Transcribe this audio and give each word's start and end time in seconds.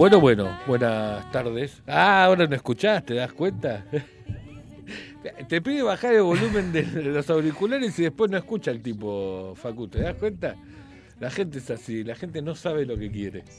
Bueno, 0.00 0.18
bueno, 0.18 0.58
buenas 0.66 1.30
tardes. 1.30 1.82
Ah, 1.86 2.24
ahora 2.24 2.46
no 2.46 2.56
escuchás, 2.56 3.04
¿te 3.04 3.12
das 3.12 3.34
cuenta? 3.34 3.84
Te 5.46 5.60
pide 5.60 5.82
bajar 5.82 6.14
el 6.14 6.22
volumen 6.22 6.72
de 6.72 6.84
los 6.84 7.28
auriculares 7.28 7.98
y 7.98 8.04
después 8.04 8.30
no 8.30 8.38
escucha 8.38 8.70
el 8.70 8.80
tipo 8.80 9.52
Facu, 9.56 9.88
¿te 9.88 10.00
das 10.00 10.14
cuenta? 10.14 10.56
La 11.18 11.28
gente 11.28 11.58
es 11.58 11.70
así, 11.70 12.02
la 12.02 12.14
gente 12.14 12.40
no 12.40 12.54
sabe 12.54 12.86
lo 12.86 12.96
que 12.96 13.10
quiere. 13.10 13.44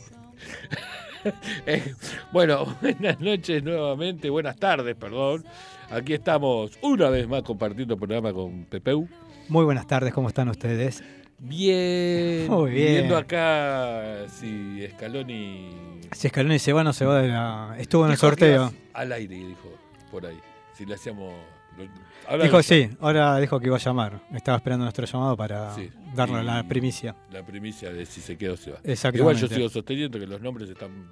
Eh, 1.68 1.94
bueno, 2.32 2.66
buenas 2.82 3.20
noches 3.20 3.64
nuevamente, 3.64 4.32
buenas 4.32 4.58
tardes, 4.58 4.96
perdón. 4.96 5.46
Aquí 5.92 6.14
estamos 6.14 6.72
una 6.82 7.12
vez 7.12 7.28
más 7.28 7.44
compartiendo 7.44 7.94
el 7.94 8.00
programa 8.00 8.34
con 8.34 8.66
Pepeu. 8.66 9.08
Muy 9.48 9.64
buenas 9.64 9.86
tardes, 9.86 10.12
¿cómo 10.12 10.30
están 10.30 10.50
ustedes? 10.50 11.04
Bien. 11.38 12.48
Muy 12.48 12.72
bien. 12.72 12.94
Viendo 12.94 13.18
acá 13.18 14.28
si 14.28 14.88
Scaloni. 14.94 15.91
Si 16.12 16.30
Scaloni 16.30 16.60
se 16.60 16.74
va, 16.74 16.84
no 16.84 16.94
se 16.94 17.06
va 17.06 17.22
de 17.22 17.28
la. 17.30 17.76
Estuvo 17.78 18.06
en 18.06 18.12
el 18.12 18.18
sorteo. 18.18 18.74
Al 18.94 19.12
aire, 19.12 19.36
dijo, 19.36 19.74
por 20.12 20.26
ahí. 20.26 20.40
Si 20.74 20.86
le 20.86 20.96
hacíamos. 20.96 21.34
dijo 22.42 22.64
sí, 22.64 22.90
ahora 23.00 23.38
dijo 23.40 23.60
que 23.60 23.68
iba 23.68 23.78
a 23.78 23.80
llamar. 23.80 24.22
Estaba 24.34 24.58
esperando 24.58 24.86
nuestro 24.86 25.06
llamado 25.06 25.38
para 25.38 25.76
darnos 26.16 26.44
la 26.44 26.64
primicia. 26.68 27.16
La 27.32 27.44
primicia 27.44 27.92
de 27.92 28.06
si 28.06 28.22
se 28.22 28.38
queda 28.38 28.54
o 28.54 28.58
se 28.58 28.72
va. 28.72 28.80
Igual 29.14 29.38
yo 29.38 29.48
sigo 29.48 29.70
sosteniendo 29.70 30.20
que 30.20 30.28
los 30.28 30.42
nombres 30.42 30.70
están 30.70 31.10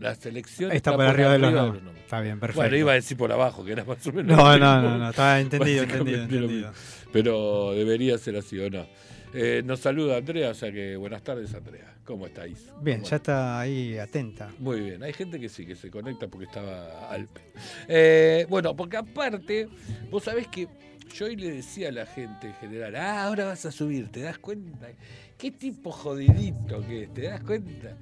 la 0.00 0.14
selección 0.14 0.70
está, 0.70 0.94
por 0.94 1.04
arriba, 1.04 1.32
de 1.32 1.38
los, 1.38 1.52
nombres. 1.52 1.82
Está 1.96 2.20
bien, 2.20 2.38
perfecto. 2.38 2.62
Bueno, 2.62 2.76
iba 2.76 2.92
a 2.92 2.94
decir 2.94 3.16
por 3.16 3.32
abajo, 3.32 3.64
que 3.64 3.72
era 3.72 3.84
más 3.84 4.06
o 4.06 4.12
menos. 4.12 4.36
No, 4.36 4.58
no, 4.58 4.80
no, 4.80 4.98
no, 4.98 5.10
está 5.10 5.40
entendido, 5.40 5.82
entendido, 5.82 6.22
entendido. 6.22 6.72
Pero 7.12 7.72
debería 7.72 8.16
ser 8.18 8.36
así 8.36 8.58
o 8.60 8.70
no. 8.70 8.86
Eh, 9.34 9.62
nos 9.64 9.80
saluda 9.80 10.16
Andrea, 10.16 10.50
o 10.50 10.54
sea 10.54 10.70
que 10.70 10.96
buenas 10.96 11.22
tardes, 11.22 11.52
Andrea. 11.54 11.97
¿Cómo 12.08 12.26
estáis? 12.26 12.72
Bien, 12.80 13.04
ya 13.04 13.16
está 13.16 13.60
ahí 13.60 13.98
atenta. 13.98 14.48
Muy 14.58 14.80
bien, 14.80 15.02
hay 15.02 15.12
gente 15.12 15.38
que 15.38 15.50
sí, 15.50 15.66
que 15.66 15.76
se 15.76 15.90
conecta 15.90 16.26
porque 16.26 16.46
estaba 16.46 17.10
Alpe. 17.10 17.42
Eh, 17.86 18.46
bueno, 18.48 18.74
porque 18.74 18.96
aparte, 18.96 19.68
vos 20.10 20.24
sabés 20.24 20.48
que 20.48 20.68
yo 21.12 21.26
hoy 21.26 21.36
le 21.36 21.50
decía 21.50 21.90
a 21.90 21.92
la 21.92 22.06
gente 22.06 22.46
en 22.46 22.54
general, 22.54 22.96
ah, 22.96 23.24
ahora 23.24 23.44
vas 23.44 23.66
a 23.66 23.70
subir, 23.70 24.10
¿te 24.10 24.20
das 24.20 24.38
cuenta? 24.38 24.88
¿Qué 25.36 25.50
tipo 25.50 25.92
jodidito 25.92 26.80
que 26.86 27.02
es? 27.02 27.12
¿Te 27.12 27.22
das 27.24 27.42
cuenta? 27.42 27.94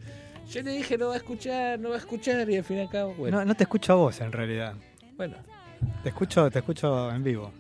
Yo 0.52 0.62
le 0.62 0.70
dije, 0.70 0.96
no 0.96 1.08
va 1.08 1.14
a 1.14 1.16
escuchar, 1.16 1.80
no 1.80 1.88
va 1.88 1.96
a 1.96 1.98
escuchar, 1.98 2.48
y 2.48 2.58
al 2.58 2.62
fin 2.62 2.76
y 2.76 2.80
al 2.82 2.88
cabo, 2.88 3.12
bueno. 3.14 3.38
No, 3.38 3.44
no 3.44 3.56
te 3.56 3.64
escucho 3.64 3.92
a 3.92 3.96
vos 3.96 4.20
en 4.20 4.30
realidad. 4.30 4.76
Bueno. 5.16 5.34
Te 6.04 6.10
escucho, 6.10 6.48
te 6.48 6.60
escucho 6.60 7.10
en 7.10 7.24
vivo. 7.24 7.52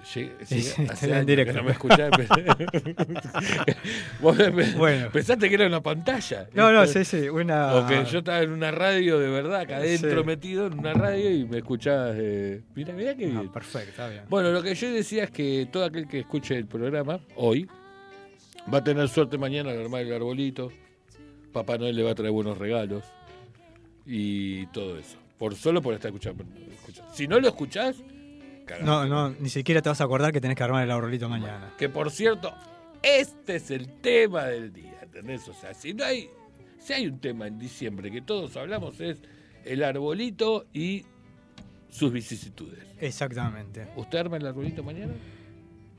Sí, 0.04 0.30
sí, 0.44 0.72
en 1.02 1.26
directo. 1.26 1.54
no 1.54 1.64
me 1.64 1.72
escuchás. 1.72 2.10
Vos 4.20 4.36
bueno. 4.76 5.10
pensaste 5.10 5.48
que 5.48 5.54
era 5.54 5.66
una 5.66 5.82
pantalla. 5.82 6.48
No, 6.54 6.72
no, 6.72 6.86
sí, 6.86 7.04
sí. 7.04 7.28
Una... 7.28 7.74
O 7.74 7.86
que 7.86 8.04
yo 8.04 8.20
estaba 8.20 8.40
en 8.40 8.50
una 8.50 8.70
radio 8.70 9.18
de 9.18 9.28
verdad, 9.28 9.60
acá 9.60 9.76
adentro 9.76 10.24
metido 10.24 10.66
en 10.66 10.78
una 10.78 10.94
radio 10.94 11.30
y 11.30 11.44
me 11.44 11.58
escuchabas. 11.58 12.16
Eh... 12.18 12.62
Mira, 12.74 12.92
mira 12.92 13.14
qué 13.14 13.26
bien. 13.26 13.48
perfecto, 13.50 13.90
está 13.90 14.08
bien. 14.08 14.22
Bueno, 14.28 14.50
lo 14.50 14.62
que 14.62 14.74
yo 14.74 14.90
decía 14.90 15.24
es 15.24 15.30
que 15.30 15.68
todo 15.70 15.84
aquel 15.84 16.08
que 16.08 16.20
escuche 16.20 16.56
el 16.56 16.66
programa 16.66 17.20
hoy 17.36 17.68
va 18.72 18.78
a 18.78 18.84
tener 18.84 19.08
suerte 19.08 19.38
mañana 19.38 19.70
al 19.70 19.82
armar 19.82 20.02
el 20.02 20.12
arbolito. 20.12 20.72
Papá 21.52 21.78
Noel 21.78 21.96
le 21.96 22.02
va 22.02 22.12
a 22.12 22.14
traer 22.14 22.32
buenos 22.32 22.58
regalos 22.58 23.04
y 24.06 24.66
todo 24.66 24.98
eso. 24.98 25.18
Por 25.38 25.54
solo 25.54 25.82
por 25.82 25.94
estar 25.94 26.08
escuchando. 26.08 26.44
Si 27.12 27.26
no 27.26 27.40
lo 27.40 27.48
escuchás, 27.48 27.96
no, 28.82 29.06
no, 29.06 29.30
ni 29.30 29.48
siquiera 29.48 29.82
te 29.82 29.88
vas 29.88 30.00
a 30.00 30.04
acordar 30.04 30.32
que 30.32 30.40
tenés 30.40 30.56
que 30.56 30.62
armar 30.62 30.84
el 30.84 30.90
arbolito 30.90 31.28
mañana. 31.28 31.74
Que 31.78 31.88
por 31.88 32.10
cierto, 32.10 32.52
este 33.02 33.56
es 33.56 33.70
el 33.70 34.00
tema 34.00 34.44
del 34.44 34.72
día, 34.72 34.98
¿entendés? 35.02 35.46
O 35.48 35.54
sea, 35.54 35.74
si 35.74 35.94
no 35.94 36.04
hay, 36.04 36.30
si 36.78 36.92
hay 36.92 37.06
un 37.06 37.18
tema 37.18 37.46
en 37.46 37.58
diciembre 37.58 38.10
que 38.10 38.22
todos 38.22 38.56
hablamos 38.56 39.00
es 39.00 39.18
el 39.64 39.82
arbolito 39.82 40.66
y 40.72 41.04
sus 41.90 42.12
vicisitudes. 42.12 42.84
Exactamente. 43.00 43.88
¿Usted 43.96 44.18
arma 44.18 44.36
el 44.36 44.46
arbolito 44.46 44.82
mañana? 44.82 45.12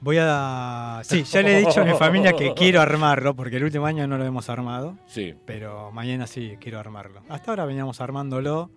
Voy 0.02 0.18
a. 0.20 1.02
Sí, 1.04 1.24
ya 1.24 1.44
le 1.44 1.58
he 1.58 1.60
dicho 1.60 1.82
a 1.82 1.86
mi 1.86 1.94
familia 1.94 2.34
que 2.34 2.56
quiero 2.56 2.82
armarlo, 2.82 3.36
porque 3.36 3.58
el 3.58 3.64
último 3.64 3.86
año 3.86 4.08
no 4.08 4.18
lo 4.18 4.26
hemos 4.26 4.50
armado. 4.50 4.98
Sí. 5.06 5.36
Pero 5.46 5.92
mañana 5.92 6.26
sí 6.26 6.58
quiero 6.60 6.80
armarlo. 6.80 7.22
Hasta 7.30 7.52
ahora 7.52 7.66
veníamos 7.66 8.02
armándolo. 8.02 8.72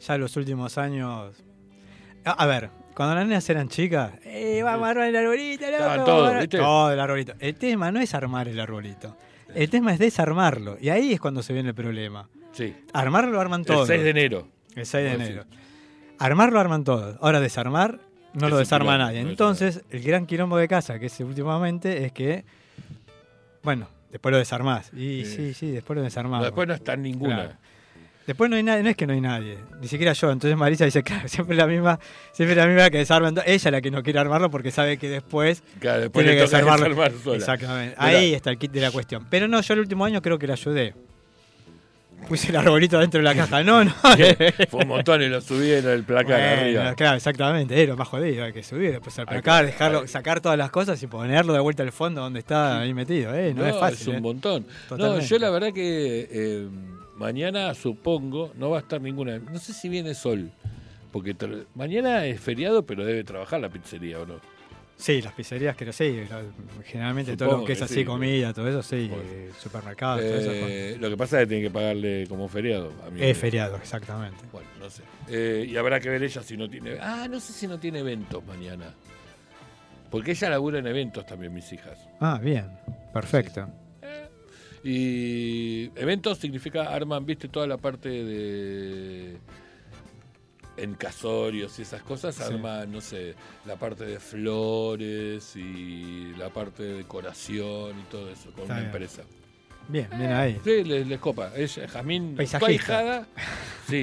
Ya 0.00 0.18
los 0.18 0.36
últimos 0.36 0.76
años. 0.76 1.44
A, 2.24 2.46
ver, 2.46 2.70
cuando 2.94 3.14
las 3.14 3.26
nenas 3.26 3.48
eran 3.50 3.68
chicas, 3.68 4.12
eh, 4.24 4.62
vamos 4.62 4.86
a 4.86 4.90
armar 4.90 5.08
el 5.08 5.16
arbolito, 5.16 5.66
loco. 5.70 6.04
Todo, 6.04 6.38
¿viste? 6.38 6.58
todo 6.58 6.92
el 6.92 7.00
arbolito. 7.00 7.34
El 7.38 7.56
tema 7.56 7.90
no 7.90 8.00
es 8.00 8.14
armar 8.14 8.48
el 8.48 8.58
arbolito. 8.60 9.16
El 9.54 9.70
tema 9.70 9.92
es 9.92 9.98
desarmarlo. 9.98 10.76
Y 10.80 10.88
ahí 10.88 11.12
es 11.12 11.20
cuando 11.20 11.42
se 11.42 11.52
viene 11.52 11.70
el 11.70 11.74
problema. 11.74 12.28
Sí. 12.52 12.74
Armarlo 12.92 13.32
lo 13.32 13.40
arman 13.40 13.64
todos. 13.64 13.88
El 13.88 13.96
6 13.96 14.04
de 14.04 14.10
enero. 14.10 14.48
El 14.74 14.86
6 14.86 15.04
de 15.04 15.12
enero. 15.12 15.44
Armarlo 16.18 16.60
arman 16.60 16.84
todos. 16.84 17.16
Ahora 17.20 17.40
desarmar 17.40 18.00
no 18.34 18.48
lo 18.48 18.58
desarma 18.58 18.98
nadie. 18.98 19.20
Entonces, 19.20 19.82
el 19.90 20.02
gran 20.02 20.26
quilombo 20.26 20.56
de 20.56 20.68
casa 20.68 20.98
que 20.98 21.06
es 21.06 21.20
últimamente 21.20 22.04
es 22.04 22.12
que, 22.12 22.44
bueno, 23.62 23.88
después 24.10 24.32
lo 24.32 24.38
desarmás. 24.38 24.92
Y 24.92 25.24
sí, 25.24 25.54
sí, 25.54 25.70
después 25.70 25.96
lo 25.96 26.02
desarmamos. 26.02 26.44
después 26.44 26.66
no 26.66 26.74
está 26.74 26.96
ninguna. 26.96 27.58
Después 28.26 28.48
no 28.48 28.56
hay 28.56 28.62
nadie, 28.62 28.82
no 28.82 28.88
es 28.88 28.96
que 28.96 29.06
no 29.06 29.12
hay 29.12 29.20
nadie, 29.20 29.58
ni 29.80 29.88
siquiera 29.88 30.12
yo. 30.14 30.30
Entonces 30.30 30.56
Marisa 30.56 30.84
dice, 30.84 31.02
claro, 31.04 31.28
siempre 31.28 31.56
la 31.56 31.66
misma, 31.66 31.98
siempre 32.32 32.56
la 32.56 32.66
misma 32.66 32.90
que 32.90 32.98
desarma. 32.98 33.28
Ella 33.28 33.54
es 33.54 33.64
la 33.64 33.80
que 33.80 33.90
no 33.90 34.02
quiere 34.02 34.18
armarlo 34.18 34.50
porque 34.50 34.70
sabe 34.70 34.96
que 34.98 35.08
después, 35.08 35.62
tiene 35.80 36.10
que 36.10 36.40
desarmarlo. 36.40 37.04
Exactamente. 37.34 37.96
Ahí 37.98 38.34
está 38.34 38.50
el 38.50 38.58
kit 38.58 38.72
de 38.72 38.80
la 38.80 38.90
cuestión. 38.90 39.26
Pero 39.28 39.48
no, 39.48 39.60
yo 39.60 39.74
el 39.74 39.80
último 39.80 40.04
año 40.04 40.22
creo 40.22 40.38
que 40.38 40.46
la 40.46 40.54
ayudé 40.54 40.94
puse 42.24 42.48
el 42.48 42.56
arbolito 42.56 42.98
dentro 42.98 43.18
de 43.18 43.24
la 43.24 43.34
caja. 43.34 43.62
No, 43.62 43.84
no. 43.84 43.92
Fue 44.70 44.82
un 44.82 44.88
montón 44.88 45.22
y 45.22 45.28
lo 45.28 45.40
subí 45.40 45.72
en 45.72 45.86
el 45.86 46.04
placar 46.04 46.40
arriba. 46.40 46.94
Claro, 46.94 47.16
exactamente. 47.16 47.86
Lo 47.86 47.96
más 47.96 48.08
jodido. 48.08 48.44
Hay 48.44 48.52
que 48.52 48.62
subir, 48.62 48.92
después 48.92 49.18
al 49.18 49.26
placar, 49.26 49.66
dejarlo, 49.66 50.06
sacar 50.06 50.40
todas 50.40 50.58
las 50.58 50.70
cosas 50.70 51.02
y 51.02 51.06
ponerlo 51.06 51.52
de 51.52 51.60
vuelta 51.60 51.82
al 51.82 51.92
fondo 51.92 52.22
donde 52.22 52.40
está 52.40 52.80
ahí 52.80 52.94
metido. 52.94 53.34
¿eh? 53.34 53.52
No, 53.54 53.66
es 53.66 53.76
fácil. 53.76 54.00
Es 54.00 54.06
un 54.08 54.14
¿eh? 54.16 54.20
montón. 54.20 54.66
No, 54.96 55.20
yo 55.20 55.38
la 55.38 55.50
verdad 55.50 55.72
que 55.72 56.28
eh, 56.30 56.68
mañana 57.16 57.74
supongo 57.74 58.52
no 58.56 58.70
va 58.70 58.78
a 58.78 58.80
estar 58.80 59.00
ninguna. 59.00 59.38
No 59.38 59.58
sé 59.58 59.72
si 59.72 59.88
viene 59.88 60.14
sol. 60.14 60.50
Porque 61.12 61.36
mañana 61.74 62.26
es 62.26 62.40
feriado, 62.40 62.84
pero 62.84 63.04
debe 63.04 63.22
trabajar 63.22 63.60
la 63.60 63.68
pizzería 63.68 64.18
o 64.20 64.26
no. 64.26 64.40
Sí, 64.96 65.20
las 65.22 65.32
pizzerías, 65.32 65.76
que 65.76 65.92
sí, 65.92 66.24
generalmente 66.84 67.36
todo 67.36 67.58
lo 67.58 67.64
que 67.64 67.72
es 67.72 67.82
así, 67.82 68.04
comida, 68.04 68.52
todo 68.52 68.68
eso, 68.68 68.82
sí, 68.82 69.10
supermercados, 69.60 70.20
todo 70.22 70.34
eso. 70.34 70.50
Eh, 70.52 70.96
lo 71.00 71.10
que 71.10 71.16
pasa 71.16 71.40
es 71.40 71.44
que 71.44 71.48
tiene 71.48 71.62
que 71.64 71.70
pagarle 71.70 72.26
como 72.28 72.48
feriado. 72.48 72.92
es 73.18 73.36
feriado, 73.36 73.76
exactamente. 73.76 74.38
Bueno, 74.52 74.68
no 74.80 74.88
sé. 74.88 75.02
Eh, 75.28 75.66
y 75.68 75.76
habrá 75.76 75.98
que 75.98 76.08
ver 76.08 76.22
ella 76.22 76.42
si 76.42 76.56
no 76.56 76.68
tiene... 76.68 76.98
Ah, 77.00 77.26
no 77.28 77.40
sé 77.40 77.52
si 77.52 77.66
no 77.66 77.78
tiene 77.78 78.00
eventos 78.00 78.44
mañana. 78.44 78.94
Porque 80.10 80.30
ella 80.30 80.50
labura 80.50 80.78
en 80.78 80.86
eventos 80.86 81.26
también, 81.26 81.52
mis 81.52 81.72
hijas. 81.72 81.98
Ah, 82.20 82.38
bien, 82.40 82.70
perfecto. 83.12 83.62
Eh, 83.62 83.83
y 84.84 85.90
eventos 85.96 86.38
significa 86.38 86.94
arman, 86.94 87.24
viste, 87.24 87.48
toda 87.48 87.66
la 87.66 87.78
parte 87.78 88.10
de 88.10 89.38
en 90.76 90.94
casorios 90.94 91.78
y 91.78 91.82
esas 91.82 92.02
cosas, 92.02 92.38
arma, 92.40 92.84
no 92.84 93.00
sé, 93.00 93.34
la 93.64 93.76
parte 93.76 94.04
de 94.04 94.20
flores 94.20 95.56
y 95.56 96.34
la 96.36 96.50
parte 96.50 96.82
de 96.82 96.94
decoración 96.98 97.98
y 97.98 98.02
todo 98.10 98.30
eso 98.30 98.50
con 98.52 98.64
una 98.64 98.80
empresa. 98.80 99.22
Bien, 99.88 100.08
bien 100.16 100.32
ahí. 100.32 100.60
Sí, 100.64 100.84
les, 100.84 101.18
copa. 101.18 101.52
Es 101.56 101.78
Jazmín, 101.90 102.36
tu 102.36 102.66
ahijada, 102.66 103.26
Sí, 103.88 104.02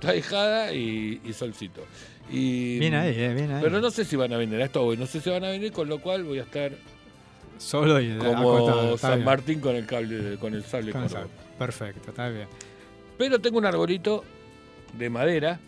tu 0.00 0.08
ahijada 0.08 0.72
y, 0.72 1.20
y 1.24 1.32
Solcito. 1.32 1.84
Y, 2.30 2.78
Bien 2.78 2.94
ahí, 2.94 3.14
eh, 3.16 3.34
bien 3.34 3.52
ahí. 3.52 3.62
Pero 3.62 3.80
no 3.80 3.90
sé 3.90 4.04
si 4.04 4.16
van 4.16 4.32
a 4.32 4.36
venir 4.36 4.60
a 4.60 4.64
esto 4.66 4.82
hoy, 4.82 4.96
no 4.96 5.06
sé 5.06 5.20
si 5.20 5.30
van 5.30 5.44
a 5.44 5.48
venir, 5.48 5.72
con 5.72 5.88
lo 5.88 6.00
cual 6.00 6.24
voy 6.24 6.38
a 6.38 6.42
estar 6.42 6.72
Solo 7.60 8.00
y 8.00 8.16
como 8.18 8.96
San. 8.96 9.22
Martín 9.22 9.60
con 9.60 9.76
el 9.76 9.86
cable, 9.86 10.36
con 10.38 10.54
el 10.54 10.64
sable 10.64 10.92
Con 10.92 11.02
el 11.04 11.10
sable. 11.10 11.28
Perfecto, 11.58 12.10
está 12.10 12.28
bien. 12.30 12.48
Pero 13.18 13.38
tengo 13.38 13.58
un 13.58 13.66
arbolito 13.66 14.24
de 14.96 15.10
madera. 15.10 15.60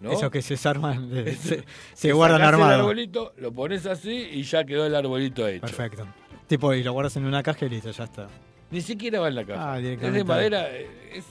¿no? 0.00 0.10
Eso 0.12 0.30
que 0.30 0.42
se 0.42 0.54
desarman, 0.54 1.08
de- 1.08 1.34
se, 1.36 1.64
se 1.94 2.12
guardan 2.12 2.40
sacás 2.40 2.54
El 2.54 2.60
armados. 2.60 2.80
arbolito, 2.80 3.32
lo 3.38 3.52
pones 3.52 3.86
así 3.86 4.10
y 4.32 4.42
ya 4.42 4.64
quedó 4.64 4.84
el 4.86 4.94
arbolito 4.94 5.46
hecho. 5.48 5.60
Perfecto. 5.62 6.06
Tipo, 6.48 6.74
y 6.74 6.82
lo 6.82 6.92
guardas 6.92 7.16
en 7.16 7.24
una 7.24 7.42
caja 7.42 7.64
y 7.64 7.68
listo, 7.70 7.90
ya 7.92 8.04
está. 8.04 8.28
Ni 8.70 8.80
siquiera 8.80 9.20
va 9.20 9.28
en 9.28 9.36
la 9.36 9.44
caja. 9.44 9.72
Ah, 9.74 9.78
es 9.80 10.00
de 10.12 10.24
madera. 10.24 10.68
eh, 10.70 10.88
es- 11.14 11.24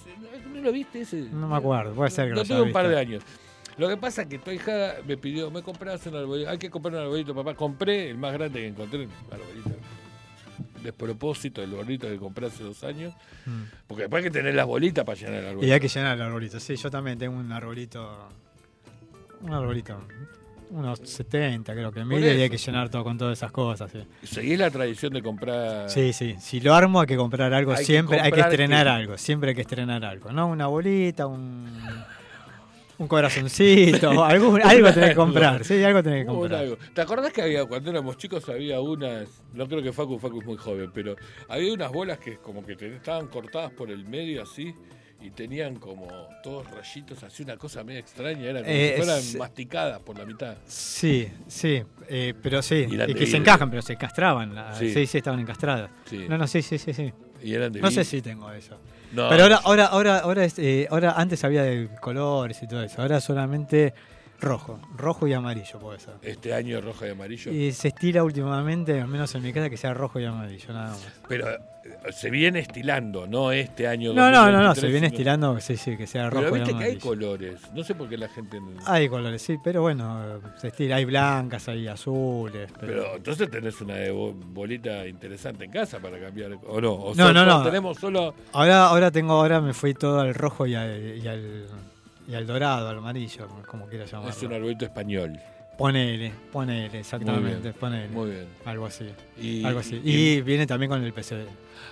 ¿No 0.53 0.61
lo 0.61 0.71
viste 0.71 1.01
ese? 1.01 1.17
No 1.31 1.47
me 1.49 1.57
acuerdo, 1.57 1.93
puede 1.93 2.09
ser 2.09 2.25
que 2.25 2.29
lo 2.31 2.35
Lo 2.37 2.43
tuve 2.45 2.61
un 2.61 2.71
par 2.71 2.87
de 2.87 2.97
años. 2.97 3.23
Lo 3.77 3.89
que 3.89 3.97
pasa 3.97 4.21
es 4.21 4.27
que 4.29 4.39
tu 4.39 4.51
hijada 4.51 4.95
me 5.05 5.17
pidió, 5.17 5.51
me 5.51 5.61
compras 5.61 6.05
un 6.07 6.15
arbolito. 6.15 6.49
Hay 6.49 6.57
que 6.57 6.69
comprar 6.69 6.93
un 6.95 7.01
arbolito, 7.01 7.35
papá. 7.35 7.53
Compré 7.55 8.09
el 8.09 8.17
más 8.17 8.31
grande 8.33 8.61
que 8.61 8.67
encontré, 8.67 8.99
un 9.05 9.11
arbolito. 9.31 9.71
Despropósito, 10.81 11.61
el 11.63 11.71
arbolito 11.71 12.07
que 12.07 12.17
compré 12.17 12.47
hace 12.47 12.63
dos 12.63 12.83
años. 12.83 13.13
Mm. 13.45 13.63
Porque 13.87 14.03
después 14.03 14.23
hay 14.23 14.29
que 14.31 14.33
tener 14.37 14.53
las 14.55 14.65
bolitas 14.65 15.03
para 15.03 15.17
llenar 15.17 15.35
el 15.35 15.45
arbolito. 15.47 15.67
Y 15.67 15.71
hay 15.71 15.79
que 15.79 15.87
llenar 15.87 16.15
el 16.15 16.21
arbolito. 16.23 16.59
Sí, 16.59 16.75
yo 16.75 16.89
también 16.89 17.17
tengo 17.17 17.37
un 17.37 17.51
arbolito. 17.51 18.29
Un 19.41 19.51
arbolito. 19.53 19.97
Unos 20.69 20.99
70, 20.99 21.73
creo 21.73 21.91
que 21.91 22.03
mide, 22.03 22.35
y 22.35 22.41
hay 22.41 22.49
que 22.49 22.57
llenar 22.57 22.89
todo 22.89 23.03
con 23.03 23.17
todas 23.17 23.37
esas 23.37 23.51
cosas. 23.51 23.91
Sí, 23.91 23.99
Seguís 24.27 24.57
la 24.57 24.71
tradición 24.71 25.13
de 25.13 25.21
comprar. 25.21 25.89
sí. 25.89 26.11
sí. 26.11 26.35
Si 26.39 26.59
lo 26.59 26.73
armo, 26.73 27.01
hay 27.01 27.07
que 27.07 27.17
comprar 27.17 27.53
algo 27.53 27.71
Hay 27.71 27.77
que 27.79 27.83
siempre. 27.85 28.19
hay 28.19 28.31
que 28.31 28.39
estrenar 28.39 28.85
que- 28.85 28.91
algo. 28.91 29.17
Siempre 29.17 29.49
hay 29.49 29.55
que 29.55 29.61
estrenar 29.61 30.03
algo. 30.03 30.31
¿No? 30.31 30.47
Una 30.47 30.67
bolita, 30.67 31.27
un. 31.27 31.67
Un 32.97 33.07
corazoncito, 33.07 34.09
algún, 34.23 34.61
algo 34.61 34.93
tenés 34.93 35.09
que 35.09 35.15
comprar. 35.15 35.63
Sí, 35.65 35.83
algo 35.83 36.01
tenés 36.01 36.25
que 36.25 36.31
comprar. 36.31 36.61
algo. 36.61 36.77
¿Te 36.93 37.01
acordás 37.01 37.33
que 37.33 37.41
había, 37.41 37.65
cuando 37.65 37.89
éramos 37.91 38.17
chicos, 38.17 38.47
había 38.49 38.79
unas, 38.79 39.27
no 39.53 39.67
creo 39.67 39.81
que 39.81 39.91
Facu, 39.91 40.17
Facu 40.19 40.39
es 40.39 40.45
muy 40.45 40.57
joven, 40.57 40.91
pero 40.93 41.15
había 41.49 41.73
unas 41.73 41.91
bolas 41.91 42.19
que 42.19 42.37
como 42.37 42.65
que 42.65 42.73
estaban 42.73 43.27
cortadas 43.27 43.71
por 43.71 43.91
el 43.91 44.05
medio 44.05 44.43
así 44.43 44.73
y 45.21 45.31
tenían 45.31 45.77
como 45.77 46.07
todos 46.43 46.69
rayitos, 46.71 47.23
así 47.23 47.41
una 47.43 47.57
cosa 47.57 47.83
media 47.83 47.99
extraña, 47.99 48.43
eran 48.49 48.63
como 48.63 48.75
Eh, 48.75 48.91
si 48.95 49.01
fueran 49.01 49.19
es- 49.19 49.35
masticadas 49.37 49.99
por 50.01 50.17
la 50.19 50.25
mitad. 50.25 50.55
Sí, 50.67 51.27
sí, 51.47 51.81
eh, 52.07 52.33
pero 52.41 52.61
sí, 52.61 52.85
Y 52.89 53.13
que 53.13 53.25
se 53.25 53.37
encajan, 53.37 53.69
pero 53.69 53.81
se 53.81 53.95
castraban. 53.97 54.53
la- 54.53 54.75
Sí. 54.75 54.93
sí. 54.93 55.07
sí, 55.07 55.17
estaban 55.17 55.39
encastradas. 55.39 55.89
Sí. 56.05 56.25
No, 56.29 56.37
no, 56.37 56.45
sí, 56.47 56.61
sí, 56.61 56.77
sí, 56.77 56.93
sí. 56.93 57.11
Y 57.43 57.53
eran 57.53 57.71
de 57.73 57.81
No 57.81 57.91
sé 57.91 58.03
si 58.03 58.21
tengo 58.21 58.51
eso. 58.51 58.77
No, 59.15 59.29
Pero 59.29 59.43
ahora, 59.43 59.61
ahora, 59.63 59.85
ahora, 59.85 60.19
ahora, 60.19 60.45
es, 60.45 60.59
eh, 60.59 60.87
ahora 60.91 61.13
antes 61.15 61.43
había 61.43 61.63
de 61.63 61.89
colores 62.01 62.61
y 62.61 62.67
todo 62.67 62.83
eso. 62.83 63.01
Ahora 63.01 63.21
solamente 63.21 63.93
rojo, 64.39 64.79
rojo 64.95 65.27
y 65.27 65.33
amarillo 65.33 65.79
puede 65.79 65.99
ser. 65.99 66.15
Este 66.21 66.53
año 66.53 66.81
rojo 66.81 67.05
y 67.05 67.09
amarillo. 67.09 67.51
Y 67.51 67.71
se 67.71 67.89
estila 67.89 68.23
últimamente, 68.23 68.99
al 68.99 69.07
menos 69.07 69.33
en 69.35 69.43
mi 69.43 69.53
casa, 69.53 69.69
que 69.69 69.77
sea 69.77 69.93
rojo 69.93 70.19
y 70.19 70.25
amarillo, 70.25 70.73
nada 70.73 70.89
más. 70.91 71.07
Pero 71.27 71.47
se 72.11 72.29
viene 72.29 72.59
estilando, 72.59 73.27
no 73.27 73.51
este 73.51 73.87
año. 73.87 74.13
No, 74.13 74.31
no, 74.31 74.51
no, 74.51 74.61
no, 74.63 74.69
2023, 74.69 74.79
se 74.81 74.87
viene 74.87 75.07
sino- 75.07 75.15
estilando, 75.15 75.59
sí, 75.59 75.77
sí, 75.77 75.97
que 75.97 76.07
sea 76.07 76.29
Pero 76.29 76.41
rojo 76.41 76.55
y 76.55 76.59
viste 76.59 76.77
que 76.77 76.83
hay 76.83 76.97
colores. 76.97 77.59
No 77.73 77.83
sé 77.83 77.95
por 77.95 78.09
qué 78.09 78.17
la 78.17 78.27
gente. 78.27 78.59
Hay 78.85 79.07
colores, 79.09 79.41
sí, 79.41 79.57
pero 79.63 79.81
bueno, 79.81 80.39
se 80.57 80.69
estila. 80.69 80.95
Hay 80.95 81.05
blancas, 81.05 81.67
hay 81.69 81.87
azules. 81.87 82.69
Pero... 82.79 82.87
Pero 82.93 83.15
entonces 83.17 83.49
tenés 83.51 83.79
una 83.81 83.95
bolita 84.11 85.07
interesante 85.07 85.65
en 85.65 85.71
casa 85.71 85.99
para 85.99 86.19
cambiar. 86.19 86.57
¿O 86.67 86.81
no? 86.81 86.91
¿O 86.93 87.15
No, 87.15 87.31
no, 87.33 87.45
no. 87.45 87.63
Tenemos 87.63 87.97
solo. 87.97 88.33
Ahora, 88.53 88.87
ahora 88.87 89.11
tengo, 89.11 89.33
ahora 89.33 89.61
me 89.61 89.73
fui 89.73 89.93
todo 89.93 90.19
al 90.21 90.33
rojo 90.33 90.65
y 90.65 90.75
al, 90.75 91.17
y 91.17 91.27
al, 91.27 91.65
y 92.27 92.33
al 92.33 92.47
dorado, 92.47 92.89
al 92.89 92.97
amarillo, 92.97 93.47
como 93.67 93.85
quiera 93.87 94.05
llamarlo. 94.05 94.31
Es 94.31 94.41
un 94.43 94.53
arbolito 94.53 94.85
español. 94.85 95.39
Ponele, 95.77 96.31
ponele, 96.53 96.99
exactamente, 96.99 97.59
bien, 97.61 97.73
ponele. 97.77 98.07
Muy 98.07 98.29
bien. 98.31 98.45
Algo 98.63 98.85
así. 98.85 99.09
Y, 99.37 99.65
Algo 99.65 99.81
así. 99.81 99.99
y- 100.05 100.11
Y 100.37 100.41
viene 100.41 100.65
también 100.65 100.89
con 100.89 101.03
el 101.03 101.11
PC. 101.11 101.45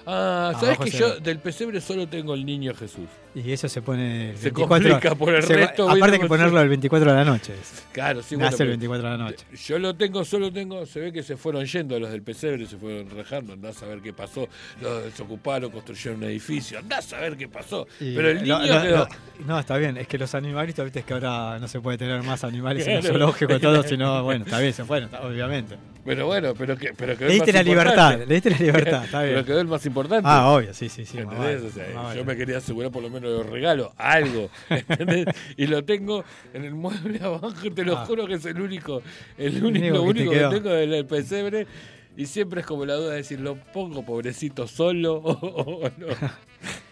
Ah, 0.05 0.53
¿sabes 0.59 0.77
que 0.79 0.91
se 0.91 0.97
yo 0.99 1.09
ve. 1.15 1.19
del 1.21 1.39
pesebre 1.39 1.81
solo 1.81 2.07
tengo 2.07 2.33
el 2.33 2.45
niño 2.45 2.73
Jesús? 2.73 3.07
Y 3.35 3.51
eso 3.51 3.67
se 3.67 3.81
pone. 3.81 4.33
Se 4.37 4.51
24 4.51 4.89
complica 4.91 5.15
por 5.15 5.33
el 5.33 5.41
se- 5.41 5.55
resto, 5.55 5.89
Aparte 5.89 6.19
que 6.19 6.27
ponerlo 6.27 6.61
el 6.61 6.69
24 6.69 7.09
de 7.11 7.17
la 7.17 7.25
noche. 7.25 7.53
Claro, 7.91 8.21
sí, 8.21 8.35
bueno, 8.35 8.51
Nace 8.51 8.61
el 8.61 8.69
pero 8.69 8.77
24 8.77 9.03
de 9.11 9.17
la 9.17 9.23
noche. 9.23 9.45
Yo 9.65 9.79
lo 9.79 9.95
tengo, 9.95 10.23
solo 10.23 10.53
tengo, 10.53 10.85
se 10.85 10.99
ve 10.99 11.11
que 11.11 11.23
se 11.23 11.35
fueron 11.35 11.65
yendo 11.65 11.99
los 11.99 12.11
del 12.11 12.21
pesebre, 12.21 12.67
se 12.67 12.77
fueron 12.77 13.09
rejando, 13.09 13.53
andás 13.53 13.81
a 13.81 13.87
ver 13.87 14.01
qué 14.01 14.13
pasó, 14.13 14.47
los 14.81 15.03
desocuparon, 15.05 15.71
construyeron 15.71 16.17
un 16.21 16.29
edificio, 16.29 16.77
andás 16.77 17.11
a 17.13 17.19
ver 17.21 17.35
qué 17.35 17.47
pasó. 17.47 17.87
Y 17.99 18.13
Pero 18.15 18.29
el 18.29 18.43
niño 18.43 18.59
lo- 18.59 18.67
lo- 18.75 18.81
quedó. 18.83 18.97
lo- 18.97 19.45
no, 19.47 19.59
está 19.59 19.77
bien. 19.77 19.97
Es 19.97 20.07
que 20.07 20.19
los 20.19 20.35
animalitos, 20.35 20.83
viste, 20.85 20.99
es 20.99 21.05
que 21.05 21.13
ahora 21.15 21.57
no 21.59 21.67
se 21.67 21.79
puede 21.81 21.97
tener 21.97 22.21
más 22.21 22.43
animales 22.43 22.85
en 22.85 22.97
el 22.97 23.03
zoológico, 23.03 23.59
todo, 23.59 23.81
sino, 23.81 24.21
bueno, 24.23 24.45
está 24.45 24.59
bien, 24.59 24.73
se 24.73 24.85
fueron, 24.85 25.09
obviamente. 25.15 25.75
Pero 26.05 26.25
bueno, 26.27 26.53
pero 26.53 26.75
que, 26.77 26.91
pero 26.97 27.17
quedó 27.17 27.29
Le 27.29 27.35
el 27.35 27.39
diste 27.39 27.53
la 27.53 27.63
libertad, 27.63 28.19
le 28.19 28.25
diste 28.35 28.49
la 28.49 28.57
libertad, 28.57 29.05
está 29.05 29.21
Pero 29.21 29.33
bien. 29.35 29.45
quedó 29.45 29.61
el 29.61 29.67
más 29.67 29.83
importante. 29.85 29.92
Ah, 30.23 30.49
obvio, 30.51 30.73
sí, 30.73 30.89
sí, 30.89 31.05
sí. 31.05 31.17
¿Entendés? 31.19 31.61
vale, 31.61 31.67
O 31.67 31.71
sea, 31.71 32.01
vale. 32.03 32.17
yo 32.19 32.25
me 32.25 32.35
quería 32.35 32.57
asegurar 32.57 32.91
por 32.91 33.01
lo 33.03 33.09
menos 33.09 33.31
de 33.31 33.37
los 33.37 33.45
regalos, 33.49 33.89
algo. 33.97 34.49
¿entendés? 34.69 35.25
y 35.57 35.67
lo 35.67 35.83
tengo 35.85 36.23
en 36.53 36.63
el 36.65 36.73
mueble 36.75 37.19
abajo, 37.23 37.51
te 37.73 37.83
lo 37.85 37.97
Ah. 37.97 38.05
juro 38.05 38.25
que 38.27 38.33
es 38.35 38.45
el 38.45 38.59
único, 38.59 39.01
el 39.37 39.63
único 39.63 40.01
único, 40.01 40.31
que 40.31 40.39
tengo 40.39 40.69
del 40.69 41.05
pesebre. 41.05 41.67
Y 42.15 42.27
siempre 42.27 42.61
es 42.61 42.67
como 42.67 42.85
la 42.85 42.93
duda 42.93 43.09
de 43.09 43.17
decir, 43.17 43.39
¿lo 43.39 43.55
pongo 43.55 44.05
pobrecito 44.05 44.67
solo 44.67 45.15
o, 45.23 45.31
o 45.31 45.89
no? 45.97 46.07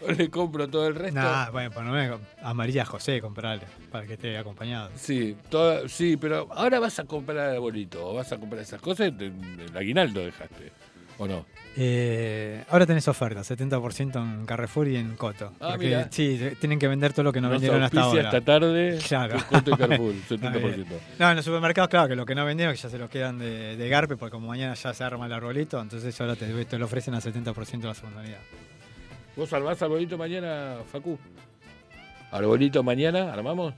¿O 0.04 0.10
le 0.10 0.28
compro 0.28 0.66
todo 0.68 0.88
el 0.88 0.96
resto? 0.96 1.20
Nah, 1.20 1.48
bueno, 1.50 1.70
por 1.70 1.84
lo 1.84 1.92
menos 1.92 2.20
a 2.42 2.52
María 2.54 2.84
José 2.84 3.20
comprarle, 3.20 3.62
para 3.92 4.04
que 4.04 4.14
esté 4.14 4.36
acompañado. 4.36 4.90
Sí, 4.96 5.36
toda- 5.48 5.88
sí, 5.88 6.16
pero 6.16 6.48
ahora 6.52 6.80
vas 6.80 6.98
a 6.98 7.04
comprar 7.04 7.38
arbolito, 7.50 8.04
o 8.04 8.14
vas 8.14 8.32
a 8.32 8.36
comprar 8.38 8.62
esas 8.62 8.80
cosas, 8.80 9.10
y 9.10 9.12
te- 9.12 9.26
el 9.26 9.76
aguinaldo 9.76 10.20
dejaste, 10.24 10.72
¿o 11.22 11.26
no? 11.28 11.46
Eh, 11.76 12.64
ahora 12.68 12.84
tenés 12.84 13.08
oferta, 13.08 13.40
70% 13.40 14.16
en 14.22 14.44
Carrefour 14.44 14.88
y 14.88 14.96
en 14.96 15.16
Coto. 15.16 15.52
Ah, 15.60 15.70
porque 15.72 16.06
sí, 16.10 16.38
tienen 16.60 16.78
que 16.78 16.86
vender 16.88 17.12
todo 17.12 17.22
lo 17.24 17.32
que 17.32 17.40
no 17.40 17.48
Nos 17.48 17.52
vendieron 17.60 17.82
hasta 17.82 18.00
ahora. 18.02 18.22
esta 18.24 18.40
tarde, 18.42 18.98
Claro. 19.08 19.34
Descuento 19.34 19.70
y 19.70 19.76
Carrefour, 19.78 20.14
70%. 20.28 20.86
No, 21.18 21.30
en 21.30 21.36
los 21.36 21.44
supermercados, 21.44 21.88
claro, 21.88 22.08
que 22.08 22.16
lo 22.16 22.26
que 22.26 22.34
no 22.34 22.44
vendieron, 22.44 22.74
que 22.74 22.80
ya 22.80 22.90
se 22.90 22.98
lo 22.98 23.08
quedan 23.08 23.38
de, 23.38 23.76
de 23.76 23.88
Garpe, 23.88 24.16
porque 24.16 24.32
como 24.32 24.48
mañana 24.48 24.74
ya 24.74 24.92
se 24.92 25.02
arma 25.04 25.24
el 25.26 25.32
arbolito, 25.32 25.80
entonces 25.80 26.20
ahora 26.20 26.36
te, 26.36 26.46
te 26.66 26.78
lo 26.78 26.84
ofrecen 26.84 27.14
a 27.14 27.20
70% 27.20 27.82
la 27.84 27.94
segunda 27.94 28.20
unidad. 28.20 28.40
¿Vos 29.34 29.50
armás 29.54 29.80
arbolito 29.80 30.18
mañana, 30.18 30.76
Facu? 30.90 31.18
¿Arbolito 32.30 32.82
mañana? 32.82 33.32
¿Armamos? 33.32 33.74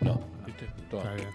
No, 0.00 0.20
¿viste? 0.46 0.66
Toma, 0.90 1.02
Está 1.02 1.14
bien. 1.14 1.28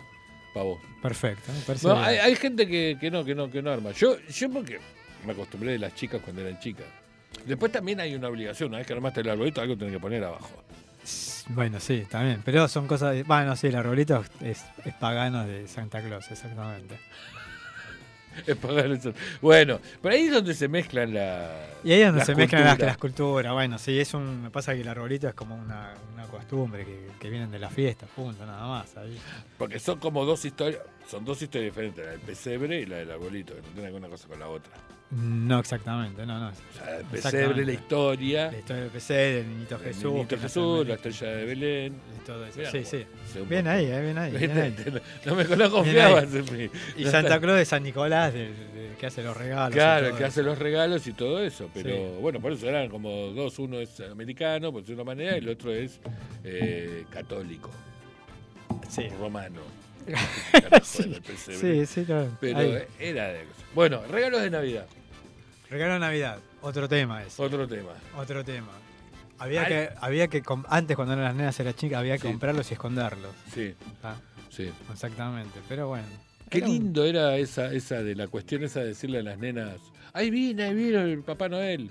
pa' 0.54 0.64
vos. 0.64 0.80
Perfecto, 1.02 1.52
me 1.52 1.60
parece 1.66 1.88
No, 1.88 1.96
bien. 1.96 2.06
hay, 2.06 2.18
hay 2.20 2.36
gente 2.38 2.66
que, 2.68 2.98
que 3.00 3.12
no, 3.12 3.26
que 3.26 3.36
no, 3.36 3.52
que 3.52 3.62
no 3.62 3.70
arma. 3.72 3.92
Yo, 3.92 4.18
yo 4.30 4.50
porque 4.50 4.80
me 5.26 5.34
acostumbré 5.34 5.72
de 5.74 5.80
las 5.80 5.96
chicas 5.96 6.22
cuando 6.24 6.42
eran 6.42 6.60
chicas. 6.60 6.86
Después 7.46 7.72
también 7.72 8.00
hay 8.00 8.14
una 8.16 8.28
obligación, 8.28 8.70
una 8.70 8.78
vez 8.78 8.88
que 8.88 8.94
armaste 8.94 9.22
el 9.22 9.30
arbolito, 9.30 9.62
algo 9.62 9.76
tenés 9.78 9.94
que 9.94 10.00
poner 10.00 10.24
abajo. 10.24 10.64
Bueno, 11.50 11.80
sí, 11.80 12.06
también. 12.10 12.42
Pero 12.46 12.68
son 12.68 12.88
cosas. 12.88 13.14
de- 13.16 13.24
Bueno, 13.24 13.56
sí, 13.56 13.68
el 13.68 13.76
arbolito 13.76 14.24
es, 14.42 14.64
es 14.86 14.94
pagano 14.96 15.46
de 15.46 15.68
Santa 15.68 16.02
Claus, 16.02 16.30
exactamente. 16.32 16.98
Es 18.48 18.56
pagar 18.58 18.88
eso. 18.92 19.14
Bueno, 19.42 19.80
pero 20.02 20.16
ahí 20.16 20.24
es 20.24 20.32
donde 20.32 20.56
se 20.56 20.68
mezclan 20.68 21.14
la. 21.14 21.68
Y 21.84 21.92
ahí 21.92 22.02
es 22.02 22.08
donde 22.08 22.26
se 22.26 22.34
mezclan 22.34 22.64
las, 22.64 22.72
culturas. 22.72 22.88
las 22.88 22.98
culturas. 22.98 23.54
Bueno, 23.54 23.78
sí, 23.78 24.00
es 24.00 24.12
un. 24.16 24.42
Me 24.42 24.50
pasa 24.50 24.74
que 24.74 24.82
el 24.82 24.88
arbolito 24.88 25.28
es 25.28 25.36
como 25.36 25.54
una, 25.56 25.94
una 26.16 26.26
costumbre 26.26 26.84
que, 26.84 27.10
que 27.20 27.30
vienen 27.30 27.52
de 27.52 27.60
la 27.60 27.70
fiesta, 27.70 28.08
punto, 28.08 28.44
nada 28.44 28.66
más. 28.68 28.98
ahí. 28.98 29.20
Porque 29.60 29.78
son 29.78 30.00
como 30.00 30.26
dos 30.26 30.44
historias, 30.46 30.82
son 31.08 31.24
dos 31.26 31.40
historias 31.44 31.72
diferentes, 31.74 32.04
la 32.04 32.12
del 32.14 32.22
pesebre 32.22 32.82
y 32.82 32.88
la 32.88 32.96
del 32.98 33.12
arbolito, 33.12 33.54
que 33.54 33.62
no 33.62 33.68
tienen 33.68 33.94
una 33.94 34.08
cosa 34.08 34.28
con 34.28 34.40
la 34.40 34.48
otra. 34.48 34.72
No 35.16 35.60
exactamente, 35.60 36.26
no, 36.26 36.40
no. 36.40 36.48
O 36.50 36.54
sea, 36.78 36.98
el 37.00 37.06
pesebre, 37.06 37.66
la 37.66 37.72
historia, 37.74 38.52
La 38.52 38.58
historia 38.58 38.82
del 38.84 38.92
PC, 38.92 39.14
del 39.14 39.48
niñito 39.50 39.76
el 39.76 39.82
Jesús. 39.82 40.04
niñito 40.14 40.28
que 40.36 40.38
Jesús, 40.42 40.88
la 40.88 40.94
estrella 40.96 41.28
de 41.28 41.46
Belén. 41.46 41.94
Todo 42.26 42.46
eso. 42.46 42.58
Mirá 42.60 42.72
Sí, 42.72 42.84
sí. 42.86 43.06
un 43.40 43.50
Bien 43.50 43.68
ahí, 43.68 43.86
eh, 43.86 44.02
bien 44.02 44.18
ahí. 44.18 44.32
bien 44.32 44.58
ahí. 44.58 44.76
no 45.26 45.36
me 45.36 45.44
no 45.44 45.70
confiaba. 45.72 46.22
Bien 46.22 46.26
ahí. 46.26 46.32
siempre. 46.32 46.70
Y 46.98 47.04
No 47.04 47.12
Santa 47.12 47.40
Claus 47.42 47.58
de 47.58 47.66
San 47.66 47.84
Nicolás, 47.84 48.34
del 48.34 48.54
que 49.00 49.06
hace 49.06 49.22
los 49.24 49.36
regalos. 49.38 49.74
Claro, 49.76 50.08
el 50.08 50.12
que 50.14 50.20
eso. 50.20 50.28
hace 50.28 50.44
los 50.44 50.58
regalos 50.58 51.06
y 51.08 51.14
todo 51.14 51.44
eso. 51.44 51.70
Pero 51.74 51.90
Sí. 51.90 52.22
bueno, 52.22 52.40
por 52.40 52.52
eso 52.54 52.68
eran 52.68 52.90
como 52.90 53.10
dos. 53.34 53.60
Uno 53.60 53.80
es 53.80 54.00
americano, 54.00 54.72
por 54.72 54.82
decirlo 54.82 54.98
de 54.98 55.02
una 55.04 55.12
manera, 55.16 55.36
y 55.36 55.40
el 55.40 55.50
otro 55.50 55.72
es 55.74 56.00
eh, 56.44 57.06
católico, 57.10 57.70
Sí. 58.90 59.10
romano. 59.20 59.62
Carajo, 60.52 60.84
Sí, 60.86 61.04
el 61.04 61.22
pesebre. 61.22 61.86
Sí, 61.86 62.04
claro. 62.06 62.30
Pero 62.42 62.58
Ahí. 62.60 62.72
eh, 62.72 62.88
era 63.00 63.28
de. 63.30 63.46
Bueno, 63.74 64.02
regalos 64.10 64.42
de 64.42 64.50
Navidad. 64.50 64.86
Regalo 65.74 65.94
de 65.96 66.00
Navidad, 66.02 66.38
otro 66.62 66.88
tema 66.88 67.24
es. 67.24 67.40
Otro 67.40 67.68
tema. 67.68 67.94
Otro 68.16 68.44
tema. 68.46 68.68
Había 69.40 69.66
que, 69.66 69.90
había 70.00 70.28
que 70.28 70.44
antes 70.70 70.96
cuando 70.96 71.14
eran 71.16 71.26
las 71.26 71.36
nenas 71.36 71.60
eran 71.60 71.74
chicas, 71.74 71.98
había 72.00 72.14
que 72.18 72.22
Sí. 72.22 72.28
comprarlos 72.28 72.70
y 72.70 72.74
esconderlos. 72.76 73.32
Sí, 73.52 73.74
Ah, 74.04 74.16
sí. 74.52 74.70
exactamente. 74.92 75.60
Pero 75.68 75.88
bueno. 75.88 76.06
Qué 76.48 76.60
Era 76.60 76.68
un- 76.68 76.74
lindo 76.74 77.04
era 77.06 77.36
esa, 77.38 77.74
esa 77.74 78.04
de 78.04 78.14
la 78.14 78.28
cuestión 78.28 78.64
esa 78.64 78.82
de 78.82 78.88
decirle 78.90 79.18
a 79.18 79.24
las 79.24 79.40
nenas, 79.40 79.78
ahí 80.14 80.30
viene, 80.30 80.64
ahí 80.66 80.76
vino 80.76 81.02
el 81.02 81.24
Papá 81.24 81.50
Noel. 81.50 81.90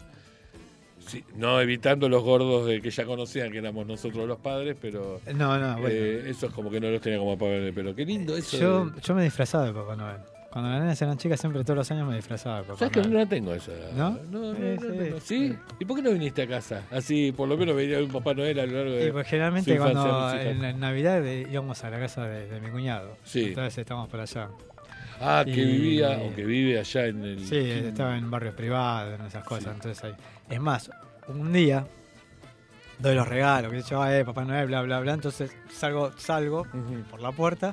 Sí, 1.04 1.24
no 1.34 1.60
evitando 1.60 2.08
los 2.08 2.22
gordos 2.22 2.64
de 2.68 2.80
que 2.80 2.90
ya 2.92 3.04
conocían 3.04 3.50
que 3.50 3.58
éramos 3.58 3.84
nosotros 3.84 4.28
los 4.28 4.38
padres, 4.38 4.76
pero 4.80 5.20
No, 5.34 5.58
no, 5.58 5.72
bueno. 5.80 5.88
eh, 5.88 6.30
eso 6.30 6.46
es 6.46 6.52
como 6.52 6.70
que 6.70 6.78
no 6.80 6.88
los 6.88 7.00
tenía 7.02 7.18
como 7.18 7.36
Papá 7.36 7.46
Noel. 7.46 7.72
Pero 7.74 7.92
qué 7.96 8.04
lindo 8.06 8.36
eso. 8.36 8.56
yo, 8.56 8.86
de- 8.86 9.00
yo 9.00 9.14
me 9.16 9.24
disfrazaba 9.24 9.64
de 9.64 9.72
Papá 9.72 9.96
Noel. 9.96 10.18
Cuando 10.52 10.70
las 10.70 10.80
nenas 10.80 11.00
eran 11.00 11.16
chicas, 11.16 11.40
siempre 11.40 11.64
todos 11.64 11.78
los 11.78 11.90
años 11.90 12.06
me 12.06 12.14
disfrazaba 12.16 12.62
¿Sabes 12.76 12.90
que 12.92 13.00
no 13.00 13.18
la 13.18 13.24
tengo 13.26 13.54
esa? 13.54 13.72
¿No? 13.96 14.18
No, 14.30 14.52
no, 14.52 14.54
Sí, 14.54 14.60
no 14.60 14.80
sí. 14.92 14.98
tengo. 14.98 15.20
¿Sí? 15.20 15.56
¿Y 15.78 15.84
por 15.86 15.96
qué 15.96 16.02
no 16.02 16.10
viniste 16.10 16.42
a 16.42 16.46
casa? 16.46 16.82
Así, 16.90 17.32
por 17.32 17.48
lo 17.48 17.56
menos 17.56 17.74
venía 17.74 17.98
un 18.00 18.10
Papá 18.10 18.34
Noel 18.34 18.60
a 18.60 18.66
lo 18.66 18.72
largo 18.76 18.90
de. 18.92 19.08
Y 19.08 19.12
pues 19.12 19.26
generalmente 19.26 19.74
su 19.76 19.82
cuando 19.82 20.34
en, 20.34 20.62
en 20.62 20.78
Navidad 20.80 21.24
íbamos 21.24 21.82
a 21.84 21.88
la 21.90 21.98
casa 21.98 22.26
de, 22.26 22.48
de 22.48 22.60
mi 22.60 22.68
cuñado. 22.70 23.16
Sí. 23.24 23.46
Entonces 23.46 23.78
estábamos 23.78 24.10
por 24.10 24.20
allá. 24.20 24.48
Ah, 25.20 25.42
que 25.44 25.52
vivía, 25.52 26.18
o 26.18 26.34
que 26.34 26.44
vive 26.44 26.78
allá 26.78 27.06
en 27.06 27.22
el. 27.24 27.46
Sí, 27.46 27.56
estaba 27.56 28.18
en 28.18 28.30
barrios 28.30 28.54
privados, 28.54 29.18
en 29.18 29.26
esas 29.26 29.44
cosas. 29.44 29.72
Entonces 29.74 30.04
ahí. 30.04 30.14
Es 30.50 30.60
más, 30.60 30.90
un 31.28 31.52
día 31.52 31.86
doy 32.98 33.14
los 33.14 33.26
regalos, 33.26 33.72
que 33.72 33.82
yo, 33.82 34.06
eh, 34.06 34.24
Papá 34.24 34.44
Noel, 34.44 34.66
bla, 34.66 34.82
bla, 34.82 35.00
bla. 35.00 35.14
Entonces 35.14 35.50
salgo, 35.72 36.12
salgo 36.18 36.66
por 37.10 37.20
la 37.20 37.32
puerta 37.32 37.72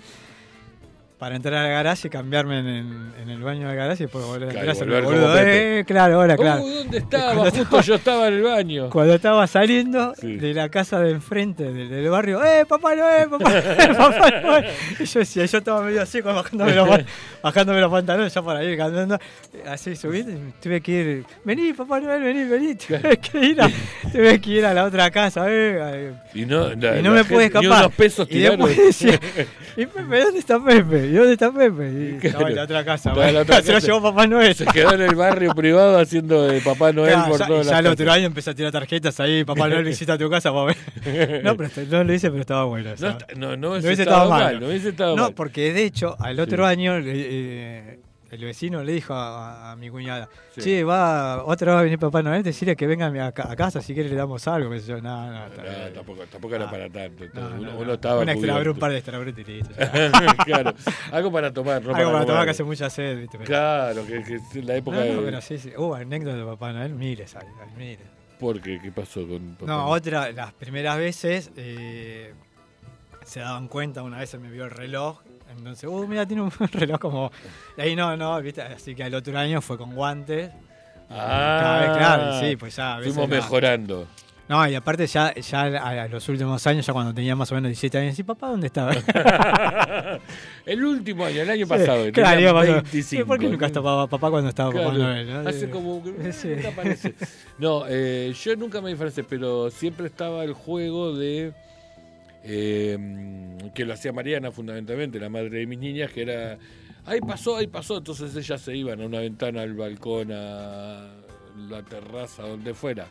para 1.19 1.35
entrar 1.35 1.53
al 1.65 1.69
garaje 1.69 2.07
y 2.07 2.09
cambiarme 2.09 2.59
en, 2.59 2.67
en- 2.67 3.13
en 3.21 3.29
el 3.29 3.41
baño 3.43 3.67
del 3.67 3.75
garaje 3.75 4.03
y 4.03 4.05
después 4.05 4.23
volver 4.25 4.49
a 4.49 4.51
Claro, 4.53 4.71
entrar. 4.71 4.87
volver 4.89 5.03
boludo. 5.03 5.37
Eh, 5.39 5.83
claro, 5.85 6.15
ahora, 6.21 6.37
claro. 6.37 6.63
Uy, 6.63 6.73
¿dónde 6.75 6.97
estaba? 6.99 7.33
Cuando 7.33 7.51
Justo 7.51 7.81
yo 7.81 7.95
estaba 7.95 8.27
en 8.29 8.33
el 8.35 8.41
baño. 8.43 8.89
Cuando 8.89 9.13
estaba 9.15 9.45
saliendo 9.47 10.13
Sí. 10.15 10.37
de 10.37 10.53
la 10.53 10.69
casa 10.69 11.01
de 11.01 11.11
enfrente 11.11 11.65
del, 11.73 11.89
del 11.89 12.09
barrio, 12.09 12.41
¡eh, 12.43 12.65
Papá 12.65 12.95
Noel, 12.95 13.29
Papá 13.29 13.51
Papá 13.97 14.31
Noel! 14.41 14.65
Y 14.97 15.03
yo 15.05 15.19
decía, 15.19 15.45
yo 15.45 15.57
estaba 15.57 15.81
medio 15.81 16.01
así, 16.01 16.21
bajándome 16.21 16.73
los, 16.73 16.87
bajándome 17.43 17.81
los 17.81 17.91
pantalones 17.91 18.33
ya 18.33 18.41
para 18.41 18.63
ir 18.63 18.77
cantando. 18.77 19.19
Así 19.67 19.97
subí, 19.97 20.19
y 20.19 20.53
tuve 20.61 20.79
que 20.79 20.91
ir, 20.91 21.25
vení, 21.43 21.73
Papá 21.73 21.99
Noel, 21.99 22.23
vení, 22.23 22.43
vení. 22.45 22.75
Tuve 22.75 23.17
que 23.17 23.39
ir 23.45 23.61
a, 23.61 23.69
tuve 24.11 24.39
que 24.39 24.49
ir 24.51 24.65
a 24.65 24.73
la 24.73 24.85
otra 24.85 25.11
casa, 25.11 25.45
eh. 25.49 26.13
Y 26.33 26.45
no, 26.45 26.69
la- 26.75 26.97
Y 26.97 27.03
no 27.03 27.11
me 27.11 27.25
pude 27.25 27.43
gente- 27.49 27.59
Ni 27.59 27.65
escapar. 27.65 27.85
unos 27.85 27.93
pesos 27.95 28.27
Y 28.31 28.39
después 28.39 28.77
decía, 28.77 29.19
¿y 29.75 29.85
Pepe, 29.85 30.21
dónde 30.21 30.39
está 30.39 30.63
Pepe? 30.63 31.08
¿Y 31.09 31.13
dónde 31.13 31.33
está 31.33 31.51
Pepe? 31.51 32.19
Y 32.21 32.27
estaba 32.27 32.49
en 32.49 32.55
la 32.55 32.63
otra 32.63 32.85
casa. 32.85 33.13
La 33.13 33.41
otra 33.41 33.61
se 33.63 33.73
lo 33.73 33.79
llevó 33.79 34.01
Papá 34.01 34.27
Noel. 34.27 34.53
Se 34.53 34.65
quedó 34.65 34.93
en 34.93 35.01
el 35.01 35.15
barrio 35.15 35.53
privado 35.55 35.97
haciendo 35.99 36.47
de 36.47 36.61
Papá 36.61 36.91
Noel 36.93 37.13
Claro, 37.13 37.29
por 37.31 37.39
ya, 37.39 37.47
todas 37.47 37.65
y 37.65 37.69
ya 37.71 37.79
el 37.79 37.87
otro 37.87 38.11
año 38.11 38.25
empecé 38.27 38.49
a 38.51 38.53
tirar 38.55 38.71
tarjetas 38.71 39.19
ahí, 39.19 39.43
Papá 39.43 39.67
Noel 39.67 39.83
visita 39.83 40.17
tu 40.17 40.29
casa. 40.29 40.53
papá. 40.53 40.75
No, 41.43 41.55
pero 41.57 41.69
no 41.89 42.03
lo 42.03 42.13
hice, 42.13 42.29
pero 42.29 42.41
estaba 42.41 42.65
bueno. 42.65 42.89
o 42.89 42.91
No, 42.91 42.97
sea. 42.97 43.09
está- 43.11 43.25
no, 43.35 43.57
no, 43.57 43.71
hubiese 43.71 43.91
estado 44.03 44.23
estado 44.23 44.29
mal. 44.29 44.59
No 44.59 44.67
hubiese 44.67 44.89
estado 44.89 45.15
No, 45.15 45.23
mal. 45.23 45.33
porque 45.33 45.73
de 45.73 45.83
hecho, 45.85 46.15
al 46.19 46.39
otro 46.39 46.63
Sí. 46.65 46.69
año, 46.71 46.93
eh, 47.03 47.99
el 48.31 48.43
vecino 48.45 48.83
le 48.83 48.91
dijo 48.93 49.13
a, 49.13 49.71
a 49.71 49.75
mi 49.75 49.89
cuñada, 49.89 50.29
Sí. 50.55 50.61
che, 50.61 50.83
va, 50.83 51.43
otra 51.45 51.67
vez 51.71 51.75
va 51.75 51.79
a 51.79 51.83
venir 51.83 51.97
Papá 51.99 52.21
Noel, 52.21 52.43
decirle 52.43 52.75
que 52.75 52.85
venga 52.87 53.07
a, 53.27 53.31
casa, 53.31 53.81
si 53.81 53.93
quiere 53.93 54.09
le 54.09 54.15
damos 54.15 54.47
algo. 54.47 54.69
qué 54.69 54.79
sé 54.79 54.87
yo, 54.87 55.01
no, 55.01 55.27
no, 55.31 55.47
No, 55.49 55.53
tampoco, 55.93 56.23
tampoco 56.25 56.55
era 56.55 56.65
Ah. 56.65 56.71
para 56.71 56.89
tanto. 56.89 57.25
No, 57.33 57.47
uno, 57.47 57.57
no, 57.57 57.75
uno 57.77 57.85
no. 57.85 57.93
estaba 57.93 58.21
Un 58.21 58.29
extra, 58.29 58.51
cubierto. 58.53 58.71
un 58.73 58.79
par 58.79 58.91
de 58.91 58.97
extrabrotes 58.97 59.47
y 59.47 59.51
listo. 59.51 59.73
claro. 60.45 60.73
Algo 61.11 61.31
para 61.31 61.51
tomar, 61.53 61.81
no 61.83 61.95
algo 61.95 62.11
para 62.11 62.25
tomar 62.25 62.45
que 62.45 62.51
hace 62.51 62.63
mucha 62.63 62.89
sed, 62.89 63.17
¿viste? 63.19 63.37
Pero- 63.37 63.47
Claro, 63.47 64.05
que, 64.05 64.23
que 64.53 64.61
la 64.63 64.75
época 64.75 64.97
No, 64.97 65.05
no, 65.05 65.21
de... 65.21 65.25
pero 65.25 65.41
sí, 65.41 65.57
sí. 65.57 65.71
Hubo 65.77 65.95
anécdotas 65.95 66.37
de 66.39 66.45
Papá 66.45 66.71
Noel, 66.73 66.93
miles 66.93 67.35
hay, 67.35 67.47
hay 67.47 67.75
miles. 67.77 68.07
¿Por 68.39 68.61
qué? 68.61 68.79
¿Qué 68.81 68.91
pasó 68.91 69.27
con 69.27 69.55
Papá 69.55 69.65
No, 69.65 69.77
Noel? 69.87 69.97
otra, 70.01 70.31
las 70.31 70.53
primeras 70.53 70.97
veces 70.97 71.51
eh, 71.57 72.33
se 73.25 73.39
daban 73.41 73.67
cuenta, 73.67 74.01
una 74.03 74.19
vez 74.19 74.29
se 74.29 74.37
me 74.37 74.49
vio 74.49 74.65
el 74.65 74.71
reloj, 74.71 75.19
entonces, 75.57 75.89
uh, 75.89 76.07
mira, 76.07 76.25
tiene 76.25 76.41
un 76.43 76.51
reloj 76.71 76.99
como... 76.99 77.31
Ahí 77.77 77.95
no, 77.95 78.15
no, 78.17 78.41
viste, 78.41 78.61
así 78.61 78.95
que 78.95 79.03
al 79.03 79.13
otro 79.13 79.37
año 79.37 79.61
fue 79.61 79.77
con 79.77 79.93
guantes. 79.95 80.51
Ah, 81.09 81.59
Cada 81.61 81.79
vez, 81.79 81.97
claro, 81.97 82.39
sí, 82.39 82.55
pues 82.55 82.75
ya 82.75 82.99
Fuimos 83.01 83.27
mejorando. 83.27 84.07
No, 84.47 84.67
y 84.67 84.73
aparte 84.73 85.05
ya, 85.05 85.31
ya 85.35 85.61
a, 85.61 86.07
los 86.07 86.27
últimos 86.27 86.65
años, 86.65 86.83
ya 86.83 86.91
cuando 86.91 87.13
tenía 87.13 87.35
más 87.35 87.51
o 87.51 87.55
menos 87.55 87.69
17 87.69 87.97
años, 87.99 88.15
sí, 88.15 88.23
papá, 88.23 88.47
¿dónde 88.47 88.65
estaba? 88.65 88.93
el 90.65 90.83
último 90.83 91.25
año, 91.25 91.43
el 91.43 91.49
año 91.51 91.65
Sí, 91.65 91.69
pasado, 91.69 92.11
claro, 92.11 92.53
pasando. 92.53 92.73
25. 92.81 93.27
¿Por 93.27 93.39
qué 93.39 93.47
nunca 93.47 93.65
estaba 93.67 94.07
papá 94.07 94.29
cuando 94.31 94.49
estaba 94.49 94.71
Papá 94.71 94.83
Claro, 94.85 94.97
Noel? 94.97 95.43
no? 95.43 95.49
Hace 95.49 95.69
como 95.69 96.03
que 96.03 96.33
Sí. 96.33 96.47
nunca 96.47 96.69
aparece. 96.69 97.13
No, 97.59 97.83
eh, 97.87 98.33
yo 98.43 98.55
nunca 98.55 98.81
me 98.81 98.89
disfracé, 98.89 99.23
pero 99.23 99.69
siempre 99.69 100.07
estaba 100.07 100.43
el 100.43 100.53
juego 100.53 101.15
de 101.15 101.53
eh, 102.43 102.97
que 103.73 103.85
lo 103.85 103.93
hacía 103.93 104.11
Mariana 104.11 104.51
fundamentalmente, 104.51 105.19
la 105.19 105.29
madre 105.29 105.59
de 105.59 105.67
mis 105.67 105.79
niñas, 105.79 106.11
que 106.11 106.21
era 106.23 106.57
ahí 107.05 107.19
pasó, 107.21 107.57
ahí 107.57 107.67
pasó, 107.67 107.97
entonces 107.97 108.35
ellas 108.35 108.61
se 108.61 108.75
iban 108.75 109.01
a 109.01 109.05
una 109.05 109.19
ventana, 109.19 109.61
al 109.61 109.73
balcón, 109.73 110.31
a 110.31 111.11
la 111.69 111.83
terraza, 111.83 112.43
donde 112.43 112.73
fuera, 112.73 113.07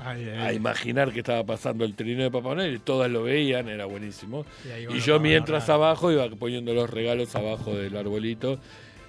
Ay, 0.00 0.28
ay, 0.28 0.38
a 0.38 0.52
imaginar 0.52 1.12
que 1.12 1.20
estaba 1.20 1.44
pasando 1.44 1.84
el 1.84 1.94
trineo 1.94 2.24
de 2.24 2.30
Papá 2.30 2.54
Noel, 2.54 2.74
y 2.74 2.78
todas 2.78 3.10
lo 3.10 3.22
veían, 3.22 3.68
era 3.68 3.84
buenísimo. 3.84 4.44
y 4.64 4.96
Y 4.96 5.00
yo 5.00 5.20
mientras 5.20 5.68
abajo 5.68 6.10
iba 6.10 6.28
poniendo 6.30 6.74
los 6.74 6.90
regalos 6.90 7.34
abajo 7.36 7.74
del 7.74 7.96
arbolito 7.96 8.58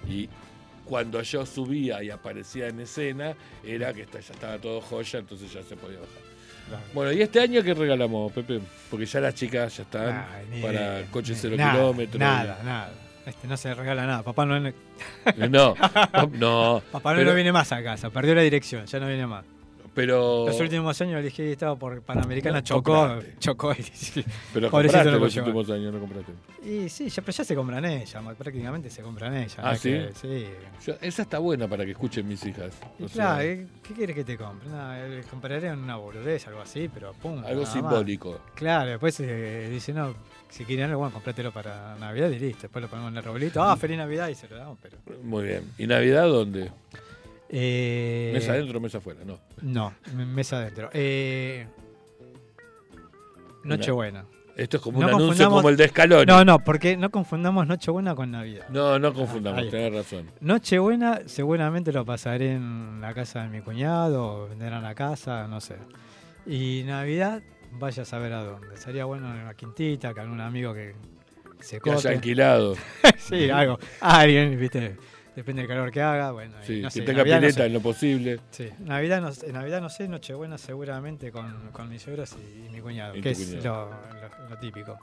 y 0.08 0.30
cuando 0.86 1.22
yo 1.24 1.46
subía 1.46 2.04
y 2.04 2.12
aparecía 2.12 2.68
en 2.68 2.80
escena 2.80 3.36
era 3.64 3.94
que 3.94 4.06
ya 4.06 4.20
estaba 4.20 4.60
todo 4.60 4.82
joya, 4.82 5.20
entonces 5.20 5.52
ya 5.52 5.64
se 5.64 5.76
podía 5.76 6.00
bajar. 6.00 6.25
Bueno, 6.94 7.12
¿y 7.12 7.22
este 7.22 7.40
año 7.40 7.62
qué 7.64 7.74
regalamos, 7.74 8.32
Pepe? 8.32 8.60
Porque 8.90 9.06
ya 9.06 9.20
las 9.20 9.36
chicas 9.36 9.78
ya 9.78 9.84
están 9.84 10.26
ni 10.52 10.62
para 10.62 10.74
idea, 10.74 11.06
coches 11.12 11.38
cero 11.42 11.56
nada, 11.58 11.74
kilómetros. 11.74 12.20
Nada, 12.20 12.60
nada. 12.64 12.92
Este 13.26 13.48
no 13.48 13.58
se 13.58 13.74
regala 13.74 14.06
nada. 14.06 14.24
Papá 14.24 14.46
No, 14.46 14.62
no, 15.50 15.76
Papá 16.92 17.14
Pero- 17.16 17.30
no 17.30 17.36
viene 17.36 17.52
más 17.52 17.72
a 17.72 17.84
casa, 17.84 18.10
perdió 18.10 18.36
la 18.36 18.42
dirección, 18.42 18.86
ya 18.86 19.00
no 19.00 19.08
viene 19.08 19.26
más. 19.28 19.46
Pero, 19.96 20.46
Los 20.46 20.60
últimos 20.60 21.00
años 21.02 21.20
elegí 21.20 21.42
estaba 21.44 21.76
por 21.76 22.02
Panamericana, 22.02 22.58
No, 22.60 22.64
chocó, 22.64 22.94
compraste. 22.94 23.36
chocó 23.40 23.72
y, 23.74 24.26
pero 24.54 24.70
compraste 24.70 25.12
no 25.12 25.18
los 25.20 25.36
últimos 25.38 25.70
años, 25.70 25.94
no 25.94 26.00
compraste. 26.00 26.34
Y 26.64 26.90
sí, 26.90 27.10
ya, 27.10 27.22
pero 27.22 27.32
ya 27.38 27.44
se 27.44 27.56
compran 27.56 27.86
ellas, 27.86 28.24
prácticamente 28.38 28.90
se 28.90 29.02
compran 29.02 29.36
ellas. 29.36 29.56
Ah, 29.60 29.72
no 29.72 29.78
¿sí? 29.78 29.90
que- 29.92 30.12
sí. 30.22 30.46
Yo- 30.86 30.96
esa 31.02 31.22
está 31.22 31.40
buena 31.40 31.68
para 31.68 31.86
que 31.86 31.92
escuchen 31.92 32.28
mis 32.28 32.46
hijas. 32.46 32.74
Y 33.00 33.04
O 33.06 33.08
sea, 33.08 33.38
claro, 33.38 33.68
¿qué, 33.84 33.94
quieres 33.96 34.16
que 34.16 34.24
te 34.24 34.38
compre? 34.38 34.70
Nada, 34.70 35.08
eh, 35.08 35.24
compraré 35.30 35.72
una 35.72 35.96
boludez, 35.96 36.46
algo 36.48 36.62
así, 36.62 36.90
pero 36.94 37.14
pum. 37.14 37.44
algo 37.46 37.62
más. 37.62 37.72
simbólico. 37.72 38.42
Claro, 38.54 38.90
después 38.92 39.20
eh, 39.22 39.70
dice, 39.72 39.94
no, 39.94 40.14
si 40.50 40.66
quieren 40.66 40.86
algo, 40.86 41.00
bueno, 41.00 41.14
comprátelo 41.14 41.52
para 41.52 41.96
Navidad 41.96 42.30
y 42.30 42.40
listo. 42.40 42.64
Después 42.64 42.82
lo 42.84 42.90
ponemos 42.90 43.12
en 43.12 43.18
el 43.18 43.24
arbolito. 43.26 43.64
Ah, 43.64 43.78
feliz 43.78 43.98
Navidad 43.98 44.28
y 44.30 44.36
se 44.36 44.48
lo 44.50 44.58
damos, 44.58 44.78
pero. 44.82 44.98
Muy 45.24 45.44
bien. 45.46 45.72
¿Y 45.78 45.88
Navidad 45.88 46.28
dónde? 46.28 46.72
Eh, 47.50 48.32
¿Mesa 48.34 48.54
adentro 48.54 48.78
o 48.78 48.82
mesa 48.82 48.98
afuera? 48.98 49.20
No. 49.26 49.40
No, 49.62 49.94
mesa 50.14 50.58
adentro. 50.58 50.90
Eh, 50.94 51.68
Nochebuena. 53.64 54.26
Esto 54.56 54.78
es 54.78 54.84
como 54.84 55.02
No 55.02 55.08
un 55.08 55.14
anuncio 55.16 55.50
como 55.50 55.68
el 55.70 55.76
de 55.76 55.84
Escalón. 55.86 56.26
No, 56.28 56.46
no, 56.46 56.60
porque 56.60 56.96
no 56.96 57.10
confundamos 57.12 57.68
Nochebuena 57.68 58.16
con 58.16 58.32
Navidad. 58.32 58.68
No, 58.70 58.98
no 59.00 59.10
Ah, 59.10 59.14
confundamos, 59.14 59.62
ahí. 59.62 59.70
tenés 59.70 59.94
razón. 59.94 60.32
Nochebuena 60.40 61.22
seguramente 61.26 61.92
lo 61.92 62.06
pasaré 62.06 62.54
en 62.54 63.02
la 63.02 63.14
casa 63.14 63.44
de 63.44 63.50
mi 63.50 63.62
cuñado, 63.62 64.24
o 64.44 64.48
vendrán 64.48 64.86
a 64.86 64.96
casa, 64.96 65.48
no 65.48 65.60
sé. 65.60 65.76
Y 66.46 66.84
Navidad, 66.86 67.42
vaya 67.74 68.04
a 68.04 68.06
saber 68.06 68.32
a 68.32 68.44
dónde. 68.44 68.78
Sería 68.78 69.04
bueno 69.06 69.28
en 69.34 69.42
una 69.42 69.54
quintita, 69.56 70.14
con 70.14 70.22
algún 70.24 70.40
amigo 70.42 70.74
que 70.74 70.96
se 71.60 71.82
cote. 71.82 72.08
alquilado. 72.08 72.76
sí, 73.18 73.50
algo. 73.50 73.78
Alguien, 74.00 74.58
viste, 74.58 74.96
depende 75.36 75.62
del 75.62 75.70
calor 75.70 75.92
que 75.92 76.02
haga. 76.02 76.32
Bueno, 76.32 76.56
Sí, 76.64 76.82
no 76.82 76.88
que 76.88 76.92
sé, 76.94 77.02
tenga 77.02 77.20
Navidad 77.20 77.36
no 77.36 77.42
pileta 77.42 77.58
sé. 77.60 77.66
en 77.66 77.74
lo 77.74 77.80
posible. 77.82 78.40
Sí, 78.52 78.70
Navidad 78.80 79.22
no, 79.22 79.32
sé- 79.32 79.52
Navidad 79.52 79.82
no 79.82 79.90
sé, 79.90 80.08
Nochebuena 80.08 80.58
seguramente 80.58 81.32
con, 81.32 81.70
con 81.72 81.90
mis 81.90 82.02
suegros 82.02 82.36
y, 82.40 82.66
y 82.66 82.70
mi 82.70 82.80
cuñado, 82.82 83.16
Y 83.16 83.22
que 83.22 83.32
es 83.32 83.52
lo, 83.54 83.58
cuñado. 83.60 83.90
lo- 84.42 84.50
lo 84.50 84.58
típico. 84.58 84.98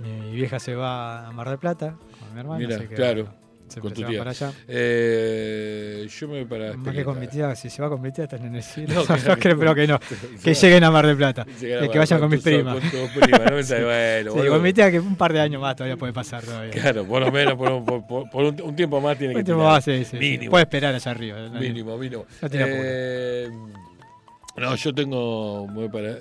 Mi 0.00 0.30
vieja 0.32 0.58
se 0.60 0.74
va 0.74 1.26
a 1.26 1.32
Mar 1.32 1.48
del 1.48 1.58
Plata 1.58 1.96
con 2.20 2.34
mi 2.34 2.40
hermano, 2.40 2.58
Mira, 2.60 2.76
así 2.76 2.86
que 2.86 2.94
claro, 2.94 3.24
bueno, 3.24 3.47
siempre 3.70 3.80
con 3.80 3.92
tu 3.94 4.00
se 4.02 4.06
tía. 4.08 4.18
para 4.18 4.30
allá. 4.30 4.52
Eh, 4.68 6.06
yo 6.08 6.28
me 6.28 6.34
voy 6.38 6.44
para. 6.46 6.74
Más 6.76 6.94
que 6.94 7.04
con 7.04 7.18
mi 7.20 7.26
tía, 7.28 7.54
si 7.56 7.70
se 7.70 7.82
va 7.82 7.88
con 7.88 8.00
mi 8.00 8.10
tía 8.12 8.24
están 8.24 8.44
en 8.46 8.54
el 8.56 8.62
cielo. 8.62 8.94
No, 8.94 9.00
No, 9.08 9.16
claro. 9.22 9.40
creo, 9.40 9.58
pero 9.58 9.74
que 9.74 9.86
no. 9.86 9.98
Se 10.38 10.42
Que 10.44 10.54
lleguen 10.54 10.84
a 10.84 10.90
Mar 10.90 11.06
del 11.06 11.16
Plata. 11.16 11.42
a- 11.48 11.60
de 11.60 11.88
que 11.90 11.98
vayan 11.98 12.20
con 12.20 12.30
mis 12.30 12.40
primas. 12.42 12.74
Con 12.80 12.90
tus 12.90 13.10
primas, 13.10 13.40
¿no? 13.40 13.50
Bueno, 13.50 13.86
bueno, 13.86 14.30
Sí, 14.32 14.38
boludo. 14.38 14.52
con 14.52 14.62
mi 14.62 14.72
tía 14.72 14.90
que 14.90 15.00
un 15.00 15.16
par 15.16 15.32
de 15.32 15.40
años 15.40 15.60
más 15.60 15.76
todavía 15.76 15.96
puede 15.96 16.12
pasar 16.12 16.42
todavía. 16.44 16.70
Claro, 16.70 17.04
por 17.04 17.20
lo 17.22 17.30
menos 17.32 17.54
por 17.54 17.70
un, 17.72 17.84
por- 17.84 18.30
por- 18.30 18.44
un, 18.44 18.60
un 18.62 18.76
tiempo 18.76 19.00
más 19.00 19.16
tiene 19.18 19.34
que 19.34 19.40
Un 19.40 19.44
tiempo 19.44 19.64
más, 19.64 19.84
sí, 19.84 20.04
sí. 20.04 20.16
Mínimo. 20.16 20.50
Puede 20.50 20.62
esperar 20.64 20.94
allá 20.94 21.10
arriba. 21.10 21.38
¿no? 21.48 21.60
Mínimo, 21.60 21.96
mínimo. 21.98 22.26
No 22.42 22.50
tiene. 22.50 22.66
Eh, 22.70 23.48
no, 24.56 24.74
yo 24.74 24.94
tengo. 24.94 25.66
voy 25.68 25.88
para, 25.88 26.16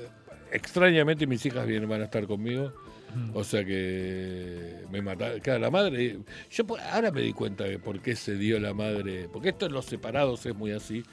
extrañamente 0.52 1.26
mis 1.28 1.46
hijas 1.46 1.66
vienen, 1.66 1.90
van 1.90 2.02
a 2.02 2.06
estar 2.06 2.26
conmigo. 2.28 2.72
Mm. 3.18 3.32
O 3.36 3.44
sea 3.44 3.66
que 3.66 4.86
me 4.92 5.02
mataron. 5.02 5.40
Claro, 5.40 5.60
la 5.60 5.72
madre. 5.72 6.20
Yo 6.52 6.66
ahora 6.92 7.12
me 7.12 7.22
di 7.22 7.34
cuenta 7.34 7.64
de 7.64 7.80
por 7.80 8.00
qué 8.02 8.16
se 8.16 8.36
dio 8.36 8.60
la 8.60 8.74
madre. 8.74 9.28
Porque 9.32 9.50
esto 9.50 9.66
en 9.66 9.74
los 9.74 9.86
separados 9.86 10.46
es 10.46 10.56
muy 10.56 10.72
así. 10.72 11.04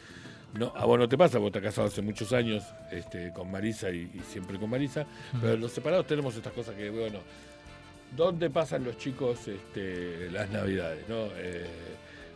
No, 0.58 0.72
a 0.76 0.84
vos 0.84 0.98
no 0.98 1.08
te 1.08 1.18
pasa, 1.18 1.38
vos 1.38 1.48
estás 1.48 1.62
casado 1.62 1.88
hace 1.88 2.00
muchos 2.00 2.32
años 2.32 2.62
este, 2.92 3.32
con 3.32 3.50
Marisa 3.50 3.90
y, 3.90 4.10
y 4.14 4.20
siempre 4.30 4.56
con 4.58 4.70
Marisa. 4.70 5.04
Pero 5.40 5.54
en 5.54 5.60
los 5.60 5.72
separados 5.72 6.06
tenemos 6.06 6.36
estas 6.36 6.52
cosas 6.52 6.76
que, 6.76 6.90
bueno, 6.90 7.18
¿dónde 8.16 8.50
pasan 8.50 8.84
los 8.84 8.96
chicos 8.96 9.48
este, 9.48 10.30
las 10.30 10.48
navidades? 10.50 11.08
¿no? 11.08 11.26
Eh, 11.36 11.66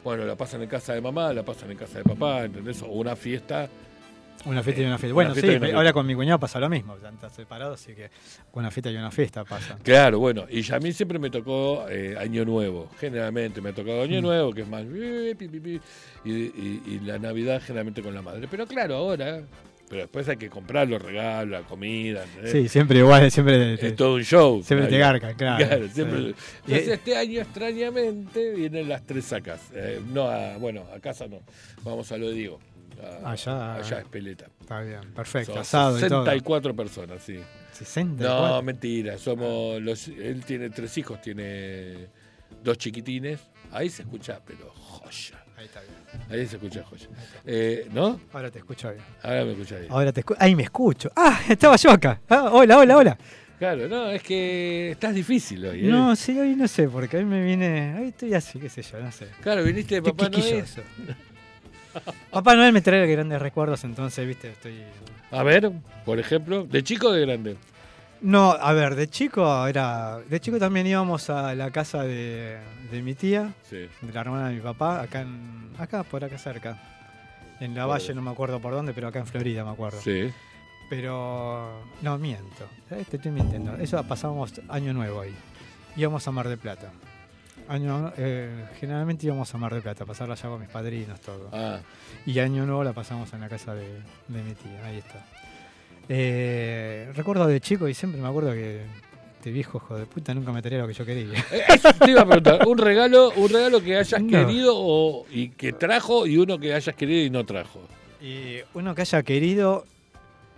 bueno, 0.03 0.25
la 0.25 0.35
pasan 0.35 0.63
en 0.63 0.69
casa 0.69 0.95
de 0.95 1.01
mamá, 1.01 1.33
la 1.33 1.45
pasan 1.45 1.71
en 1.71 1.77
casa 1.77 1.99
de 1.99 2.05
papá, 2.05 2.45
¿entendés? 2.45 2.83
O 2.83 2.87
una 2.87 3.15
fiesta 3.15 3.69
Una 4.45 4.63
fiesta 4.63 4.83
y 4.83 4.85
una 4.87 4.99
fiesta. 4.99 5.07
Una 5.09 5.15
Bueno, 5.15 5.35
fiesta 5.35 5.53
sí, 5.53 5.59
fiesta. 5.59 5.77
ahora 5.77 5.93
con 5.93 6.07
mi 6.07 6.15
cuñado 6.15 6.39
pasa 6.39 6.61
lo 6.61 6.69
mismo. 6.69 6.97
Ya 7.03 7.09
están 7.11 7.31
separados, 7.31 7.81
así 7.83 7.93
que 7.95 8.09
con 8.51 8.63
una 8.63 8.71
fiesta 8.71 8.91
y 8.91 8.97
una 8.97 9.11
fiesta 9.11 9.45
pasa. 9.45 9.77
Claro, 9.83 10.19
bueno, 10.21 10.47
y 10.49 10.71
a 10.73 10.79
mí 10.79 10.93
siempre 10.93 11.19
me 11.19 11.29
tocó 11.31 11.87
eh, 11.89 12.17
Año 12.19 12.45
Nuevo. 12.45 12.89
Generalmente 13.01 13.61
me 13.61 13.71
ha 13.71 13.73
tocado 13.75 14.03
Año 14.03 14.21
Mm. 14.21 14.23
Nuevo, 14.23 14.53
que 14.53 14.63
es 14.63 14.69
más. 14.69 14.85
pi, 14.85 15.81
Y, 16.25 16.31
y- 16.31 16.83
y 16.87 17.01
la 17.05 17.19
Navidad 17.19 17.61
generalmente 17.65 18.03
con 18.03 18.15
la 18.15 18.23
madre. 18.23 18.47
Pero 18.51 18.67
claro, 18.67 18.95
ahora. 18.97 19.43
Pero 19.91 20.03
después 20.03 20.29
hay 20.29 20.37
que 20.37 20.51
comprar 20.51 20.87
los 20.87 21.01
regalos, 21.01 21.51
la 21.63 21.67
comida. 21.67 22.23
¿entendés? 22.23 22.53
Sí, 22.53 22.69
siempre 22.69 22.99
igual, 22.99 23.31
siempre. 23.31 23.73
Es 23.75 23.97
todo 23.97 24.17
un 24.17 24.23
show. 24.23 24.63
Siempre 24.63 24.87
te 24.89 24.99
garcan, 24.99 25.35
claro. 25.35 25.89
siempre. 25.89 26.19
Sí. 26.21 26.35
Entonces, 26.67 26.87
Y- 26.89 26.91
este 26.91 27.17
año, 27.17 27.41
extrañamente, 27.41 28.53
vienen 28.55 28.87
las 28.87 29.07
tres 29.07 29.25
sacas. 29.25 29.61
Eh, 29.73 29.99
no, 30.13 30.25
a, 30.29 30.59
bueno, 30.59 30.83
a 30.95 31.01
casa 31.01 31.27
no. 31.27 31.39
Vamos 31.85 32.13
a 32.13 32.19
lo 32.19 32.29
de 32.29 32.35
Diego. 32.35 32.61
A- 33.25 33.31
Allá. 33.33 33.75
Allá 33.77 33.99
es 34.01 34.05
Peleta. 34.07 34.47
Está 34.61 34.81
bien, 34.81 35.01
perfecto. 35.15 35.53
Son 35.53 35.61
asado 35.61 35.99
y 35.99 36.03
todo. 36.09 36.25
64 36.25 36.75
personas, 36.77 37.23
sí. 37.23 37.39
64. 37.73 38.49
No, 38.57 38.63
mentira. 38.63 39.19
Somos 39.19 39.81
los, 39.81 40.09
él 40.09 40.43
tiene 40.45 40.71
tres 40.71 40.97
hijos, 40.99 41.21
tiene 41.21 42.09
dos 42.63 42.77
chiquitines. 42.79 43.41
Ahí 43.71 43.89
se 43.91 44.03
escucha, 44.03 44.41
pero 44.45 44.71
joya. 44.75 45.45
Ahí 45.57 45.67
está 45.67 45.81
bien. 45.81 46.23
Ahí 46.31 46.47
se 46.47 46.57
escucha 46.57 46.83
joya. 46.85 47.09
Eh, 47.45 47.89
¿No? 47.93 48.21
Ahora 48.33 48.51
te 48.51 48.59
escucho 48.59 48.91
bien. 48.91 49.05
Ahora 49.23 49.45
me 49.45 49.53
escucha 49.53 49.77
bien. 49.79 49.93
Ahora 49.93 50.13
te 50.13 50.21
escucho. 50.21 50.41
Ahí 50.43 50.55
me 50.55 50.63
escucho. 50.63 51.11
Ah, 51.17 51.41
estaba 51.49 51.77
yo 51.77 51.91
acá. 51.91 52.21
Ah, 52.29 52.51
hola, 52.53 52.79
hola, 52.79 52.97
hola. 52.97 53.19
Claro, 53.59 53.89
no, 53.89 54.09
es 54.11 54.23
que 54.23 54.93
estás 54.93 55.13
difícil 55.13 55.67
hoy. 55.67 55.81
¿eh? 55.81 55.91
No, 55.91 56.15
sí, 56.15 56.39
hoy 56.39 56.55
no 56.55 56.69
sé, 56.69 56.89
porque 56.89 57.17
hoy 57.17 57.25
me 57.25 57.43
viene. 57.45 57.97
Hoy 58.01 58.09
estoy 58.09 58.33
así, 58.35 58.61
qué 58.61 58.69
sé 58.69 58.83
yo, 58.83 59.01
no 59.01 59.11
sé. 59.11 59.27
Claro, 59.43 59.65
viniste 59.65 59.97
de 59.97 60.03
Papá 60.03 60.29
Noel. 60.29 60.65
Papá 62.31 62.55
Noel 62.55 62.73
me 62.73 62.81
trae 62.81 63.07
grandes 63.07 63.41
recuerdos, 63.41 63.85
entonces, 63.85 64.27
viste, 64.27 64.51
estoy. 64.51 64.83
A 65.31 65.43
ver, 65.43 65.71
por 66.05 66.19
ejemplo, 66.19 66.65
¿de 66.65 66.83
chico 66.83 67.09
o 67.09 67.13
de 67.13 67.21
grande? 67.27 67.57
No, 68.21 68.51
a 68.51 68.73
ver, 68.73 68.95
de 68.97 69.09
chico 69.09 69.67
era. 69.67 70.19
De 70.29 70.41
chico 70.41 70.59
también 70.59 70.87
íbamos 70.87 71.31
a 71.31 71.55
la 71.55 71.71
casa 71.71 72.03
de, 72.03 72.59
de 72.91 73.03
mi 73.03 73.15
tía, 73.15 73.53
Sí. 73.71 73.89
de 74.01 74.13
la 74.13 74.21
hermana 74.21 74.49
de 74.49 74.55
mi 74.57 74.61
papá, 74.61 75.01
acá 75.03 75.21
en. 75.21 75.71
acá, 75.79 76.03
por 76.03 76.25
acá 76.25 76.37
cerca. 76.39 76.77
En 77.61 77.75
la 77.75 77.87
valle, 77.87 78.15
no 78.15 78.23
me 78.23 78.31
acuerdo 78.31 78.61
por 78.61 78.73
dónde, 78.73 78.93
pero 78.93 79.09
acá 79.09 79.19
en 79.21 79.27
Florida 79.27 79.65
me 79.65 79.71
acuerdo. 79.71 80.01
Sí. 80.01 80.31
Pero. 80.91 81.83
No, 82.03 82.19
miento. 82.19 82.67
Te 82.89 83.17
estoy 83.17 83.31
mintiendo. 83.31 83.75
Eso 83.77 84.03
pasábamos 84.05 84.53
año 84.69 84.93
nuevo 84.93 85.21
ahí. 85.21 85.35
Íbamos 85.97 86.27
a 86.27 86.31
Mar 86.33 86.49
de 86.49 86.57
Plata. 86.57 86.91
Año, 87.69 88.13
eh, 88.17 88.65
generalmente 88.81 89.27
íbamos 89.27 89.55
a 89.55 89.59
Mar 89.59 89.75
de 89.75 89.81
Plata, 89.83 90.05
a 90.05 90.07
pasarla 90.07 90.35
allá 90.35 90.49
con 90.49 90.61
mis 90.61 90.71
padrinos, 90.71 91.21
todo. 91.21 91.51
Ah, 91.53 91.81
Y 92.27 92.39
año 92.39 92.65
nuevo 92.65 92.83
la 92.83 92.93
pasamos 92.93 93.33
en 93.35 93.41
la 93.41 93.49
casa 93.49 93.75
de, 93.75 93.87
de 94.29 94.43
mi 94.43 94.55
tía. 94.55 94.85
Ahí 94.87 94.99
está. 94.99 95.25
Eh, 96.09 97.11
recuerdo 97.15 97.47
de 97.47 97.61
chico 97.61 97.89
y 97.89 97.95
siempre 97.95 98.21
me 98.21 98.29
acuerdo 98.29 98.53
que 98.53 98.81
este 99.37 99.51
viejo 99.51 99.79
hijo 99.79 99.97
de 99.99 100.07
puta 100.07 100.33
nunca 100.35 100.51
me 100.53 100.63
traía 100.63 100.79
lo 100.81 100.89
que 100.89 100.95
yo 100.95 101.05
quería. 101.05 101.39
Eh, 101.53 101.63
Eso 101.69 101.93
te 101.93 102.11
iba 102.11 102.23
a 102.23 102.27
preguntar, 102.27 102.61
un 102.67 102.79
regalo, 102.79 103.31
un 103.37 103.49
regalo 103.51 103.83
que 103.83 103.97
hayas 103.97 104.23
No. 104.23 104.31
querido 104.31 104.73
o, 104.75 105.27
y 105.31 105.51
que 105.51 105.73
trajo 105.75 106.27
y 106.27 106.39
uno 106.39 106.59
que 106.59 106.75
hayas 106.75 106.95
querido 106.97 107.25
y 107.25 107.31
no 107.31 107.45
trajo. 107.45 107.81
Y 108.23 108.57
uno 108.75 108.95
que 108.95 109.03
haya 109.03 109.23
querido 109.23 109.85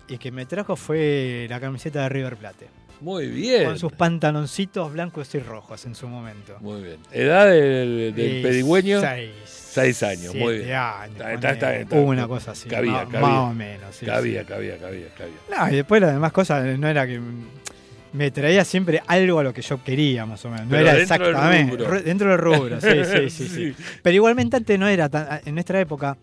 y 0.08 0.18
que 0.18 0.30
me 0.30 0.46
trajo 0.46 0.76
fue 0.76 1.46
la 1.50 1.60
camiseta 1.60 2.02
de 2.04 2.08
River 2.08 2.36
Plate. 2.36 2.68
Muy 3.00 3.28
bien. 3.28 3.64
Con 3.64 3.78
sus 3.78 3.92
pantaloncitos 3.92 4.92
blancos 4.92 5.34
y 5.34 5.38
rojos 5.38 5.84
en 5.86 5.94
su 5.94 6.06
momento. 6.08 6.56
Muy 6.60 6.82
bien. 6.82 6.96
Edad 7.12 7.46
del, 7.50 8.12
del 8.14 8.42
pedigüeño. 8.42 9.00
Seis. 9.00 9.30
Seis 9.46 10.02
años, 10.02 10.34
muy 10.34 10.58
bien. 10.58 10.72
años, 10.72 11.12
Está- 11.14 11.32
está- 11.34 11.50
está- 11.52 11.66
ponele. 11.68 11.82
está- 11.82 11.96
Una 12.00 12.26
cosa 12.28 12.50
así. 12.50 12.68
cabía, 12.68 12.92
más, 12.92 13.04
cabía. 13.04 13.20
más 13.20 13.38
o 13.50 13.54
menos. 13.54 13.94
sí, 13.94 14.04
cabía, 14.04 14.40
sí. 14.40 14.46
cabía, 14.48 14.78
cabía, 14.78 15.06
cabía. 15.16 15.34
No, 15.66 15.72
y 15.72 15.76
después 15.76 16.00
las 16.02 16.12
demás 16.12 16.32
cosas 16.32 16.76
no 16.78 16.88
era 16.88 17.06
que 17.06 17.20
me 18.12 18.30
traía 18.32 18.64
siempre 18.64 19.00
algo 19.06 19.38
a 19.38 19.44
lo 19.44 19.54
que 19.54 19.62
yo 19.62 19.82
quería, 19.84 20.26
más 20.26 20.44
o 20.44 20.50
menos. 20.50 20.64
No 20.66 20.70
Pero 20.72 20.82
era 20.82 20.94
dentro 20.94 21.18
del 21.18 21.28
exactamente. 21.36 21.76
rubro. 21.76 22.02
Dentro 22.02 22.28
del 22.30 22.38
rubro, 22.38 22.80
sí, 22.80 22.88
sí, 23.04 23.30
sí, 23.30 23.48
sí. 23.48 23.74
Pero 24.02 24.14
igualmente 24.16 24.56
antes 24.56 24.76
no 24.78 24.88
era 24.88 25.08
tan. 25.08 25.40
En 25.44 25.54
nuestra 25.54 25.78
época 25.80 26.16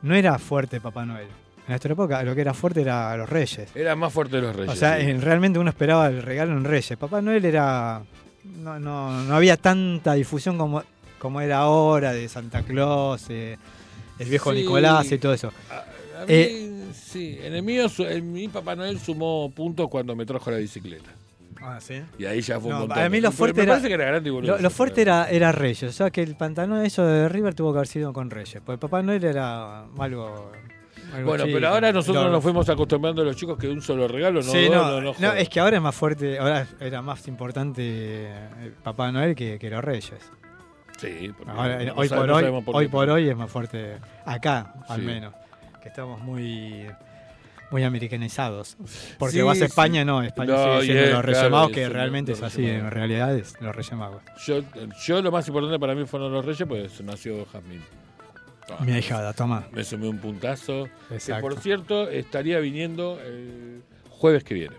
no 0.00 0.14
era 0.14 0.38
fuerte 0.38 0.80
Papá 0.80 1.04
Noel. 1.04 1.26
En 1.66 1.70
nuestra 1.72 1.92
época 1.92 2.22
lo 2.22 2.34
que 2.34 2.40
era 2.42 2.52
fuerte 2.54 2.82
era 2.82 3.16
los 3.16 3.28
Reyes. 3.28 3.68
Era 3.74 3.96
más 3.96 4.12
fuerte 4.12 4.36
de 4.36 4.42
los 4.42 4.54
reyes. 4.54 4.72
O 4.72 4.76
sea, 4.76 4.98
sí. 5.00 5.06
en- 5.06 5.22
realmente 5.22 5.58
uno 5.58 5.70
esperaba 5.70 6.08
el 6.08 6.22
regalo 6.22 6.52
en 6.52 6.64
Reyes. 6.64 6.96
Papá 6.98 7.22
Noel 7.22 7.44
era. 7.44 8.02
No, 8.62 8.78
no, 8.78 9.22
no 9.22 9.34
había 9.34 9.56
tanta 9.56 10.12
difusión 10.12 10.58
como, 10.58 10.82
como 11.18 11.40
era 11.40 11.58
ahora 11.58 12.12
de 12.12 12.28
Santa 12.28 12.62
Claus, 12.62 13.24
eh, 13.30 13.56
el 14.18 14.28
viejo 14.28 14.52
Sí. 14.52 14.58
Nicolás 14.58 15.10
y 15.10 15.16
todo 15.18 15.32
eso. 15.32 15.50
A- 15.70 16.20
a 16.22 16.26
mí, 16.26 16.32
Eh, 16.34 16.84
sí, 16.94 17.38
en 17.42 17.54
el 17.54 17.62
mío, 17.62 17.86
en 18.00 18.32
mi 18.32 18.48
Papá 18.48 18.76
Noel 18.76 19.00
sumó 19.00 19.50
puntos 19.50 19.88
cuando 19.88 20.14
me 20.14 20.26
trajo 20.26 20.50
la 20.50 20.58
bicicleta. 20.58 21.10
Ah, 21.62 21.78
sí. 21.80 22.02
Y 22.18 22.26
ahí 22.26 22.42
ya 22.42 22.60
fue 22.60 22.68
No, 22.68 22.76
un 22.76 22.80
montón. 22.88 23.02
a 23.02 23.08
mí 23.08 23.22
lo 23.22 23.32
fuerte 23.32 23.56
me 23.60 23.62
era- 23.62 23.72
parece 23.72 23.88
que 23.88 23.94
era 23.94 24.04
grande 24.04 24.28
y. 24.28 24.42
Lo, 24.42 24.58
lo 24.58 24.70
fuerte 24.70 25.00
era, 25.00 25.30
era 25.30 25.50
Reyes, 25.50 25.84
o 25.84 25.92
sea 25.92 26.10
que 26.10 26.22
el 26.22 26.34
pantalón 26.36 26.84
eso 26.84 27.06
de 27.06 27.26
River 27.30 27.54
tuvo 27.54 27.72
que 27.72 27.78
haber 27.78 27.88
sido 27.88 28.12
con 28.12 28.28
Reyes, 28.30 28.60
porque 28.62 28.78
Papá 28.78 29.00
Noel 29.02 29.24
era 29.24 29.84
algo. 29.98 30.52
Algo 31.14 31.28
Bueno, 31.30 31.44
chico, 31.44 31.56
pero 31.56 31.68
ahora 31.68 31.92
nosotros 31.92 32.24
lo- 32.24 32.30
nos 32.30 32.42
fuimos 32.42 32.68
acostumbrando 32.68 33.22
a 33.22 33.24
los 33.24 33.36
chicos 33.36 33.56
que 33.58 33.68
un 33.68 33.80
solo 33.80 34.06
regalo 34.08 34.40
no 34.42 34.50
Sí, 34.50 34.68
no, 34.68 34.90
no, 34.90 35.00
no 35.00 35.14
no, 35.18 35.32
es 35.32 35.48
que 35.48 35.60
ahora 35.60 35.76
es 35.76 35.82
más 35.82 35.94
fuerte, 35.94 36.38
ahora 36.38 36.66
era 36.80 37.00
más 37.02 37.26
importante 37.28 37.82
eh, 37.84 38.72
Papá 38.82 39.10
Noel 39.12 39.34
que, 39.34 39.58
que 39.58 39.70
los 39.70 39.82
Reyes. 39.82 40.12
Sí, 40.98 41.32
porque 41.36 41.50
Ahora, 41.52 41.82
no 41.84 41.92
hoy 41.96 42.08
sabe- 42.08 42.20
por 42.20 42.28
no 42.28 42.34
hoy, 42.36 42.62
por 42.62 42.76
hoy 42.76 42.88
por 42.88 43.10
hoy 43.10 43.28
es 43.28 43.36
más 43.36 43.50
fuerte 43.50 43.98
acá, 44.24 44.74
al 44.88 45.00
Sí. 45.00 45.06
menos, 45.06 45.34
que 45.82 45.88
estamos 45.88 46.20
muy 46.20 46.86
muy 47.70 47.82
americanizados. 47.82 48.76
Porque 49.18 49.36
Sí, 49.38 49.42
vas 49.42 49.56
a 49.56 49.60
sí. 49.60 49.64
España, 49.64 50.04
no, 50.04 50.22
España 50.22 50.52
No, 50.54 50.80
sigue 50.80 50.92
siendo 50.92 51.02
es, 51.04 51.12
los 51.12 51.24
Reyes 51.24 51.38
claro, 51.40 51.56
Magos, 51.56 51.72
que 51.72 51.88
realmente 51.88 52.32
es 52.32 52.42
así, 52.42 52.64
en 52.66 52.88
realidad 52.90 53.34
es 53.34 53.60
los 53.60 53.74
Reyes 53.74 53.92
Magos. 53.94 54.22
Yo, 54.46 54.60
yo 55.04 55.20
lo 55.22 55.32
más 55.32 55.48
importante 55.48 55.78
para 55.80 55.94
mí 55.96 56.04
fueron 56.06 56.32
los 56.32 56.44
reyes, 56.44 56.68
pues 56.68 57.00
nació 57.00 57.44
Jazmín. 57.46 57.82
Ah, 58.70 58.82
Mi 58.84 58.92
ahijada, 58.92 59.32
toma. 59.32 59.66
Me 59.72 59.84
sumé 59.84 60.08
un 60.08 60.18
puntazo. 60.18 60.88
Que 61.08 61.34
por 61.36 61.58
cierto, 61.60 62.08
estaría 62.08 62.58
viniendo 62.60 63.20
el 63.20 63.82
jueves 64.08 64.42
que 64.44 64.54
viene. 64.54 64.76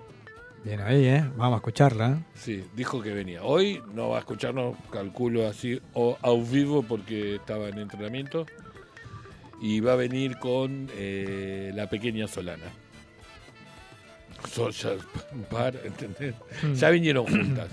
Bien 0.64 0.82
ahí, 0.82 1.06
¿eh? 1.06 1.24
Vamos 1.38 1.54
a 1.54 1.58
escucharla. 1.58 2.10
¿eh? 2.14 2.16
Sí, 2.34 2.64
dijo 2.76 3.02
que 3.02 3.14
venía. 3.14 3.44
Hoy 3.44 3.84
no 3.94 4.10
va 4.10 4.18
a 4.18 4.20
escucharnos, 4.20 4.76
calculo 4.92 5.48
así, 5.48 5.80
o 5.94 6.18
a 6.22 6.34
vivo 6.34 6.82
porque 6.82 7.36
estaba 7.36 7.70
en 7.70 7.78
entrenamiento. 7.78 8.48
Y 9.62 9.80
va 9.80 9.94
a 9.94 9.96
venir 9.96 10.38
con 10.40 10.90
eh, 10.96 11.72
la 11.76 11.88
pequeña 11.88 12.28
Solana. 12.28 12.66
Son 14.52 14.72
ya 14.72 14.90
un 15.32 15.44
par, 15.50 15.76
¿entendés? 15.84 16.34
Ya 16.74 16.90
vinieron 16.90 17.26
juntas. 17.26 17.70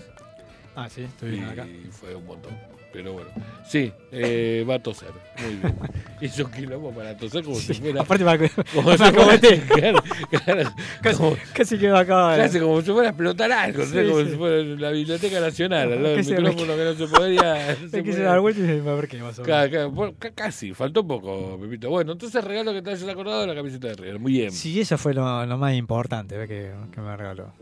Ah, 0.74 0.88
sí, 0.88 1.02
y 1.02 1.04
estuvieron 1.04 1.48
acá. 1.50 1.66
fue 1.90 2.14
un 2.14 2.24
montón. 2.26 2.52
Pero 2.92 3.14
bueno. 3.14 3.30
Sí, 3.66 3.90
eh, 4.10 4.66
va 4.68 4.74
a 4.74 4.78
toser. 4.78 5.08
Muy 5.42 5.54
bien. 5.54 5.74
Hizo 6.20 6.44
un 6.44 6.50
quilombo 6.50 6.90
para 6.92 7.16
toser 7.16 7.42
como 7.42 7.56
si 7.56 7.72
fuera. 7.72 8.02
Aparte 8.02 8.22
para 8.22 8.36
que 8.36 8.50
Como 8.74 8.90
si 8.98 8.98
fuera 8.98 9.38
claro, 9.66 9.98
claro, 10.44 10.70
casi, 11.00 11.16
como- 11.16 11.36
casi 11.54 11.78
que 11.78 11.88
me 11.90 11.98
acaba 11.98 12.36
de... 12.36 12.42
Casi 12.42 12.60
como 12.60 12.82
si 12.82 12.92
fuera 12.92 13.08
a 13.08 13.10
explotar 13.12 13.50
algo, 13.50 13.82
Sí, 13.86 13.94
¿no? 13.96 14.10
como 14.10 14.24
sí. 14.24 14.30
si 14.32 14.36
fuera 14.36 14.56
la 14.62 14.90
Biblioteca 14.90 15.40
Nacional, 15.40 15.90
al 15.90 16.02
lado 16.02 16.16
del 16.16 16.26
micrófono 16.26 16.76
que 16.76 16.84
no 16.84 16.94
se 16.94 17.06
podía. 17.06 17.76
no 17.80 17.88
se 17.88 18.02
quise 18.02 18.12
podía. 18.16 18.24
dar 18.28 18.40
vuelta 18.40 18.60
y 18.60 18.64
a 18.86 18.94
ver 18.94 19.08
qué 19.08 19.18
más 19.22 19.38
o 19.38 19.42
menos. 19.42 20.14
Casi, 20.34 20.74
faltó 20.74 21.06
poco, 21.06 21.58
Pepito. 21.62 21.88
Bueno, 21.88 22.12
entonces 22.12 22.44
regalo 22.44 22.74
que 22.74 22.82
te 22.82 22.90
hayas 22.90 23.08
acordado 23.08 23.40
de 23.40 23.46
la 23.46 23.54
camiseta 23.54 23.88
de 23.88 23.94
River. 23.94 24.18
Muy 24.18 24.32
bien. 24.32 24.50
Sí, 24.52 24.78
eso 24.78 24.98
fue 24.98 25.14
lo, 25.14 25.46
lo 25.46 25.56
más 25.56 25.72
importante. 25.72 26.36
Que, 26.46 26.72
que 26.92 27.00
me 27.00 27.16
regaló. 27.16 27.54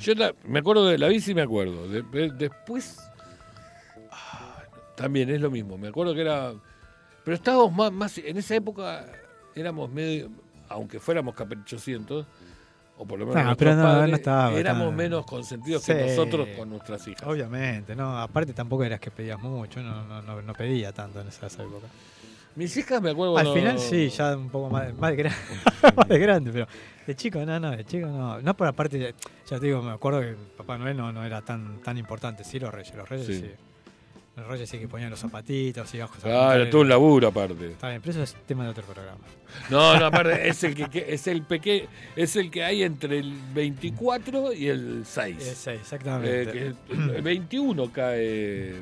Yo 0.00 0.14
la- 0.14 0.34
me 0.44 0.58
acuerdo 0.60 0.86
de 0.86 0.98
la 0.98 1.08
bici, 1.08 1.34
me 1.34 1.42
acuerdo. 1.42 1.88
De- 1.88 2.02
de- 2.02 2.30
después. 2.30 2.98
ah, 4.10 4.62
también 4.96 5.30
es 5.30 5.40
lo 5.40 5.50
mismo. 5.50 5.78
Me 5.78 5.88
acuerdo 5.88 6.14
que 6.14 6.20
era. 6.22 6.52
Pero 7.24 7.34
estábamos 7.34 7.72
más, 7.72 7.92
más. 7.92 8.18
En 8.18 8.36
esa 8.36 8.54
época 8.54 9.06
éramos 9.54 9.90
medio. 9.90 10.30
Aunque 10.68 11.00
fuéramos 11.00 11.34
caprichocientos. 11.34 12.26
O 12.96 13.06
por 13.06 13.18
lo 13.18 13.24
menos. 13.26 13.42
No, 13.44 13.56
pero 13.56 13.74
no, 13.76 13.82
padres, 13.82 14.10
no 14.10 14.16
estaba 14.16 14.52
Éramos 14.52 14.88
tan- 14.88 14.96
menos 14.96 15.24
consentidos 15.24 15.82
Sí. 15.82 15.92
que 15.94 16.06
nosotros 16.08 16.48
con 16.54 16.68
nuestras 16.68 17.08
hijas. 17.08 17.22
Obviamente, 17.26 17.96
no, 17.96 18.18
aparte 18.18 18.52
tampoco 18.52 18.84
eras 18.84 19.00
que 19.00 19.10
pedías 19.10 19.40
mucho, 19.40 19.80
no, 19.82 20.04
no, 20.04 20.20
no, 20.20 20.42
no 20.42 20.52
pedía 20.52 20.92
tanto 20.92 21.18
en 21.22 21.28
esa 21.28 21.46
época. 21.46 21.86
Mis 22.56 22.76
hijas 22.76 23.00
me 23.00 23.10
acuerdo. 23.10 23.38
Al 23.38 23.52
final 23.52 23.78
sí, 23.78 24.08
ya 24.10 24.36
un 24.36 24.50
poco 24.50 24.68
más, 24.70 24.92
más, 24.94 25.16
de, 25.16 25.24
gra- 25.24 25.94
más 25.96 26.08
de 26.08 26.18
grande, 26.18 26.50
pero 26.52 26.66
de 27.06 27.14
chico 27.16 27.44
no, 27.46 27.58
no, 27.60 27.70
de 27.70 27.84
chico 27.84 28.06
no. 28.08 28.40
No 28.40 28.56
por 28.56 28.66
aparte, 28.66 28.98
de- 28.98 29.14
ya 29.48 29.58
te 29.58 29.66
digo, 29.66 29.80
me 29.82 29.92
acuerdo 29.92 30.20
que 30.20 30.34
Papá 30.56 30.76
Noel 30.76 30.96
no, 30.96 31.12
no 31.12 31.24
era 31.24 31.42
tan, 31.42 31.80
tan 31.80 31.96
importante, 31.98 32.44
sí 32.44 32.58
los 32.58 32.72
reyes, 32.72 32.94
los 32.94 33.08
reyes 33.08 33.26
sí. 33.26 33.34
Sí. 33.40 33.50
Los 34.36 34.46
reyes 34.46 34.70
sí 34.70 34.78
que 34.78 34.88
ponían 34.88 35.10
los 35.10 35.18
zapatitos 35.20 35.92
y 35.94 36.00
ojos. 36.00 36.18
Claro, 36.22 36.68
tuvo 36.70 36.80
un 36.82 36.88
laburo 36.88 37.28
aparte. 37.28 37.72
Está 37.72 37.88
bien, 37.90 38.00
pero 38.00 38.12
eso 38.12 38.22
es 38.22 38.34
tema 38.46 38.64
de 38.64 38.70
otro 38.70 38.84
programa. 38.84 39.18
No, 39.68 39.98
no, 39.98 40.06
aparte 40.06 40.48
es 40.48 40.62
el 40.64 40.74
que, 40.74 40.88
que- 40.88 41.12
es 41.12 41.26
el 41.26 41.42
peque, 41.42 41.88
es 42.16 42.36
el 42.36 42.50
que 42.50 42.64
hay 42.64 42.82
entre 42.84 43.18
el 43.18 43.34
24 43.54 44.52
y 44.54 44.68
el 44.68 45.02
6. 45.04 45.36
Eh, 45.36 45.54
sí, 45.54 45.70
Eh, 45.70 45.74
exactamente. 45.74 46.52
que 46.52 46.74
el 47.16 47.22
21 47.22 47.92
cae 47.92 48.74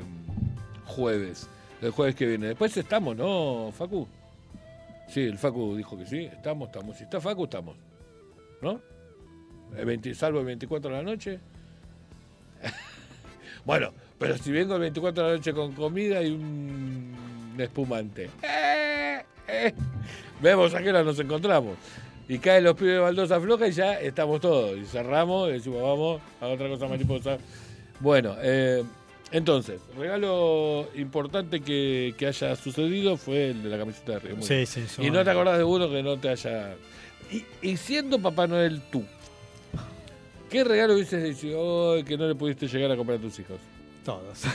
jueves, 0.85 1.49
el 1.81 1.91
jueves 1.91 2.15
que 2.15 2.25
viene. 2.25 2.47
Después 2.47 2.75
estamos, 2.77 3.15
¿no, 3.15 3.71
Facu? 3.77 4.07
Sí, 5.07 5.21
el 5.21 5.37
Facu 5.37 5.75
dijo 5.75 5.97
que 5.97 6.05
sí, 6.05 6.25
estamos, 6.25 6.69
estamos. 6.69 6.97
Si 6.97 7.03
está 7.03 7.19
Facu, 7.19 7.45
estamos. 7.45 7.75
¿No? 8.61 8.81
El 9.75 9.85
20 9.85 10.13
salvo 10.13 10.39
el 10.39 10.45
24 10.45 10.89
de 10.89 10.97
la 10.97 11.03
noche. 11.03 11.39
bueno, 13.65 13.91
pero 14.17 14.37
si 14.37 14.51
vengo 14.51 14.75
el 14.75 14.81
24 14.81 15.23
de 15.23 15.29
la 15.29 15.35
noche 15.37 15.53
con 15.53 15.73
comida 15.73 16.21
y 16.21 16.31
un 16.31 17.55
espumante. 17.57 18.29
¡Eh! 18.43 19.23
¡Eh! 19.47 19.73
Vemos 20.41 20.73
a 20.73 20.81
qué 20.81 20.89
hora 20.89 21.03
nos 21.03 21.19
encontramos. 21.19 21.77
Y 22.27 22.37
caen 22.37 22.63
los 22.63 22.75
pibes 22.75 22.93
de 22.93 22.99
baldosa 22.99 23.39
floja 23.39 23.67
y 23.67 23.71
ya 23.71 23.99
estamos 23.99 24.39
todos. 24.39 24.77
Y 24.77 24.85
cerramos 24.85 25.49
y 25.49 25.53
decimos, 25.53 25.81
vamos 25.81 26.21
a 26.39 26.47
otra 26.47 26.69
cosa 26.69 26.87
mariposa. 26.87 27.37
Bueno, 27.99 28.35
eh, 28.39 28.83
entonces, 29.31 29.81
regalo 29.97 30.87
importante 30.95 31.61
que, 31.61 32.15
que 32.17 32.27
haya 32.27 32.55
sucedido 32.55 33.17
fue 33.17 33.51
el 33.51 33.63
de 33.63 33.69
la 33.69 33.77
camiseta 33.77 34.13
de 34.13 34.19
Río. 34.19 34.41
Sí, 34.41 34.65
sí. 34.65 34.81
Y 34.99 35.11
no 35.11 35.23
te 35.23 35.29
acordás 35.29 35.57
de 35.57 35.63
uno 35.63 35.89
que 35.89 36.01
no 36.01 36.17
te 36.17 36.29
haya. 36.29 36.75
Y, 37.31 37.45
y 37.61 37.77
siendo 37.77 38.19
Papá 38.19 38.47
Noel 38.47 38.81
tú, 38.91 39.03
¿qué 40.49 40.63
regalo 40.63 40.95
hubieses 40.95 41.23
dicho 41.23 41.59
hoy 41.59 42.03
que 42.03 42.17
no 42.17 42.27
le 42.27 42.35
pudiste 42.35 42.67
llegar 42.67 42.91
a 42.91 42.97
comprar 42.97 43.19
a 43.19 43.21
tus 43.21 43.37
hijos? 43.39 43.59
Todos. 44.03 44.43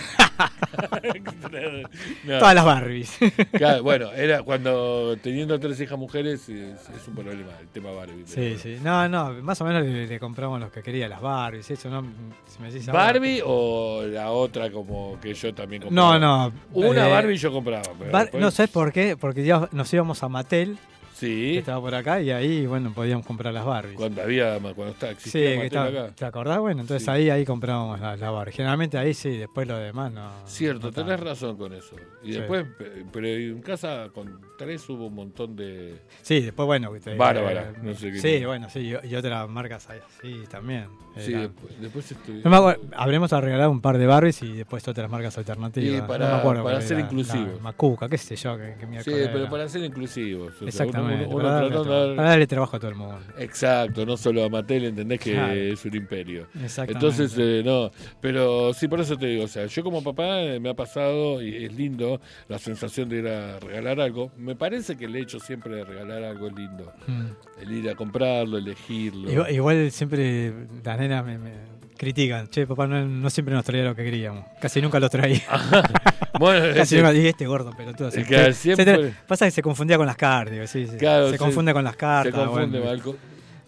No, 2.24 2.38
Todas 2.38 2.54
las 2.54 2.64
Barbies. 2.64 3.18
claro, 3.52 3.82
bueno, 3.82 4.10
era 4.12 4.42
cuando 4.42 5.16
teniendo 5.22 5.58
tres 5.60 5.80
hijas 5.80 5.98
mujeres 5.98 6.48
es, 6.48 6.88
es 6.88 7.08
un 7.08 7.14
problema 7.14 7.52
el 7.60 7.68
tema 7.68 7.90
Barbie. 7.92 8.24
Sí, 8.26 8.56
sí. 8.60 8.78
No, 8.82 9.08
no, 9.08 9.32
más 9.42 9.60
o 9.60 9.64
menos 9.64 9.84
le, 9.84 10.06
le 10.06 10.18
compramos 10.18 10.58
los 10.60 10.70
que 10.72 10.82
quería, 10.82 11.08
las 11.08 11.20
Barbies, 11.20 11.70
eso, 11.70 11.88
¿no? 11.90 12.02
Si 12.46 12.60
me 12.60 12.70
decís 12.72 12.88
ahora- 12.88 13.04
¿Barbie 13.04 13.42
o 13.44 14.02
la 14.06 14.30
otra 14.30 14.70
como 14.70 15.18
que 15.20 15.34
yo 15.34 15.54
también 15.54 15.82
compraba? 15.82 16.18
No, 16.18 16.48
no. 16.50 16.52
Una 16.72 17.08
eh, 17.08 17.10
Barbie 17.10 17.36
yo 17.36 17.52
compraba. 17.52 17.82
Pero 17.98 18.10
Bar- 18.10 18.22
después- 18.24 18.42
No, 18.42 18.50
¿sabes 18.50 18.70
por 18.70 18.92
qué? 18.92 19.16
Porque 19.16 19.44
ya 19.44 19.68
nos 19.72 19.92
íbamos 19.92 20.22
a 20.22 20.28
Mattel, 20.28 20.78
que 21.20 21.26
Sí, 21.26 21.56
estaba 21.58 21.80
por 21.80 21.94
acá, 21.94 22.20
y 22.20 22.30
ahí, 22.30 22.66
bueno, 22.66 22.92
podíamos 22.92 23.24
comprar 23.26 23.54
las 23.54 23.64
Barbies. 23.64 23.96
cuando 23.96 24.22
había, 24.22 24.58
cuando 24.58 24.88
estaba, 24.88 25.14
Sí, 25.18 25.30
que 25.30 25.66
estaba- 25.66 25.88
acá. 25.88 26.14
¿te 26.14 26.24
acordás? 26.24 26.58
Bueno, 26.58 26.80
entonces 26.82 27.04
Sí. 27.04 27.10
ahí 27.10 27.30
ahí 27.30 27.44
comprábamos 27.44 28.00
las 28.00 28.18
la 28.18 28.30
Barbie. 28.30 28.52
Generalmente 28.52 28.98
ahí 28.98 29.14
sí, 29.14 29.36
después 29.36 29.66
lo 29.68 29.78
demás 29.78 30.12
no. 30.12 30.28
Cierto, 30.46 30.88
no 30.88 30.92
tenés 30.92 31.20
razón 31.20 31.56
con 31.56 31.72
eso. 31.72 31.96
Y 32.22 32.32
después, 32.32 32.64
pe- 32.78 33.04
pero 33.12 33.28
en 33.28 33.60
casa 33.62 34.08
con 34.12 34.40
tres 34.56 34.88
hubo 34.88 35.06
un 35.08 35.14
montón 35.14 35.56
de... 35.56 35.96
Sí, 36.22 36.40
después, 36.40 36.66
bueno. 36.66 36.92
te- 37.02 37.14
Bárbara, 37.16 37.72
eh, 37.74 37.78
no 37.82 37.94
sé 37.94 38.12
qué- 38.12 38.18
Sí, 38.20 38.44
bueno, 38.44 38.68
sí, 38.70 38.94
y, 39.04 39.14
otras 39.14 39.48
marcas 39.48 39.88
ahí, 39.90 39.98
sí, 40.22 40.44
también. 40.50 40.86
Sí, 41.16 41.32
Era- 41.32 41.40
después, 41.42 41.80
después 41.80 42.12
estoy... 42.12 42.40
No 42.44 42.50
me 42.50 42.56
acuerdo, 42.56 42.82
habremos 42.96 43.30
regalado 43.30 43.70
un 43.70 43.80
par 43.80 43.98
de 43.98 44.06
Barbies 44.06 44.42
y 44.42 44.52
después 44.52 44.86
otras 44.88 45.10
marcas 45.10 45.36
alternativas. 45.38 45.98
Y 46.04 46.08
para- 46.08 46.26
no 46.28 46.34
me 46.34 46.38
acuerdo 46.40 46.64
para 46.64 46.80
ser 46.80 46.98
era, 46.98 47.00
inclusivos. 47.06 47.56
la 47.56 47.62
Macuca, 47.62 48.08
qué 48.08 48.18
sé 48.18 48.36
yo, 48.36 48.56
que, 48.56 48.74
que 48.74 48.80
Sí, 48.80 48.86
miércoles 48.86 49.26
pero 49.28 49.38
era. 49.40 49.50
para 49.50 49.68
ser 49.68 49.84
inclusivos. 49.84 50.54
o 50.54 50.58
sea, 50.58 50.68
Exactamente, 50.68 51.24
uno- 51.26 51.34
uno 51.36 51.42
para, 51.44 51.50
darle, 51.54 51.68
tratando 51.68 51.82
de 51.84 51.88
trabajo- 51.90 52.06
dar- 52.08 52.16
para 52.16 52.28
darle 52.30 52.46
trabajo 52.46 52.76
a 52.76 52.80
todo 52.80 52.90
el 52.90 52.96
mundo. 52.96 53.18
Exacto, 53.38 54.06
no 54.06 54.16
solo 54.16 54.44
a 54.44 54.48
Mattel, 54.48 54.84
entendés 54.84 55.20
que 55.20 55.32
Claro. 55.32 55.52
es 55.52 55.84
un 55.84 55.94
imperio. 55.96 56.46
Exactamente. 56.62 56.92
Entonces, 57.06 57.34
eh, 57.38 57.62
no, 57.64 57.90
pero 58.20 58.72
sí, 58.72 58.88
por 58.88 59.00
eso 59.00 59.16
te 59.16 59.26
digo, 59.26 59.44
o 59.44 59.48
sea, 59.48 59.66
yo 59.66 59.82
como 59.82 60.02
papá 60.02 60.40
eh, 60.42 60.58
me 60.60 60.70
ha 60.70 60.74
pasado 60.74 61.42
y 61.42 61.64
es 61.64 61.72
lindo 61.74 62.20
la 62.48 62.58
sensación 62.58 63.08
de 63.08 63.18
ir 63.18 63.28
a 63.28 63.58
regalar 63.60 64.00
algo. 64.00 64.30
Me 64.44 64.54
parece 64.56 64.96
que 64.96 65.06
el 65.06 65.16
hecho 65.16 65.40
siempre 65.40 65.74
de 65.76 65.84
regalar 65.84 66.22
algo 66.22 66.48
es 66.48 66.54
lindo. 66.54 66.92
Mm. 67.06 67.60
El 67.62 67.72
ir 67.72 67.90
a 67.90 67.94
comprarlo, 67.94 68.58
elegirlo. 68.58 69.30
Igual, 69.32 69.50
igual 69.54 69.90
siempre 69.90 70.52
las 70.84 70.98
nenas 70.98 71.24
me, 71.24 71.38
me 71.38 71.52
critican. 71.96 72.48
Che, 72.48 72.66
papá 72.66 72.86
no, 72.86 73.04
no 73.06 73.30
siempre 73.30 73.54
nos 73.54 73.64
traía 73.64 73.84
lo 73.84 73.94
que 73.94 74.04
queríamos. 74.04 74.44
Casi 74.60 74.82
nunca 74.82 75.00
lo 75.00 75.08
traía. 75.08 75.40
bueno, 76.38 76.74
Casi 76.76 76.96
nunca. 76.96 77.14
Y 77.14 77.26
este 77.26 77.46
gordo, 77.46 77.72
pero 77.76 77.94
todo. 77.94 78.10
Que 78.10 78.52
siempre- 78.52 79.14
pasa 79.26 79.46
que 79.46 79.50
se 79.50 79.62
confundía 79.62 79.96
con 79.96 80.06
las 80.06 80.16
cartas. 80.16 80.70
sí, 80.70 80.86
sí. 80.86 80.96
Claro, 80.98 81.26
se 81.26 81.32
se- 81.32 81.38
confunde 81.38 81.72
con 81.72 81.82
las 81.84 81.94
se 81.94 81.98
cartas. 81.98 82.34
confunde 82.46 82.80
bueno. 82.80 83.14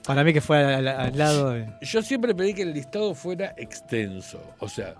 Para 0.07 0.23
mí 0.23 0.33
que 0.33 0.41
fue 0.41 0.59
al, 0.63 0.87
al- 0.87 1.01
al 1.01 1.19
lado. 1.19 1.51
de- 1.51 1.67
Yo 1.83 2.03
siempre 2.03 2.35
pedí 2.35 2.53
que 2.55 2.63
el 2.63 2.75
listado 2.75 3.15
fuera 3.15 3.55
extenso. 3.57 4.41
O 4.59 4.69
sea, 4.69 4.95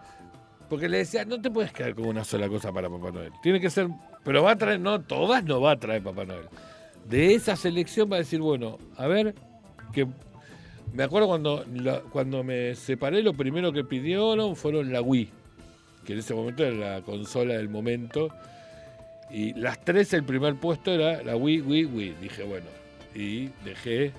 porque 0.69 0.89
le 0.89 0.99
decía, 0.99 1.25
no 1.25 1.41
te 1.41 1.51
puedes 1.51 1.73
quedar 1.73 1.95
con 1.95 2.07
una 2.07 2.25
sola 2.25 2.49
cosa 2.49 2.73
para 2.73 2.89
Papá 2.89 3.11
Noel. 3.11 3.33
Tiene 3.43 3.61
que 3.61 3.71
ser, 3.71 3.89
pero 4.25 4.43
va 4.43 4.53
a 4.53 4.57
traer, 4.57 4.81
no, 4.81 5.01
todas 5.01 5.45
no 5.45 5.61
va 5.61 5.73
a 5.73 5.77
traer 5.77 6.03
Papá 6.03 6.25
Noel. 6.25 6.47
De 7.09 7.35
esa 7.35 7.55
selección 7.57 8.11
va 8.11 8.17
a 8.17 8.21
decir, 8.21 8.41
bueno, 8.41 8.79
a 8.97 9.07
ver, 9.07 9.35
que 9.93 10.07
me 10.93 11.05
acuerdo 11.05 11.29
cuando, 11.29 11.65
cuando 12.11 12.43
me 12.43 12.75
separé, 12.75 13.23
lo 13.23 13.35
primero 13.35 13.73
que 13.73 13.85
pidieron 13.85 14.57
fueron 14.57 14.93
la 14.93 15.03
Wii, 15.03 15.29
que 16.05 16.15
en 16.15 16.19
ese 16.19 16.35
momento 16.35 16.65
era 16.65 16.95
la 16.95 17.03
consola 17.03 17.55
del 17.55 17.69
momento. 17.69 18.29
Y 19.31 19.55
las 19.55 19.85
tres, 19.85 20.13
el 20.15 20.25
primer 20.25 20.55
puesto 20.55 20.93
era 20.93 21.23
la 21.23 21.37
Wii, 21.37 21.61
Wii, 21.61 21.85
Wii. 21.85 22.15
Dije, 22.23 22.45
bueno, 22.45 22.67
y 23.15 23.51
dejé 23.65 24.13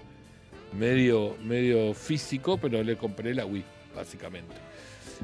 medio, 0.77 1.36
medio 1.43 1.93
físico, 1.93 2.57
pero 2.57 2.83
le 2.83 2.95
compré 2.95 3.33
la 3.33 3.45
Wii, 3.45 3.63
básicamente. 3.95 4.53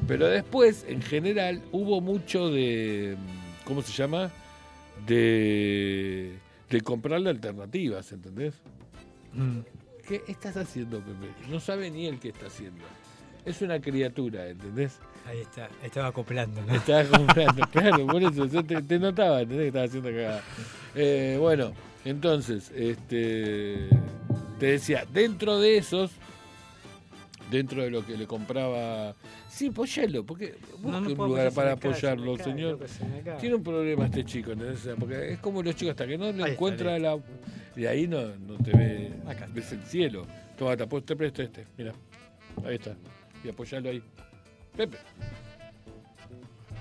Pero 0.08 0.28
después, 0.28 0.86
en 0.88 1.02
general, 1.02 1.62
hubo 1.72 2.02
mucho 2.02 2.50
de. 2.50 3.16
¿Cómo 3.66 3.82
se 3.82 3.92
llama? 3.92 4.32
De. 5.06 6.34
de 6.70 6.82
comprarle 6.82 7.30
alternativas, 7.30 8.12
¿entendés? 8.12 8.54
Mm. 9.34 9.60
¿Qué 10.08 10.22
estás 10.28 10.58
haciendo, 10.58 11.00
Pepe? 11.00 11.32
No 11.50 11.60
sabe 11.60 11.90
ni 11.90 12.08
él 12.08 12.20
qué 12.20 12.30
está 12.30 12.48
haciendo. 12.48 12.84
Es 13.46 13.62
una 13.62 13.80
criatura, 13.80 14.48
¿entendés? 14.48 15.00
Ahí 15.26 15.40
está, 15.40 15.70
estaba 15.84 16.08
acoplando. 16.08 16.62
¿no? 16.62 16.76
Estaba 16.76 17.04
comprando, 17.06 17.66
claro, 17.72 18.06
por 18.08 18.22
eso 18.22 18.46
yo 18.46 18.64
te, 18.64 18.82
te 18.82 19.00
notaba, 19.00 19.42
¿entendés? 19.42 19.64
Que 19.64 19.68
estaba 19.68 19.86
haciendo 19.86 20.10
cagada. 20.10 20.42
Eh, 20.96 21.38
bueno, 21.40 21.74
entonces, 22.06 22.72
este 22.76 23.90
te 24.60 24.68
decía, 24.68 25.06
dentro 25.12 25.60
de 25.60 25.78
esos, 25.78 26.12
dentro 27.54 27.84
de 27.84 27.92
lo 27.92 28.06
que 28.06 28.18
le 28.18 28.26
compraba. 28.26 29.16
Sí, 29.48 29.68
apoyalo, 29.68 30.26
porque 30.26 30.56
busque 30.80 31.14
un 31.14 31.18
lugar 31.18 31.54
para 31.54 31.76
cae, 31.76 31.92
apoyarlo, 31.92 32.36
cae, 32.36 32.46
señor. 32.46 32.80
se. 32.88 33.06
Tiene 33.40 33.56
un 33.56 33.64
problema 33.64 34.06
este 34.06 34.26
chico, 34.26 34.52
¿entendés? 34.52 34.90
Porque 35.00 35.34
es 35.34 35.40
como 35.40 35.62
los 35.62 35.76
chicos, 35.76 35.92
hasta 35.92 36.08
que 36.08 36.18
no 36.18 36.32
le 36.32 36.52
encuentra 36.52 36.98
la. 36.98 37.18
Y 37.76 37.86
ahí 37.86 38.08
no, 38.08 38.22
no 38.22 38.56
te 38.64 38.72
ve, 38.76 39.12
Acá 39.28 39.48
ves 39.54 39.72
el 39.72 39.84
cielo. 39.84 40.26
Toma, 40.58 40.76
te, 40.76 40.86
te 40.86 41.16
presto 41.16 41.42
este, 41.44 41.66
mira. 41.78 41.94
Ahí 42.66 42.76
está. 42.76 42.96
Y 43.44 43.50
apoyalo 43.50 43.90
ahí. 43.90 44.02
Pepe. 44.76 44.98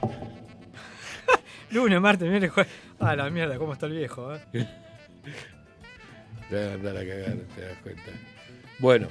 Lunes, 1.71 2.01
martes, 2.01 2.29
miércoles, 2.29 2.53
jueves. 2.53 2.73
Ah, 2.99 3.17
la 3.17 3.31
mierda, 3.31 3.59
cómo 3.59 3.73
está 3.73 3.87
el 3.87 3.93
viejo, 3.93 4.35
¿eh? 4.35 4.41
Te 6.51 6.57
vas 6.57 6.71
a 6.71 6.75
andar 6.75 6.97
a 6.97 7.01
cagar, 7.01 7.37
te 7.55 7.63
das 7.63 7.79
cuenta. 7.83 8.11
Bueno, 8.79 9.09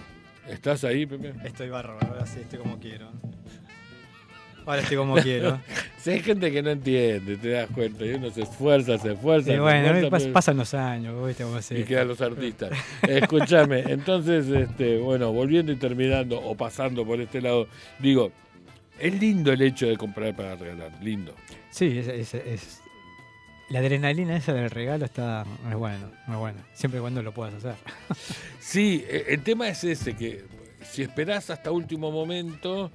¿estás 0.52 0.84
ahí, 0.84 1.06
Pepe? 1.06 1.34
Estoy 1.46 1.70
bárbaro, 1.70 2.00
ahora 2.08 2.26
sí, 2.26 2.40
estoy 2.42 2.60
como 2.60 2.80
quiero. 2.80 3.10
Ahora 4.66 4.82
estoy 4.82 4.98
como 4.98 5.16
quiero. 5.16 5.60
Si 6.02 6.10
hay 6.10 6.20
gente 6.22 6.52
que 6.52 6.64
no 6.64 6.72
entiende, 6.72 7.38
te 7.38 7.50
das 7.50 7.70
cuenta. 7.70 8.04
Y 8.04 8.14
uno 8.16 8.32
se 8.32 8.42
esfuerza, 8.42 8.98
se 8.98 9.12
esfuerza. 9.14 9.52
Se 9.52 9.60
bueno, 9.60 9.86
esfuerza, 9.86 10.08
pas- 10.08 10.20
pero- 10.22 10.34
pasan 10.34 10.58
los 10.58 10.74
años, 10.74 11.28
¿viste? 11.28 11.44
Como 11.44 11.60
y 11.60 11.84
quedan 11.84 12.08
los 12.08 12.20
artistas. 12.22 12.72
Escúchame, 13.08 13.82
entonces, 13.88 14.48
este, 14.48 14.98
bueno, 14.98 15.32
volviendo 15.32 15.72
y 15.72 15.76
terminando, 15.76 16.40
o 16.42 16.56
pasando 16.58 17.06
por 17.06 17.22
este 17.22 17.40
lado, 17.40 17.68
digo, 18.00 18.32
es 19.00 19.14
lindo 19.22 19.52
el 19.54 19.62
hecho 19.62 19.86
de 19.86 19.96
comprar 19.96 20.36
para 20.36 20.56
regalar, 20.56 20.90
lindo. 21.04 21.36
Sí, 21.70 22.00
es, 22.00 22.08
es- 22.08 22.34
es- 22.34 22.81
La 23.72 23.80
adrenalina 23.80 24.36
esa 24.36 24.54
del 24.54 24.70
regalo 24.70 25.06
está 25.06 25.46
muy 25.64 25.76
bueno, 25.76 26.08
muy 26.28 26.38
bueno. 26.38 26.60
Siempre 26.74 27.00
y 27.00 27.02
cuando 27.02 27.22
lo 27.24 27.32
puedas 27.34 27.54
hacer. 27.56 27.76
Sí, 28.60 29.04
e- 29.10 29.26
el 29.30 29.42
tema 29.44 29.68
es 29.70 29.84
ese, 29.84 30.16
que 30.16 30.46
si 30.90 31.02
esperás 31.02 31.50
hasta 31.50 31.72
último 31.72 32.12
momento, 32.12 32.92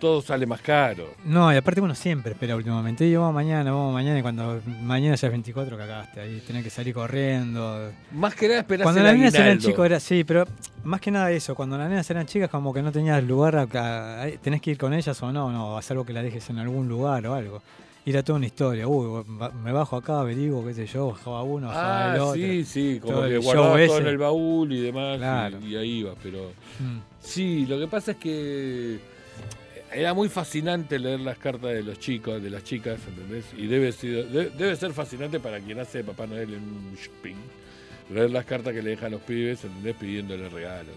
todo 0.00 0.20
sale 0.22 0.46
más 0.46 0.60
caro. 0.60 1.14
No, 1.24 1.52
y 1.52 1.56
aparte 1.56 1.80
uno 1.80 1.94
siempre 1.94 2.32
espera 2.32 2.56
últimamente. 2.56 3.06
Y 3.06 3.14
vamos 3.14 3.34
mañana, 3.34 3.70
vamos 3.72 3.92
mañana, 3.92 4.18
y 4.18 4.22
cuando 4.22 4.60
mañana 4.82 5.14
ya 5.16 5.26
es 5.28 5.32
24 5.32 5.76
cagaste 5.76 6.20
ahí, 6.20 6.42
tenés 6.46 6.62
que 6.64 6.70
salir 6.70 6.92
corriendo. 6.94 7.90
Más 8.12 8.34
que 8.34 8.48
nada 8.48 8.60
esperás 8.60 8.84
Cuando 8.84 9.02
las 9.02 9.14
nenas 9.16 9.34
eran 9.34 9.58
chicos 9.58 9.86
era 9.86 10.00
sí, 10.00 10.24
pero 10.24 10.44
más 10.84 11.00
que 11.00 11.10
nada 11.10 11.30
eso, 11.30 11.54
cuando 11.54 11.76
las 11.78 11.88
nenas 11.88 12.08
eran 12.10 12.26
chicas 12.26 12.48
como 12.50 12.72
que 12.74 12.82
no 12.82 12.90
tenías 12.92 13.22
lugar, 13.24 13.56
a- 13.56 14.22
a- 14.22 14.30
tenés 14.42 14.60
que 14.62 14.72
ir 14.72 14.78
con 14.78 14.92
ellas 14.94 15.20
o 15.22 15.32
no, 15.32 15.50
no, 15.52 15.78
es 15.78 15.90
algo 15.90 16.04
que 16.04 16.12
las 16.12 16.22
dejes 16.24 16.48
en 16.50 16.58
algún 16.58 16.88
lugar 16.88 17.26
o 17.26 17.34
algo. 17.34 17.62
Y 18.04 18.10
era 18.10 18.22
toda 18.24 18.36
una 18.38 18.46
historia, 18.46 18.88
uy, 18.88 19.24
me 19.62 19.70
bajo 19.70 19.96
acá, 19.96 20.20
averiguo, 20.20 20.66
qué 20.66 20.74
sé 20.74 20.86
yo, 20.86 21.08
bajaba 21.12 21.42
uno, 21.44 21.68
bajaba 21.68 22.10
Ah, 22.10 22.14
el 22.16 22.20
otro. 22.20 22.34
sí, 22.34 22.64
sí, 22.64 22.98
como 23.00 23.12
Todo 23.14 23.28
que 23.28 23.40
show 23.40 23.52
todo 23.54 23.98
en 23.98 24.06
el 24.08 24.18
baúl 24.18 24.72
y 24.72 24.80
demás, 24.80 25.16
y- 25.16 25.18
Claro. 25.20 25.58
y, 25.60 25.76
ahí 25.76 25.90
iba, 26.00 26.14
pero... 26.20 26.50
Mm. 26.80 26.98
Sí, 27.20 27.64
lo 27.66 27.78
que 27.78 27.86
pasa 27.86 28.10
es 28.12 28.16
que 28.16 28.98
era 29.92 30.14
muy 30.14 30.28
fascinante 30.28 30.98
leer 30.98 31.20
las 31.20 31.38
cartas 31.38 31.70
de 31.74 31.84
los 31.84 32.00
chicos, 32.00 32.42
de 32.42 32.50
las 32.50 32.64
chicas, 32.64 32.98
¿entendés? 33.06 33.44
Y 33.56 33.68
debe 33.68 33.92
ser, 33.92 34.26
de- 34.30 34.50
debe 34.50 34.74
ser 34.74 34.92
fascinante 34.92 35.38
para 35.38 35.60
quien 35.60 35.78
hace 35.78 36.02
Papá 36.02 36.26
Noel 36.26 36.54
en 36.54 36.62
un 36.62 36.96
shopping, 36.96 37.36
leer 38.12 38.30
las 38.32 38.44
cartas 38.46 38.72
que 38.72 38.82
le 38.82 38.90
dejan 38.90 39.12
los 39.12 39.20
pibes, 39.20 39.62
¿entendés? 39.64 39.94
Pidiéndole 39.94 40.48
regalos. 40.48 40.96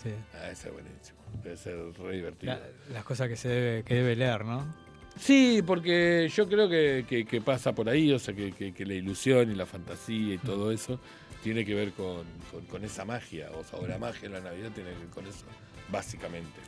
Sí. 0.00 0.10
Ah, 0.34 0.48
eso 0.50 0.68
es 0.68 0.74
buenísimo, 0.74 1.18
debe 1.42 1.56
ser 1.56 1.76
re 1.98 2.14
divertido. 2.16 2.52
La- 2.52 2.94
las 2.94 3.04
cosas 3.04 3.28
que 3.28 3.34
se 3.36 3.48
debe, 3.48 3.82
que 3.82 3.94
debe 3.94 4.14
leer, 4.14 4.44
¿no? 4.44 4.83
Sí, 5.18 5.62
porque 5.64 6.28
yo 6.34 6.48
creo 6.48 6.68
que, 6.68 7.04
que- 7.08 7.24
que 7.24 7.40
pasa 7.40 7.72
por 7.72 7.88
ahí, 7.88 8.12
o 8.12 8.18
sea, 8.18 8.34
que, 8.34 8.74
la 8.84 8.94
ilusión 8.94 9.50
y 9.50 9.54
la 9.54 9.64
fantasía 9.66 10.34
y 10.34 10.38
todo 10.38 10.72
eso 10.72 10.98
tiene 11.42 11.64
que 11.64 11.74
ver 11.74 11.92
con, 11.92 12.24
con- 12.50 12.64
con 12.66 12.84
esa 12.84 13.04
magia, 13.04 13.48
o 13.52 13.62
sea, 13.64 13.78
o 13.78 13.86
la 13.86 13.98
magia 13.98 14.28
de 14.28 14.34
la 14.34 14.40
Navidad 14.40 14.70
tiene 14.74 14.90
que 14.90 14.98
ver 14.98 15.08
con 15.08 15.26
eso, 15.26 15.44
básicamente. 15.90 16.60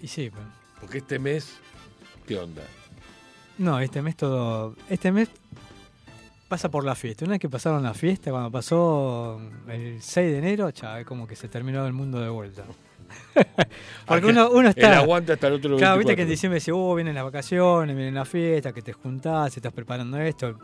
Y 0.00 0.08
sí, 0.08 0.30
pues. 0.30 0.42
Porque 0.80 0.98
este 0.98 1.18
mes, 1.18 1.54
¿qué 2.26 2.36
onda? 2.38 2.62
No, 3.58 3.78
este 3.78 4.02
mes 4.02 4.16
todo. 4.16 4.74
Este 4.90 5.12
mes 5.12 5.28
pasa 6.48 6.68
por 6.70 6.84
la 6.84 6.94
fiesta. 6.94 7.24
Una 7.24 7.32
vez 7.34 7.40
que 7.40 7.48
pasaron 7.48 7.82
la 7.82 7.94
fiesta, 7.94 8.30
cuando 8.32 8.50
pasó 8.50 9.40
el 9.68 10.02
6 10.02 10.32
de 10.32 10.38
enero, 10.38 10.68
ya 10.70 11.04
como 11.04 11.26
que 11.26 11.36
se 11.36 11.48
terminó 11.48 11.86
el 11.86 11.92
mundo 11.92 12.20
de 12.20 12.28
vuelta. 12.28 12.64
Porque 14.06 14.26
uno, 14.26 14.50
uno 14.50 14.60
El 14.62 14.66
está. 14.68 14.98
aguante 14.98 15.32
hasta 15.32 15.46
el 15.48 15.54
otro 15.54 15.76
Claro, 15.76 15.98
viste 15.98 16.14
que 16.16 16.22
24. 16.22 16.22
en 16.22 16.28
diciembre 16.28 16.56
dice, 16.56 16.72
oh, 16.72 16.94
vienen 16.94 17.14
las 17.14 17.24
vacaciones, 17.24 17.94
vienen 17.96 18.14
las 18.14 18.28
fiestas, 18.28 18.72
que 18.72 18.82
te 18.82 18.92
juntás, 18.92 19.56
estás 19.56 19.72
preparando 19.72 20.18
esto. 20.18 20.58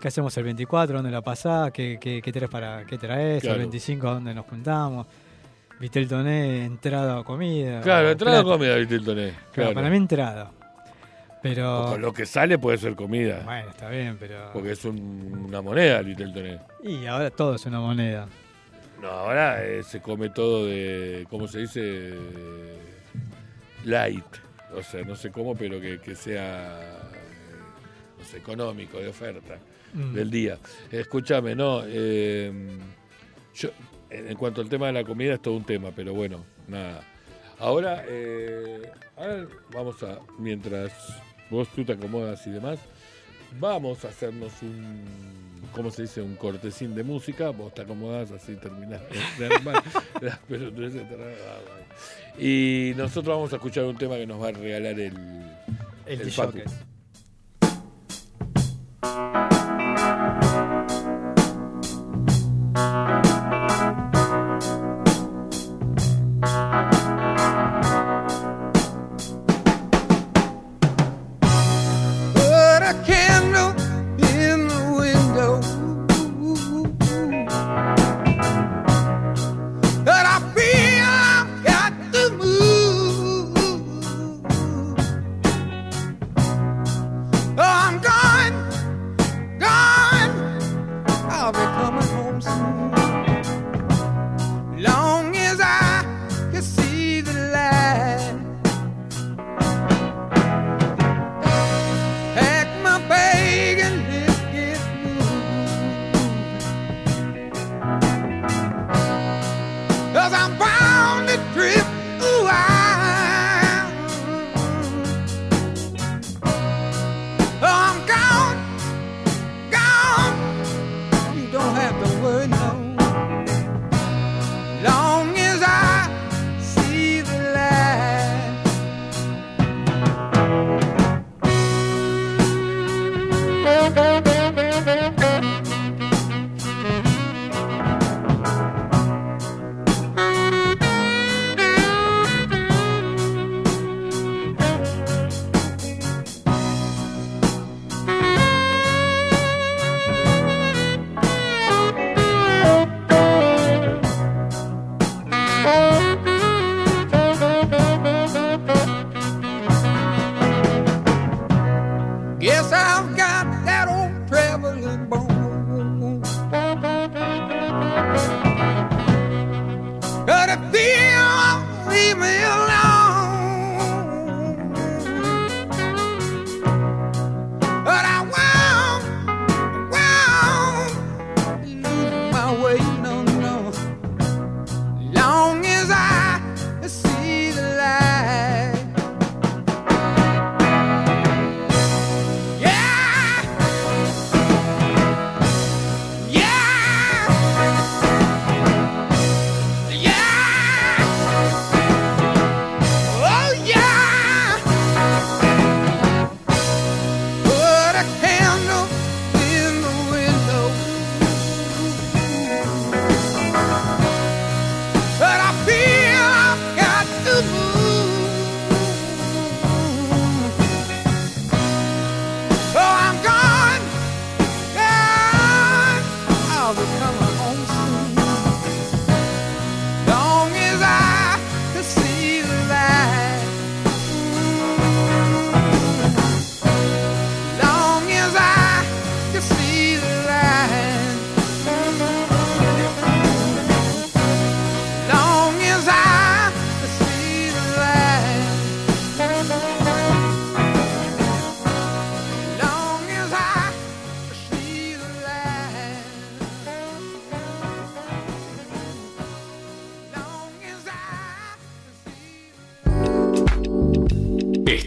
¿Qué 0.00 0.08
hacemos 0.08 0.36
el 0.38 0.44
24? 0.44 0.96
¿Dónde 0.96 1.10
la 1.10 1.20
pasás? 1.20 1.70
¿Qué, 1.72 1.98
qué, 2.00 2.20
qué 2.22 2.32
traes 2.32 2.50
para 2.50 2.84
qué 2.86 2.96
traes? 2.98 3.42
Claro. 3.42 3.56
El 3.56 3.60
25, 3.62 4.06
¿dónde 4.14 4.34
nos 4.34 4.46
juntamos? 4.46 5.06
¿Viste 5.78 5.98
el 5.98 6.08
toné? 6.08 6.64
Entrada 6.64 7.20
o 7.20 7.24
comida. 7.24 7.80
Claro, 7.82 8.08
o 8.08 8.10
entrada 8.10 8.42
plata. 8.42 8.56
comida, 8.58 8.76
viste 8.76 8.94
el 8.94 9.04
toné. 9.04 9.28
Claro, 9.30 9.50
Claro. 9.52 9.74
para 9.74 9.90
mí 9.90 9.96
entrada. 9.96 10.50
Pero. 11.42 11.86
Con 11.92 12.02
lo 12.02 12.12
que 12.12 12.26
sale 12.26 12.58
puede 12.58 12.76
ser 12.78 12.94
comida. 12.94 13.40
Bueno, 13.44 13.70
está 13.70 13.88
bien, 13.88 14.16
pero. 14.20 14.50
Porque 14.52 14.72
es 14.72 14.84
un- 14.84 15.44
una 15.48 15.62
moneda 15.62 15.98
el 16.00 16.06
Vitel 16.06 16.34
Toné. 16.34 16.58
Y 16.82 17.06
ahora 17.06 17.30
todo 17.30 17.54
es 17.54 17.64
una 17.64 17.80
moneda. 17.80 18.26
No, 19.00 19.08
ahora 19.08 19.64
eh, 19.64 19.82
se 19.82 20.00
come 20.00 20.28
todo 20.30 20.66
de, 20.66 21.26
¿cómo 21.30 21.48
se 21.48 21.60
dice? 21.60 22.14
Light. 23.84 24.24
O 24.74 24.82
sea, 24.82 25.02
no 25.04 25.16
sé 25.16 25.30
cómo, 25.30 25.54
pero 25.56 25.80
que, 25.80 25.98
que 26.00 26.14
sea 26.14 26.80
eh, 26.80 28.18
no 28.18 28.24
sé, 28.24 28.36
económico, 28.38 28.98
de 28.98 29.08
oferta 29.08 29.58
Mm. 29.92 30.14
del 30.14 30.30
día. 30.30 30.56
Escúchame, 30.92 31.56
no. 31.56 31.82
eh, 31.84 32.52
yo, 33.56 33.70
en 34.08 34.28
en 34.28 34.36
cuanto 34.36 34.60
al 34.60 34.68
tema 34.68 34.86
de 34.86 34.92
la 34.92 35.02
comida 35.02 35.34
es 35.34 35.42
todo 35.42 35.54
un 35.54 35.64
tema, 35.64 35.90
pero 35.96 36.14
bueno, 36.14 36.44
nada. 36.68 37.02
Ahora, 37.58 38.04
eh, 38.06 38.82
ahora 39.16 39.46
vamos 39.72 40.00
a, 40.04 40.20
mientras 40.38 40.92
vos 41.50 41.66
tú 41.74 41.84
te 41.84 41.94
acomodas 41.94 42.46
y 42.46 42.50
demás, 42.50 42.78
vamos 43.58 44.04
a 44.04 44.08
hacernos 44.08 44.52
un, 44.62 45.00
¿cómo 45.72 45.90
se 45.90 46.02
dice? 46.02 46.22
Un 46.22 46.36
cortesín 46.36 46.94
de 46.94 47.02
música. 47.02 47.50
Vos 47.50 47.74
te 47.74 47.82
acomodás 47.82 48.30
así, 48.30 48.56
terminás 48.56 49.00
de 49.38 49.46
armar 49.46 49.82
las 50.20 50.38
ah. 50.38 52.38
Y 52.38 52.92
nosotros 52.96 53.34
vamos 53.34 53.52
a 53.52 53.56
escuchar 53.56 53.84
un 53.84 53.96
tema 53.96 54.16
que 54.16 54.26
nos 54.26 54.42
va 54.42 54.48
a 54.48 54.52
regalar 54.52 54.98
el, 54.98 55.14
El, 56.06 56.20
el 56.20 56.32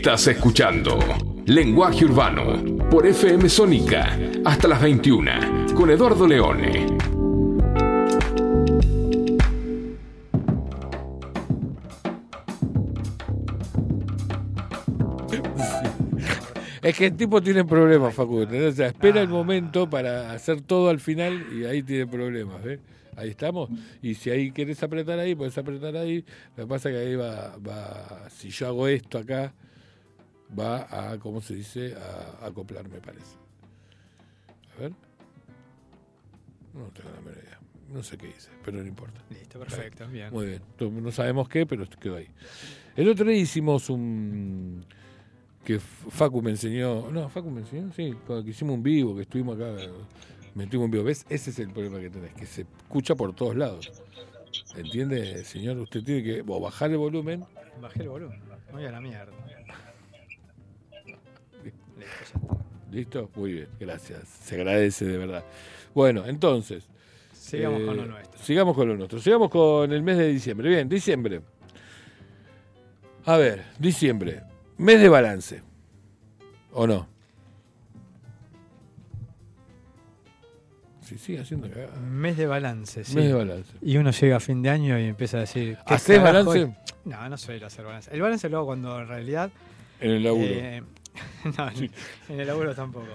Estás 0.04 0.28
escuchando 0.28 1.00
Lenguaje 1.46 2.04
Urbano, 2.04 2.90
por 2.90 3.08
FM 3.08 3.48
Sónica, 3.48 4.20
hasta 4.44 4.68
las 4.68 4.82
21, 4.82 5.74
con 5.74 5.90
Eduardo 5.90 6.28
Leone. 6.28 6.88
Es 16.82 16.98
que 16.98 17.06
el 17.06 17.16
tipo 17.16 17.42
tiene 17.42 17.64
problemas, 17.64 18.14
Facundo. 18.14 18.54
espera 18.54 19.22
el 19.22 19.30
momento 19.30 19.90
para 19.90 20.34
hacer 20.34 20.60
todo 20.60 20.90
al 20.90 21.00
final 21.00 21.48
y 21.58 21.64
ahí 21.64 21.82
tiene 21.82 22.08
problemas. 22.08 22.58
Ahí 23.16 23.30
estamos. 23.30 23.70
Y 24.02 24.16
si 24.16 24.32
ahí 24.32 24.52
querés 24.52 24.84
apretar 24.84 25.18
ahí, 25.18 25.34
puedes 25.34 25.58
apretar 25.58 25.96
ahí. 25.96 26.26
Lo 26.58 26.66
que 26.66 26.68
pasa 26.68 26.90
es 26.90 26.96
que 26.96 27.02
ahí 27.02 27.16
va, 27.16 27.56
si 28.30 28.50
yo 28.50 28.68
hago 28.68 28.90
esto 28.90 29.18
acá, 29.18 29.54
va 30.58 31.12
a, 31.12 31.20
¿cómo 31.20 31.42
se 31.42 31.56
dice? 31.56 31.96
A, 31.96 32.46
a 32.46 32.48
acoplar, 32.48 32.88
me 32.88 33.00
parece. 33.00 33.36
A 34.76 34.82
ver. 34.82 34.92
No 36.74 36.86
tengo 36.94 37.10
la 37.10 37.22
menor 37.22 37.38
idea. 37.44 37.60
No 37.92 38.02
sé 38.02 38.18
qué 38.18 38.30
hice, 38.30 38.50
pero 38.66 38.82
no 38.82 38.88
importa. 38.88 39.22
Listo, 39.30 39.60
perfecto, 39.60 40.08
bien. 40.08 40.32
Muy 40.32 40.48
bien. 40.48 40.62
No 41.04 41.12
sabemos 41.12 41.48
qué, 41.48 41.66
pero 41.66 41.86
quedó 42.00 42.16
ahí. 42.16 42.28
El 42.96 43.08
otro 43.10 43.26
día 43.26 43.38
hicimos 43.38 43.90
un. 43.90 44.84
que 45.64 45.80
Facu 45.80 46.42
me 46.42 46.52
enseñó. 46.52 47.12
No, 47.12 47.30
Facu 47.30 47.52
me 47.52 47.62
enseñó, 47.62 47.92
sí. 47.92 48.14
Cuando 48.26 48.50
hicimos 48.50 48.76
un 48.76 48.84
vivo, 48.84 49.16
que 49.16 49.22
estuvimos 49.24 49.58
acá. 49.58 49.76
Metimos 50.56 50.86
un 50.86 50.92
vivo. 50.92 51.04
¿Ves? 51.04 51.26
Ese 51.30 51.52
es 51.52 51.60
el 51.60 51.70
problema 51.70 52.00
que 52.00 52.10
tenés, 52.10 52.34
que 52.34 52.48
se 52.48 52.62
escucha 52.62 53.14
por 53.16 53.36
todos 53.36 53.56
lados. 53.56 53.92
¿Entiende, 54.76 55.44
señor? 55.44 55.78
Usted 55.78 56.04
tiene 56.04 56.24
que 56.24 56.44
o 56.48 56.60
bajar 56.60 56.90
el 56.90 56.98
volumen. 56.98 57.46
Bajé 57.80 58.04
el 58.04 58.10
volumen. 58.10 58.42
Voy 58.72 58.86
a 58.86 58.92
la 58.92 59.02
mierda. 59.02 59.34
Listo, 62.34 62.48
ya 62.48 62.52
está. 62.54 62.92
¿Listo? 62.92 63.30
Muy 63.36 63.54
bien, 63.54 63.68
gracias. 63.80 64.28
Se 64.28 64.56
agradece 64.56 65.06
de 65.06 65.18
verdad. 65.18 65.44
Bueno, 65.94 66.26
entonces. 66.26 66.88
Sigamos 67.34 67.82
eh, 67.82 67.86
con 67.86 67.98
lo 67.98 68.06
nuestro. 68.06 68.40
Sigamos 68.42 68.76
con 68.76 68.88
lo 68.88 68.96
nuestro. 68.98 69.20
Sigamos 69.20 69.50
con 69.50 69.92
el 69.92 70.02
mes 70.02 70.18
de 70.18 70.28
diciembre. 70.30 70.70
Bien, 70.70 70.88
diciembre. 70.90 71.42
A 73.26 73.38
ver, 73.38 73.64
diciembre. 73.80 74.44
Mes 74.78 75.00
de 75.02 75.10
balance. 75.10 75.62
¿O 76.72 76.88
no? 76.88 77.08
Sí, 81.02 81.18
sigue 81.18 81.40
haciendo 81.40 81.70
cagada. 81.70 81.96
Mes 82.00 82.38
de 82.38 82.48
balance, 82.48 83.04
sí. 83.04 83.16
Mes 83.16 83.26
de 83.26 83.34
balance. 83.34 83.72
Y 83.82 83.98
uno 83.98 84.12
llega 84.12 84.38
a 84.38 84.40
fin 84.40 84.62
de 84.62 84.70
año 84.70 84.98
y 84.98 85.04
empieza 85.06 85.38
a 85.38 85.42
decir. 85.42 85.78
¿qué 85.86 85.94
¿Hacés 85.94 86.20
carajo 86.20 86.50
balance? 86.50 86.78
No, 87.06 87.30
no 87.30 87.38
suelo 87.38 87.68
hacer 87.68 87.86
balance. 87.86 88.10
El 88.14 88.22
balance 88.22 88.50
lo 88.50 88.58
hago 88.58 88.68
cuando 88.68 89.00
en 89.02 89.08
realidad. 89.08 89.52
En 90.00 90.12
el 90.12 90.24
laburo. 90.24 90.46
eh, 90.48 90.82
no, 91.58 91.70
en- 91.70 91.92
en 92.30 92.40
el 92.40 92.48
laburo 92.48 92.74
tampoco. 92.74 93.08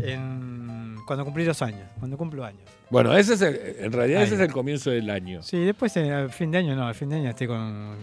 En, 0.00 0.96
cuando 1.06 1.24
cumplí 1.24 1.44
los 1.44 1.60
años, 1.62 1.82
cuando 1.98 2.16
cumplo 2.16 2.44
años. 2.44 2.60
Bueno, 2.90 3.14
ese 3.16 3.34
es 3.34 3.42
el- 3.42 3.60
en 3.80 3.92
realidad 3.92 4.22
ese 4.22 4.34
es 4.34 4.40
el 4.40 4.52
comienzo 4.52 4.90
del 4.90 5.08
año. 5.10 5.42
Sí, 5.42 5.58
después 5.64 5.96
eh, 5.96 6.12
al 6.12 6.30
fin 6.30 6.50
de 6.50 6.58
año 6.58 6.74
no, 6.76 6.86
al 6.86 6.94
fin 6.94 7.08
de 7.08 7.16
año 7.16 7.30
estoy 7.30 7.46
con. 7.46 7.96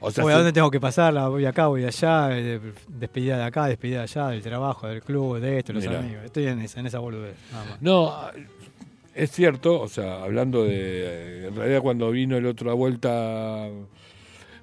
O 0.00 0.10
sea, 0.10 0.22
voy 0.22 0.32
a 0.32 0.36
se- 0.36 0.38
dónde 0.42 0.52
tengo 0.52 0.70
que 0.70 0.80
pasarla, 0.80 1.28
voy 1.28 1.46
acá, 1.46 1.66
voy 1.68 1.84
allá, 1.84 2.28
eh, 2.38 2.60
despedida 2.88 3.38
de 3.38 3.44
acá, 3.44 3.66
despedida 3.66 3.98
de 3.98 4.02
allá, 4.04 4.28
del 4.28 4.42
trabajo, 4.42 4.86
del 4.86 5.02
club, 5.02 5.40
de 5.40 5.58
esto, 5.58 5.72
los 5.72 5.82
Mirá. 5.84 5.98
amigos. 6.00 6.24
Estoy 6.24 6.46
en 6.46 6.60
esa, 6.60 6.80
en 6.80 6.86
esa 6.86 6.98
boludez, 6.98 7.34
nada 7.52 7.64
más. 7.64 7.80
No, 7.82 8.14
es 9.14 9.30
cierto, 9.30 9.80
o 9.80 9.88
sea, 9.88 10.22
hablando 10.24 10.64
de. 10.64 11.46
En 11.48 11.56
realidad, 11.56 11.80
cuando 11.80 12.10
vino 12.10 12.36
el 12.36 12.44
otro 12.46 12.70
a 12.70 12.74
vuelta 12.74 13.68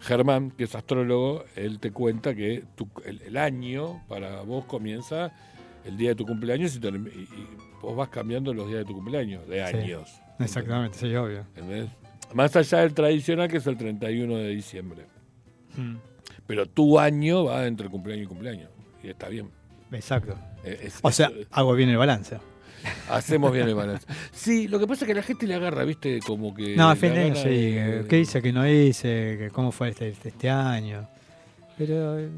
Germán, 0.01 0.51
que 0.51 0.63
es 0.65 0.75
astrólogo, 0.75 1.45
él 1.55 1.79
te 1.79 1.91
cuenta 1.91 2.33
que 2.35 2.63
tu- 2.75 2.89
el, 3.05 3.21
el 3.21 3.37
año 3.37 4.03
para 4.07 4.41
vos 4.41 4.65
comienza 4.65 5.31
el 5.85 5.95
día 5.97 6.09
de 6.09 6.15
tu 6.15 6.25
cumpleaños 6.25 6.75
y, 6.75 6.79
term- 6.79 7.07
y- 7.13 7.19
y 7.21 7.47
vos 7.81 7.95
vas 7.95 8.09
cambiando 8.09 8.53
los 8.53 8.67
días 8.67 8.79
de 8.79 8.85
tu 8.85 8.93
cumpleaños, 8.93 9.47
de 9.47 9.65
Sí. 9.67 9.77
años. 9.77 10.09
Exactamente, 10.39 10.97
sí, 10.97 11.15
obvio. 11.15 11.39
¿entendés? 11.55 11.89
Más 12.33 12.55
allá 12.55 12.79
del 12.79 12.93
tradicional, 12.93 13.47
que 13.49 13.57
es 13.57 13.67
el 13.67 13.77
31 13.77 14.37
de 14.37 14.49
diciembre. 14.49 15.05
Mm, 15.77 15.95
Pero 16.47 16.65
tu 16.65 16.99
año 16.99 17.45
va 17.45 17.65
entre 17.67 17.87
cumpleaños 17.89 18.25
y 18.25 18.27
cumpleaños. 18.27 18.69
Y 19.03 19.09
está 19.09 19.29
bien. 19.29 19.49
Exacto. 19.91 20.35
Eh, 20.63 20.79
es- 20.83 20.99
O 21.01 21.11
sea, 21.11 21.31
hago 21.51 21.73
bien 21.75 21.89
el 21.89 21.97
balance. 21.97 22.37
Hacemos 23.09 23.51
bien 23.53 23.67
el 23.67 23.75
balance. 23.75 24.05
Sí, 24.31 24.67
lo 24.67 24.79
que 24.79 24.87
pasa 24.87 25.05
es 25.05 25.07
que 25.07 25.13
la 25.15 25.23
gente 25.23 25.47
le 25.47 25.55
agarra, 25.55 25.83
¿viste? 25.83 26.19
Como 26.25 26.53
que. 26.53 26.75
No, 26.75 26.89
a 26.89 26.95
fin 26.95 27.13
de 27.13 27.21
año 27.21 27.35
sí. 27.35 27.49
de- 27.49 28.05
¿Qué 28.09 28.19
hice, 28.19 28.41
qué 28.41 28.51
no 28.51 28.67
hice? 28.67 29.49
¿Cómo 29.53 29.71
fue 29.71 29.89
este, 29.89 30.09
este 30.23 30.49
año? 30.49 31.07
Pero, 31.77 32.19
eh, 32.19 32.29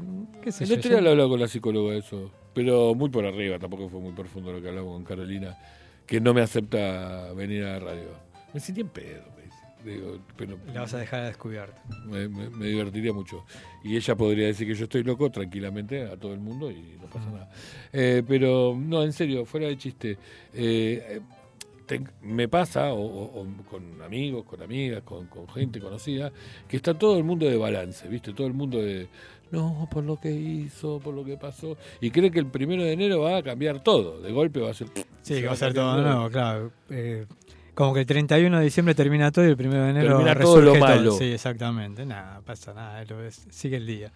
qué 0.42 0.52
sé 0.52 0.64
El 0.64 0.70
yo. 0.70 0.76
otro 0.76 0.90
yo- 0.90 0.96
día 0.96 1.02
lo 1.04 1.10
hablaba 1.10 1.28
con 1.28 1.40
la 1.40 1.48
psicóloga 1.48 1.94
eso, 1.94 2.30
pero 2.54 2.94
muy 2.94 3.10
por 3.10 3.26
arriba, 3.26 3.58
tampoco 3.58 3.88
fue 3.88 4.00
muy 4.00 4.12
profundo 4.12 4.52
lo 4.52 4.62
que 4.62 4.68
hablamos 4.68 4.92
con 4.94 5.04
Carolina, 5.04 5.56
que 6.06 6.20
no 6.20 6.32
me 6.32 6.40
acepta 6.40 7.32
venir 7.34 7.64
a 7.64 7.72
la 7.74 7.78
radio. 7.80 8.08
Me 8.52 8.60
sentí 8.60 8.80
en 8.80 8.88
pedo. 8.88 9.33
Digo, 9.84 10.18
pero 10.36 10.56
La 10.72 10.80
vas 10.82 10.94
a 10.94 10.98
dejar 10.98 11.20
a 11.20 11.26
descubierto. 11.26 11.76
me, 12.06 12.28
me- 12.28 12.48
me 12.50 12.66
divertiría 12.66 13.12
mucho. 13.12 13.44
Y 13.82 13.96
ella 13.96 14.14
podría 14.16 14.46
decir 14.46 14.66
que 14.66 14.74
yo 14.74 14.84
estoy 14.84 15.02
loco 15.04 15.30
tranquilamente 15.30 16.02
a 16.04 16.16
todo 16.16 16.32
el 16.32 16.40
mundo 16.40 16.70
y 16.70 16.96
no 17.00 17.06
pasa 17.08 17.30
nada. 17.30 17.50
Eh, 17.92 18.22
pero 18.26 18.74
no, 18.78 19.02
en 19.02 19.12
serio, 19.12 19.44
fuera 19.44 19.66
de 19.68 19.76
chiste. 19.76 20.16
eh, 20.54 21.20
te- 21.86 22.00
me 22.22 22.48
pasa, 22.48 22.94
o, 22.94 22.98
o- 23.02 23.42
o 23.42 23.46
con 23.68 24.00
amigos, 24.00 24.44
con 24.46 24.62
amigas, 24.62 25.02
con, 25.02 25.26
con 25.26 25.46
gente 25.48 25.80
conocida, 25.80 26.32
que 26.66 26.76
está 26.78 26.94
todo 26.94 27.18
el 27.18 27.24
mundo 27.24 27.44
de 27.46 27.58
balance, 27.58 28.08
¿viste? 28.08 28.32
Todo 28.32 28.46
el 28.46 28.54
mundo 28.54 28.80
de, 28.80 29.06
no, 29.50 29.86
por 29.92 30.02
lo 30.02 30.18
que 30.18 30.30
hizo, 30.30 30.98
por 30.98 31.12
lo 31.14 31.22
que 31.26 31.36
pasó. 31.36 31.76
Y 32.00 32.10
cree 32.10 32.30
que 32.30 32.38
el 32.38 32.46
primero 32.46 32.82
de 32.82 32.92
enero 32.92 33.20
va 33.20 33.36
a 33.36 33.42
cambiar 33.42 33.82
todo. 33.82 34.18
De 34.22 34.32
golpe 34.32 34.60
va 34.60 34.70
a 34.70 34.74
ser... 34.74 34.88
Sí, 35.20 35.34
que 35.40 35.46
va 35.46 35.52
a 35.52 35.56
ser 35.56 35.74
todo 35.74 36.00
nuevo, 36.02 36.30
claro. 36.30 36.72
Eh, 36.88 37.26
como 37.74 37.92
que 37.94 38.00
el 38.00 38.06
31 38.06 38.58
de 38.58 38.64
diciembre 38.64 38.94
termina 38.94 39.30
todo 39.32 39.44
y 39.46 39.50
el 39.50 39.56
1 39.58 39.70
de 39.84 39.90
enero 39.90 40.08
Termina 40.18 40.34
todo 40.36 40.60
lo 40.60 40.74
malo. 40.76 41.12
Sí, 41.12 41.24
exactamente. 41.32 42.06
Nada, 42.06 42.40
pasa 42.42 42.72
nada. 42.74 43.04
sigue 43.50 43.76
el 43.76 43.86
día. 43.86 44.12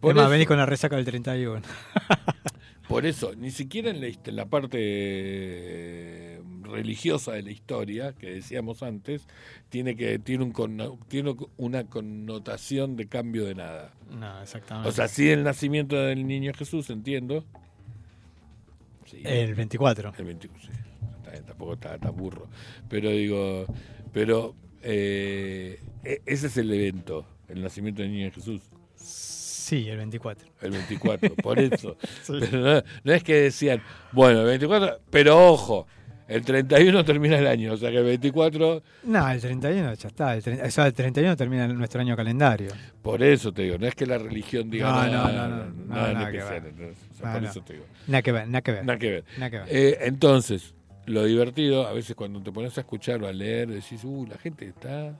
Por 0.00 0.10
es 0.12 0.16
más, 0.16 0.24
eso- 0.24 0.30
venís 0.30 0.46
con 0.48 0.56
la 0.56 0.66
resaca 0.66 0.96
del 0.96 1.04
31. 1.04 1.62
Por 2.88 3.06
eso, 3.06 3.32
ni 3.34 3.50
siquiera 3.50 3.88
en 3.88 4.00
la, 4.02 4.08
hist- 4.08 4.28
en 4.28 4.36
la 4.36 4.44
parte 4.44 4.76
eh, 4.78 6.40
religiosa 6.62 7.32
de 7.32 7.42
la 7.42 7.50
historia, 7.50 8.12
que 8.12 8.30
decíamos 8.34 8.82
antes, 8.82 9.26
tiene 9.70 9.96
que 9.96 10.18
tiene, 10.18 10.44
un 10.44 10.98
tiene 11.08 11.34
una 11.56 11.84
connotación 11.84 12.96
de 12.96 13.06
cambio 13.08 13.46
de 13.46 13.54
nada. 13.54 13.92
No, 14.10 14.42
exactamente. 14.42 14.88
O 14.90 14.92
sea, 14.92 15.08
sí 15.08 15.30
el 15.30 15.44
nacimiento 15.44 15.96
del 15.96 16.26
niño 16.26 16.52
Jesús, 16.54 16.90
entiendo. 16.90 17.46
Sí, 19.06 19.22
el 19.24 19.54
24. 19.54 20.12
el 20.18 20.24
21, 20.24 20.58
sí, 20.60 20.68
bien, 21.34 21.44
tampoco 21.46 21.74
está 21.74 21.98
tan 21.98 22.16
burro. 22.16 22.48
Pero 22.88 23.10
digo, 23.10 23.66
pero 24.12 24.54
eh, 24.82 25.80
e- 26.04 26.22
ese 26.26 26.46
es 26.48 26.56
el 26.56 26.72
evento, 26.72 27.26
el 27.48 27.62
nacimiento 27.62 28.02
del 28.02 28.12
niño 28.12 28.30
Jesús. 28.32 28.60
Sí, 28.96 29.88
el 29.88 29.96
24. 29.96 30.46
El 30.60 30.70
24, 30.72 31.34
por 31.36 31.58
eso. 31.58 31.96
Sí. 32.22 32.34
Pero 32.40 32.58
no, 32.60 32.82
no 33.04 33.12
es 33.12 33.22
que 33.22 33.34
decían, 33.34 33.82
bueno, 34.12 34.40
el 34.40 34.46
24, 34.46 35.00
pero 35.10 35.52
ojo, 35.52 35.86
el 36.28 36.42
31 36.42 37.04
termina 37.04 37.38
el 37.38 37.46
año, 37.46 37.72
o 37.72 37.76
sea 37.76 37.90
que 37.90 37.98
el 37.98 38.04
24, 38.04 38.82
No, 39.04 39.30
el 39.30 39.40
31 39.40 39.94
ya 39.94 40.08
está. 40.08 40.34
El, 40.36 40.60
o 40.62 40.70
sea, 40.70 40.86
el 40.86 40.92
31 40.94 41.36
termina 41.36 41.66
nuestro 41.68 42.00
año 42.00 42.14
calendario. 42.16 42.70
por 43.02 43.22
eso 43.22 43.52
te 43.52 43.62
digo, 43.62 43.78
no 43.78 43.86
es 43.86 43.94
que 43.94 44.06
la 44.06 44.18
religión 44.18 44.68
diga 44.70 44.90
No, 44.90 44.96
nada, 45.06 45.32
no, 45.32 45.32
no, 45.32 45.48
no, 45.48 45.64
no, 45.64 45.94
nada 45.94 46.12
nada 46.12 46.30
que 46.30 46.38
ver. 46.38 46.72
por 47.20 47.44
eso 47.44 47.60
te 47.62 47.72
digo, 47.74 47.84
Nada 48.06 48.22
que 48.22 48.32
ver, 48.32 48.48
nada 48.48 48.62
que 48.62 48.72
ver. 48.72 48.84
nada 48.84 48.98
que 48.98 49.10
ver. 49.10 49.24
Nada 49.38 49.50
que 49.50 49.58
ver. 49.58 49.66
Eh, 49.70 49.98
entonces, 50.02 50.74
lo 51.06 51.24
divertido, 51.24 51.86
a 51.86 51.92
veces 51.92 52.14
cuando 52.16 52.40
te 52.42 52.50
pones 52.52 52.76
a 52.78 52.80
escuchar 52.82 53.22
o 53.22 53.26
a 53.28 53.32
leer, 53.32 53.68
decís, 53.68 54.02
uh, 54.04 54.26
la 54.26 54.38
gente 54.38 54.66
está 54.68 55.14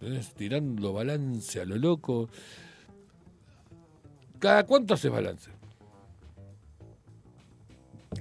¿entendés? 0.00 0.34
tirando 0.34 0.92
balance 0.92 1.60
a 1.60 1.64
lo 1.64 1.76
loco. 1.76 2.28
¿Cada 4.38 4.64
cuánto 4.64 4.94
haces 4.94 5.10
balance? 5.10 5.50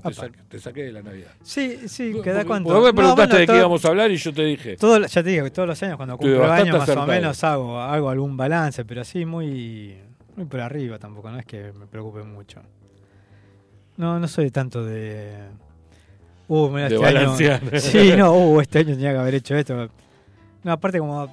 Te 0.03 0.13
saqué, 0.13 0.39
te 0.47 0.59
saqué 0.59 0.83
de 0.83 0.91
la 0.93 1.01
Navidad. 1.01 1.31
Sí, 1.41 1.87
sí, 1.89 2.13
¿queda 2.23 2.45
cuánto? 2.45 2.69
vos 2.73 2.83
me 2.83 2.89
No, 2.89 2.95
preguntaste 2.95 3.33
bueno, 3.33 3.39
de 3.39 3.47
qué 3.47 3.57
íbamos 3.57 3.83
a 3.83 3.87
hablar 3.89 4.11
y 4.11 4.17
yo 4.17 4.33
te 4.33 4.43
dije. 4.45 4.77
todo- 4.77 5.05
ya 5.05 5.23
te 5.23 5.29
digo 5.29 5.43
que 5.45 5.51
todos 5.51 5.67
los 5.67 5.81
años 5.83 5.97
cuando 5.97 6.17
cumplo 6.17 6.43
años 6.51 6.73
más 6.77 6.83
acertado. 6.83 7.05
o 7.05 7.09
menos 7.09 7.43
hago, 7.43 7.79
hago 7.79 8.09
algún 8.09 8.37
balance, 8.37 8.85
pero 8.85 9.01
así 9.01 9.25
muy, 9.25 9.97
muy 10.35 10.45
por 10.45 10.59
arriba 10.61 10.99
tampoco, 10.99 11.31
no 11.31 11.39
es 11.39 11.45
que 11.45 11.73
me 11.73 11.87
preocupe 11.87 12.21
mucho. 12.23 12.61
No, 13.97 14.19
no 14.19 14.27
soy 14.27 14.51
tanto 14.51 14.85
de... 14.85 15.37
Uh, 16.49 16.67
mira, 16.69 16.89
De 16.89 16.95
este 16.95 17.07
año- 17.07 17.15
balancear. 17.19 17.79
Sí, 17.79 18.11
no, 18.17 18.33
uh, 18.33 18.59
este 18.61 18.79
año 18.79 18.89
tenía 18.95 19.11
que 19.13 19.17
haber 19.19 19.35
hecho 19.35 19.55
esto. 19.55 19.89
No, 20.63 20.71
aparte 20.73 20.99
como... 20.99 21.27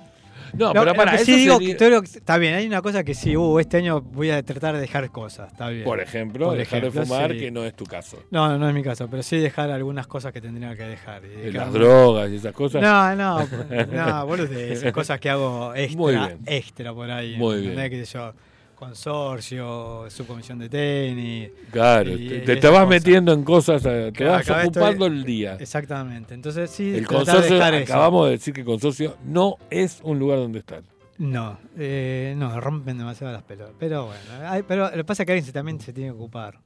No, 0.53 0.73
lo- 0.73 0.81
pero 0.81 0.95
para 0.95 1.11
que 1.11 1.17
eso 1.17 1.25
sí 1.25 1.37
digo, 1.39 1.59
sería- 1.59 2.01
que- 2.01 2.07
está 2.07 2.39
bien, 2.39 2.55
hay 2.55 2.67
una 2.67 2.81
cosa 2.81 3.03
que 3.03 3.15
sí, 3.15 3.37
uh, 3.37 3.59
este 3.59 3.79
año 3.79 4.01
voy 4.01 4.31
a 4.31 4.43
tratar 4.45 4.75
de 4.77 4.81
dejar 4.81 5.11
cosas, 5.11 5.51
está 5.51 5.69
bien. 5.69 5.83
por 5.85 6.01
ejemplo, 6.01 6.47
Por 6.47 6.57
dejar 6.57 6.79
ejemplo, 6.79 7.01
de 7.01 7.07
fumar, 7.07 7.33
sí. 7.33 7.39
que 7.41 7.51
no 7.51 7.65
es 7.65 7.75
tu 7.75 7.85
caso. 7.85 8.23
No, 8.31 8.49
no, 8.51 8.57
no 8.59 8.69
es 8.69 8.75
mi 8.75 8.83
caso, 8.83 9.09
pero 9.11 9.23
sí 9.25 9.39
dejar 9.39 9.71
algunas 9.71 10.07
cosas 10.07 10.33
que 10.33 10.41
tendría 10.41 10.75
que 10.77 10.85
dejar. 10.85 11.25
y 11.25 11.29
De 11.29 11.37
dejar- 11.51 11.55
las 11.67 11.73
drogas 11.73 12.31
y 12.31 12.37
esas 12.37 12.53
cosas. 12.55 12.81
No, 12.81 13.17
no, 13.17 13.47
no, 13.93 14.27
boludeces, 14.27 14.93
cosas 14.93 15.19
que 15.19 15.29
hago 15.31 15.75
extra, 15.75 16.37
extra 16.47 16.95
por 16.95 17.11
ahí. 17.11 17.37
Muy 17.37 17.61
bien. 17.63 17.91
Que 17.91 18.05
yo, 18.05 18.33
consorcio, 18.77 20.07
subcomisión 20.09 20.59
de 20.59 20.69
tenis. 20.69 21.51
Claro, 21.71 22.11
Y- 22.13 22.41
te, 22.45 22.57
te- 22.57 22.69
vas 22.69 22.87
metiendo 22.89 23.33
en 23.33 23.43
cosas, 23.43 23.85
eh, 23.87 24.07
te 24.07 24.13
Claro, 24.13 24.33
vas 24.33 24.67
ocupando 24.67 25.07
estoy- 25.07 25.19
el 25.19 25.25
día. 25.25 25.57
Exactamente. 25.59 26.35
Entonces, 26.35 26.71
sí, 26.71 26.89
El 26.95 27.01
de 27.01 27.07
consorcio, 27.07 27.57
eso. 27.57 27.65
acabamos 27.65 28.27
de 28.27 28.33
decir 28.33 28.55
que 28.55 28.61
el 28.61 28.67
consorcio 28.67 29.17
no 29.25 29.57
es 29.71 30.01
un 30.03 30.19
lugar 30.19 30.39
donde 30.39 30.59
estar. 30.61 30.83
No, 31.19 31.59
eh, 31.79 32.35
no, 32.37 32.61
rompen 32.61 32.99
demasiado 32.99 33.33
las 33.33 33.43
pelotas. 33.43 33.75
Pero 33.79 34.07
bueno, 34.07 34.21
hay- 34.49 34.63
pero 34.63 34.85
lo 34.91 34.97
que 34.97 35.05
pasa 35.05 35.23
es 35.23 35.27
que 35.27 35.33
alguien 35.33 35.47
se- 35.47 35.53
también 35.53 35.81
se 35.81 35.93
tiene 35.93 36.11
que 36.11 36.15
ocupar. 36.17 36.59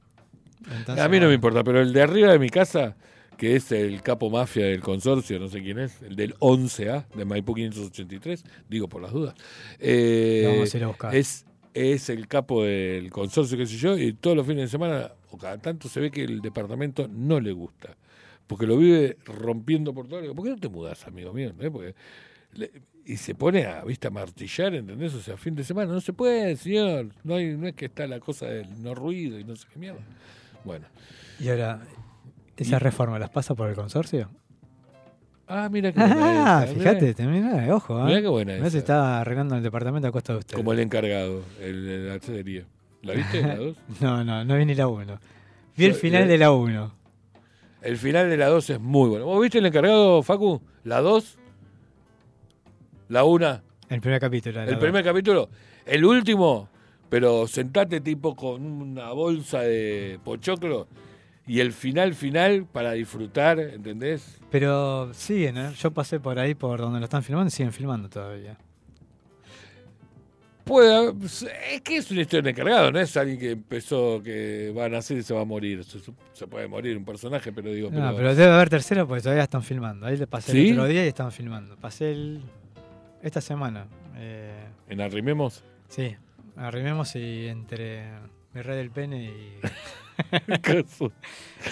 Entonces, 0.77 1.03
a 1.03 1.09
mí 1.09 1.19
no 1.19 1.27
me 1.27 1.33
importa, 1.33 1.63
pero 1.63 1.79
el 1.81 1.91
de 1.93 2.01
arriba 2.03 2.31
de 2.31 2.37
mi 2.39 2.49
casa, 2.49 2.95
que 3.37 3.55
es 3.55 3.71
el 3.71 4.01
capo 4.03 4.29
mafia 4.29 4.65
del 4.65 4.81
consorcio, 4.81 5.39
no 5.39 5.47
sé 5.47 5.61
quién 5.63 5.79
es, 5.79 6.01
el 6.03 6.15
del 6.15 6.35
11A 6.39 7.05
de 7.15 7.25
Maipú 7.25 7.55
583, 7.55 8.43
digo 8.69 8.87
por 8.87 9.01
las 9.01 9.11
dudas, 9.13 9.33
eh, 9.79 10.43
vamos 10.53 10.71
a 10.73 10.77
ir 10.77 10.83
a 10.83 10.87
buscar. 10.87 11.15
es, 11.15 11.45
es 11.73 12.09
el 12.09 12.27
capo 12.27 12.63
del 12.63 13.09
consorcio, 13.11 13.57
qué 13.57 13.65
sé 13.65 13.77
yo, 13.77 13.97
y 13.97 14.13
todos 14.13 14.35
los 14.35 14.45
fines 14.45 14.63
de 14.63 14.67
semana, 14.69 15.11
o 15.31 15.37
cada 15.37 15.57
tanto, 15.57 15.87
se 15.89 15.99
ve 15.99 16.11
que 16.11 16.23
el 16.23 16.41
departamento 16.41 17.07
no 17.07 17.39
le 17.39 17.51
gusta, 17.51 17.95
porque 18.47 18.67
lo 18.67 18.77
vive 18.77 19.17
rompiendo 19.25 19.93
por 19.93 20.07
todo. 20.07 20.17
Le 20.17 20.23
digo, 20.23 20.35
¿Por 20.35 20.45
qué 20.45 20.51
no 20.51 20.57
te 20.57 20.69
mudas, 20.69 21.05
amigo 21.07 21.33
mío? 21.33 21.53
Le- 22.53 22.71
y 23.03 23.17
se 23.17 23.33
pone 23.33 23.65
a, 23.65 23.83
¿viste, 23.83 24.07
a 24.07 24.11
martillar, 24.11 24.75
¿entendés? 24.75 25.13
O 25.15 25.21
sea, 25.21 25.35
fin 25.35 25.55
de 25.55 25.63
semana, 25.63 25.91
no 25.91 26.01
se 26.01 26.13
puede, 26.13 26.55
señor, 26.55 27.07
no, 27.23 27.35
hay, 27.35 27.57
no 27.57 27.67
es 27.67 27.73
que 27.73 27.85
está 27.85 28.05
la 28.05 28.19
cosa 28.19 28.45
del 28.45 28.83
no 28.83 28.93
ruido 28.93 29.39
y 29.39 29.43
no 29.43 29.55
sé 29.55 29.67
qué 29.73 29.79
mierda. 29.79 30.01
Bueno. 30.63 30.85
Y 31.39 31.49
ahora, 31.49 31.81
¿esa 32.57 32.77
reforma 32.77 33.17
las 33.17 33.31
pasa 33.31 33.55
por 33.55 33.69
el 33.69 33.75
consorcio? 33.75 34.29
Ah, 35.53 35.67
mira 35.69 35.91
qué 35.91 35.99
buena 35.99 36.59
Ah, 36.59 36.63
esa, 36.63 36.73
fíjate, 36.73 37.13
termina, 37.13 37.75
ojo. 37.75 37.99
¿eh? 37.99 38.03
Mirá 38.05 38.21
qué 38.21 38.27
buena 38.27 38.53
Mirá, 38.53 38.63
esa. 38.67 38.71
se 38.71 38.77
está 38.77 39.19
arreglando 39.21 39.55
el 39.55 39.63
departamento 39.63 40.07
a 40.07 40.11
costa 40.11 40.33
de 40.33 40.39
usted. 40.39 40.55
Como 40.55 40.71
el 40.71 40.79
encargado, 40.79 41.43
el 41.59 41.85
de 41.85 41.97
la 42.07 42.13
artillería. 42.13 42.63
¿La 43.01 43.13
viste? 43.13 43.41
¿La 43.41 43.55
dos? 43.57 43.75
No, 43.99 44.23
no, 44.23 44.45
no 44.45 44.55
vi 44.57 44.65
ni 44.65 44.75
la 44.75 44.87
1. 44.87 45.19
Vi 45.75 45.85
el 45.85 45.91
Yo- 45.93 45.97
final 45.97 46.23
yo- 46.23 46.29
de 46.29 46.37
la 46.37 46.51
1. 46.51 46.91
El 47.81 47.97
final 47.97 48.29
de 48.29 48.37
la 48.37 48.47
2 48.47 48.69
es 48.69 48.79
muy 48.79 49.09
bueno. 49.09 49.25
¿Vos 49.25 49.41
viste 49.41 49.57
el 49.57 49.65
encargado, 49.65 50.21
Facu? 50.23 50.61
¿La 50.83 51.01
2? 51.01 51.37
¿La 53.09 53.23
1? 53.23 53.61
El 53.89 54.01
primer 54.01 54.19
capítulo. 54.21 54.55
la 54.59 54.63
El 54.65 54.69
dos. 54.71 54.79
primer 54.79 55.03
capítulo. 55.03 55.49
El 55.85 56.05
último, 56.05 56.69
pero 57.09 57.45
sentate 57.47 57.99
tipo 57.99 58.35
con 58.35 58.63
una 58.63 59.11
bolsa 59.11 59.61
de 59.61 60.17
pochoclo 60.23 60.87
y 61.51 61.59
el 61.59 61.73
final 61.73 62.13
final 62.15 62.65
para 62.71 62.93
disfrutar, 62.93 63.59
¿entendés? 63.59 64.39
Pero 64.49 65.13
siguen, 65.13 65.57
¿eh? 65.57 65.73
Yo 65.77 65.91
pasé 65.91 66.17
por 66.17 66.39
ahí, 66.39 66.55
por 66.55 66.79
donde 66.79 66.99
lo 66.99 67.03
están 67.03 67.23
filmando, 67.23 67.49
y 67.49 67.51
siguen 67.51 67.73
filmando 67.73 68.07
todavía. 68.07 68.57
Puede 70.63 71.11
pues, 71.13 71.45
es 71.73 71.81
que 71.81 71.97
es 71.97 72.09
una 72.09 72.21
historia 72.21 72.43
de 72.43 72.49
encargado, 72.51 72.89
no 72.93 72.99
es 73.01 73.17
alguien 73.17 73.37
que 73.37 73.51
empezó, 73.51 74.21
que 74.23 74.71
va 74.77 74.85
a 74.85 74.89
nacer 74.89 75.17
y 75.17 75.23
se 75.23 75.33
va 75.33 75.41
a 75.41 75.45
morir. 75.45 75.83
Se, 75.83 75.99
se 76.31 76.47
puede 76.47 76.69
morir 76.69 76.95
un 76.95 77.03
personaje, 77.03 77.51
pero 77.51 77.69
digo, 77.73 77.89
No, 77.91 77.97
pero- 77.99 78.15
pero 78.15 78.35
debe 78.35 78.53
haber 78.53 78.69
tercero 78.69 79.05
porque 79.05 79.21
todavía 79.23 79.43
están 79.43 79.63
filmando. 79.63 80.05
Ahí 80.05 80.15
le 80.15 80.27
pasé 80.27 80.53
¿Sí? 80.53 80.69
el 80.69 80.79
otro 80.79 80.87
día 80.87 81.03
y 81.03 81.09
están 81.09 81.33
filmando. 81.33 81.75
Pasé 81.75 82.13
el... 82.13 82.41
esta 83.21 83.41
semana. 83.41 83.87
Eh, 84.15 84.53
en 84.87 85.01
Arrimemos. 85.01 85.65
sí, 85.89 86.15
arrimemos 86.55 87.13
y 87.17 87.47
entre 87.47 88.05
mi 88.53 88.61
red 88.61 88.77
del 88.77 88.91
pene 88.91 89.25
y... 89.25 89.59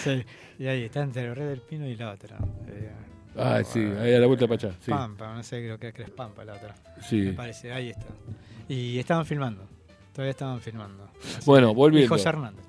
Sí, 0.04 0.24
y 0.60 0.68
ahí 0.68 0.84
está 0.84 1.02
entre 1.02 1.26
el 1.26 1.36
red 1.36 1.50
del 1.50 1.62
pino 1.62 1.88
y 1.88 1.95
la 1.95 2.12
otra. 2.12 2.38
Eh, 2.68 2.91
ah, 3.38 3.62
sí, 3.64 3.80
ahí 3.80 4.14
a 4.14 4.20
la 4.20 4.28
vuelta 4.28 4.47
para 4.47 4.68
allá. 4.70 4.78
Sí, 4.82 4.91
Pampa, 4.91 5.34
no 5.34 5.43
sé, 5.43 5.58
creo 5.78 5.80
que 5.80 6.04
es 6.04 6.10
Pampa 6.12 6.45
la 6.45 6.54
otra. 6.54 6.76
Me 6.97 7.04
sí. 7.04 7.32
parece, 7.32 7.72
ahí 7.72 7.89
está. 7.89 8.08
Y 8.68 9.00
estaban 9.00 9.26
filmando. 9.26 9.68
Todavía 10.14 10.32
estaban 10.32 10.60
filmando. 10.60 11.10
Así 11.22 11.45
Bueno, 11.45 11.74
volviendo. 11.74 12.14
José 12.14 12.30
Hernández. 12.30 12.66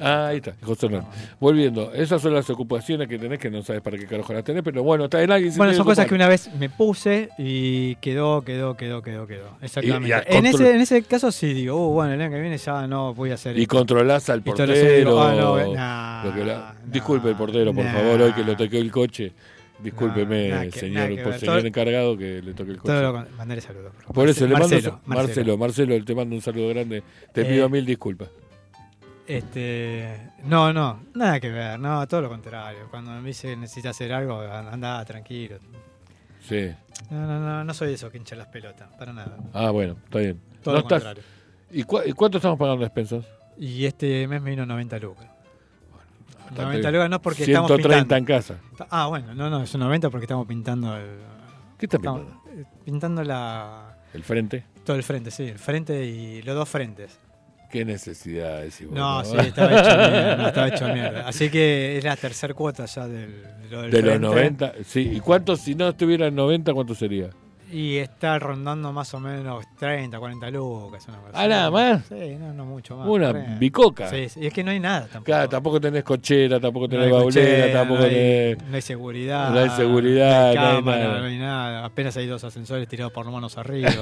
Ah, 0.00 0.28
ahí 0.28 0.38
está, 0.38 0.54
José 0.62 0.86
Hernán. 0.86 1.06
Volviendo, 1.38 1.92
esas 1.92 2.20
son 2.22 2.34
las 2.34 2.48
ocupaciones 2.50 3.08
que 3.08 3.18
tenés 3.18 3.38
que 3.38 3.50
no 3.50 3.62
sabes 3.62 3.82
para 3.82 3.96
qué 3.98 4.06
carajo 4.06 4.32
las 4.32 4.44
tenés, 4.44 4.62
pero 4.62 4.82
bueno, 4.82 5.04
está 5.04 5.22
en 5.22 5.30
alguien. 5.30 5.52
Bueno, 5.56 5.74
son 5.74 5.84
cosas 5.84 6.06
que 6.06 6.14
una 6.14 6.28
vez 6.28 6.50
me 6.58 6.68
puse 6.70 7.28
y 7.38 7.94
quedó, 7.96 8.42
quedó, 8.42 8.76
quedó, 8.76 9.02
quedó, 9.02 9.26
quedó. 9.26 9.56
Exactamente. 9.62 10.08
y 10.30 10.36
en, 10.36 10.46
ese, 10.46 10.74
en 10.74 10.80
ese 10.80 11.02
caso 11.02 11.30
sí 11.32 11.52
digo, 11.52 11.88
uh, 11.88 11.92
bueno, 11.92 12.14
el 12.14 12.20
año 12.20 12.30
que 12.30 12.40
viene 12.40 12.58
ya 12.58 12.86
no 12.86 13.14
voy 13.14 13.30
a 13.30 13.34
hacer 13.34 13.56
Y 13.58 13.62
esto. 13.62 13.76
controlás 13.76 14.28
al 14.30 14.42
lo 14.44 14.54
digo, 14.54 14.56
portero. 14.56 15.22
ah, 15.22 15.34
no, 15.34 15.74
nah, 15.74 16.24
lo 16.24 16.34
que 16.34 16.44
la- 16.44 16.54
nah, 16.58 16.72
Disculpe 16.90 17.28
el 17.28 17.36
portero, 17.36 17.72
por 17.74 17.84
nah. 17.84 17.92
favor, 17.92 18.20
hoy 18.22 18.32
que 18.32 18.44
le 18.44 18.56
toqué 18.56 18.78
el 18.78 18.90
coche. 18.90 19.32
Discúlpeme, 19.82 20.48
nada 20.50 20.70
señor, 20.72 21.08
que 21.08 21.22
por 21.22 21.38
señor 21.38 21.56
Todo- 21.58 21.66
encargado 21.66 22.18
que 22.18 22.42
le 22.42 22.52
toque 22.52 22.72
el 22.72 22.76
coche. 22.76 22.92
Todo 22.92 23.00
lo 23.12 23.26
Mandale 23.38 23.62
saludos. 23.62 23.92
por. 24.04 24.14
Por 24.14 24.28
eso 24.28 24.46
le 24.46 24.52
mando 24.52 24.68
Marcelo, 24.68 25.00
Marcelo, 25.06 25.56
Marcelo, 25.56 25.56
Marcelo, 25.58 26.04
te 26.04 26.14
mando 26.14 26.36
un 26.36 26.42
saludo 26.42 26.68
grande. 26.68 27.02
Te 27.32 27.40
Eh, 27.40 27.44
pido 27.46 27.68
mil 27.70 27.86
disculpas. 27.86 28.28
Este, 29.30 30.18
no, 30.44 30.72
no, 30.72 31.04
nada 31.14 31.38
que 31.38 31.50
ver, 31.50 31.78
no, 31.78 32.06
todo 32.08 32.22
lo 32.22 32.28
contrario. 32.28 32.88
Cuando 32.90 33.12
me 33.12 33.28
dice 33.28 33.48
que 33.50 33.56
necesita 33.56 33.90
hacer 33.90 34.12
algo, 34.12 34.40
anda 34.40 35.04
tranquilo. 35.04 35.58
Sí. 36.40 36.68
No, 37.10 37.26
no, 37.26 37.38
no, 37.38 37.62
no 37.64 37.74
soy 37.74 37.88
de 37.88 37.94
esos 37.94 38.10
que 38.10 38.18
hinchan 38.18 38.38
las 38.38 38.48
pelotas, 38.48 38.88
para 38.98 39.12
nada. 39.12 39.36
Ah, 39.52 39.70
bueno, 39.70 39.96
está 40.04 40.18
bien. 40.18 40.40
Todo 40.64 40.74
No 40.74 40.80
lo 40.80 40.86
estás- 40.86 41.02
contrario. 41.04 41.22
¿Y, 41.70 41.84
cuánto 41.84 42.38
estamos 42.38 42.58
pagando 42.58 42.80
de 42.80 42.86
expensas? 42.86 43.24
Y 43.56 43.84
este 43.84 44.26
mes 44.26 44.42
me 44.42 44.50
vino 44.50 44.66
90 44.66 44.98
lucas. 44.98 45.26
Bastante 46.36 46.62
90 46.62 46.80
bien. 46.90 46.92
lucas 46.94 47.10
no 47.10 47.22
porque 47.22 47.44
130 47.44 47.76
estamos 47.84 48.00
pintando. 48.00 48.16
en 48.16 48.24
casa. 48.24 48.86
Ah, 48.90 49.06
bueno, 49.06 49.32
no, 49.34 49.48
no, 49.48 49.62
es 49.62 49.72
un 49.74 49.80
90 49.80 50.10
porque 50.10 50.24
estamos 50.24 50.46
pintando 50.48 50.96
el, 50.96 51.06
¿Qué 51.78 51.86
está 51.86 51.98
estamos, 51.98 52.22
pintando? 52.22 52.50
eh, 52.62 52.64
pintando 52.84 53.22
la 53.22 53.96
¿El 54.12 54.24
frente? 54.24 54.64
todo 54.84 54.96
el 54.96 55.04
frente, 55.04 55.30
sí, 55.30 55.44
el 55.44 55.58
frente 55.60 56.04
y 56.04 56.42
los 56.42 56.56
dos 56.56 56.68
frentes. 56.68 57.20
¿Qué 57.70 57.84
necesidad 57.84 58.62
decís 58.62 58.86
vos, 58.86 58.94
No, 58.96 59.22
no? 59.22 59.24
sí, 59.24 59.36
estaba 59.46 59.70
hecho 59.72 59.96
mierda, 59.96 60.36
no, 60.36 60.48
estaba 60.48 60.68
hecho 60.68 60.88
mierda. 60.88 61.28
Así 61.28 61.50
que 61.50 61.98
es 61.98 62.04
la 62.04 62.16
tercera 62.16 62.52
cuota 62.54 62.84
ya 62.86 63.06
del, 63.06 63.30
de 63.62 63.68
lo 63.70 63.82
del 63.82 63.90
De 63.92 64.02
los 64.18 64.32
frente. 64.34 64.64
90, 64.66 64.84
sí. 64.84 65.10
¿Y 65.14 65.20
cuánto, 65.20 65.56
si 65.56 65.74
no 65.74 65.88
estuviera 65.88 66.26
en 66.26 66.34
90, 66.34 66.72
cuánto 66.74 66.94
sería? 66.94 67.30
Y 67.72 67.98
está 67.98 68.38
rondando 68.38 68.92
más 68.92 69.14
o 69.14 69.20
menos 69.20 69.64
30, 69.78 70.18
40 70.18 70.50
lucas. 70.50 71.06
Una 71.08 71.18
cosa 71.18 71.30
Ah, 71.34 71.46
nada 71.46 71.70
más. 71.70 72.04
Sí, 72.06 72.36
no, 72.38 72.52
no 72.52 72.64
mucho 72.64 72.96
más. 72.96 73.06
Una 73.06 73.30
40. 73.30 73.58
bicoca. 73.58 74.08
Sí, 74.10 74.28
sí, 74.28 74.40
y 74.40 74.46
es 74.46 74.52
que 74.52 74.64
no 74.64 74.70
hay 74.72 74.80
nada 74.80 75.02
tampoco. 75.02 75.24
Claro, 75.24 75.48
tampoco 75.48 75.80
tenés 75.80 76.02
cochera, 76.02 76.58
tampoco 76.58 76.88
tenés 76.88 77.10
baulera, 77.10 77.24
cochera, 77.48 77.72
tampoco 77.72 78.00
no 78.00 78.04
hay, 78.06 78.10
tenés... 78.14 78.58
no 78.68 78.74
hay 78.76 78.82
seguridad. 78.82 79.50
no 79.50 79.58
hay 79.60 79.70
seguridad, 79.70 80.54
no 80.54 80.60
hay 80.60 80.82
nada. 80.82 81.18
no 81.20 81.24
hay 81.26 81.38
nada. 81.38 81.84
Apenas 81.84 82.16
hay 82.16 82.26
dos 82.26 82.42
ascensores 82.42 82.88
tirados 82.88 83.12
por 83.12 83.30
manos 83.30 83.56
arriba. 83.56 83.90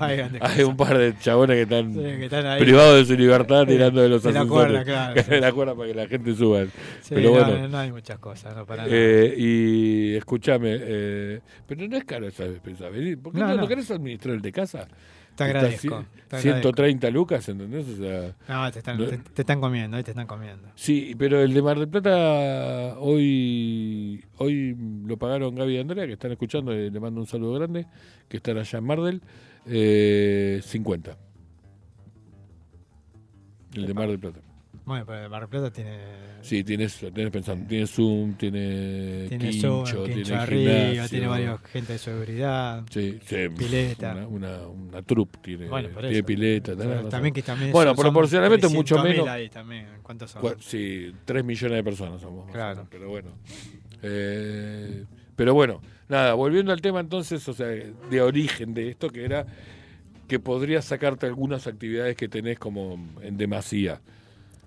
Hay 0.00 0.20
Hay 0.40 0.62
un 0.62 0.76
par 0.76 0.96
de 0.98 1.16
chabones 1.18 1.56
que 1.56 1.62
están 1.62 1.92
Sí, 1.92 2.00
que 2.00 2.24
están 2.24 2.46
ahí. 2.46 2.60
privados 2.60 2.96
de 2.98 3.04
su 3.14 3.20
libertad 3.20 3.64
tirando 3.66 4.00
de 4.00 4.08
los 4.08 4.22
de 4.22 4.32
la 4.32 4.40
ascensores. 4.40 4.84
cuerda, 4.84 4.84
claro, 5.14 5.22
de 5.30 5.40
la 5.40 5.52
cuerda 5.52 5.74
para 5.74 5.88
que 5.88 5.94
la 5.94 6.06
gente 6.06 6.34
suba. 6.34 6.64
Sí, 7.00 7.14
Pero 7.14 7.30
no, 7.30 7.44
bueno. 7.44 7.68
no, 7.68 7.78
hay 7.78 7.92
muchas 7.92 8.18
cosas, 8.18 8.56
no 8.56 8.64
para 8.66 8.84
nada. 8.84 8.94
Eh, 8.94 9.34
y 9.36 10.14
escúchame, 10.16 10.76
eh, 10.80 11.40
pero 11.76 11.88
no 11.88 11.96
es 11.96 12.04
caro 12.04 12.26
esa 12.26 12.44
despensa. 12.44 12.86
¿Por 12.86 12.94
qué 13.32 13.38
No, 13.38 13.46
no, 13.48 13.54
no. 13.54 13.60
lo 13.62 13.68
querés 13.68 13.90
administrar 13.90 14.34
el 14.36 14.42
de 14.42 14.52
casa? 14.52 14.86
te 15.34 15.44
agradezco. 15.44 16.04
te 16.28 16.36
agradezco. 16.36 16.42
130 16.42 17.10
lucas, 17.10 17.48
¿entendés? 17.48 17.88
O 17.88 17.96
sea, 17.96 18.34
No, 18.48 18.70
te 18.70 18.80
están, 18.80 18.98
No. 18.98 19.06
te, 19.06 19.16
te 19.18 19.42
están 19.42 19.60
comiendo, 19.62 19.96
ahí 19.96 20.02
te 20.02 20.10
están 20.10 20.26
comiendo. 20.26 20.68
sí, 20.74 21.14
pero 21.18 21.40
el 21.40 21.54
de 21.54 21.62
Mar 21.62 21.78
del 21.78 21.88
Plata 21.88 22.96
hoy 22.98 24.22
hoy 24.36 24.76
lo 25.06 25.16
pagaron 25.16 25.54
Gaby 25.54 25.76
y 25.76 25.78
Andrea, 25.78 26.06
que 26.06 26.12
están 26.12 26.32
escuchando, 26.32 26.72
eh, 26.72 26.90
le 26.90 27.00
mando 27.00 27.20
un 27.20 27.26
saludo 27.26 27.54
grande, 27.54 27.86
que 28.28 28.36
están 28.36 28.58
allá 28.58 28.78
en 28.78 28.84
Mardel, 28.84 29.22
eh, 29.66 30.60
50. 30.62 31.16
El 33.74 33.86
de 33.86 33.94
Mar 33.94 34.08
del 34.08 34.18
Plata. 34.18 34.40
Bueno, 34.84 35.06
pero 35.06 35.28
del 35.30 35.48
Plata 35.48 35.70
tiene. 35.72 35.96
Sí, 36.40 36.64
tienes, 36.64 36.96
tienes 36.98 37.30
pensando, 37.30 37.68
tiene 37.68 37.86
Zoom, 37.86 38.34
tiene, 38.34 39.26
tiene 39.28 39.50
quincho, 39.50 39.84
eso, 39.84 40.02
tiene 40.04 40.22
quincho 40.22 40.34
arriba, 40.34 41.08
tiene 41.08 41.26
varios 41.28 41.60
gente 41.62 41.92
de 41.92 41.98
seguridad. 42.00 42.82
Sí, 42.90 43.18
sí, 43.24 43.36
Pileta. 43.56 44.12
Una, 44.12 44.26
una, 44.26 44.66
una 44.68 45.02
troupe 45.02 45.38
tiene, 45.40 45.68
Bueno, 45.68 45.88
por 45.90 46.02
tiene 46.02 46.16
eso. 46.18 46.26
pileta. 46.26 46.74
razón. 46.74 47.08
también 47.10 47.32
que 47.32 47.42
también 47.42 47.70
Bueno, 47.70 47.94
son- 47.94 48.02
proporcionalmente 48.04 48.68
mucho 48.68 48.96
300.000 48.96 49.04
menos. 49.12 49.28
ahí 49.28 49.48
también. 49.48 49.86
¿Cuántos 50.02 50.32
son? 50.32 50.42
Cua- 50.42 50.56
Sí, 50.58 51.12
3 51.24 51.44
millones 51.44 51.76
de 51.76 51.84
personas 51.84 52.20
somos. 52.20 52.50
Claro. 52.50 52.84
Pero 52.90 53.08
bueno. 53.08 53.30
Eh, 54.02 55.04
pero 55.36 55.54
bueno, 55.54 55.80
nada, 56.08 56.34
volviendo 56.34 56.72
al 56.72 56.80
tema 56.80 57.00
entonces, 57.00 57.46
o 57.48 57.52
sea, 57.52 57.66
de 57.68 58.20
origen 58.20 58.74
de 58.74 58.88
esto, 58.90 59.08
que 59.10 59.24
era 59.24 59.46
que 60.28 60.38
podrías 60.40 60.84
sacarte 60.84 61.26
algunas 61.26 61.66
actividades 61.66 62.16
que 62.16 62.28
tenés 62.28 62.58
como 62.58 62.98
en 63.22 63.36
demasía. 63.36 64.00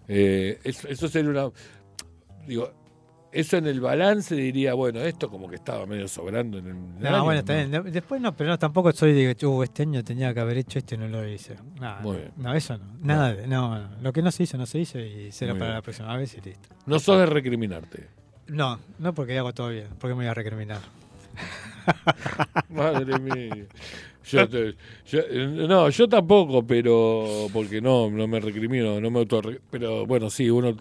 Eh, 0.07 0.59
eso, 0.63 0.87
eso 0.87 1.07
sería 1.07 1.29
una... 1.31 1.49
Digo, 2.47 2.71
eso 3.31 3.57
en 3.57 3.67
el 3.67 3.81
balance 3.81 4.33
diría, 4.33 4.73
bueno, 4.75 5.01
esto 5.01 5.29
como 5.29 5.49
que 5.49 5.55
estaba 5.55 5.85
medio 5.85 6.07
sobrando 6.07 6.57
en 6.59 6.67
el... 6.67 6.99
No, 6.99 7.09
año, 7.09 7.23
bueno, 7.25 7.39
está 7.39 7.53
bien. 7.55 7.69
De- 7.71 7.81
Después 7.91 8.21
no, 8.21 8.33
pero 8.35 8.51
no, 8.51 8.57
tampoco 8.59 8.91
soy 8.93 9.11
de 9.13 9.35
que 9.35 9.45
uh, 9.45 9.63
este 9.63 9.81
año 9.83 10.03
tenía 10.05 10.33
que 10.33 10.39
haber 10.39 10.57
hecho 10.59 10.79
esto 10.79 10.95
y 10.95 10.99
no 10.99 11.07
lo 11.09 11.27
hice. 11.27 11.55
No, 11.81 11.95
Muy 12.01 12.11
no, 12.13 12.17
bien. 12.19 12.31
no, 12.37 12.53
eso 12.53 12.77
no. 12.77 12.85
Nada, 13.01 13.33
de- 13.35 13.45
no, 13.47 13.77
no. 13.77 13.89
Lo 14.01 14.13
que 14.13 14.21
no 14.21 14.31
se 14.31 14.43
hizo, 14.43 14.57
no 14.57 14.65
se 14.65 14.79
hizo 14.79 14.99
y 14.99 15.31
será 15.33 15.51
Muy 15.53 15.59
para 15.59 15.71
bien. 15.71 15.75
la 15.79 15.81
próxima 15.81 16.15
vez 16.15 16.33
y 16.35 16.41
listo. 16.41 16.69
No 16.85 16.97
sos 16.99 17.19
de 17.19 17.25
recriminarte. 17.25 18.07
No, 18.47 18.79
no 18.99 19.13
porque 19.13 19.37
hago 19.37 19.53
todo 19.53 19.69
bien, 19.69 19.87
porque 19.99 20.13
me 20.13 20.19
voy 20.21 20.27
a 20.27 20.33
recriminar. 20.33 20.79
Madre 22.69 23.19
mía. 23.19 23.65
Yo, 24.27 24.49
te- 24.49 24.75
yo- 25.07 25.67
no, 25.67 25.89
yo 25.89 26.07
tampoco, 26.07 26.65
pero 26.65 27.47
porque 27.53 27.79
no, 27.81 28.09
no 28.09 28.27
me 28.27 28.39
recrimino, 28.39 28.99
no 28.99 29.11
me 29.11 29.19
auto 29.19 29.41
pero 29.69 30.05
bueno, 30.05 30.29
sí, 30.29 30.49
uno 30.49 30.75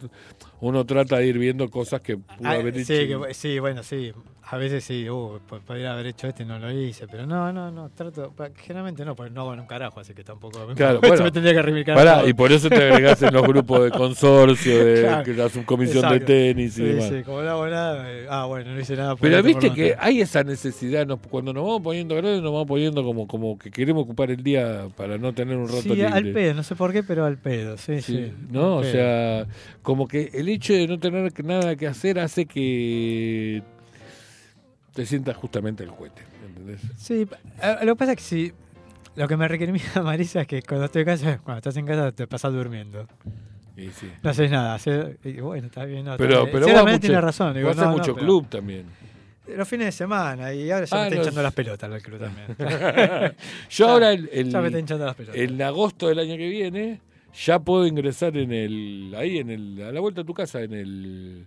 uno 0.61 0.87
trata 0.87 1.19
de 1.19 1.27
ir 1.27 1.39
viendo 1.39 1.69
cosas 1.69 2.01
que 2.01 2.17
pudo 2.17 2.49
Ah, 2.49 2.55
haber 2.55 2.75
sí, 2.85 2.93
hecho. 2.95 3.23
que- 3.27 3.35
sí, 3.35 3.59
bueno, 3.59 3.83
sí. 3.83 4.13
A 4.47 4.59
veces 4.59 4.85
sí, 4.85 5.09
uh, 5.09 5.41
po- 5.49 5.61
podría 5.61 5.95
haber 5.95 6.07
hecho 6.07 6.27
este 6.29 6.43
y 6.43 6.47
no 6.47 6.59
lo 6.59 6.71
hice, 6.71 7.07
pero 7.11 7.27
no, 7.27 7.51
no, 7.51 7.71
no, 7.71 7.89
trato, 7.89 8.35
generalmente 8.57 9.03
no, 9.03 9.17
porque 9.17 9.31
no 9.33 9.41
hago 9.41 9.55
en 9.55 9.61
un 9.61 9.67
carajo, 9.67 10.01
así 10.01 10.13
que 10.13 10.23
tampoco 10.23 10.67
me, 10.67 10.75
Claro, 10.75 10.99
me 11.03 11.09
bueno. 11.09 11.33
tendría 11.33 11.55
que 11.55 11.63
reivindicar 11.63 11.97
Pará, 11.97 12.29
y 12.29 12.35
por 12.35 12.53
eso 12.53 12.69
te 12.69 12.75
agregás 12.77 13.23
en 13.23 13.33
los 13.33 13.43
grupos 13.43 13.85
de 13.85 13.91
consorcio, 13.91 14.85
de 14.85 15.01
Claro, 15.01 15.25
que 15.25 15.33
la 15.33 15.49
subcomisión 15.49 16.05
exacto. 16.05 16.19
de 16.19 16.25
tenis 16.27 16.73
y 16.73 16.77
Sí, 16.77 16.83
demás. 16.83 17.09
sí, 17.09 17.23
como 17.23 17.41
no 17.41 17.51
hago 17.51 17.67
nada, 17.69 18.13
eh, 18.13 18.27
ah, 18.29 18.45
bueno, 18.45 18.75
no 18.75 18.81
hice 18.81 18.97
nada. 18.97 19.17
Pero 19.17 19.43
viste 19.43 19.73
que 19.73 19.97
hay 19.99 20.21
esa 20.21 20.45
necesidad, 20.45 21.07
nos- 21.07 21.21
cuando 21.21 21.55
nos 21.55 21.65
vamos 21.65 21.81
poniendo 21.83 22.15
grandes, 22.15 22.43
nos 22.43 22.53
vamos 22.53 22.67
poniendo 22.69 23.03
como, 23.03 23.27
como 23.27 23.59
que 23.59 23.71
queremos 23.71 24.03
ocupar 24.05 24.31
el 24.31 24.43
día 24.43 24.89
para 24.95 25.17
no 25.17 25.33
tener 25.33 25.57
un 25.57 25.69
rato 25.69 25.81
Sí, 25.83 25.89
libre. 25.89 26.07
al 26.09 26.33
pedo, 26.33 26.53
no 26.55 26.63
sé 26.63 26.77
por 26.77 26.93
qué, 26.93 27.03
pero 27.03 27.25
al 27.25 27.39
pedo, 27.39 27.79
sí, 27.79 28.03
sí. 28.03 28.27
Sí, 28.27 28.33
¿no? 28.51 28.77
O 28.77 28.81
pedo. 28.83 28.93
sea, 28.93 29.47
como 29.81 30.07
que 30.07 30.31
el 30.35 30.51
hecho 30.51 30.75
de 30.75 30.87
no 30.87 30.99
tener 30.99 31.33
nada 31.45 31.77
que 31.77 31.87
hacer 31.87 32.19
hace 32.19 32.45
que 32.45 33.63
te 34.95 35.05
sientas 35.07 35.37
justamente 35.37 35.83
el 35.85 35.91
cohete, 35.91 36.23
¿entendés? 36.47 36.81
Sí, 36.97 37.27
lo 37.83 37.95
que 37.95 37.97
pasa 37.97 38.13
es 38.13 38.17
que 38.19 38.23
si. 38.25 38.53
Lo 39.17 39.29
que 39.29 39.37
me 39.37 39.47
recrimina 39.47 39.85
Marisa 40.03 40.41
es 40.41 40.47
que 40.49 40.63
cuando 40.63 40.87
estoy 40.87 41.03
en 41.03 41.07
casa, 41.07 41.39
cuando 41.45 41.59
estás 41.59 41.77
en 41.77 41.87
casa 41.87 42.11
te 42.13 42.27
pasas 42.27 42.53
durmiendo. 42.53 43.07
Y 43.77 43.89
sí. 43.91 44.11
No 44.23 44.31
haces 44.31 44.51
nada. 44.51 44.75
haces- 44.77 45.19
y 45.25 45.35
bueno, 45.41 45.67
está 45.67 45.85
bien. 45.85 46.05
No, 46.05 46.17
Pero, 46.17 46.45
pero 46.47 46.67
vos 46.67 47.01
tiene 47.01 47.15
mucho, 47.17 47.21
razón. 47.21 47.55
digo, 47.55 47.73
no, 47.75 47.91
mucho 47.93 48.15
club 48.15 48.49
también. 48.49 48.87
Los 49.57 49.69
fines 49.69 49.87
de 49.87 49.93
semana 49.93 50.53
y 50.55 50.71
ahora 50.71 50.87
ya 50.87 50.97
Ah, 50.97 51.01
me 51.01 51.05
está 51.07 51.17
los- 51.17 51.27
hinchando 51.27 51.43
las 51.43 51.53
pelotas 51.53 51.93
el 51.93 52.03
club 52.03 52.19
también. 52.19 52.57
Yo 53.71 53.87
Ya- 53.87 53.93
ahora, 53.93 54.13
el, 54.13 54.29
el- 54.33 54.51
ya 54.51 54.61
me 54.61 54.67
está 54.69 54.79
hinchando 54.79 55.05
las 55.07 55.15
pelotas. 55.15 55.37
en 55.41 55.61
agosto 55.63 56.09
del 56.09 56.19
año 56.19 56.37
que 56.37 56.49
viene, 56.49 57.01
ya 57.45 57.59
puedo 57.59 57.87
ingresar 57.87 58.37
en 58.37 58.53
el 58.53 59.15
ahí, 59.19 59.39
en 59.39 59.51
el 59.51 59.83
a 59.83 59.93
la 59.93 60.01
vuelta 60.01 60.23
de 60.23 60.27
tu 60.27 60.35
casa, 60.35 60.63
en 60.63 60.73
el 60.73 61.47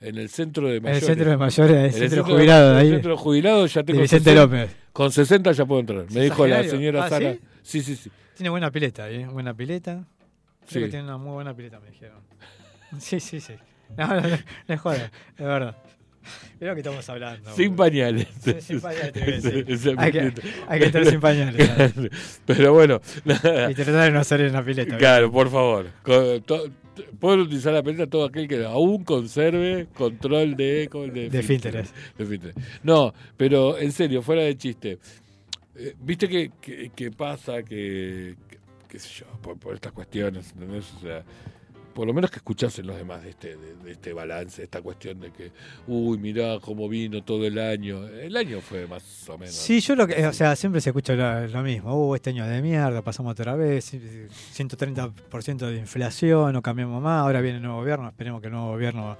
en 0.00 0.16
el 0.18 0.28
centro 0.28 0.64
de 0.68 0.70
En 0.70 0.76
el 0.76 0.82
mayores. 0.82 1.04
centro 1.06 1.30
de 1.30 1.36
mayores, 1.36 1.76
en 1.76 1.78
el 1.84 1.86
En 1.86 2.10
centro 2.10 2.24
jubilado 2.24 2.72
en 2.80 2.86
el 2.86 2.92
centro 2.92 3.10
de 3.12 3.16
jubilados 3.16 3.74
ya 3.74 3.82
tengo 3.82 4.00
Vicente 4.00 4.30
60 4.30 4.40
López. 4.46 4.76
Con 4.92 5.12
60 5.12 5.52
ya 5.52 5.64
puedo 5.66 5.80
entrar. 5.80 6.04
Me 6.10 6.20
dijo 6.22 6.46
la 6.46 6.64
señora 6.64 7.04
Ah, 7.04 7.08
Sara. 7.08 7.32
¿sí? 7.32 7.40
Sí, 7.62 7.82
sí, 7.82 7.96
sí. 7.96 8.10
Tiene 8.36 8.50
buena 8.50 8.70
pileta 8.70 9.10
¿eh? 9.10 9.26
buena 9.26 9.54
pileta. 9.54 10.04
Creo 10.68 10.68
Sí. 10.68 10.80
que 10.80 10.88
tiene 10.88 11.04
una 11.04 11.16
muy 11.18 11.32
buena 11.32 11.54
pileta, 11.54 11.80
me 11.80 11.90
dijeron. 11.90 12.18
Sí, 13.00 13.20
sí, 13.20 13.40
sí. 13.40 13.54
No, 13.96 14.06
no, 14.06 14.20
no, 14.20 14.28
no 14.28 14.74
es 14.74 14.80
joda, 14.80 15.10
es 15.36 15.44
verdad. 15.44 15.76
Lo 16.60 16.74
que 16.74 16.80
estamos 16.80 17.08
hablando. 17.08 17.54
Sin 17.54 17.74
pañales. 17.74 18.26
Sin 18.60 18.80
pañales, 18.80 19.12
te 19.12 19.62
decir. 19.64 19.94
Hay 19.98 20.12
que, 20.12 20.32
hay 20.68 20.78
que 20.80 20.86
estar 20.86 21.06
sin 21.06 21.20
pañales. 21.20 21.70
Pero 22.46 22.74
bueno, 22.74 23.00
Y 23.24 23.74
tratar 23.74 24.04
de 24.04 24.10
no 24.10 24.20
hacer 24.20 24.42
en 24.42 24.52
la 24.52 24.62
pileta. 24.62 24.96
claro, 24.98 25.30
por 25.32 25.48
favor. 25.50 25.86
Con- 26.02 26.42
to- 26.42 26.68
Pueden 27.18 27.40
utilizar 27.40 27.72
la 27.72 27.82
pelota 27.82 28.06
todo 28.06 28.24
aquel 28.24 28.46
que 28.48 28.64
aún 28.64 29.04
conserve 29.04 29.86
control 29.96 30.56
de 30.56 30.82
eco, 30.84 31.06
de, 31.06 31.28
De. 31.30 31.42
De. 32.38 32.52
No, 32.82 33.12
pero 33.36 33.78
en 33.78 33.92
serio, 33.92 34.22
fuera 34.22 34.42
de 34.42 34.56
chiste. 34.56 34.98
eh, 35.76 35.94
¿Viste 36.00 36.28
que, 36.28 36.50
que, 36.60 36.90
que 36.94 37.10
pasa 37.10 37.62
que, 37.62 38.34
que- 38.48 38.58
qué 38.88 38.98
sé 38.98 39.08
yo, 39.20 39.26
por, 39.42 39.58
por 39.58 39.74
estas 39.74 39.92
cuestiones, 39.92 40.50
¿entendés? 40.52 40.92
O 40.96 41.00
sea, 41.00 41.22
por 41.98 42.06
lo 42.06 42.14
menos 42.14 42.30
que 42.30 42.36
escuchasen 42.36 42.86
los 42.86 42.96
demás 42.96 43.24
de 43.24 43.30
este, 43.30 43.56
de, 43.56 43.74
de 43.74 43.90
este 43.90 44.12
balance, 44.12 44.62
esta 44.62 44.80
cuestión 44.80 45.18
de 45.18 45.32
que, 45.32 45.50
uy, 45.88 46.16
mirá 46.16 46.60
cómo 46.60 46.88
vino 46.88 47.24
todo 47.24 47.44
el 47.44 47.58
año. 47.58 48.06
El 48.06 48.36
año 48.36 48.60
fue 48.60 48.86
más 48.86 49.28
o 49.28 49.36
menos. 49.36 49.52
Sí, 49.52 49.80
yo 49.80 49.96
lo 49.96 50.06
que, 50.06 50.24
o 50.24 50.32
sea, 50.32 50.54
siempre 50.54 50.80
se 50.80 50.90
escucha 50.90 51.14
lo, 51.14 51.48
lo 51.48 51.62
mismo. 51.64 51.92
Uh, 52.08 52.14
este 52.14 52.30
año 52.30 52.46
de 52.46 52.62
mierda, 52.62 53.02
pasamos 53.02 53.32
otra 53.32 53.56
vez, 53.56 53.92
130% 53.92 55.56
de 55.66 55.76
inflación, 55.78 56.52
no 56.52 56.62
cambiamos 56.62 57.02
más, 57.02 57.22
ahora 57.22 57.40
viene 57.40 57.56
el 57.56 57.62
nuevo 57.64 57.78
gobierno, 57.80 58.08
esperemos 58.08 58.40
que 58.40 58.46
el 58.46 58.52
nuevo 58.52 58.68
gobierno 58.68 59.16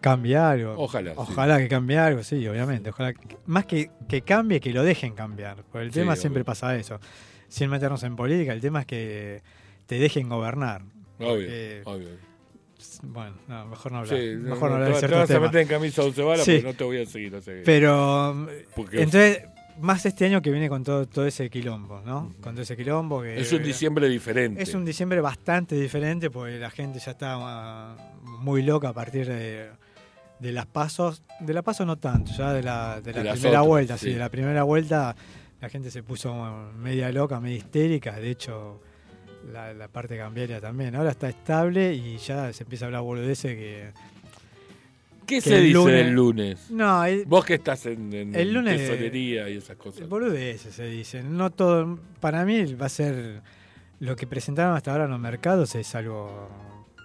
cambie 0.00 0.36
algo. 0.36 0.74
Ojalá. 0.78 1.12
sí. 1.12 1.16
Ojalá 1.20 1.58
que 1.58 1.68
cambie 1.68 1.98
algo, 1.98 2.24
sí, 2.24 2.44
obviamente. 2.48 2.90
Ojalá 2.90 3.12
que- 3.12 3.36
más 3.46 3.64
que, 3.66 3.92
que 4.08 4.22
cambie, 4.22 4.58
que 4.58 4.72
lo 4.72 4.82
dejen 4.82 5.14
cambiar. 5.14 5.58
Porque 5.70 5.86
el 5.86 5.92
Sí, 5.92 6.00
tema 6.00 6.14
obvio. 6.14 6.20
siempre 6.20 6.44
pasa 6.44 6.74
eso. 6.76 6.98
Sin 7.46 7.70
meternos 7.70 8.02
en 8.02 8.16
política, 8.16 8.52
el 8.52 8.60
tema 8.60 8.80
es 8.80 8.86
que 8.86 9.42
te 9.86 10.00
dejen 10.00 10.28
gobernar. 10.28 10.82
Obvio, 11.26 11.46
Porque, 11.46 11.82
obvio. 11.84 12.08
Bueno, 13.02 13.34
no, 13.48 13.66
mejor 13.66 13.92
no 13.92 13.98
hablar. 13.98 14.18
Sí, 14.18 14.26
mejor 14.36 14.70
no 14.70 14.78
no, 14.78 14.84
hablar 14.84 14.94
de 14.94 15.00
te, 15.00 15.08
te 15.08 15.14
vas 15.14 15.24
a 15.30 15.34
temas. 15.34 15.42
meter 15.50 15.60
en 15.62 15.68
camisa 15.68 16.02
once 16.02 16.22
varas 16.22 16.44
Sí. 16.44 16.52
porque 16.56 16.66
no 16.66 16.74
te 16.74 16.84
voy 16.84 16.98
a 17.00 17.06
seguir. 17.06 17.34
o 17.34 17.40
sea 17.40 17.54
Pero 17.64 18.48
porque 18.74 19.02
entonces, 19.02 19.42
más 19.80 20.04
este 20.04 20.24
año 20.26 20.42
que 20.42 20.50
viene 20.50 20.68
con 20.68 20.82
todo, 20.82 21.06
todo 21.06 21.24
ese 21.26 21.48
quilombo, 21.48 22.00
¿no? 22.04 22.32
Con 22.40 22.54
todo 22.54 22.62
ese 22.62 22.76
quilombo 22.76 23.22
que 23.22 23.40
es 23.40 23.52
un 23.52 23.62
diciembre 23.62 24.08
diferente. 24.08 24.62
es 24.62 24.74
un 24.74 24.84
diciembre 24.84 25.20
bastante 25.20 25.76
diferente 25.76 26.28
porque 26.30 26.58
la 26.58 26.70
gente 26.70 26.98
ya 26.98 27.12
está 27.12 27.36
ah, 27.38 27.96
muy 28.40 28.62
loca 28.62 28.88
a 28.88 28.92
partir 28.92 29.26
de, 29.28 29.70
de 30.40 30.52
las 30.52 30.66
pasos, 30.66 31.22
de 31.40 31.54
la 31.54 31.62
paso 31.62 31.86
no 31.86 31.96
tanto, 31.98 32.32
ya 32.36 32.52
de 32.52 32.62
la, 32.64 33.00
de 33.00 33.12
la 33.12 33.22
De 33.22 33.30
primera 33.32 33.60
otras, 33.60 33.66
vuelta, 33.66 33.96
sí. 33.98 34.06
sí. 34.06 34.12
de 34.14 34.18
la 34.18 34.28
primera 34.28 34.62
vuelta 34.64 35.14
la 35.60 35.68
gente 35.68 35.92
se 35.92 36.02
puso 36.02 36.34
media 36.76 37.12
loca, 37.12 37.38
media 37.38 37.56
histérica, 37.58 38.16
de 38.18 38.30
hecho 38.30 38.80
la, 39.52 39.72
la 39.72 39.88
parte 39.88 40.16
cambiaria 40.16 40.60
también. 40.60 40.94
Ahora 40.94 41.10
está 41.10 41.28
estable 41.28 41.94
y 41.94 42.18
ya 42.18 42.52
se 42.52 42.62
empieza 42.64 42.84
a 42.84 42.86
hablar 42.86 43.02
boludeces 43.02 43.56
que... 43.56 43.90
¿Qué 45.26 45.36
que 45.36 45.40
se 45.40 45.56
el 45.56 45.62
dice 45.64 45.74
lunes- 45.78 46.04
del 46.04 46.10
lunes? 46.14 46.70
No, 46.70 47.04
el- 47.04 47.24
Vos 47.24 47.44
que 47.44 47.54
estás 47.54 47.86
en, 47.86 48.12
en 48.12 48.34
El 48.34 48.52
lunes- 48.52 48.76
tesorería 48.78 49.48
y 49.48 49.56
esas 49.56 49.76
cosas. 49.76 50.08
Boludeces 50.08 50.74
se 50.74 50.84
dicen. 50.86 51.36
No 51.36 51.50
todo. 51.50 51.98
Para 52.20 52.44
mí 52.44 52.74
va 52.74 52.86
a 52.86 52.88
ser. 52.90 53.40
Lo 54.00 54.16
que 54.16 54.26
presentaron 54.26 54.76
hasta 54.76 54.90
ahora 54.90 55.04
en 55.04 55.10
los 55.12 55.20
mercados 55.20 55.76
es 55.76 55.94
algo 55.94 56.50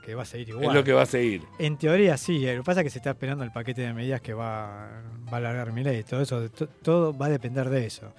que 0.04 0.16
va 0.16 0.24
a 0.24 0.26
seguir 0.26 0.50
igual. 0.50 0.66
Es 0.70 0.74
lo 0.74 0.84
que 0.84 0.94
va 0.94 1.04
a 1.04 1.06
seguir. 1.06 1.44
En 1.60 1.78
teoría 1.78 2.18
sí. 2.18 2.40
Lo 2.40 2.56
que 2.56 2.64
pasa 2.64 2.80
es 2.82 2.86
que 2.86 2.90
se 2.90 2.98
está 2.98 3.12
esperando 3.12 3.44
el 3.44 3.52
paquete 3.52 3.82
de 3.84 3.94
medidas 3.94 4.20
que 4.20 4.34
va, 4.34 4.90
va 5.32 5.34
a 5.34 5.36
alargar 5.38 5.72
mi 5.72 5.84
ley. 5.84 6.04
Todo 6.04 6.22
eso, 6.24 6.50
to- 6.50 6.68
todo 6.68 7.16
va 7.16 7.28
a 7.28 7.30
depender 7.30 7.70
de 7.70 7.86
eso. 7.86 8.12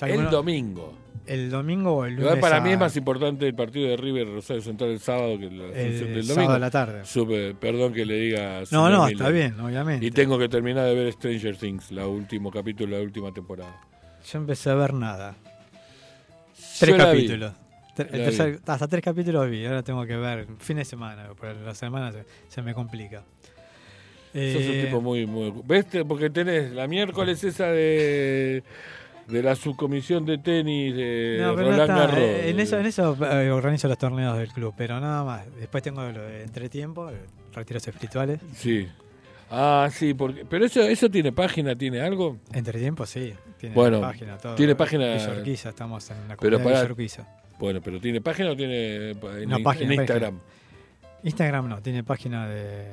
El 0.00 0.30
domingo. 0.30 0.94
el 1.26 1.50
domingo 1.50 1.92
o 1.98 2.04
el 2.04 2.16
lunes. 2.16 2.36
para 2.40 2.56
a- 2.56 2.60
mí 2.60 2.72
es 2.72 2.78
más 2.78 2.96
importante 2.96 3.46
el 3.46 3.54
partido 3.54 3.88
de 3.90 3.96
River 3.96 4.26
Rosario 4.28 4.60
Central 4.62 4.90
el 4.90 4.98
sábado 5.00 5.38
que 5.38 5.50
la 5.50 5.64
el 5.66 5.72
del 5.72 6.24
sábado 6.24 6.34
domingo. 6.34 6.52
de 6.54 6.58
la 6.58 6.70
tarde. 6.70 7.54
Perdón 7.60 7.92
que 7.92 8.04
le 8.04 8.14
diga. 8.16 8.62
No, 8.70 8.88
no, 8.90 9.06
está 9.06 9.28
bien, 9.28 9.58
obviamente. 9.60 10.04
Y 10.06 10.10
tengo 10.10 10.38
que 10.38 10.48
terminar 10.48 10.84
de 10.86 10.94
ver 10.94 11.12
Stranger 11.12 11.56
Things, 11.56 11.92
la 11.92 12.06
último 12.06 12.50
capítulo 12.50 12.96
de 12.96 13.02
la 13.02 13.06
última 13.06 13.32
temporada. 13.32 13.80
Yo 14.30 14.38
empecé 14.38 14.70
a 14.70 14.74
ver 14.74 14.94
nada. 14.94 15.36
Tres 16.78 16.96
capítulos. 16.96 17.52
El 17.98 18.08
tercer- 18.08 18.60
hasta 18.66 18.88
tres 18.88 19.02
capítulos 19.04 19.50
vi. 19.50 19.66
Ahora 19.66 19.82
tengo 19.82 20.04
que 20.06 20.16
ver 20.16 20.46
fin 20.58 20.78
de 20.78 20.84
semana. 20.84 21.28
Porque 21.36 21.54
la 21.62 21.74
semana 21.74 22.10
se, 22.10 22.24
se 22.48 22.62
me 22.62 22.72
complica. 22.74 23.18
Sos 23.18 24.34
Eh, 24.34 24.70
un 24.80 24.86
tipo 24.86 25.00
muy, 25.02 25.26
muy. 25.26 25.52
¿Ves? 25.64 25.86
Porque 26.08 26.30
tenés 26.30 26.72
la 26.72 26.86
miércoles 26.88 27.44
esa 27.44 27.66
de. 27.66 28.62
De 29.32 29.42
la 29.42 29.56
subcomisión 29.56 30.24
de 30.26 30.38
tenis 30.38 30.94
de 30.94 31.38
no, 31.40 31.56
Roland. 31.56 31.88
Garros. 31.88 32.18
Eh, 32.18 32.50
En 32.50 32.60
eso, 32.60 32.78
en 32.78 32.86
eso 32.86 33.16
eh, 33.24 33.50
organizo 33.50 33.88
los 33.88 33.96
torneos 33.98 34.36
del 34.36 34.48
club, 34.52 34.74
pero 34.76 35.00
nada 35.00 35.24
más. 35.24 35.46
Después 35.58 35.82
tengo 35.82 36.02
lo 36.02 36.22
de 36.22 36.42
entretiempo, 36.42 37.08
eh, 37.10 37.14
retiros 37.54 37.86
espirituales. 37.88 38.40
Sí. 38.54 38.86
Ah, 39.50 39.88
sí, 39.92 40.14
porque. 40.14 40.44
Pero 40.44 40.64
eso, 40.66 40.82
eso 40.82 41.08
tiene 41.10 41.32
página, 41.32 41.74
tiene 41.76 42.00
algo. 42.00 42.38
Entretiempo, 42.52 43.06
sí. 43.06 43.32
Tiene 43.58 43.74
Bueno, 43.74 44.00
página, 44.00 44.36
todo. 44.38 44.54
tiene 44.54 44.74
página- 44.74 45.14
Villa 45.14 45.30
Urquiza, 45.38 45.68
estamos 45.70 46.10
en 46.10 46.16
la 46.28 46.36
Pero 46.36 46.58
comunidad 46.58 46.58
de 46.58 46.64
pará. 46.64 46.80
Villa 46.80 46.92
Urquiza. 46.92 47.28
Bueno, 47.58 47.80
pero 47.82 48.00
tiene 48.00 48.20
página 48.20 48.50
o 48.50 48.56
tiene 48.56 49.10
en, 49.12 49.48
No, 49.48 49.58
página, 49.62 49.92
en 49.94 50.00
Instagram. 50.00 50.38
Instagram 51.22 51.68
no, 51.68 51.80
tiene 51.82 52.02
página 52.04 52.48
de. 52.48 52.86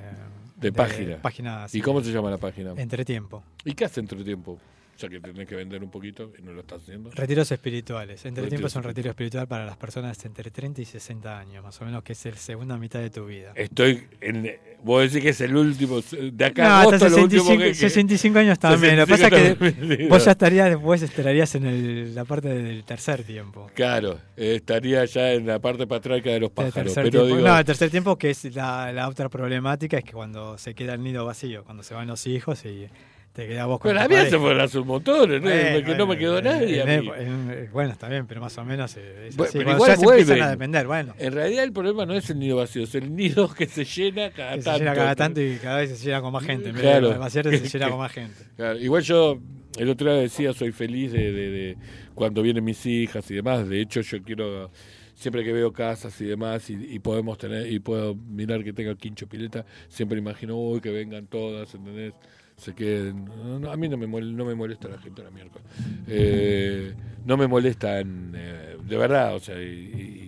De 0.57 0.71
página. 0.73 1.17
Página, 1.21 1.65
¿Y 1.71 1.81
cómo 1.81 2.01
se 2.01 2.11
llama 2.11 2.29
la 2.29 2.37
página? 2.37 2.73
Entretiempo. 2.75 3.41
¿Y 3.63 3.73
qué 3.73 3.85
hace 3.85 4.01
entretiempo? 4.01 4.57
Ya 4.99 5.07
que 5.07 5.21
tenés 5.21 5.47
que 5.47 5.55
vender 5.55 5.81
un 5.81 5.89
poquito 5.89 6.33
y 6.37 6.41
no 6.41 6.51
lo 6.51 6.59
estás 6.59 6.81
haciendo. 6.81 7.09
Retiros 7.11 7.49
espirituales. 7.51 8.25
Entretiempo 8.25 8.67
es 8.67 8.75
un 8.75 8.83
retiro 8.83 9.09
espiritual 9.09 9.47
para 9.47 9.65
las 9.65 9.77
personas 9.77 10.23
entre 10.25 10.51
30 10.51 10.81
y 10.81 10.85
60 10.85 11.39
años, 11.39 11.63
más 11.63 11.79
o 11.81 11.85
menos, 11.85 12.03
que 12.03 12.11
es 12.13 12.25
la 12.25 12.35
segunda 12.35 12.77
mitad 12.77 12.99
de 12.99 13.09
tu 13.09 13.25
vida. 13.25 13.53
Estoy 13.55 14.03
en. 14.19 14.51
Vos 14.83 15.03
decís 15.03 15.21
que 15.23 15.29
es 15.29 15.41
el 15.41 15.55
último. 15.55 16.01
De 16.31 16.45
acá 16.45 16.67
No, 16.67 16.75
hasta 16.75 17.05
agosto 17.05 17.09
lo 17.09 17.23
último 17.23 17.43
65, 17.43 17.59
que. 17.63 17.67
que- 17.69 17.75
65 17.75 18.39
años 18.39 18.59
también. 18.59 18.97
Lo 18.97 19.05
que 19.05 19.11
pasa 19.11 19.27
es 19.27 19.33
65 19.57 19.97
que 19.97 20.07
vos 20.09 20.25
ya 20.25 20.31
estarías 20.31 20.69
después, 20.69 21.01
estarías 21.01 21.55
en 21.55 21.65
el- 21.65 22.15
la 22.15 22.25
parte 22.25 22.49
del 22.49 22.83
tercer 22.83 23.23
tiempo. 23.23 23.69
Claro, 23.75 24.19
estaría 24.35 25.05
ya 25.05 25.31
en 25.33 25.47
la 25.47 25.59
parte 25.59 25.87
patriarca 25.87 26.29
de 26.29 26.39
los 26.41 26.51
pájaros. 26.51 26.93
Pero 26.93 27.25
digo, 27.25 27.39
No, 27.39 27.57
el 27.57 27.65
tercer 27.65 27.89
tiempo 27.89 28.17
que 28.17 28.31
es 28.31 28.43
la, 28.55 28.91
la 28.91 29.07
otra 29.07 29.29
problemática 29.29 29.97
es 29.97 30.03
que 30.03 30.11
cuando 30.11 30.57
se 30.57 30.73
queda 30.75 30.93
el 30.93 31.03
nido 31.03 31.25
vacío, 31.25 31.63
cuando 31.63 31.83
se 31.83 31.93
van 31.93 32.07
los 32.07 32.25
hijos 32.27 32.65
y 32.65 32.87
te 33.33 33.47
queda 33.47 33.65
vos 33.67 33.79
con 33.79 33.89
pero 33.91 33.99
tu 33.99 34.05
a 34.05 34.07
mí 34.09 34.15
pareja. 34.15 34.29
se 34.31 34.37
fueron 34.39 34.61
a 34.61 34.67
sus 34.67 34.85
motores, 34.85 35.41
¿no? 35.41 35.49
Bueno, 35.49 35.85
que 35.85 35.95
no 35.95 36.07
me 36.07 36.17
quedó 36.17 36.41
nadie. 36.41 36.81
en- 36.81 36.89
en- 37.09 37.69
bueno, 37.71 37.91
está 37.91 38.09
bien, 38.09 38.25
pero 38.27 38.41
más 38.41 38.57
o 38.57 38.65
menos 38.65 38.97
eh, 38.97 39.27
es 39.29 39.39
así. 39.39 39.57
pero 39.57 39.71
igual 39.73 39.91
ya 39.91 39.95
se 39.97 40.03
empiezan 40.03 40.27
vuelven. 40.27 40.43
a 40.43 40.49
depender, 40.49 40.87
bueno. 40.87 41.13
En 41.17 41.33
realidad 41.33 41.63
el 41.63 41.71
problema 41.71 42.05
no 42.05 42.15
es 42.15 42.29
el 42.29 42.39
nido 42.39 42.57
vacío, 42.57 42.83
es 42.83 42.95
el 42.95 43.15
nido 43.15 43.53
que 43.53 43.65
se 43.67 43.85
llena 43.85 44.31
cada 44.31 44.55
Que 44.55 44.61
se 44.61 44.65
tanto. 44.65 44.79
llena 44.79 44.93
cada 44.95 45.15
tanto 45.15 45.41
y 45.41 45.55
cada 45.57 45.77
vez 45.79 45.97
se 45.97 46.05
llena 46.05 46.21
con 46.21 46.33
más 46.33 46.43
gente. 46.43 46.71
Claro. 46.73 47.17
vaciarse, 47.19 47.57
se 47.59 47.69
llena 47.77 47.89
con 47.89 47.99
más 47.99 48.11
gente. 48.11 48.35
Claro, 48.57 48.79
igual 48.79 49.03
yo 49.03 49.39
el 49.77 49.89
otro 49.89 50.11
día 50.11 50.21
decía, 50.21 50.51
soy 50.53 50.71
feliz 50.71 51.11
de, 51.11 51.31
de- 51.31 51.49
de 51.51 51.77
cuando 52.15 52.41
vienen 52.41 52.63
mis 52.65 52.85
hijas 52.85 53.29
y 53.31 53.35
demás. 53.35 53.69
De 53.69 53.79
hecho, 53.79 54.01
yo 54.01 54.21
quiero, 54.23 54.71
siempre 55.13 55.43
que 55.45 55.53
veo 55.53 55.71
casas 55.71 56.19
y 56.19 56.25
demás 56.25 56.69
y, 56.69 56.73
y 56.95 56.99
podemos 56.99 57.37
tener, 57.37 57.71
y 57.71 57.79
puedo 57.79 58.15
mirar 58.15 58.63
que 58.63 58.73
tenga 58.73 58.95
quincho 58.95 59.27
pileta, 59.27 59.65
siempre 59.87 60.17
imagino, 60.17 60.57
uy, 60.57 60.81
que 60.81 60.89
vengan 60.89 61.27
todas, 61.27 61.73
¿entendés? 61.75 62.13
Se 62.59 62.73
queden. 62.75 63.25
No, 63.61 63.71
a 63.71 63.77
mí 63.77 63.87
no 63.89 63.97
me, 63.97 64.05
mol- 64.07 64.33
no 64.35 64.43
me 64.45 64.53
molesta 64.53 64.87
la 64.89 64.97
gente 64.99 65.23
la 65.23 65.31
miércoles. 65.31 65.65
Eh, 66.07 66.93
no 67.25 67.37
me 67.37 67.47
molestan, 67.47 68.33
eh, 68.35 68.77
de 68.83 68.97
verdad, 68.97 69.35
o 69.35 69.39
sea, 69.39 69.59
y, 69.61 70.27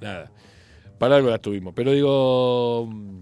nada. 0.00 0.30
Para 0.98 1.16
algo 1.16 1.30
las 1.30 1.40
tuvimos. 1.40 1.72
Pero 1.74 1.92
digo, 1.92 2.86
mm, 2.90 3.20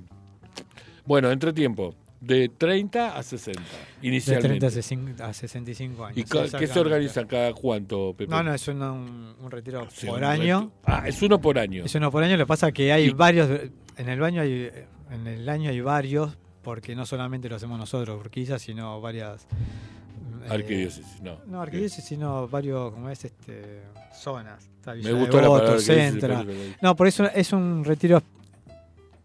bueno, 1.04 1.30
entre 1.30 1.52
tiempo, 1.52 1.94
de 2.18 2.48
30 2.48 3.16
a 3.16 3.22
60, 3.22 3.60
De 4.00 4.08
inicialmente. 4.08 4.48
30 4.48 4.66
a 4.66 4.70
65 4.70 5.22
a 5.22 5.32
65 5.34 6.04
años. 6.06 6.18
¿Y 6.18 6.22
qué 6.24 6.28
se 6.30 6.44
exactamente. 6.44 6.80
organiza 6.80 7.24
cada 7.26 7.52
cuánto, 7.52 8.14
Pepe? 8.16 8.30
No, 8.30 8.42
no, 8.42 8.54
es 8.54 8.66
un, 8.68 8.80
un 8.82 9.50
retiro 9.50 9.86
Sí, 9.90 10.06
por 10.06 10.18
un 10.18 10.24
año. 10.24 10.72
Ah, 10.84 11.04
es 11.06 11.20
uno 11.22 11.38
por 11.40 11.58
año. 11.58 11.84
Es 11.84 11.94
uno 11.94 12.10
por 12.10 12.24
año, 12.24 12.36
lo 12.38 12.44
que 12.44 12.48
pasa 12.48 12.68
es 12.68 12.72
que 12.74 12.90
hay 12.90 13.04
Y- 13.08 13.10
varios, 13.10 13.50
en 13.98 14.08
el 14.08 14.18
baño 14.18 14.40
hay, 14.40 14.70
en 15.10 15.26
el 15.26 15.46
año 15.48 15.68
hay 15.70 15.80
varios, 15.82 16.38
porque 16.66 16.96
no 16.96 17.06
solamente 17.06 17.48
lo 17.48 17.54
hacemos 17.54 17.78
nosotros, 17.78 18.18
Urquiza, 18.18 18.58
sino 18.58 19.00
varias... 19.00 19.44
eh, 19.44 20.48
Arquidiócesis, 20.50 21.20
no. 21.22 21.38
No, 21.46 21.62
arquidiócesis, 21.62 22.04
sino 22.04 22.48
varios, 22.48 22.92
como 22.92 23.08
es, 23.08 23.24
este, 23.24 23.82
zonas. 24.12 24.68
Me 24.84 25.12
gustó 25.12 25.40
la 25.40 25.46
palabra 25.48 25.78
Centra. 25.78 26.44
No, 26.82 26.96
por 26.96 27.06
eso 27.06 27.24
es 27.32 27.52
un 27.52 27.84
retiro 27.84 28.20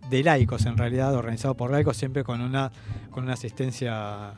de 0.07 0.23
laicos, 0.23 0.67
en 0.67 0.77
realidad, 0.77 1.15
organizado 1.15 1.55
por 1.55 1.71
laicos, 1.71 1.97
siempre 1.97 2.23
con 2.23 2.41
una, 2.41 2.71
con 3.09 3.23
una 3.23 3.33
asistencia 3.33 4.33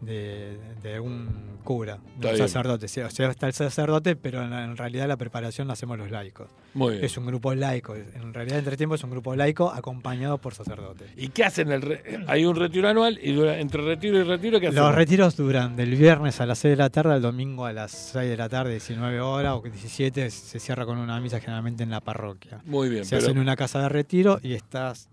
de, 0.00 0.56
de 0.82 1.00
un 1.00 1.58
cura, 1.64 1.98
de 2.18 2.30
un 2.30 2.36
sacerdote. 2.38 2.86
O 2.86 2.88
sea, 2.88 3.06
está 3.30 3.46
el 3.46 3.52
sacerdote, 3.52 4.16
pero 4.16 4.42
en, 4.42 4.52
en 4.52 4.76
realidad 4.76 5.06
la 5.08 5.16
preparación 5.16 5.66
la 5.66 5.74
hacemos 5.74 5.98
los 5.98 6.10
laicos. 6.10 6.48
Muy 6.74 6.92
bien. 6.94 7.04
Es 7.04 7.16
un 7.18 7.26
grupo 7.26 7.54
laico. 7.54 7.94
En 7.96 8.32
realidad, 8.32 8.58
entre 8.58 8.76
tiempo 8.76 8.94
es 8.94 9.02
un 9.04 9.10
grupo 9.10 9.34
laico 9.36 9.70
acompañado 9.70 10.38
por 10.38 10.54
sacerdotes. 10.54 11.10
¿Y 11.16 11.28
qué 11.28 11.44
hacen? 11.44 11.70
El 11.72 11.82
re- 11.82 12.24
Hay 12.26 12.44
un 12.46 12.56
retiro 12.56 12.88
anual 12.88 13.18
y 13.22 13.32
dura- 13.32 13.58
entre 13.58 13.82
retiro 13.82 14.18
y 14.18 14.22
retiro, 14.22 14.60
¿qué 14.60 14.68
hacen? 14.68 14.80
Los 14.82 14.94
retiros 14.94 15.36
duran 15.36 15.76
del 15.76 15.94
viernes 15.96 16.40
a 16.40 16.46
las 16.46 16.58
6 16.60 16.72
de 16.72 16.76
la 16.76 16.90
tarde 16.90 17.14
al 17.14 17.22
domingo 17.22 17.66
a 17.66 17.72
las 17.72 17.90
6 17.90 18.30
de 18.30 18.36
la 18.36 18.48
tarde, 18.48 18.70
19 18.72 19.20
horas 19.20 19.54
o 19.54 19.60
17. 19.62 20.30
Se 20.30 20.58
cierra 20.60 20.86
con 20.86 20.98
una 20.98 21.20
misa 21.20 21.40
generalmente 21.40 21.82
en 21.82 21.90
la 21.90 22.00
parroquia. 22.00 22.60
Muy 22.64 22.88
bien, 22.88 23.04
Se 23.04 23.16
pero... 23.16 23.22
hace 23.26 23.32
en 23.32 23.38
una 23.38 23.56
casa 23.56 23.80
de 23.82 23.88
retiro 23.88 24.38
y 24.42 24.54
estás. 24.54 25.08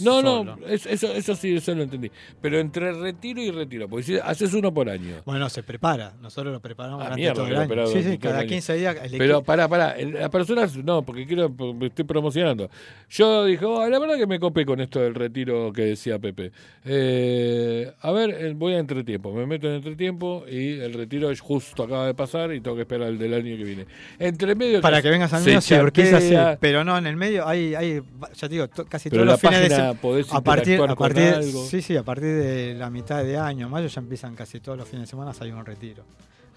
No, 0.00 0.20
solo. 0.20 0.44
no, 0.44 0.66
eso, 0.66 0.88
eso, 0.88 1.12
eso 1.12 1.34
sí, 1.34 1.56
eso 1.56 1.74
lo 1.74 1.82
entendí. 1.82 2.10
Pero 2.40 2.58
entre 2.58 2.92
retiro 2.92 3.42
y 3.42 3.50
retiro, 3.50 3.88
porque 3.88 4.04
si 4.04 4.18
haces 4.18 4.52
uno 4.54 4.72
por 4.72 4.88
año. 4.88 5.22
Bueno, 5.24 5.48
se 5.48 5.62
prepara. 5.62 6.12
Nosotros 6.20 6.52
lo 6.52 6.60
preparamos 6.60 7.04
Ah, 7.04 7.14
mierda, 7.14 7.34
todo 7.34 7.46
que 7.46 7.52
el 7.52 7.58
año. 7.58 7.86
Sí, 7.86 8.02
sí, 8.02 8.18
cada 8.18 8.40
año. 8.40 8.48
15 8.48 8.74
días. 8.74 8.96
el 9.02 9.18
Pero 9.18 9.42
pará, 9.42 9.68
pará, 9.68 9.96
las 9.96 10.30
personas, 10.30 10.76
no, 10.76 11.02
porque 11.02 11.26
quiero, 11.26 11.50
porque 11.52 11.74
me 11.74 11.86
estoy 11.86 12.04
promocionando. 12.04 12.70
Yo 13.08 13.44
dije, 13.44 13.64
oh, 13.64 13.88
la 13.88 13.98
verdad 13.98 14.16
que 14.16 14.26
me 14.26 14.38
copé 14.38 14.64
con 14.64 14.80
esto 14.80 15.00
del 15.00 15.14
retiro 15.14 15.72
que 15.72 15.82
decía 15.82 16.18
Pepe. 16.18 16.52
Eh, 16.84 17.92
a 18.00 18.12
ver, 18.12 18.54
voy 18.54 18.74
a 18.74 18.78
entretiempo, 18.78 19.32
me 19.32 19.46
meto 19.46 19.68
en 19.68 19.74
entretiempo 19.74 20.44
y 20.50 20.78
el 20.78 20.94
retiro 20.94 21.30
es 21.30 21.40
justo 21.40 21.84
acaba 21.84 22.06
de 22.06 22.14
pasar 22.14 22.52
y 22.52 22.60
tengo 22.60 22.76
que 22.76 22.82
esperar 22.82 23.08
el 23.08 23.18
del 23.18 23.34
año 23.34 23.56
que 23.56 23.64
viene. 23.64 23.86
Entre 24.18 24.54
medio... 24.54 24.80
para 24.80 25.02
que 25.02 25.10
vengas 25.10 25.32
al 25.32 25.44
mío, 25.44 25.60
sí, 25.60 25.74
Urquiza 25.74 26.20
sí. 26.20 26.30
chatea, 26.30 26.58
Pero 26.60 26.84
no, 26.84 26.96
en 26.96 27.06
el 27.06 27.16
medio 27.16 27.46
hay, 27.46 27.74
hay 27.74 28.02
ya 28.34 28.48
te 28.48 28.54
digo, 28.54 28.68
casi 28.88 29.10
Pero 29.10 29.24
todos 29.24 29.32
los 29.32 29.40
fines 29.40 29.68
de 29.68 29.76
podés 30.00 30.32
A 30.32 30.40
partir, 30.40 30.80
a 30.80 30.86
con 30.88 30.96
partir, 30.96 31.34
algo. 31.34 31.64
sí, 31.66 31.82
sí, 31.82 31.96
a 31.96 32.02
partir 32.02 32.28
de 32.34 32.74
la 32.74 32.90
mitad 32.90 33.22
de 33.24 33.36
año, 33.38 33.68
mayo, 33.68 33.86
ya 33.88 34.00
empiezan 34.00 34.34
casi 34.34 34.60
todos 34.60 34.76
los 34.78 34.86
fines 34.88 35.02
de 35.02 35.06
semana, 35.10 35.32
hay 35.40 35.50
un 35.50 35.64
retiro. 35.64 36.04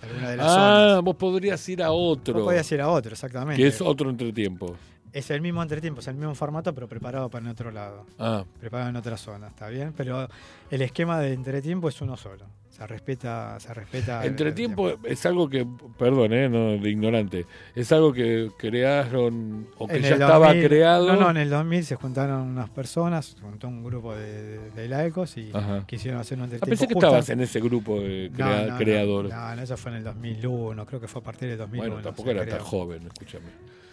De 0.01 0.35
las 0.35 0.47
Ah, 0.49 0.53
zonas. 0.89 1.03
vos 1.03 1.15
podrías 1.15 1.69
ir 1.69 1.83
a 1.83 1.91
otro. 1.91 2.33
Vos 2.33 2.43
podías 2.43 2.71
ir 2.71 2.81
a 2.81 2.89
otro, 2.89 3.11
exactamente. 3.11 3.61
Que 3.61 3.67
es 3.67 3.79
otro 3.81 4.09
entretiempo. 4.09 4.75
Es 5.13 5.29
el 5.29 5.41
mismo 5.41 5.61
entretiempo, 5.61 5.99
es 5.99 6.07
el 6.07 6.15
mismo 6.15 6.33
formato, 6.35 6.73
pero 6.73 6.87
preparado 6.87 7.29
para 7.29 7.45
en 7.45 7.51
otro 7.51 7.69
lado. 7.71 8.05
Ah, 8.17 8.43
Preparado 8.59 8.89
en 8.89 8.95
otra 8.95 9.17
zona, 9.17 9.47
¿está 9.49 9.67
bien? 9.67 9.93
Pero 9.95 10.27
el 10.69 10.81
esquema 10.81 11.19
de 11.19 11.33
entretiempo 11.33 11.89
es 11.89 12.01
uno 12.01 12.15
solo. 12.17 12.45
Se 12.81 12.87
respeta, 12.87 13.59
se 13.59 13.73
respeta. 13.75 14.21
el- 14.23 14.29
entretiempo 14.31 14.87
el 14.89 14.93
tiempo. 14.95 15.07
es 15.13 15.23
algo 15.27 15.47
que, 15.47 15.67
perdón, 15.99 16.33
eh, 16.33 16.49
no, 16.49 16.71
de 16.81 16.89
ignorante, 16.89 17.45
es 17.75 17.91
algo 17.91 18.11
que 18.11 18.49
crearon 18.57 19.67
o 19.77 19.87
que 19.87 19.97
En 19.97 20.01
ya 20.01 20.07
el 20.07 20.13
estaba 20.21 20.47
2000 20.47 20.67
creado. 20.67 21.07
No, 21.13 21.19
no, 21.19 21.29
en 21.29 21.37
el 21.37 21.49
2000 21.51 21.85
se 21.85 21.95
juntaron 21.95 22.41
unas 22.41 22.71
personas, 22.71 23.27
se 23.27 23.39
juntó 23.39 23.67
un 23.67 23.83
grupo 23.83 24.15
de, 24.15 24.31
de- 24.57 24.71
de 24.71 24.87
laicos 24.87 25.37
y 25.37 25.51
Ajá. 25.53 25.85
quisieron 25.85 26.19
hacer 26.19 26.39
un 26.39 26.41
Ah, 26.41 26.45
entretiempo. 26.45 26.69
pensé 26.71 26.87
que 26.87 26.93
justo- 26.95 27.05
estabas 27.07 27.29
en 27.29 27.41
ese 27.41 27.59
grupo 27.59 27.99
de 27.99 28.31
crea- 28.33 28.65
no, 28.65 28.71
no, 28.71 28.77
creador. 28.77 29.29
No, 29.29 29.55
no, 29.55 29.61
eso 29.61 29.77
fue 29.77 29.91
en 29.91 29.97
el 29.99 30.03
2001, 30.03 30.85
creo 30.87 30.99
que 30.99 31.07
fue 31.07 31.21
a 31.21 31.23
partir 31.23 31.49
del 31.49 31.59
2001. 31.59 31.89
bueno, 31.93 32.03
tampoco 32.03 32.31
era 32.31 32.41
creó. 32.41 32.55
tan 32.57 32.65
joven, 32.65 33.03
escúchame. 33.05 33.45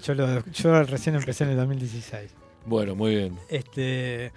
Yo, 0.03 0.15
lo- 0.15 0.45
yo 0.47 0.83
recién 0.85 1.15
empecé 1.17 1.45
en 1.45 1.51
el 1.51 1.57
2016. 1.57 2.31
Bueno, 2.65 2.95
muy 2.95 3.15
bien. 3.17 3.37
Este, 3.51 4.33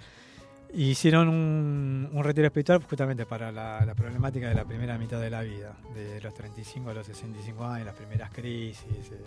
hicieron 0.74 1.28
un, 1.28 2.08
un 2.12 2.24
retiro 2.24 2.46
espiritual 2.46 2.82
justamente 2.88 3.26
para 3.26 3.52
la, 3.52 3.84
la 3.84 3.94
problemática 3.94 4.48
de 4.48 4.54
la 4.54 4.64
primera 4.64 4.96
mitad 4.98 5.20
de 5.20 5.30
la 5.30 5.42
vida, 5.42 5.74
de 5.94 6.20
los 6.20 6.32
35 6.34 6.90
a 6.90 6.94
los 6.94 7.06
65 7.06 7.64
años, 7.64 7.86
las 7.86 7.94
primeras 7.96 8.30
crisis, 8.30 8.82
eh, 9.12 9.20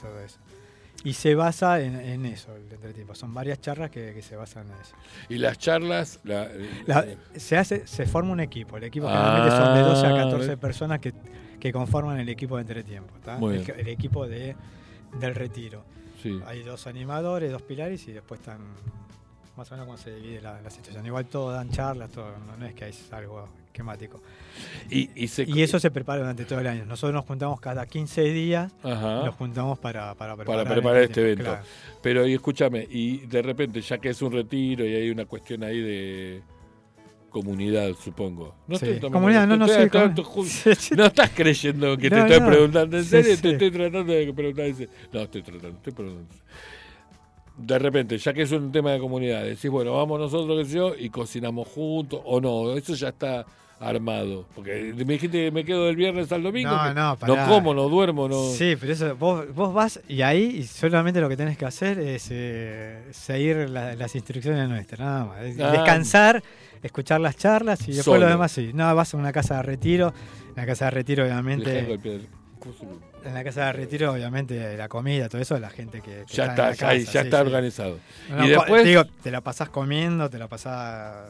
todo 0.00 0.20
eso. 0.20 0.38
Y 1.02 1.14
se 1.14 1.34
basa 1.34 1.80
en, 1.80 1.94
en 1.98 2.26
eso, 2.26 2.54
el 2.54 2.70
entretiempo. 2.70 3.14
Son 3.14 3.32
varias 3.32 3.58
charlas 3.62 3.90
que, 3.90 4.12
que 4.12 4.20
se 4.20 4.36
basan 4.36 4.66
en 4.66 4.74
eso. 4.74 4.94
Y 5.30 5.38
las 5.38 5.56
charlas, 5.56 6.20
la, 6.24 6.48
La- 6.86 7.06
se 7.36 7.56
hace, 7.56 7.86
se 7.86 8.04
forma 8.04 8.32
un 8.32 8.40
equipo. 8.40 8.76
El 8.76 8.84
equipo 8.84 9.06
generalmente 9.08 9.56
son 9.56 9.74
de 9.74 9.80
12 9.80 10.06
a 10.06 10.10
Ah, 10.10 10.24
14 10.24 10.48
¿ves? 10.48 10.58
personas 10.58 10.98
que, 11.00 11.14
que 11.58 11.72
conforman 11.72 12.20
el 12.20 12.28
equipo 12.28 12.56
de 12.56 12.62
entretiempo. 12.62 13.14
El, 13.50 13.70
el 13.78 13.88
equipo 13.88 14.26
de, 14.28 14.54
del 15.18 15.34
retiro. 15.34 15.84
sí. 16.22 16.38
Hay 16.46 16.62
dos 16.64 16.86
animadores, 16.86 17.50
dos 17.50 17.62
pilares 17.62 18.06
y 18.06 18.12
después 18.12 18.40
están 18.40 18.58
más 19.60 19.70
o 19.70 19.74
menos 19.74 19.86
cómo 19.86 19.98
se 19.98 20.14
divide 20.16 20.40
la, 20.40 20.60
la 20.62 20.70
situación. 20.70 21.04
Igual 21.04 21.26
todos 21.26 21.54
dan 21.54 21.70
charlas, 21.70 22.10
todo, 22.10 22.30
no, 22.46 22.56
no 22.56 22.66
es 22.66 22.74
que 22.74 22.88
es 22.88 23.12
algo 23.12 23.46
esquemático. 23.66 24.20
Y, 24.90 25.10
y, 25.14 25.28
se- 25.28 25.44
Y 25.48 25.62
eso 25.62 25.78
se 25.78 25.90
prepara 25.90 26.20
durante 26.20 26.44
todo 26.46 26.60
el 26.60 26.66
año. 26.66 26.84
Nosotros 26.86 27.14
nos 27.14 27.24
juntamos 27.26 27.60
cada 27.60 27.86
15 27.86 28.22
días, 28.22 28.72
Ajá. 28.82 29.22
nos 29.24 29.34
juntamos 29.34 29.78
para, 29.78 30.14
para 30.14 30.34
preparar, 30.34 30.64
Para 30.64 30.74
preparar 30.74 31.02
este 31.02 31.20
evento. 31.20 31.44
claro. 31.44 31.62
Pero 32.02 32.26
y 32.26 32.32
escúchame, 32.34 32.86
y 32.90 33.18
de 33.26 33.42
repente, 33.42 33.80
ya 33.82 33.98
que 33.98 34.08
es 34.08 34.22
un 34.22 34.32
retiro 34.32 34.84
y 34.86 34.94
hay 34.94 35.10
una 35.10 35.26
cuestión 35.26 35.62
ahí 35.62 35.80
de 35.80 36.42
comunidad, 37.28 37.92
supongo. 38.02 38.54
No 38.66 38.76
Sí. 38.78 38.88
estoy 38.88 39.10
Comunidad, 39.10 39.46
no, 39.46 39.56
no 39.56 39.66
estoy- 39.66 39.84
estoy- 39.84 40.08
estoy- 40.64 40.74
Sí. 40.74 40.94
No 40.96 41.04
estás 41.06 41.30
creyendo 41.34 41.96
que 41.96 42.08
te 42.10 42.16
No, 42.16 42.22
estoy 42.26 42.40
no. 42.40 42.46
preguntando 42.46 42.96
en 42.98 43.04
serio, 43.04 43.36
sí. 43.36 43.42
te 43.42 43.50
estoy 43.52 43.70
tratando 43.70 44.12
de 44.12 44.32
preguntar. 44.32 44.88
No, 45.12 45.20
estoy 45.20 45.42
tratando, 45.42 45.76
estoy 45.76 45.92
preguntando. 45.92 46.34
De 47.62 47.78
repente, 47.78 48.16
ya 48.18 48.32
que 48.32 48.42
es 48.42 48.52
un 48.52 48.72
tema 48.72 48.92
de 48.92 48.98
comunidad, 48.98 49.44
decís, 49.44 49.70
bueno, 49.70 49.92
vamos 49.94 50.18
nosotros, 50.18 50.58
qué 50.58 50.64
sé 50.64 50.76
yo, 50.76 50.94
y 50.98 51.10
cocinamos 51.10 51.68
juntos, 51.68 52.20
o 52.24 52.40
no, 52.40 52.72
eso 52.76 52.94
ya 52.94 53.08
está 53.08 53.44
armado. 53.78 54.44
Porque 54.54 54.92
me 54.94 55.04
dijiste 55.14 55.44
que 55.44 55.50
me 55.50 55.64
quedo 55.64 55.86
del 55.86 55.96
viernes 55.96 56.30
al 56.32 56.42
domingo. 56.42 56.70
No, 56.70 56.88
que 56.88 56.94
no, 56.94 57.16
pará. 57.16 57.46
como, 57.48 57.72
no 57.72 57.88
duermo, 57.88 58.28
no. 58.28 58.50
Sí, 58.50 58.76
pero 58.78 58.92
eso, 58.92 59.16
vos, 59.16 59.44
vos 59.54 59.72
vas 59.72 60.00
y 60.08 60.20
ahí 60.22 60.42
y 60.58 60.62
solamente 60.64 61.20
lo 61.20 61.28
que 61.30 61.36
tenés 61.36 61.56
que 61.56 61.64
hacer 61.64 61.98
es 61.98 62.28
eh, 62.30 63.04
seguir 63.12 63.70
la- 63.70 63.94
las 63.94 64.14
instrucciones 64.14 64.68
nuestras, 64.68 65.00
nada 65.00 65.24
más. 65.24 65.38
Ah. 65.60 65.70
Descansar, 65.72 66.42
escuchar 66.82 67.20
las 67.22 67.36
charlas 67.36 67.80
y 67.82 67.92
después 67.92 68.04
Solo. 68.04 68.20
lo 68.20 68.28
demás 68.28 68.52
sí. 68.52 68.70
No, 68.74 68.94
vas 68.94 69.14
a 69.14 69.16
una 69.16 69.32
casa 69.32 69.56
de 69.56 69.62
retiro. 69.62 70.12
En 70.48 70.56
la 70.56 70.66
casa 70.66 70.86
de 70.86 70.90
retiro, 70.90 71.24
obviamente. 71.24 71.98
En 73.24 73.34
la 73.34 73.44
casa 73.44 73.66
de 73.66 73.72
retiro, 73.72 74.12
obviamente, 74.12 74.76
la 74.76 74.88
comida, 74.88 75.28
todo 75.28 75.40
eso, 75.40 75.58
la 75.58 75.70
gente 75.70 76.00
que. 76.00 76.24
que 76.26 76.34
Ya 76.34 76.44
en 76.44 76.50
está, 76.50 76.68
la 76.70 76.72
ya, 76.74 76.88
hay- 76.88 77.00
casa, 77.00 77.12
ya 77.12 77.20
sí, 77.20 77.26
está 77.26 77.40
sí. 77.40 77.46
organizado. 77.46 77.98
Y 78.44 78.48
después, 78.48 78.82
te 78.82 78.88
digo, 78.88 79.04
te 79.04 79.30
la 79.30 79.40
pasás 79.40 79.68
comiendo, 79.68 80.30
te 80.30 80.38
la 80.38 80.48
pasás 80.48 81.28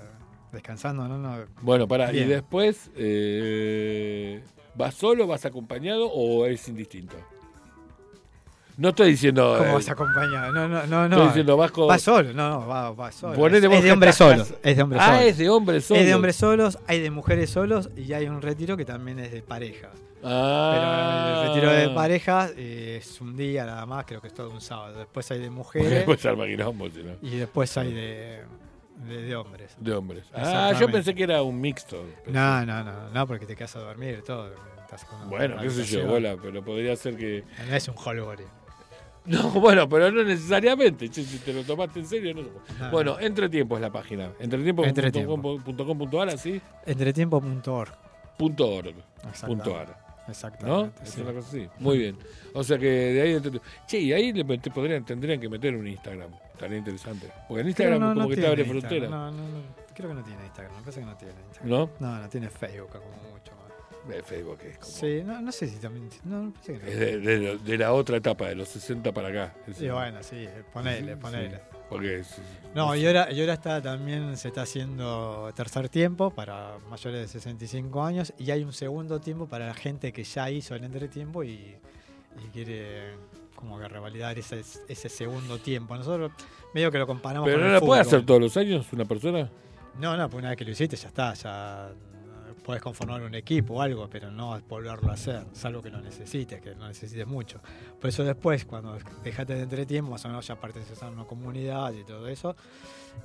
descansando, 0.52 1.06
¿no? 1.08 1.18
no 1.18 1.44
bueno, 1.62 1.86
pará, 1.86 2.12
y 2.12 2.24
después, 2.24 2.90
eh, 2.96 4.42
¿vas 4.74 4.94
solo, 4.94 5.26
vas 5.26 5.44
acompañado 5.44 6.06
o 6.10 6.46
es 6.46 6.68
indistinto? 6.68 7.16
No 8.76 8.90
estoy 8.90 9.10
diciendo. 9.10 9.56
¿Cómo 9.58 9.70
eh, 9.70 9.74
vas 9.74 9.90
acompañado? 9.90 10.52
No, 10.52 10.66
no, 10.66 10.86
no. 10.86 11.06
no. 11.06 11.16
Estoy 11.16 11.26
diciendo, 11.26 11.56
vas 11.56 11.70
con. 11.70 11.88
Va 11.88 11.98
solo, 11.98 12.32
no, 12.32 12.48
no, 12.48 12.66
va, 12.66 12.90
va 12.92 13.12
solo. 13.12 13.46
Es 13.46 13.82
de 13.82 13.92
hombres 13.92 14.14
solos. 14.14 14.54
Es 14.62 14.76
de 14.76 14.82
hombres 14.82 15.02
ah, 15.02 15.06
solos. 15.06 15.24
es 15.26 15.38
de 15.38 15.48
hombres 15.50 15.84
solos. 15.84 16.00
Es 16.00 16.06
de 16.06 16.14
hombres 16.14 16.36
solos, 16.36 16.78
hay 16.86 17.00
de 17.00 17.10
mujeres 17.10 17.50
solos 17.50 17.90
y 17.94 18.12
hay 18.14 18.26
un 18.26 18.40
retiro 18.40 18.76
que 18.78 18.86
también 18.86 19.18
es 19.18 19.32
de 19.32 19.42
pareja. 19.42 19.90
Ah. 20.22 20.72
Pero 20.74 21.42
el 21.42 21.48
retiro 21.48 21.72
de 21.88 21.94
pareja 21.94 22.48
eh, 22.56 22.98
es 23.00 23.20
un 23.20 23.36
día 23.36 23.64
nada 23.64 23.86
más, 23.86 24.04
creo 24.04 24.20
que 24.20 24.28
es 24.28 24.34
todo 24.34 24.50
un 24.50 24.60
sábado. 24.60 24.98
Después 24.98 25.30
hay 25.30 25.38
de 25.40 25.50
mujeres 25.50 25.90
Después 25.90 26.20
se 26.20 26.28
arma 26.28 26.46
quilombo, 26.46 26.88
si 26.90 27.02
no. 27.02 27.12
y 27.22 27.36
después 27.36 27.76
hay 27.78 27.92
de, 27.92 28.42
de, 29.08 29.22
de 29.22 29.36
hombres. 29.36 29.76
De 29.78 29.92
hombres. 29.94 30.24
Ah, 30.34 30.72
yo 30.78 30.88
pensé 30.90 31.14
que 31.14 31.22
era 31.24 31.42
un 31.42 31.60
mixto. 31.60 32.04
No, 32.26 32.64
no, 32.66 32.84
no, 32.84 33.10
no, 33.10 33.26
porque 33.26 33.46
te 33.46 33.56
quedas 33.56 33.74
a 33.76 33.80
dormir 33.80 34.22
todo. 34.26 34.52
estás 34.80 35.04
con 35.04 35.20
una- 35.20 35.28
Bueno, 35.28 35.56
qué 35.60 35.70
sé 35.70 35.84
yo, 35.84 36.06
bola, 36.06 36.36
pero 36.40 36.62
podría 36.64 36.94
ser 36.96 37.16
que. 37.16 37.44
No 37.68 37.74
es 37.76 37.88
un 37.88 37.94
holgory. 37.96 38.44
No, 39.26 39.50
bueno, 39.50 39.86
pero 39.86 40.10
no 40.10 40.24
necesariamente. 40.24 41.06
Si 41.12 41.22
te 41.40 41.52
lo 41.52 41.62
tomaste 41.62 42.00
en 42.00 42.06
serio, 42.06 42.34
no. 42.34 42.40
No, 42.80 42.90
Bueno, 42.90 43.20
Entretiempo 43.20 43.76
es 43.76 43.82
la 43.82 43.90
página. 43.92 44.30
Entretiempo.com.ar, 44.40 44.88
Entretiempo. 44.88 46.20
así. 46.32 46.60
Entretiempo.org. 46.86 47.92
Org. 48.40 49.96
Exactamente. 50.30 50.96
¿No? 50.98 51.04
Es 51.04 51.10
sí. 51.10 51.20
una 51.20 51.32
cosa 51.32 51.48
así. 51.48 51.68
Muy 51.78 51.98
bien. 51.98 52.16
O 52.54 52.64
sea 52.64 52.78
que 52.78 52.86
de 52.86 53.22
ahí. 53.22 53.34
ent- 53.34 53.60
Che, 53.86 53.98
y 53.98 54.12
ahí 54.12 54.32
le 54.32 54.44
met- 54.44 54.72
podrían, 54.72 55.04
tendrían 55.04 55.40
que 55.40 55.48
meter 55.48 55.74
un 55.76 55.86
Instagram. 55.86 56.30
Estaría 56.52 56.78
interesante. 56.78 57.30
Porque 57.48 57.62
en 57.62 57.68
Instagram 57.68 58.00
no, 58.00 58.08
como 58.08 58.20
no 58.22 58.28
que 58.28 58.36
te 58.36 58.46
abre 58.46 58.64
frontera. 58.64 59.08
No, 59.08 59.30
no, 59.30 59.38
no. 59.48 59.62
Creo 59.94 60.08
que 60.10 60.14
no 60.14 60.22
tiene 60.24 60.44
Instagram. 60.44 60.74
Me 60.76 60.80
parece 60.80 61.00
que 61.00 61.06
no 61.06 61.16
tiene 61.16 61.34
Instagram. 61.48 61.68
¿No? 61.70 61.90
No, 62.00 62.18
no 62.22 62.28
tiene 62.28 62.48
Facebook 62.50 62.90
como 62.90 63.04
mucho 63.32 63.52
más. 63.52 64.24
Facebook 64.24 64.58
es 64.64 64.78
como. 64.78 64.92
Sí, 64.92 65.22
no, 65.24 65.40
no 65.40 65.52
sé 65.52 65.68
si 65.68 65.76
también. 65.76 66.08
No, 66.24 66.52
que 66.64 66.72
no. 66.72 66.78
Es 66.86 66.98
de, 66.98 67.18
de- 67.20 67.58
de 67.58 67.78
la 67.78 67.92
otra 67.92 68.16
etapa, 68.16 68.48
de 68.48 68.54
los 68.56 68.68
60 68.68 69.12
para 69.12 69.28
acá. 69.28 69.54
Sí, 69.74 69.88
bueno, 69.88 70.22
sí, 70.22 70.46
ponele, 70.72 71.16
ponele. 71.16 71.50
sí, 71.56 71.56
porque 71.90 72.20
es- 72.20 72.36
No, 72.74 72.94
y 72.96 73.04
ahora, 73.06 73.30
y 73.32 73.40
ahora 73.40 73.52
está 73.54 73.82
también 73.82 74.36
se 74.36 74.48
está 74.48 74.62
haciendo 74.62 75.50
tercer 75.54 75.88
tiempo 75.88 76.30
para 76.30 76.78
mayores 76.88 77.20
de 77.20 77.28
65 77.28 78.02
años 78.02 78.32
y 78.38 78.50
hay 78.50 78.62
un 78.64 78.72
segundo 78.72 79.20
tiempo 79.20 79.46
para 79.46 79.66
la 79.66 79.74
gente 79.74 80.12
que 80.12 80.24
ya 80.24 80.48
hizo 80.50 80.74
el 80.74 80.84
entretiempo 80.84 81.42
y, 81.44 81.50
y 81.50 82.48
quiere 82.52 83.14
como 83.56 83.78
que 83.78 83.88
revalidar 83.88 84.38
ese, 84.38 84.62
ese 84.88 85.08
segundo 85.10 85.58
tiempo. 85.58 85.94
Nosotros 85.96 86.30
medio 86.72 86.90
que 86.90 86.98
lo 86.98 87.06
comparamos 87.06 87.46
Pero 87.46 87.58
con 87.58 87.62
no 87.68 87.74
el 87.74 87.80
la 87.80 87.86
puede 87.86 88.00
hacer 88.00 88.24
todos 88.24 88.40
los 88.40 88.56
años 88.56 88.86
una 88.92 89.04
persona. 89.04 89.50
No, 89.98 90.16
no, 90.16 90.30
pues 90.30 90.40
una 90.40 90.50
vez 90.50 90.56
que 90.58 90.64
lo 90.64 90.70
hiciste 90.70 90.96
ya 90.96 91.08
está, 91.08 91.34
ya 91.34 91.90
puedes 92.64 92.82
conformar 92.82 93.22
un 93.22 93.34
equipo 93.34 93.74
o 93.74 93.82
algo, 93.82 94.08
pero 94.08 94.30
no 94.30 94.60
volverlo 94.68 95.10
a 95.10 95.14
hacer, 95.14 95.44
salvo 95.52 95.82
que 95.82 95.90
lo 95.90 96.00
necesites, 96.00 96.60
que 96.60 96.74
no 96.74 96.88
necesites 96.88 97.26
mucho. 97.26 97.60
Por 98.00 98.08
eso 98.10 98.24
después, 98.24 98.64
cuando 98.64 98.98
dejaste 99.24 99.54
de 99.54 99.62
entretiempo, 99.62 100.10
más 100.10 100.24
o 100.24 100.28
menos 100.28 100.46
ya 100.46 100.56
perteneces 100.60 101.02
a 101.02 101.08
una 101.08 101.24
comunidad 101.24 101.92
y 101.92 102.04
todo 102.04 102.28
eso, 102.28 102.54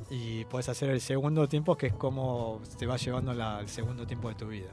y 0.10 0.46
puedes 0.46 0.70
hacer 0.70 0.90
el 0.90 1.02
segundo 1.02 1.48
tiempo, 1.48 1.78
que 1.78 1.88
es 1.88 1.94
como 1.94 2.62
te 2.78 2.86
va 2.86 2.98
llevando 2.98 3.34
la- 3.34 3.60
el 3.60 3.70
segundo 3.70 4.06
tiempo 4.08 4.30
de 4.30 4.36
tu 4.36 4.48
vida. 4.48 4.72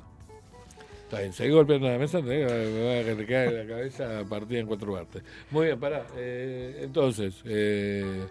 Está 1.04 1.42
bien, 1.42 1.52
golpeando 1.52 1.88
la 1.90 1.98
mesa, 1.98 2.22
me 2.22 2.42
va 2.42 2.52
a 3.12 3.16
que 3.16 3.26
cae 3.26 3.64
la 3.64 3.66
cabeza 3.66 4.24
partida 4.26 4.60
en 4.60 4.66
cuatro 4.66 4.94
partes. 4.94 5.22
Muy 5.50 5.66
bien, 5.66 5.78
pará. 5.78 6.06
Eh, 6.16 6.80
entonces, 6.84 7.42
eh, 7.44 8.26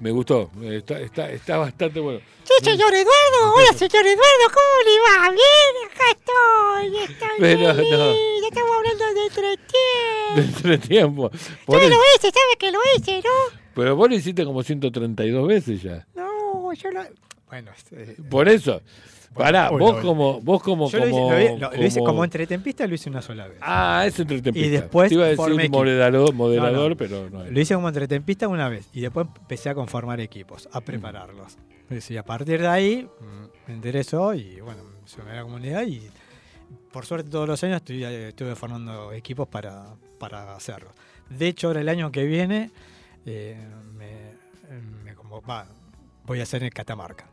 me 0.00 0.10
gustó. 0.10 0.50
Está, 0.62 1.00
está, 1.00 1.30
está 1.30 1.58
bastante 1.58 2.00
bueno. 2.00 2.20
Sí, 2.44 2.64
señor 2.64 2.92
Eduardo. 2.94 3.54
Hola, 3.56 3.72
señor 3.76 4.06
Eduardo. 4.06 4.46
¿Cómo 4.54 4.84
le 4.84 5.00
va? 5.00 5.30
Bien, 5.30 5.90
acá 5.90 6.04
estoy. 6.10 7.12
Estoy 7.12 7.28
Pero 7.38 7.74
feliz. 7.74 7.90
no. 7.92 8.12
Estamos 8.48 8.76
hablando 8.76 9.04
de 9.04 9.14
De 9.14 9.26
entretiempo. 9.26 10.40
entretiempo. 10.40 11.30
Por 11.66 11.76
Usted 11.76 11.88
eso- 11.90 11.96
lo 11.96 12.02
hice, 12.16 12.30
sabe 12.30 12.56
que 12.58 12.72
lo 12.72 12.78
hice, 12.96 13.16
¿no? 13.24 13.58
pero 13.74 13.94
vos 13.94 14.08
lo 14.08 14.16
hiciste 14.16 14.44
como 14.44 14.62
132 14.62 15.46
veces 15.46 15.82
ya. 15.82 16.04
No, 16.16 16.72
yo 16.72 16.90
lo... 16.90 17.02
Bueno, 17.48 17.70
este, 17.76 18.16
Por 18.28 18.48
eso. 18.48 18.82
Pará, 19.38 19.70
vos 19.70 19.96
como, 20.04 20.40
vos 20.40 20.62
como, 20.62 20.90
yo 20.90 20.98
lo 20.98 21.04
hice, 21.08 21.12
como, 21.12 21.30
lo 21.30 21.36
vi- 21.38 21.58
lo- 21.58 21.70
lo 21.72 21.84
hice 21.86 21.98
como- 22.00 22.10
como 22.10 22.24
entretempista, 22.24 22.86
lo 22.86 22.94
hice 22.94 23.08
una 23.10 23.22
sola 23.22 23.48
vez. 23.48 23.58
Ah, 23.60 24.04
es 24.06 24.18
entretempista. 24.18 24.66
Y 24.66 24.70
después 24.70 25.08
Te 25.08 25.14
iba 25.14 25.24
a 25.24 25.28
decir 25.28 25.52
equipo. 25.60 25.78
moderador, 25.78 26.34
moderador 26.34 26.82
No, 26.82 26.88
no. 26.90 26.96
pero 26.96 27.30
no 27.30 27.44
es. 27.44 27.52
Lo 27.52 27.60
hice 27.60 27.74
como 27.74 27.88
entretempista 27.88 28.48
una 28.48 28.68
vez 28.68 28.88
y 28.92 29.00
después 29.00 29.26
empecé 29.40 29.70
a 29.70 29.74
conformar 29.74 30.20
equipos, 30.20 30.68
a 30.72 30.80
prepararlos. 30.80 31.56
Y 32.10 32.16
a 32.16 32.22
partir 32.24 32.60
de 32.60 32.68
ahí 32.68 33.08
mm, 33.20 33.68
me 33.68 33.74
interesó 33.74 34.34
y 34.34 34.60
bueno, 34.60 34.82
me 34.84 35.08
sumé 35.08 35.30
a 35.30 35.36
la 35.36 35.42
comunidad 35.42 35.86
y 35.86 36.08
por 36.92 37.06
suerte 37.06 37.30
todos 37.30 37.48
los 37.48 37.62
años 37.64 37.76
estuve, 37.76 38.28
estuve 38.28 38.54
formando 38.56 39.12
equipos 39.12 39.48
para, 39.48 39.94
para 40.18 40.54
hacerlo. 40.54 40.90
De 41.30 41.46
hecho, 41.48 41.68
ahora 41.68 41.80
el 41.80 41.88
año 41.88 42.10
que 42.12 42.24
viene 42.24 42.70
eh, 43.24 43.56
me, 43.96 44.32
me 45.04 45.14
va, 45.46 45.66
voy 46.26 46.40
a 46.40 46.42
hacer 46.42 46.62
en 46.62 46.70
Catamarca. 46.70 47.26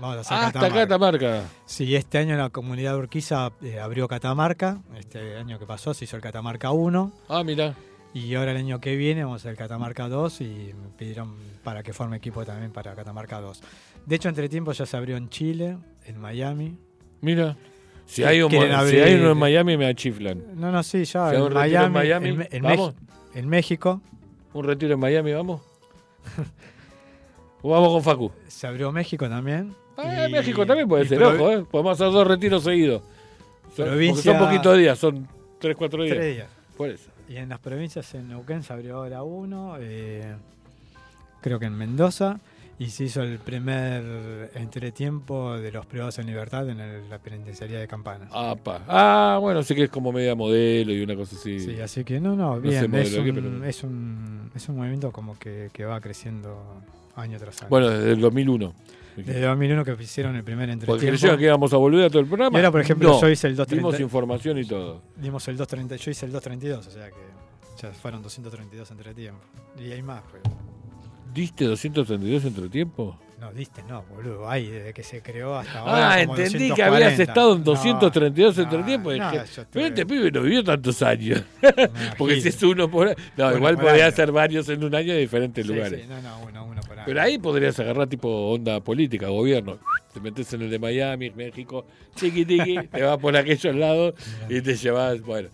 Vamos 0.00 0.16
a 0.16 0.20
hacer 0.20 0.36
Ah, 0.36 0.46
hasta 0.46 0.60
Catamarca. 0.60 0.80
Catamarca. 1.18 1.42
Sí, 1.66 1.94
este 1.96 2.18
año 2.18 2.36
la 2.36 2.50
comunidad 2.50 2.92
de 2.92 2.98
Urquiza 2.98 3.52
eh, 3.62 3.78
abrió 3.80 4.08
Catamarca. 4.08 4.78
Este 4.98 5.36
año 5.36 5.58
que 5.58 5.66
pasó 5.66 5.94
se 5.94 6.04
hizo 6.04 6.16
el 6.16 6.22
Catamarca 6.22 6.70
1. 6.72 7.12
Ah, 7.28 7.42
mira. 7.44 7.74
Y 8.12 8.34
ahora 8.36 8.52
el 8.52 8.58
año 8.58 8.80
que 8.80 8.94
viene 8.96 9.24
vamos 9.24 9.44
a 9.44 9.48
hacer 9.48 9.56
Catamarca 9.58 10.08
2 10.08 10.40
y 10.42 10.44
me 10.80 10.88
pidieron 10.96 11.34
para 11.64 11.82
que 11.82 11.92
forme 11.92 12.16
equipo 12.18 12.44
también 12.44 12.70
para 12.72 12.94
Catamarca 12.94 13.40
2. 13.40 13.60
De 14.06 14.16
hecho, 14.16 14.28
entre 14.28 14.48
tiempo 14.48 14.72
ya 14.72 14.86
se 14.86 14.96
abrió 14.96 15.16
en 15.16 15.28
Chile, 15.30 15.78
en 16.04 16.18
Miami. 16.20 16.78
Mira. 17.20 17.56
Si 18.06 18.22
hay, 18.22 18.42
un, 18.42 18.50
quieren 18.50 18.68
si 18.68 18.74
abrir- 18.76 19.02
hay 19.02 19.14
uno 19.14 19.30
en 19.32 19.38
Miami 19.38 19.76
me 19.78 19.86
achiflan. 19.86 20.42
No, 20.54 20.70
no, 20.70 20.82
sí, 20.82 21.04
ya 21.06 21.30
Si 21.30 21.36
en 21.36 21.50
retiro 21.50 21.86
en 21.86 21.92
Miami, 21.92 21.94
Miami, 21.94 22.28
en, 22.28 22.48
en 22.50 22.62
¿vamos? 22.62 22.94
En 23.34 23.48
México 23.48 24.00
¿Un 24.52 24.64
retiro 24.66 24.92
en 24.94 25.00
Miami, 25.00 25.32
vamos? 25.32 25.62
¿O 27.62 27.70
vamos 27.70 27.88
con 27.94 28.02
Facu? 28.02 28.30
se 28.46 28.66
abrió 28.66 28.92
México 28.92 29.28
también. 29.28 29.74
Ah, 29.96 30.26
Y- 30.28 30.32
México 30.32 30.66
también 30.66 30.88
puede 30.88 31.06
ser, 31.06 31.22
ojo, 31.22 31.50
¿eh? 31.50 31.64
Podemos 31.70 32.00
hacer 32.00 32.12
dos 32.12 32.26
retiros 32.26 32.62
seguidos. 32.64 33.02
Son, 33.76 33.86
Provincia- 33.86 34.32
son 34.38 34.46
poquitos 34.46 34.78
días, 34.78 34.98
son 34.98 35.28
tres, 35.58 35.76
cuatro 35.76 36.02
días. 36.04 36.16
Tres 36.16 36.34
días. 36.36 36.48
Por 36.76 36.90
eso. 36.90 37.10
Y 37.28 37.36
en 37.36 37.48
las 37.48 37.58
provincias, 37.58 38.14
en 38.14 38.28
Neuquén 38.28 38.62
se 38.62 38.72
abrió 38.72 38.96
ahora 38.98 39.22
uno, 39.22 39.76
eh, 39.80 40.34
creo 41.40 41.58
que 41.58 41.66
en 41.66 41.76
Mendoza, 41.76 42.38
y 42.78 42.90
se 42.90 43.04
hizo 43.04 43.22
el 43.22 43.38
primer 43.38 44.50
entretiempo 44.56 45.56
de 45.56 45.70
los 45.70 45.86
privados 45.86 46.18
en 46.18 46.26
libertad 46.26 46.68
en 46.68 46.80
el- 46.80 47.08
la 47.08 47.18
penitenciaría 47.18 47.78
de 47.78 47.86
Campana. 47.86 48.26
Apa. 48.32 48.80
Ah, 48.88 49.38
bueno, 49.40 49.62
sí 49.62 49.74
que 49.76 49.84
es 49.84 49.90
como 49.90 50.10
media 50.12 50.34
modelo 50.34 50.92
y 50.92 51.00
una 51.02 51.14
cosa 51.14 51.36
así. 51.36 51.60
Sí, 51.60 51.80
así 51.80 52.02
que 52.04 52.18
no, 52.20 52.34
no, 52.34 52.60
bien, 52.60 52.74
es, 52.96 53.14
un, 53.14 53.24
pero- 53.34 53.64
es, 53.64 53.84
un, 53.84 54.50
es 54.54 54.68
un 54.68 54.76
movimiento 54.76 55.12
como 55.12 55.38
que, 55.38 55.70
que 55.72 55.84
va 55.84 56.00
creciendo 56.00 56.82
año 57.14 57.38
tras 57.38 57.60
año. 57.62 57.70
Bueno, 57.70 57.90
desde 57.90 58.10
el 58.12 58.20
2001. 58.20 58.74
Desde 59.16 59.40
2001 59.42 59.84
que 59.84 60.02
hicieron 60.02 60.36
el 60.36 60.44
primer 60.44 60.68
Porque 60.68 60.72
entretiempo. 60.72 61.06
creyeron 61.18 61.38
que 61.38 61.44
íbamos 61.44 61.72
a 61.72 61.76
volver 61.76 62.04
a 62.04 62.08
todo 62.10 62.20
el 62.20 62.26
programa. 62.26 62.56
Y 62.58 62.60
ahora, 62.60 62.70
por 62.72 62.80
ejemplo, 62.80 63.08
No, 63.10 63.20
yo 63.20 63.28
hice 63.28 63.46
el 63.46 63.52
Dimos 63.54 63.68
230, 63.92 64.02
información 64.02 64.58
y 64.58 64.64
todo. 64.64 65.02
dimos 65.16 65.46
el 65.48 65.56
230, 65.56 65.96
yo 65.96 66.10
hice 66.10 66.26
el 66.26 66.32
232, 66.32 66.86
o 66.86 66.90
sea 66.90 67.08
que 67.10 67.82
ya 67.82 67.92
fueron 67.92 68.22
232 68.22 68.90
entretiempos. 68.90 69.42
Y 69.78 69.92
hay 69.92 70.02
más, 70.02 70.22
pues. 70.30 70.42
¿Diste 71.32 71.64
232 71.64 72.44
entre 72.44 72.68
tiempo? 72.68 73.18
No, 73.44 73.52
diste, 73.52 73.82
no, 73.86 74.02
boludo. 74.04 74.48
Hay 74.48 74.68
desde 74.68 74.94
que 74.94 75.02
se 75.02 75.20
creó 75.20 75.54
hasta 75.56 75.80
ahora. 75.80 76.14
Ah, 76.14 76.18
como 76.24 76.36
entendí 76.38 76.58
que 76.72 76.82
240. 76.82 76.96
habías 77.06 77.20
estado 77.20 77.52
en 77.52 77.58
No, 77.58 77.64
232 77.64 78.56
no, 78.56 78.62
entretiempos. 78.62 79.16
no, 79.18 79.24
Dije, 79.30 79.36
yo 79.36 79.42
estuve- 79.42 79.66
pero 79.70 79.86
este 79.86 80.06
pibe 80.06 80.30
no 80.30 80.40
vivió 80.42 80.64
tantos 80.64 81.02
años. 81.02 81.42
Porque 82.18 82.40
si 82.40 82.48
es 82.48 82.62
uno 82.62 82.90
por 82.90 83.08
No, 83.08 83.14
Bueno, 83.36 83.56
igual 83.58 83.74
por 83.74 83.84
podría 83.84 84.10
ser 84.12 84.32
varios 84.32 84.66
en 84.70 84.82
un 84.82 84.94
año 84.94 85.12
de 85.12 85.18
diferentes 85.20 85.66
Sí, 85.66 85.72
lugares. 85.74 86.00
sí, 86.00 86.06
no, 86.08 86.22
no, 86.22 86.38
uno, 86.48 86.64
uno 86.64 86.80
por 86.80 86.92
año. 86.98 87.02
Pero 87.04 87.20
ahí 87.20 87.36
podrías 87.36 87.78
agarrar 87.78 88.06
tipo 88.06 88.28
onda 88.50 88.80
política, 88.80 89.28
gobierno. 89.28 89.78
Te 90.14 90.20
metes 90.20 90.50
en 90.54 90.62
el 90.62 90.70
de 90.70 90.78
Miami, 90.78 91.28
México, 91.30 91.84
chiqui 92.14 92.46
tiqui, 92.46 92.78
te 92.92 93.02
vas 93.02 93.18
por 93.18 93.36
aquellos 93.36 93.74
lados 93.74 94.14
y 94.48 94.62
te 94.62 94.74
llevas, 94.74 95.20
bueno, 95.20 95.50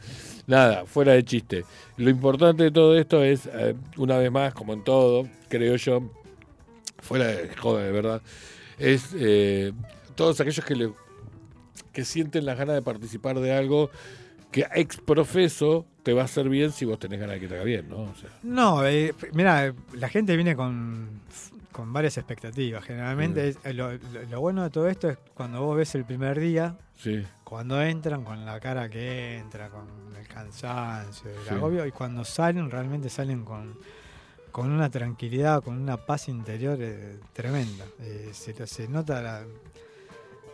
nada, 0.46 0.84
fuera 0.86 1.12
de 1.14 1.24
chiste. 1.24 1.64
Lo 1.96 2.08
importante 2.08 2.62
de 2.62 2.70
todo 2.70 2.96
esto 2.96 3.24
es, 3.24 3.46
eh, 3.52 3.74
una 3.96 4.16
vez 4.18 4.30
más, 4.30 4.54
como 4.54 4.74
en 4.74 4.84
todo, 4.84 5.26
creo 5.48 5.74
yo, 5.76 6.02
fuera 7.02 7.26
de 7.26 7.54
joder, 7.56 7.86
de 7.86 7.92
verdad, 7.92 8.22
es 8.78 9.10
eh, 9.14 9.72
todos 10.14 10.40
aquellos 10.40 10.64
que 10.64 10.76
le 10.76 10.92
que 11.92 12.04
sienten 12.04 12.44
las 12.46 12.56
ganas 12.58 12.74
de 12.76 12.82
participar 12.82 13.38
de 13.40 13.52
algo 13.52 13.90
que 14.52 14.66
ex 14.74 14.96
profeso 14.98 15.86
te 16.02 16.12
va 16.12 16.22
a 16.22 16.24
hacer 16.26 16.48
bien 16.48 16.72
si 16.72 16.84
vos 16.84 16.98
tenés 16.98 17.20
ganas 17.20 17.34
de 17.36 17.40
que 17.40 17.48
te 17.48 17.54
haga 17.54 17.64
bien, 17.64 17.88
¿no? 17.88 18.02
O 18.02 18.14
sea, 18.14 18.30
No, 18.42 18.86
eh, 18.86 19.14
mira, 19.32 19.72
la 19.94 20.08
gente 20.08 20.34
viene 20.36 20.54
con, 20.56 21.08
con 21.72 21.92
varias 21.92 22.16
expectativas. 22.18 22.84
Generalmente, 22.84 23.48
es- 23.50 23.58
eh, 23.64 23.72
lo, 23.74 23.92
lo- 23.92 24.22
lo 24.30 24.40
bueno 24.40 24.62
de 24.62 24.70
todo 24.70 24.88
esto 24.88 25.08
es 25.10 25.18
cuando 25.34 25.62
vos 25.62 25.76
ves 25.76 25.94
el 25.94 26.04
primer 26.04 26.38
día, 26.40 26.76
sí. 26.96 27.22
cuando 27.44 27.80
entran 27.82 28.24
con 28.24 28.44
la 28.44 28.58
cara 28.60 28.88
que 28.88 29.36
entra, 29.38 29.68
con 29.68 29.86
el 30.18 30.26
cansancio, 30.28 31.30
el 31.30 31.48
Sí. 31.48 31.54
agobio, 31.54 31.86
y 31.86 31.92
cuando 31.92 32.24
salen, 32.24 32.70
realmente 32.70 33.08
salen 33.08 33.44
con, 33.44 33.78
con 34.50 34.70
una 34.70 34.90
tranquilidad, 34.90 35.62
con 35.62 35.76
una 35.80 35.96
paz 35.96 36.28
interior 36.28 36.78
eh, 36.80 37.18
tremenda. 37.32 37.84
Eh, 38.00 38.30
se, 38.32 38.66
se 38.66 38.88
nota 38.88 39.20
la. 39.22 39.44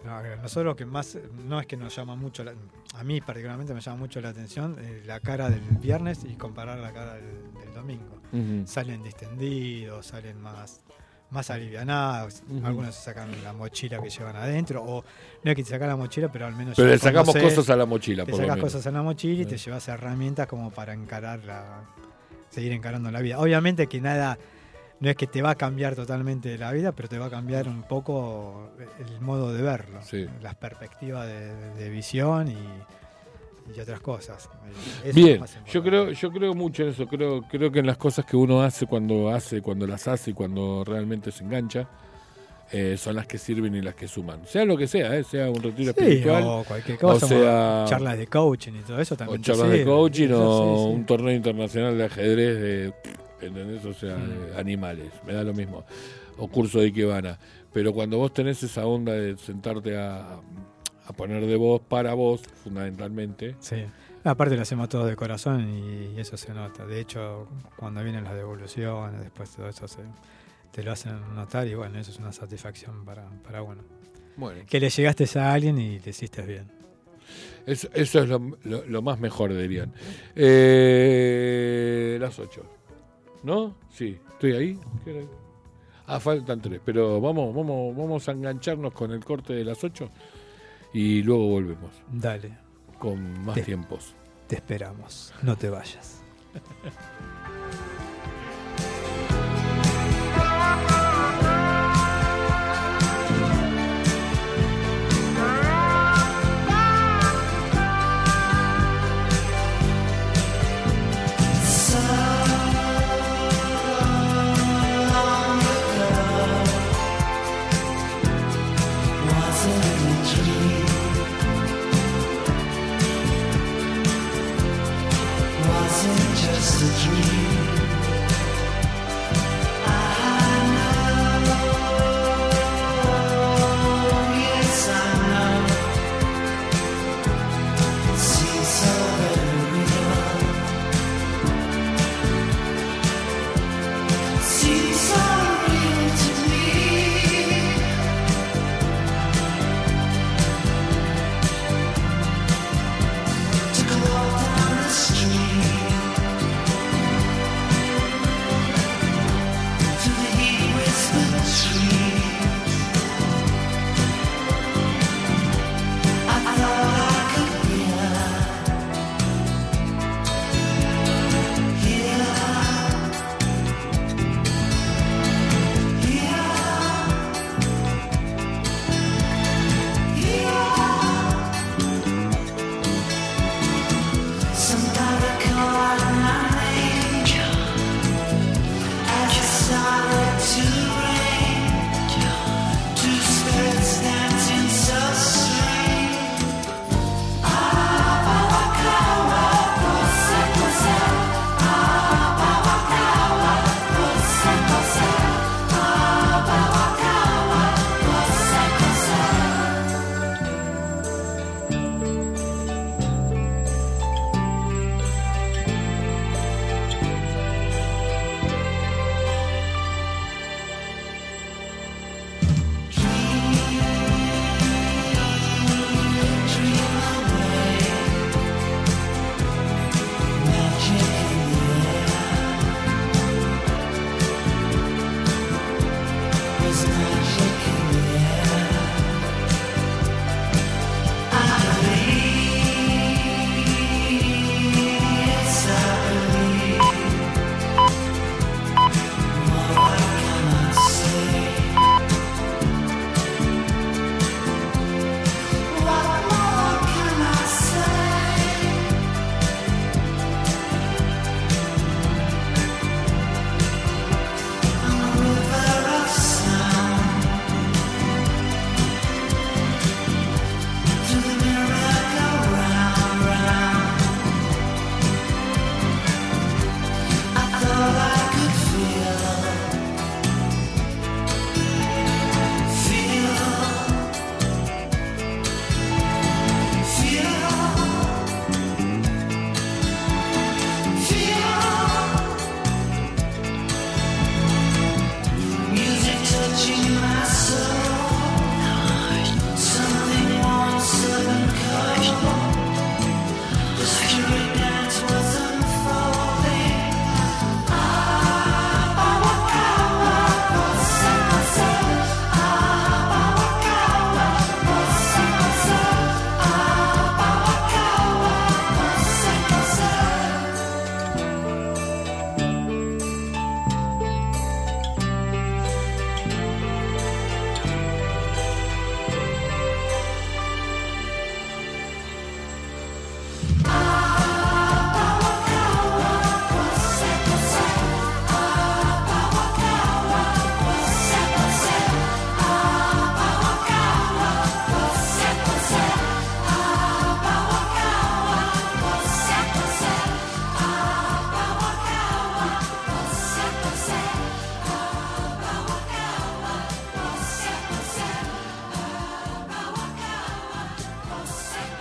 no, 0.04 0.36
nosotros 0.42 0.64
lo 0.66 0.76
que 0.76 0.86
más, 0.86 1.18
no 1.46 1.60
es 1.60 1.66
que 1.66 1.76
nos 1.76 1.94
llama 1.96 2.14
mucho, 2.16 2.44
la- 2.44 2.54
a 2.94 3.04
mí 3.04 3.20
particularmente 3.20 3.74
me 3.74 3.80
llama 3.80 3.96
mucho 3.98 4.20
la 4.20 4.30
atención 4.30 4.76
eh, 4.80 5.02
la 5.06 5.20
cara 5.20 5.50
del 5.50 5.60
viernes 5.60 6.24
y 6.24 6.34
comparar 6.36 6.78
la 6.78 6.92
cara 6.92 7.14
del, 7.14 7.52
del 7.54 7.74
domingo. 7.74 8.20
Salen 8.66 9.02
distendidos, 9.02 10.06
salen 10.06 10.40
más, 10.42 10.82
más 11.30 11.48
alivianados, 11.50 12.42
algunos 12.64 12.94
se 12.94 13.02
sacan 13.04 13.30
la 13.42 13.52
mochila 13.54 14.00
que 14.02 14.10
llevan 14.10 14.36
adentro, 14.36 14.82
o 14.84 15.02
no 15.42 15.48
hay 15.50 15.54
que 15.56 15.64
sacar 15.64 15.88
la 15.88 15.96
mochila, 15.96 16.30
pero 16.30 16.44
al 16.46 16.54
menos 16.54 16.76
Pero 16.76 16.88
le 16.88 16.98
sacamos 16.98 17.34
conoces- 17.34 17.54
cosas 17.54 17.70
a 17.70 17.76
la 17.76 17.86
mochila, 17.86 18.24
te 18.24 18.30
por 18.32 18.40
lo 18.40 18.46
sacas 18.46 18.56
menos. 18.56 18.72
cosas 18.72 18.86
en 18.86 18.94
la 18.94 19.02
mochila 19.02 19.42
y 19.42 19.46
te 19.46 19.56
llevas 19.56 19.88
herramientas 19.88 20.46
como 20.46 20.70
para 20.70 20.92
encarar 20.92 21.44
la, 21.44 21.82
seguir 22.56 22.72
encarando 22.72 23.10
la 23.10 23.20
vida. 23.20 23.38
Obviamente 23.38 23.86
que 23.86 24.00
nada, 24.00 24.38
no 25.00 25.10
es 25.10 25.16
que 25.16 25.26
te 25.26 25.42
va 25.42 25.50
a 25.50 25.54
cambiar 25.54 25.94
totalmente 25.94 26.56
la 26.58 26.72
vida, 26.72 26.92
pero 26.92 27.06
te 27.08 27.18
va 27.18 27.26
a 27.26 27.30
cambiar 27.30 27.68
un 27.68 27.82
poco 27.82 28.70
el 28.98 29.20
modo 29.20 29.52
de 29.52 29.62
verlo, 29.62 30.00
Sí. 30.02 30.26
las 30.42 30.54
perspectivas 30.54 31.26
de, 31.26 31.54
de 31.74 31.90
visión 31.90 32.48
y, 32.48 32.56
y 33.76 33.80
otras 33.80 34.00
cosas. 34.00 34.48
Eso 34.70 35.08
es 35.08 35.14
Bien, 35.14 35.44
yo 35.70 35.82
creo, 35.82 36.10
yo 36.12 36.30
creo 36.32 36.54
mucho 36.54 36.82
en 36.84 36.88
eso, 36.90 37.06
creo, 37.06 37.42
creo 37.42 37.70
que 37.70 37.80
en 37.80 37.86
las 37.86 37.98
cosas 37.98 38.24
que 38.24 38.36
uno 38.36 38.62
hace 38.62 38.86
cuando 38.86 39.28
hace, 39.28 39.60
cuando 39.60 39.86
las 39.86 40.08
hace 40.08 40.30
y 40.30 40.34
cuando 40.34 40.82
realmente 40.84 41.30
se 41.30 41.44
engancha, 41.44 41.86
eh, 42.72 42.96
son 42.98 43.14
las 43.16 43.26
que 43.26 43.38
sirven 43.38 43.74
y 43.74 43.82
las 43.82 43.94
que 43.94 44.08
suman. 44.08 44.46
Sea 44.46 44.64
lo 44.64 44.76
que 44.76 44.86
sea, 44.88 45.16
eh, 45.16 45.24
sea 45.24 45.48
un 45.50 45.62
retiro 45.62 45.92
Sí, 45.92 46.00
espiritual, 46.00 46.42
o 46.44 46.64
cualquier 46.66 46.98
cosa, 46.98 47.26
o 47.26 47.28
sea- 47.28 47.84
charlas 47.88 48.18
de 48.18 48.26
coaching 48.26 48.72
y 48.72 48.80
todo 48.80 49.00
eso 49.00 49.14
o 49.14 49.16
también. 49.16 49.40
te 49.40 49.46
charlas 49.52 49.70
de 49.70 49.84
coaching, 49.84 50.28
o 50.32 50.76
sí, 50.78 50.82
sí. 50.90 50.94
un 50.96 51.06
torneo 51.06 51.32
internacional 51.34 51.96
de 51.96 52.04
ajedrez 52.04 52.60
de, 52.60 52.94
¿entendés? 53.46 53.84
O 53.84 53.94
sea, 53.94 54.16
Mm. 54.16 54.28
de 54.54 54.60
animales, 54.60 55.12
me 55.26 55.32
da 55.32 55.44
lo 55.44 55.54
mismo. 55.54 55.84
O 56.38 56.48
curso 56.48 56.80
de 56.80 56.86
Ikebana. 56.86 57.38
Pero 57.72 57.92
cuando 57.92 58.18
vos 58.18 58.32
tenés 58.32 58.62
esa 58.62 58.86
onda 58.86 59.12
de 59.12 59.36
sentarte 59.36 59.96
a, 59.96 60.38
a 61.06 61.12
poner 61.16 61.46
de 61.46 61.56
voz 61.56 61.80
para 61.82 62.14
vos, 62.14 62.42
fundamentalmente, 62.64 63.56
Sí. 63.60 63.84
Aparte 64.24 64.56
lo 64.56 64.62
hacemos 64.62 64.88
todo 64.88 65.06
de 65.06 65.14
corazón 65.14 65.68
y 65.70 66.18
eso 66.18 66.36
se 66.36 66.52
nota. 66.52 66.84
De 66.84 66.98
hecho, 67.00 67.46
cuando 67.76 68.02
vienen 68.02 68.24
las 68.24 68.34
devoluciones, 68.34 69.20
después 69.20 69.50
todo 69.54 69.68
eso 69.68 69.86
se, 69.86 70.00
te 70.76 70.82
lo 70.82 70.92
hacen 70.92 71.18
notar 71.34 71.66
y 71.66 71.74
bueno, 71.74 71.98
eso 71.98 72.10
es 72.10 72.18
una 72.18 72.32
satisfacción 72.32 73.02
para, 73.06 73.26
para 73.42 73.62
uno. 73.62 73.82
bueno, 74.36 74.60
Que 74.68 74.78
le 74.78 74.90
llegaste 74.90 75.26
a 75.38 75.54
alguien 75.54 75.78
y 75.78 75.98
le 76.00 76.10
hiciste 76.10 76.42
bien. 76.42 76.70
eso, 77.64 77.88
eso 77.94 78.20
es 78.22 78.28
lo, 78.28 78.38
lo- 78.64 78.84
lo 78.84 79.00
más 79.00 79.18
mejor, 79.18 79.54
dirían. 79.56 79.94
Eh, 80.34 82.18
las 82.20 82.38
8. 82.38 82.62
¿No? 83.42 83.74
Sí, 83.90 84.18
estoy 84.32 84.52
ahí. 84.52 84.78
Ah, 86.06 86.20
faltan 86.20 86.60
tres, 86.60 86.80
pero 86.84 87.20
vamos, 87.22 87.54
vamos, 87.54 87.96
vamos 87.96 88.28
a 88.28 88.32
engancharnos 88.32 88.92
con 88.92 89.10
el 89.12 89.24
corte 89.24 89.54
de 89.54 89.64
las 89.64 89.82
8 89.82 90.10
y 90.92 91.22
luego 91.22 91.48
volvemos 91.48 91.90
Dale, 92.12 92.52
con 92.98 93.44
más 93.46 93.60
tiempos. 93.62 94.14
te 94.46 94.56
esperamos. 94.56 95.32
No 95.42 95.56
te 95.56 95.70
vayas. 95.70 96.20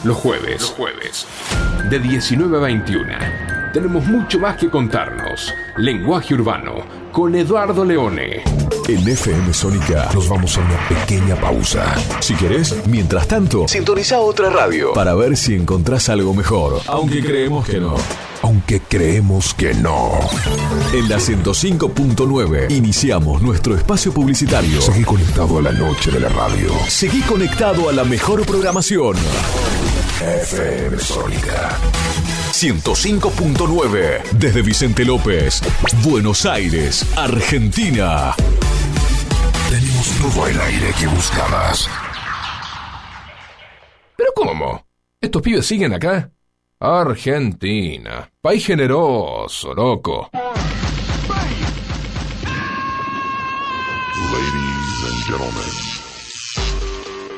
los 0.06 0.18
jueves. 0.18 0.62
Los 0.62 0.72
jueves. 0.72 1.28
De 1.90 2.00
19 2.00 2.58
a 2.58 2.60
21. 2.62 3.14
Tenemos 3.74 4.06
mucho 4.06 4.40
más 4.40 4.56
que 4.56 4.70
contarnos. 4.70 5.54
Lenguaje 5.78 6.34
urbano 6.34 6.86
con 7.12 7.36
Eduardo 7.36 7.84
Leone. 7.84 8.44
En 8.88 9.08
FM 9.08 9.54
Sónica 9.54 10.10
nos 10.14 10.30
vamos 10.30 10.58
a 10.58 10.62
una 10.62 10.88
pequeña 10.88 11.36
pausa. 11.36 11.96
Si 12.20 12.36
querés, 12.36 12.76
mientras 12.88 13.28
tanto, 13.28 13.68
sintoniza 13.68 14.20
otra 14.20 14.50
radio 14.50 14.94
para 14.94 15.16
ver 15.16 15.36
si 15.36 15.56
encontrás 15.56 16.08
algo 16.10 16.34
mejor. 16.34 16.82
Aunque 16.88 17.24
creemos 17.24 17.66
que 17.66 17.80
no. 17.80 17.96
Aunque 18.44 18.80
creemos 18.80 19.56
que 19.56 19.74
no. 19.74 20.12
En 20.94 21.10
la 21.10 21.18
105.9 21.18 22.70
iniciamos 22.70 23.42
nuestro 23.42 23.76
espacio 23.76 24.14
publicitario. 24.14 24.80
Seguí 24.82 25.04
conectado 25.04 25.58
a 25.58 25.62
la 25.64 25.72
noche 25.72 26.12
de 26.12 26.20
la 26.20 26.30
radio. 26.30 26.70
Seguí 26.88 27.22
conectado 27.22 27.90
a 27.90 27.92
la 27.92 28.04
mejor 28.04 28.46
programación. 28.46 29.16
FM 30.26 30.98
Sónica. 30.98 31.78
105.9 32.52 34.24
desde 34.32 34.64
Vicente 34.64 35.06
López, 35.06 35.62
Buenos 36.04 36.48
Aires, 36.48 37.06
Argentina. 37.16 38.34
Tenemos 39.70 40.10
todo 40.20 40.48
el 40.48 40.60
aire 40.60 40.88
que 41.00 41.06
buscabas. 41.06 41.88
¿Pero 44.16 44.32
cómo? 44.36 44.84
¿Estos 45.22 45.44
pibes 45.44 45.68
siguen 45.68 45.94
acá? 45.94 46.32
Argentina. 46.80 48.28
País 48.42 48.66
generoso, 48.66 49.76
loco. 49.76 50.32
Ladies 54.32 55.04
and 55.06 55.24
gentlemen. 55.28 55.86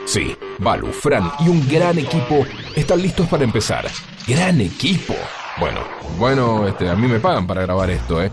Sí, 0.06 0.38
Balu, 0.60 0.94
Fran 0.94 1.30
y 1.42 1.50
un 1.50 1.68
gran 1.68 1.98
equipo 2.00 2.46
están 2.88 3.02
listos 3.02 3.28
para 3.28 3.44
empezar. 3.44 3.86
¡Gran 4.26 4.62
equipo! 4.62 5.14
Bueno, 5.60 5.82
bueno, 6.18 6.66
este, 6.70 6.88
a 6.88 6.96
mí 6.96 7.06
me 7.06 7.20
pagan 7.20 7.46
para 7.46 7.64
grabar 7.64 7.90
esto, 7.90 8.24
¿eh? 8.24 8.32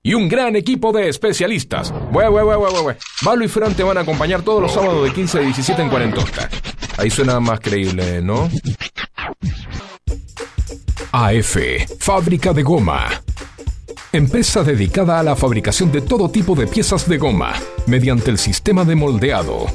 Y 0.00 0.14
un 0.14 0.28
gran 0.28 0.54
equipo 0.54 0.92
de 0.92 1.08
especialistas. 1.08 1.92
Bue, 2.12 2.28
bue, 2.28 2.44
bue, 2.44 3.44
y 3.44 3.48
Fran 3.48 3.74
te 3.74 3.82
van 3.82 3.98
a 3.98 4.02
acompañar 4.02 4.42
todos 4.42 4.62
los 4.62 4.70
sábados 4.70 5.02
de 5.02 5.12
15 5.12 5.38
a 5.38 5.40
17 5.40 5.82
en 5.82 5.88
Cuarentosta. 5.88 6.48
Ahí 6.98 7.10
suena 7.10 7.40
más 7.40 7.58
creíble, 7.58 8.22
¿no? 8.22 8.48
AF, 11.10 11.56
fábrica 11.98 12.52
de 12.52 12.62
goma. 12.62 13.08
Empresa 14.12 14.62
dedicada 14.62 15.18
a 15.18 15.24
la 15.24 15.34
fabricación 15.34 15.90
de 15.90 16.02
todo 16.02 16.30
tipo 16.30 16.54
de 16.54 16.68
piezas 16.68 17.08
de 17.08 17.18
goma, 17.18 17.54
mediante 17.88 18.30
el 18.30 18.38
sistema 18.38 18.84
de 18.84 18.94
moldeado. 18.94 19.66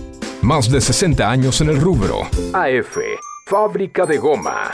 Más 0.42 0.72
de 0.72 0.80
60 0.80 1.30
años 1.30 1.60
en 1.60 1.68
el 1.68 1.82
rubro. 1.82 2.22
AF, 2.54 2.98
fábrica 3.52 4.06
de 4.06 4.18
goma. 4.18 4.72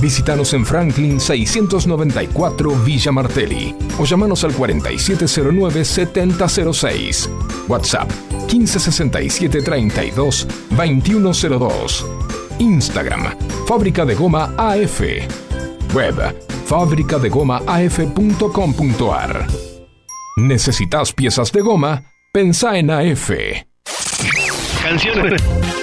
Visítanos 0.00 0.52
en 0.52 0.66
Franklin 0.66 1.20
694 1.20 2.72
Villa 2.84 3.12
Martelli 3.12 3.76
o 3.96 4.04
llamanos 4.04 4.42
al 4.42 4.52
4709-7006. 4.54 7.28
WhatsApp 7.68 8.10
1567 8.52 9.62
32 9.62 10.48
2102. 10.70 12.04
Instagram 12.58 13.36
Fábrica 13.68 14.04
de 14.04 14.16
Goma 14.16 14.52
AF. 14.56 15.00
Web 15.94 16.34
fabricadegomaaf.com.ar. 16.66 19.46
¿Necesitas 20.38 21.12
piezas 21.12 21.52
de 21.52 21.60
goma? 21.60 22.02
Pensá 22.32 22.78
en 22.78 22.90
AF. 22.90 23.30
Canciones. 24.82 25.40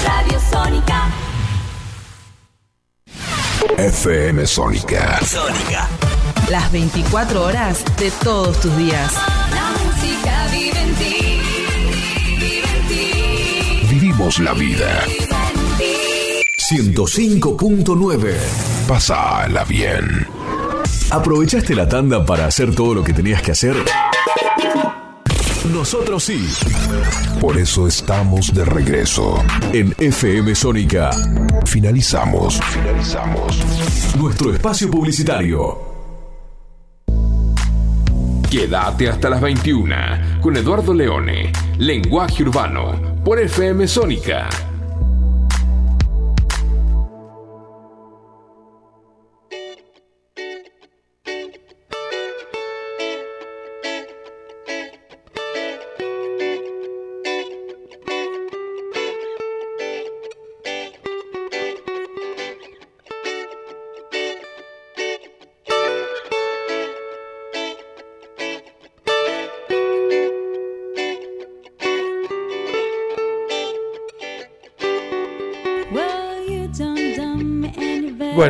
Radio 0.05 0.41
Sónica. 0.51 1.15
FM 3.79 4.47
Sónica. 4.47 5.21
Las 6.51 6.73
24 6.73 7.45
horas 7.45 7.85
de 7.99 8.11
todos 8.11 8.59
tus 8.61 8.77
días. 8.77 9.13
La 9.55 9.71
música 9.85 10.47
vive 10.51 10.81
en 10.81 10.95
ti. 10.97 11.28
La 14.19 14.53
vida. 14.53 15.05
Vive 15.07 15.29
en 15.49 15.79
ti. 15.79 16.93
105.9. 16.93 18.35
Pasala 18.89 19.65
bien. 19.65 20.27
¿Aprovechaste 21.11 21.75
la 21.75 21.89
tanda 21.89 22.27
para 22.27 22.47
hacer 22.47 22.75
todo 22.75 22.95
lo 22.95 23.05
que 23.05 23.13
tenías 23.13 23.41
que 23.43 23.53
hacer? 23.53 23.77
Nosotros 25.73 26.25
sí. 26.25 26.47
Por 27.41 27.59
eso 27.59 27.87
estamos 27.87 28.53
de 28.53 28.65
regreso. 28.65 29.41
En 29.73 29.95
FM 29.97 30.53
Sónica. 30.55 31.11
Finalizamos. 31.65 32.61
Finalizamos. 32.61 33.57
Nuestro 34.19 34.53
espacio 34.53 34.91
publicitario. 34.91 35.79
Quédate 38.51 39.11
hasta 39.11 39.31
las 39.31 39.41
21 39.41 39.95
con 40.41 40.57
Eduardo 40.57 40.93
Leone, 40.95 41.53
Lenguaje 41.77 42.43
Urbano, 42.43 43.18
por 43.29 43.39
FM 43.39 43.87
Sónica. 43.87 44.68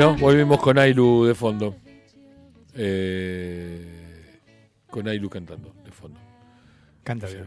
Bueno, 0.00 0.14
volvimos 0.16 0.60
con 0.60 0.78
Ailu 0.78 1.24
de 1.24 1.34
fondo. 1.34 1.74
Eh, 2.72 4.38
con 4.88 5.08
Ailu 5.08 5.28
cantando 5.28 5.74
de 5.84 5.90
fondo. 5.90 6.20
Canta 7.02 7.26
bien. 7.26 7.46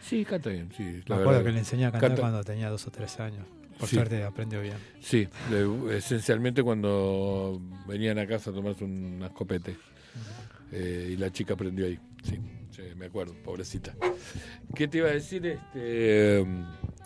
Sí, 0.00 0.24
canta 0.24 0.48
bien, 0.48 0.70
sí. 0.74 0.82
Me 0.82 1.00
acuerdo 1.16 1.26
verdad. 1.28 1.44
que 1.44 1.52
le 1.52 1.58
enseñé 1.58 1.84
a 1.84 1.90
cantar 1.92 2.08
Canta- 2.08 2.22
cuando 2.22 2.42
tenía 2.42 2.70
dos 2.70 2.86
o 2.86 2.90
tres 2.90 3.20
años. 3.20 3.46
Por 3.78 3.86
Sí. 3.86 3.96
suerte 3.96 4.24
aprendió 4.24 4.62
bien. 4.62 4.78
Sí, 5.02 5.28
esencialmente 5.90 6.62
cuando 6.62 7.60
venían 7.86 8.18
a 8.18 8.26
casa 8.26 8.48
a 8.48 8.54
tomarse 8.54 8.84
un 8.84 9.20
escopete. 9.22 9.76
Eh, 10.72 11.10
y 11.12 11.16
la 11.18 11.30
chica 11.30 11.52
aprendió 11.52 11.84
ahí. 11.84 11.98
Sí, 12.22 12.40
sí, 12.70 12.82
me 12.96 13.04
acuerdo, 13.06 13.34
pobrecita. 13.44 13.94
¿Qué 14.74 14.88
te 14.88 14.96
iba 14.98 15.08
a 15.08 15.12
decir? 15.12 15.44
Este, 15.44 16.46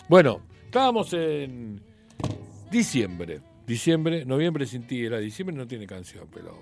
bueno, 0.08 0.40
estábamos 0.66 1.12
en 1.14 1.80
diciembre. 2.70 3.40
Diciembre, 3.66 4.24
noviembre 4.24 4.66
sin 4.66 4.86
ti 4.86 5.04
era 5.04 5.18
diciembre, 5.18 5.56
no 5.56 5.66
tiene 5.66 5.86
canción, 5.86 6.28
pero 6.32 6.58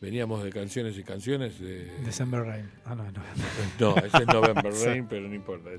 veníamos 0.00 0.42
de 0.42 0.50
canciones 0.50 0.98
y 0.98 1.04
canciones. 1.04 1.60
De, 1.60 1.84
December 2.04 2.42
Rain. 2.42 2.70
Ah, 2.84 2.94
no, 2.94 3.04
no. 3.04 3.22
no, 3.78 3.96
ese 3.98 4.16
es 4.18 4.26
November 4.26 4.72
Sí. 4.72 4.86
Rain, 4.86 5.06
pero 5.08 5.28
no 5.28 5.34
importa. 5.34 5.70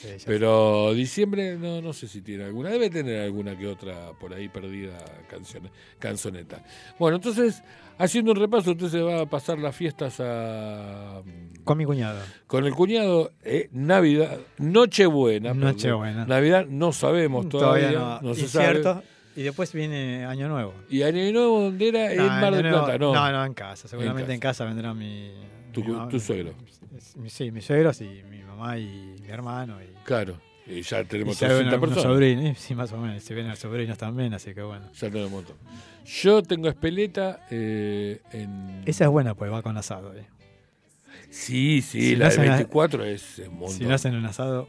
Sí, 0.00 0.08
Pero 0.26 0.94
diciembre 0.94 1.56
no, 1.56 1.82
no 1.82 1.92
sé 1.92 2.06
si 2.06 2.22
tiene 2.22 2.44
alguna, 2.44 2.70
debe 2.70 2.88
tener 2.88 3.20
alguna 3.20 3.58
que 3.58 3.66
otra 3.66 4.12
por 4.12 4.32
ahí 4.32 4.48
perdida 4.48 4.96
canción, 5.28 5.68
canzoneta. 5.98 6.62
Bueno, 7.00 7.16
entonces, 7.16 7.64
haciendo 7.98 8.30
un 8.30 8.36
repaso, 8.36 8.70
usted 8.70 8.88
se 8.90 9.00
va 9.00 9.22
a 9.22 9.26
pasar 9.26 9.58
las 9.58 9.74
fiestas 9.74 10.20
a, 10.20 11.20
Con 11.64 11.78
mi 11.78 11.84
cuñado. 11.84 12.20
con 12.46 12.64
el 12.64 12.74
cuñado, 12.74 13.32
eh, 13.42 13.70
Navidad, 13.72 14.38
Nochebuena. 14.58 15.52
Nochebuena. 15.52 16.26
Navidad 16.26 16.66
no 16.66 16.92
sabemos 16.92 17.48
todavía, 17.48 17.90
no. 17.90 18.20
no, 18.20 18.34
se 18.34 18.46
sabe. 18.46 19.02
Y 19.38 19.42
después 19.44 19.72
viene 19.72 20.24
Año 20.24 20.48
Nuevo. 20.48 20.74
Y 20.90 21.02
Año 21.02 21.32
Nuevo, 21.32 21.60
¿dónde 21.62 21.88
era? 21.88 22.12
en 22.12 22.18
Mar 22.26 22.52
del 22.54 22.62
Nuevo- 22.64 22.84
Plata, 22.86 22.98
no. 22.98 23.14
No, 23.14 23.30
no, 23.32 23.44
en 23.44 23.54
casa. 23.54 23.86
Seguramente 23.86 24.32
En 24.32 24.34
en 24.34 24.40
casa, 24.40 24.64
vendrá 24.64 24.92
mi. 24.94 25.30
Tu, 25.72 25.84
mi 25.84 25.92
mamá- 25.92 26.08
tu 26.08 26.18
suegro. 26.18 26.54
mi- 27.16 27.30
Sí, 27.30 27.50
mis 27.52 27.64
suegros 27.64 28.00
y 28.00 28.22
mi 28.28 28.42
mamá 28.42 28.78
y 28.78 29.14
mi 29.22 29.28
hermano. 29.28 29.78
Y, 29.80 29.86
Claro, 30.04 30.40
y 30.66 30.82
ya 30.82 31.02
y 31.02 31.04
tenemos 31.04 31.38
ven 31.38 31.48
300 31.48 31.72
algunos 31.72 31.94
personas. 31.94 32.02
sobrinos. 32.14 32.58
Sí, 32.58 32.74
más 32.74 32.92
o 32.92 32.96
menos. 32.98 33.22
Se 33.22 33.32
vienen 33.34 33.50
los 33.50 33.60
sobrinos 33.60 33.96
también, 33.96 34.34
así 34.34 34.52
que 34.54 34.62
bueno. 34.62 34.86
Ya 34.92 35.08
tenemos 35.08 35.26
un 35.26 35.32
montón. 35.32 35.56
Yo 36.04 36.42
tengo 36.42 36.68
espeleta 36.68 37.46
eh, 37.50 38.20
en... 38.32 38.82
Esa 38.86 39.04
es 39.04 39.10
buena, 39.10 39.34
pues 39.34 39.52
va 39.52 39.62
con 39.62 39.76
asado. 39.76 40.14
eh. 40.16 40.26
Sí, 41.30 41.82
sí, 41.82 42.00
Si 42.00 42.16
la 42.16 42.24
no 42.24 42.24
de 42.24 42.28
hacen 42.40 42.50
a- 42.50 42.56
24 42.56 43.04
es 43.04 43.38
un 43.46 43.58
montón. 43.58 43.76
Si 43.76 43.84
no 43.84 43.94
hacen 43.94 44.14
un 44.16 44.24
asado. 44.26 44.68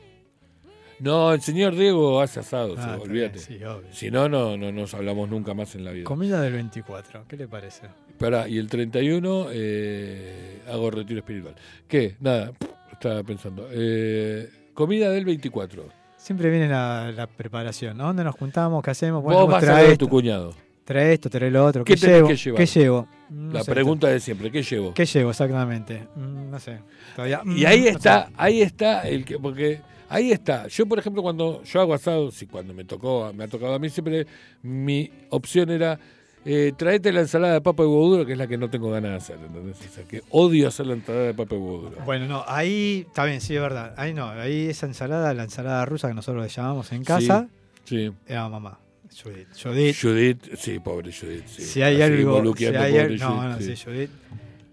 No, 0.99 1.33
el 1.33 1.41
señor 1.41 1.75
Diego 1.75 2.21
hace 2.21 2.41
asado, 2.41 2.75
Ah, 2.77 2.95
sí, 2.97 3.01
olvídate. 3.01 3.39
sí, 3.39 3.55
obvio. 3.63 3.87
Si 3.91 4.11
no, 4.11 4.27
no, 4.27 4.57
no 4.57 4.71
nos 4.71 4.93
hablamos 4.93 5.29
nunca 5.29 5.53
más 5.53 5.73
en 5.75 5.85
la 5.85 5.91
vida. 5.91 6.03
Comida 6.03 6.41
del 6.41 6.53
24, 6.53 7.25
¿qué 7.27 7.37
le 7.37 7.47
parece? 7.47 7.87
Esperá, 8.09 8.47
y 8.47 8.57
el 8.57 8.67
31 8.67 9.47
eh, 9.51 10.61
hago 10.69 10.91
retiro 10.91 11.19
espiritual. 11.19 11.55
¿Qué? 11.87 12.15
Nada, 12.19 12.51
estaba 12.91 13.23
pensando. 13.23 13.67
Eh, 13.71 14.49
comida 14.73 15.09
del 15.09 15.25
24. 15.25 15.85
Siempre 16.17 16.49
viene 16.49 16.67
la, 16.67 17.11
la 17.15 17.27
preparación. 17.27 18.01
¿A 18.01 18.05
dónde 18.05 18.25
nos 18.25 18.35
juntamos? 18.35 18.83
¿Qué 18.83 18.91
hacemos? 18.91 19.23
Bueno, 19.23 19.41
Vos 19.41 19.51
vas 19.51 19.63
a 19.63 19.81
ver 19.81 19.97
tu 19.97 20.09
cuñado. 20.09 20.53
Trae 20.89 21.13
esto, 21.13 21.29
trae 21.29 21.51
lo 21.51 21.63
otro. 21.63 21.83
¿Qué 21.83 21.93
¿Qué, 21.93 22.07
llevo? 22.07 22.27
que 22.27 22.35
llevar? 22.35 22.57
¿Qué 22.57 22.65
llevo? 22.65 23.07
La 23.51 23.63
pregunta 23.63 24.07
de 24.07 24.19
siempre, 24.19 24.49
¿qué 24.49 24.63
llevo? 24.63 24.91
¿Qué 24.91 25.05
llevo 25.05 25.29
exactamente? 25.29 26.07
Mm, 26.15 26.49
no 26.49 26.59
sé. 26.59 26.79
Todavía. 27.15 27.41
Y 27.45 27.63
mm, 27.63 27.65
ahí 27.67 27.81
no 27.81 27.87
está, 27.89 28.25
sé. 28.25 28.33
ahí 28.37 28.61
está 28.63 29.01
el 29.07 29.23
que, 29.23 29.37
porque 29.37 29.81
ahí 30.09 30.31
está. 30.31 30.67
Yo, 30.67 30.87
por 30.87 30.97
ejemplo, 30.97 31.21
cuando 31.21 31.61
yo 31.63 31.79
hago 31.79 31.93
asado, 31.93 32.31
sí, 32.31 32.47
cuando 32.47 32.73
me 32.73 32.85
tocó, 32.85 33.31
me 33.35 33.43
ha 33.43 33.47
tocado 33.47 33.75
a 33.75 33.79
mí 33.79 33.87
siempre, 33.91 34.25
mi 34.63 35.11
opción 35.29 35.69
era 35.69 35.99
eh, 36.43 36.73
traete 36.75 37.11
la 37.11 37.19
ensalada 37.19 37.53
de 37.53 37.61
papa 37.61 37.83
y 37.83 37.85
huevo 37.85 38.07
duro, 38.09 38.25
que 38.25 38.31
es 38.31 38.37
la 38.39 38.47
que 38.47 38.57
no 38.57 38.67
tengo 38.71 38.89
ganas 38.89 39.11
de 39.11 39.17
hacer, 39.17 39.37
¿entendés? 39.45 39.77
O 39.87 39.93
sea, 39.93 40.03
que 40.05 40.23
odio 40.31 40.69
hacer 40.69 40.87
la 40.87 40.93
ensalada 40.95 41.25
de 41.25 41.33
papa 41.35 41.53
y 41.53 41.57
huevo 41.59 41.77
duro. 41.81 41.97
Bueno, 42.03 42.25
no, 42.25 42.43
ahí 42.47 43.05
está 43.07 43.25
bien, 43.25 43.41
sí, 43.41 43.55
es 43.55 43.61
verdad. 43.61 43.93
Ahí 43.95 44.15
no, 44.15 44.27
ahí 44.27 44.69
esa 44.69 44.87
ensalada, 44.87 45.35
la 45.35 45.43
ensalada 45.43 45.85
rusa 45.85 46.07
que 46.07 46.15
nosotros 46.15 46.41
le 46.43 46.49
llamamos 46.49 46.91
en 46.93 47.03
casa, 47.03 47.47
Sí. 47.83 48.11
era 48.25 48.49
mamá. 48.49 48.79
Judith. 49.21 49.47
Judith. 49.61 49.95
Judith, 50.01 50.55
sí, 50.57 50.79
pobre 50.79 51.11
Judith. 51.11 51.45
sí. 51.47 51.61
Si 51.63 51.81
hay 51.81 51.95
Así 52.01 52.03
algo. 52.13 52.55
Si 52.55 52.65
hay, 52.65 52.71
pobre 52.73 53.17
no, 53.17 53.31
Judith, 53.37 53.49
no, 53.51 53.57
sí. 53.59 53.75
sí, 53.75 53.83
Judith. 53.85 54.09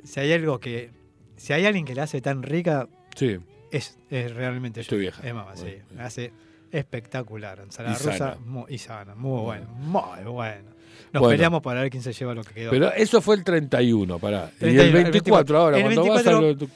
Si 0.05 0.21
hay 0.21 0.33
algo 0.33 0.59
que. 0.61 0.91
Si 1.37 1.53
hay 1.53 1.67
alguien 1.67 1.85
que 1.85 1.95
la 1.95 2.05
hace 2.05 2.21
tan 2.21 2.43
rica, 2.43 2.89
Sí. 3.15 3.37
es, 3.71 3.99
es 4.11 4.33
realmente 4.35 4.81
Es 4.81 4.87
tu 4.87 4.95
Judith. 4.97 5.03
vieja. 5.15 5.27
Es 5.29 5.35
mamá, 5.35 5.55
sí. 5.57 5.63
Bueno, 5.65 5.85
La 5.97 6.07
hace 6.07 6.33
espectacular. 6.71 7.61
Ensalada 7.61 7.95
Y 7.95 7.99
rusa 7.99 8.19
sana. 8.19 8.39
y 8.69 8.79
sana. 8.79 9.15
Muy 9.15 9.41
bueno. 9.43 9.67
Muy 9.79 10.25
bueno. 10.33 10.77
Nos 11.13 11.21
Bueno. 11.21 11.29
peleamos 11.37 11.63
para 11.63 11.83
ver 11.83 11.91
quién 11.91 12.03
se 12.03 12.13
lleva 12.13 12.35
lo 12.35 12.43
que 12.43 12.53
quedó. 12.55 12.71
Pero 12.71 12.93
eso 12.93 13.21
fue 13.21 13.37
el 13.37 13.45
31, 13.45 14.19
pará. 14.19 14.51
y 14.57 14.59
31, 14.61 14.83
el 14.83 15.07
el 15.07 15.13
24 15.13 15.59
ahora, 15.59 15.77
el 15.79 15.83
cuando 15.85 16.03
24 16.03 16.33
vas 16.33 16.39
a 16.39 16.41
lo 16.43 16.47
de 16.49 16.57
tu- 16.57 16.71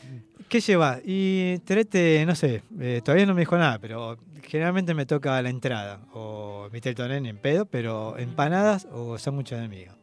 ¿Qué 0.51 0.61
lleva? 0.61 0.99
Y 1.05 1.59
Terete, 1.61 2.25
no 2.27 2.35
sé, 2.35 2.63
eh, 2.81 3.01
todavía 3.05 3.25
no 3.25 3.35
me 3.35 3.43
dijo 3.43 3.57
nada, 3.57 3.79
pero 3.79 4.19
generalmente 4.43 4.93
me 4.95 5.07
toca 5.07 5.41
la 5.41 5.49
entrada. 5.49 6.01
O 6.13 6.69
Mitel 6.73 6.95
Tonen 6.95 7.25
en 7.25 7.39
pedo, 7.39 7.67
pero 7.67 8.19
empanadas 8.19 8.87
o 8.93 9.17
sándwiches 9.17 9.61
de 9.61 9.69
miga. 9.69 9.97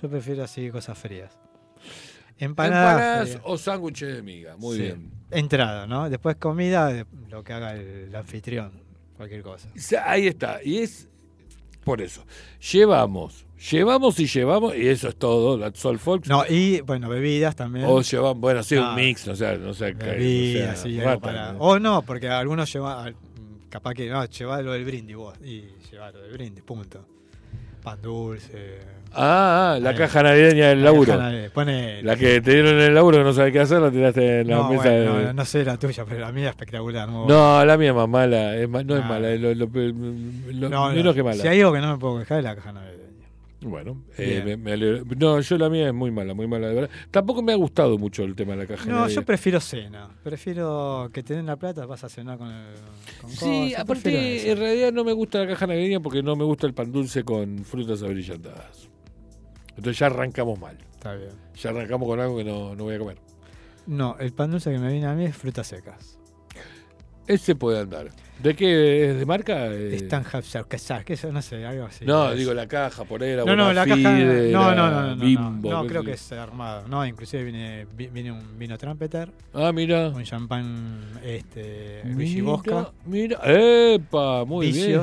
Yo 0.00 0.08
prefiero 0.10 0.44
así 0.44 0.70
cosas 0.70 0.96
frías. 0.98 1.36
Empanadas. 2.38 2.92
empanadas 2.92 3.28
frías. 3.30 3.40
o 3.44 3.58
sándwiches 3.58 4.14
de 4.16 4.22
miga. 4.22 4.56
Muy 4.58 4.76
Sí. 4.76 4.82
bien. 4.82 5.10
Entrada, 5.30 5.86
¿no? 5.86 6.08
Después 6.10 6.36
comida, 6.36 7.04
lo 7.30 7.42
que 7.42 7.52
haga 7.54 7.72
el, 7.74 7.80
el 8.08 8.14
anfitrión, 8.14 8.72
cualquier 9.16 9.42
cosa. 9.42 9.68
Ahí 10.04 10.26
está. 10.26 10.62
Y 10.62 10.78
es 10.78 11.08
por 11.88 12.00
eso. 12.02 12.24
Llevamos, 12.72 13.44
llevamos 13.70 14.18
y 14.20 14.26
llevamos, 14.26 14.76
y 14.76 14.88
eso 14.88 15.08
es 15.08 15.16
todo. 15.16 15.58
That's 15.58 15.84
all, 15.84 15.98
folks. 15.98 16.28
No, 16.28 16.44
y 16.48 16.80
bueno, 16.82 17.08
bebidas 17.08 17.56
también. 17.56 17.86
O 17.88 18.00
llevamos, 18.02 18.38
bueno, 18.40 18.62
sí, 18.62 18.76
un 18.76 18.94
mix, 18.94 19.26
no 19.26 19.34
sé, 19.34 19.58
no 19.58 19.74
sé. 19.74 19.96
qué- 19.98 20.04
bebidas, 20.06 20.78
o 20.80 20.82
sea, 20.82 20.90
sí, 20.90 21.00
rata, 21.00 21.20
para- 21.20 21.52
¿no? 21.52 21.58
O 21.60 21.78
no, 21.78 22.02
porque 22.02 22.28
algunos 22.28 22.72
llevan, 22.72 23.14
capaz 23.68 23.94
que 23.94 24.08
no, 24.08 24.24
lleva 24.26 24.60
lo 24.62 24.72
del 24.72 24.84
brindis 24.84 25.16
vos, 25.16 25.36
y 25.44 25.64
lleva 25.90 26.10
lo 26.12 26.20
del 26.22 26.32
brindis, 26.32 26.62
punto. 26.64 27.04
Pan 27.82 28.00
dulce. 28.02 28.78
Ah, 29.12 29.74
ah, 29.74 29.80
la 29.80 29.94
caja 29.94 30.22
navideña 30.22 30.68
del 30.68 30.78
La 30.78 30.84
laburo. 30.86 31.12
caja 31.12 31.24
navideña, 31.24 31.50
pone- 31.50 32.02
La 32.02 32.16
que 32.16 32.40
te 32.40 32.52
dieron 32.52 32.74
en 32.74 32.80
el 32.82 32.94
laburo 32.94 33.18
que 33.18 33.24
no 33.24 33.32
sabes 33.32 33.52
qué 33.52 33.60
hacer, 33.60 33.80
la 33.80 33.90
tiraste 33.90 34.40
en 34.40 34.48
la 34.48 34.56
no, 34.56 34.68
mesa 34.70 34.82
bueno, 34.82 35.16
de... 35.18 35.24
no, 35.26 35.32
no 35.32 35.44
sé 35.44 35.64
la 35.64 35.76
tuya, 35.78 36.04
pero 36.06 36.20
la 36.20 36.32
mía 36.32 36.44
es 36.44 36.50
espectacular. 36.50 37.08
muy 37.08 37.26
No, 37.26 37.64
la 37.64 37.76
mía 37.78 37.88
es 37.90 37.94
más 37.96 38.08
mala, 38.08 38.56
es 38.56 38.68
no 38.68 38.78
es 38.80 39.02
Ah. 39.02 39.08
mala, 39.08 39.30
lo, 39.36 39.54
lo- 39.54 39.54
lo- 39.54 39.66
buena. 39.68 40.68
No, 40.68 40.88
menos 40.90 41.04
no, 41.04 41.14
que 41.14 41.22
mala. 41.22 41.42
Si 41.42 41.48
hay 41.48 41.60
algo 41.60 41.72
que 41.72 41.80
no 41.80 41.92
me 41.92 41.98
puedo 41.98 42.18
quejar 42.18 42.38
es 42.38 42.44
la 42.44 42.54
caja 42.54 42.72
navideña. 42.72 42.98
Bueno, 43.60 44.02
eh, 44.16 44.40
me, 44.44 44.56
me 44.56 44.72
alegro. 44.74 45.04
No, 45.18 45.40
yo 45.40 45.58
la 45.58 45.68
mía 45.68 45.88
es 45.88 45.92
muy 45.94 46.12
mala, 46.12 46.32
muy 46.32 46.46
mala, 46.46 46.68
de 46.68 46.74
verdad. 46.74 46.90
Tampoco 47.10 47.42
me 47.42 47.52
ha 47.52 47.56
gustado 47.56 47.98
mucho 47.98 48.22
el 48.22 48.36
tema 48.36 48.52
de 48.52 48.58
la 48.58 48.66
caja 48.66 48.84
No, 48.88 48.98
navideña. 49.00 49.14
yo 49.16 49.22
prefiero 49.26 49.58
cena. 49.58 50.08
Prefiero 50.22 51.10
que 51.12 51.24
te 51.24 51.34
den 51.34 51.46
la 51.46 51.56
plata, 51.56 51.84
vas 51.84 52.04
a 52.04 52.08
cenar 52.08 52.38
con, 52.38 52.48
el, 52.52 52.66
con 53.20 53.30
Sí, 53.30 53.70
cosas, 53.70 53.80
aparte, 53.80 54.48
en 54.52 54.58
realidad 54.58 54.92
no 54.92 55.02
me 55.02 55.12
gusta 55.12 55.40
la 55.40 55.48
caja 55.48 55.66
navideña 55.66 55.98
porque 55.98 56.22
no 56.22 56.36
me 56.36 56.44
gusta 56.44 56.68
el 56.68 56.74
pan 56.74 56.92
dulce 56.92 57.24
con 57.24 57.58
frutas 57.64 58.00
abrillantadas. 58.04 58.87
Entonces 59.78 59.98
ya 59.98 60.06
arrancamos 60.06 60.58
mal. 60.60 60.76
Está 60.92 61.14
bien. 61.14 61.30
Ya 61.56 61.70
arrancamos 61.70 62.06
con 62.08 62.20
algo 62.20 62.36
que 62.36 62.44
no, 62.44 62.74
no 62.74 62.84
voy 62.84 62.94
a 62.96 62.98
comer. 62.98 63.16
No, 63.86 64.16
el 64.18 64.32
pan 64.32 64.50
dulce 64.50 64.70
que 64.70 64.78
me 64.78 64.92
viene 64.92 65.06
a 65.06 65.14
mí 65.14 65.24
es 65.24 65.36
frutas 65.36 65.66
secas. 65.66 66.18
Ese 67.26 67.54
puede 67.54 67.80
andar. 67.80 68.08
¿De 68.42 68.54
qué? 68.54 69.10
¿Es 69.10 69.18
de 69.18 69.26
marca? 69.26 69.66
Eh, 69.66 69.96
Están 69.96 70.24
que 70.68 70.76
que 71.04 71.12
eso 71.14 71.30
no 71.32 71.42
sé, 71.42 71.66
algo 71.66 71.84
así. 71.86 72.04
no, 72.04 72.32
digo 72.34 72.54
la 72.54 72.66
caja, 72.68 73.04
por 73.04 73.22
ahí, 73.22 73.34
la 73.36 73.44
No, 73.44 73.54
no, 73.56 73.72
la 73.72 73.84
caja. 73.84 73.96
No, 73.98 74.74
no, 74.74 74.90
no, 74.90 74.90
no. 74.90 75.16
no, 75.16 75.24
Bimbo, 75.24 75.70
no, 75.70 75.82
qué 75.82 75.88
creo 75.88 76.04
que 76.04 76.12
es 76.12 76.32
armado. 76.32 76.86
No, 76.88 77.04
inclusive 77.04 77.42
viene, 77.44 77.86
vi- 77.96 78.06
viene 78.08 78.32
un 78.32 78.58
vino 78.58 78.78
trumpeter, 78.78 79.30
Ah, 79.52 79.72
mira. 79.72 80.08
un 80.08 80.22
champán 80.24 81.00
este, 81.24 82.02
Mira, 82.04 82.16
Vigibosca, 82.16 82.92
Mira, 83.06 83.40
epa, 83.44 84.44
muy 84.44 84.72
bien. 84.72 85.02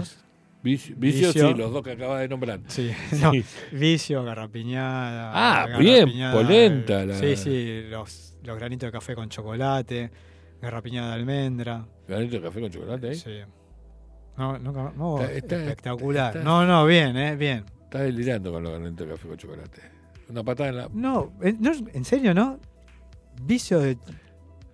Vicio. 0.65 1.31
sí, 1.31 1.39
los 1.53 1.71
dos 1.71 1.83
que 1.83 1.91
acabas 1.91 2.21
de 2.21 2.27
nombrar. 2.27 2.59
Sí, 2.67 2.91
Sí. 3.11 3.21
no, 3.21 3.31
vicio, 3.71 4.23
garrapiñada. 4.23 5.31
Ah, 5.33 5.77
bien, 5.77 6.09
polenta 6.33 7.05
la- 7.05 7.13
Sí, 7.15 7.35
sí, 7.35 7.83
los, 7.89 8.35
los 8.43 8.57
granitos 8.57 8.87
de 8.87 8.91
café 8.91 9.13
con 9.15 9.29
chocolate, 9.29 10.09
garrapiñada 10.61 11.09
de 11.09 11.13
almendra. 11.13 11.85
¿Granito 12.07 12.37
de 12.37 12.41
café 12.41 12.61
con 12.61 12.69
chocolate 12.71 13.09
ahí? 13.09 13.15
Sí. 13.15 13.39
No, 14.37 14.57
no, 14.57 14.91
no, 14.91 15.21
Está- 15.21 15.31
está- 15.33 15.55
espectacular. 15.61 16.35
está- 16.35 16.43
no, 16.43 16.65
no, 16.65 16.85
bien, 16.85 17.15
eh, 17.15 17.35
bien. 17.35 17.63
Estás 17.83 18.01
delirando 18.01 18.51
con 18.51 18.63
los 18.63 18.71
granitos 18.73 19.07
de 19.07 19.13
café 19.13 19.27
con 19.27 19.37
chocolate. 19.37 19.81
Una 20.29 20.43
patada 20.43 20.69
en 20.69 20.75
la. 20.77 20.89
No, 20.91 21.33
en, 21.41 21.61
no, 21.61 21.71
en 21.93 22.03
serio, 22.03 22.33
¿no? 22.33 22.59
Vicio 23.43 23.79
de. 23.79 23.97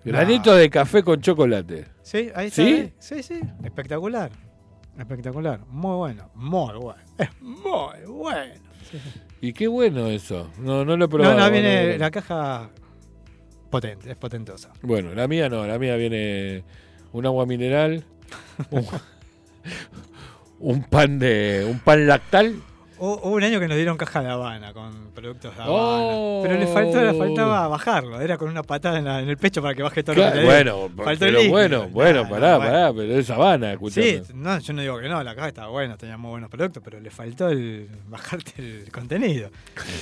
Granito 0.05 0.55
de 0.55 0.69
café 0.69 1.03
con 1.03 1.19
chocolate. 1.22 1.85
Sí, 2.01 2.30
ahí 2.34 2.47
está. 2.47 2.63
¿Sí? 2.63 2.69
eh. 2.73 2.93
Sí, 2.97 3.22
sí, 3.22 3.39
espectacular. 3.63 4.31
Espectacular. 4.97 5.61
Muy 5.68 5.95
bueno, 5.95 6.30
muy 6.35 6.73
bueno. 6.77 7.01
Es 7.18 7.30
muy 7.41 8.05
bueno. 8.07 8.53
Y 9.39 9.53
qué 9.53 9.68
bueno 9.68 10.07
eso. 10.07 10.49
No, 10.59 10.84
no 10.85 10.95
lo 10.97 11.05
he 11.05 11.07
No, 11.07 11.09
probado. 11.09 11.39
no, 11.39 11.51
viene 11.51 11.84
bueno. 11.84 11.97
la 11.99 12.11
caja 12.11 12.69
potente, 13.69 14.11
es 14.11 14.18
potentosa. 14.18 14.72
Bueno, 14.81 15.13
la 15.15 15.27
mía 15.27 15.49
no, 15.49 15.65
la 15.65 15.80
mía 15.80 15.95
viene 15.95 16.63
un 17.13 17.26
agua 17.26 17.45
mineral, 17.45 18.03
un, 18.69 18.85
un 20.59 20.84
pan 20.84 21.19
de 21.19 21.65
un 21.69 21.80
pan 21.80 22.05
lactal 22.05 22.55
Hubo 23.03 23.32
un 23.32 23.44
año 23.44 23.60
que 23.60 23.68
nos 23.68 23.78
dieron 23.78 23.98
caja 23.98 24.22
de 24.22 24.30
Habana 24.30 24.73
con 24.73 24.91
productos 25.15 25.56
de 25.57 25.64
Habana. 25.64 25.76
Oh. 25.76 26.40
Pero 26.44 26.56
le 26.60 26.68
faltó, 26.68 27.03
le 27.03 27.14
faltaba 27.15 27.68
bajarlo. 27.68 28.22
Era 28.22 28.38
con 28.38 28.48
una 28.48 28.61
patada 28.61 28.99
en, 28.99 29.06
la- 29.06 29.19
en 29.22 29.28
el 29.28 29.38
pecho 29.38 29.60
para 29.60 29.73
que 29.73 29.82
baje 29.82 30.03
todo 30.03 30.14
Claro, 30.15 30.36
lo 30.36 30.41
que 30.41 30.45
bueno, 30.45 30.90
Faltó 31.03 31.11
el 31.11 31.18
pero 31.19 31.32
líquido. 31.40 31.52
bueno, 31.52 31.90
bueno, 31.90 32.23
No, 32.26 32.30
pará, 32.30 32.57
bueno. 32.57 32.72
pará, 32.72 32.94
pero 32.94 33.14
es 33.18 33.30
Habana, 33.32 33.72
escuchame. 33.73 34.06
Sí, 34.23 34.34
no, 34.36 34.60
yo 34.60 34.73
no 34.73 34.82
digo 34.84 34.99
que 34.99 35.10
no, 35.10 35.23
la 35.23 35.34
caja 35.34 35.48
estaba 35.48 35.69
buena, 35.69 35.98
tenía 35.98 36.15
muy 36.18 36.30
buenos 36.30 36.49
productos, 36.52 36.84
pero 36.84 36.99
le 36.99 37.10
faltó 37.10 37.49
el 37.49 37.90
bajarte 38.07 38.53
el 38.84 38.91
contenido. 38.91 39.49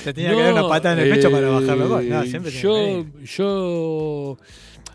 Te 0.04 0.12
tenía 0.12 0.30
que 0.36 0.42
dar 0.42 0.52
una 0.52 0.68
patada 0.68 0.94
en 1.00 1.00
el 1.08 1.10
pecho 1.16 1.30
para 1.30 1.48
bajarlo. 1.48 2.02
No, 2.02 2.22
eh, 2.22 2.26
siempre 2.26 2.50
yo, 2.52 3.06
yo, 3.24 4.36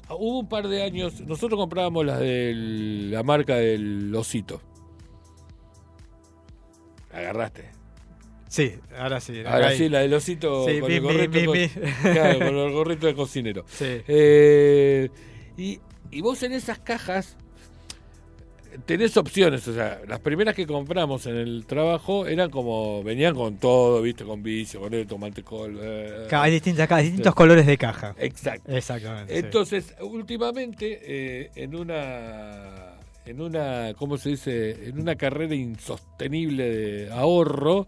hubo 0.09 0.39
un 0.41 0.47
par 0.47 0.67
de 0.67 0.83
años, 0.83 1.21
nosotros 1.21 1.57
comprábamos 1.59 2.05
las 2.05 2.19
de 2.19 2.53
la 3.09 3.23
marca 3.23 3.55
del 3.55 4.13
Osito. 4.15 4.61
Agarraste. 7.11 7.71
Sí, 8.55 8.73
ahora 8.97 9.19
sí. 9.19 9.41
Ahora 9.45 9.67
ahí. 9.67 9.77
sí, 9.77 9.89
la 9.89 9.99
del 9.99 10.13
osito 10.13 10.65
Sí, 10.67 10.79
con 10.79 10.89
mi, 10.89 10.95
el 10.95 11.01
gorrito. 11.01 11.39
mi, 11.39 11.45
con-. 11.45 11.57
Claro, 12.13 12.39
con 12.39 12.57
el 12.57 12.71
gorrito 12.71 13.07
de 13.07 13.13
cocinero. 13.13 13.65
Sí. 13.67 14.01
Eh, 14.07 15.09
y, 15.57 15.79
y 16.11 16.21
vos 16.21 16.41
en 16.43 16.53
esas 16.53 16.79
cajas 16.79 17.35
tenés 18.85 19.15
opciones, 19.15 19.65
o 19.69 19.73
sea, 19.73 20.01
las 20.07 20.19
primeras 20.19 20.53
que 20.53 20.67
compramos 20.67 21.25
en 21.27 21.35
el 21.37 21.65
trabajo 21.65 22.27
eran 22.27 22.49
como, 22.49 23.03
venían 23.03 23.33
con 23.33 23.57
todo, 23.57 24.01
viste, 24.01 24.25
con 24.25 24.43
vicio, 24.43 24.81
con 24.81 24.93
esto, 24.93 25.17
mantecol. 25.17 25.79
eh, 25.81 26.27
Ca- 26.29 26.43
Hay 26.43 26.51
distintas, 26.51 26.87
distintos 27.01 27.33
colores 27.35 27.65
de 27.65 27.77
caja. 27.77 28.13
Exacto. 28.19 28.71
Exactamente. 28.75 29.33
sí. 29.33 29.39
Entonces, 29.39 29.95
últimamente, 30.01 30.99
eh, 31.03 31.51
en 31.55 31.75
una 31.75 32.95
en 33.25 33.41
una, 33.41 33.93
¿cómo 33.97 34.17
se 34.17 34.29
dice? 34.29 34.87
En 34.89 34.99
una 34.99 35.15
carrera 35.15 35.55
insostenible 35.55 36.69
de 36.69 37.11
ahorro, 37.11 37.87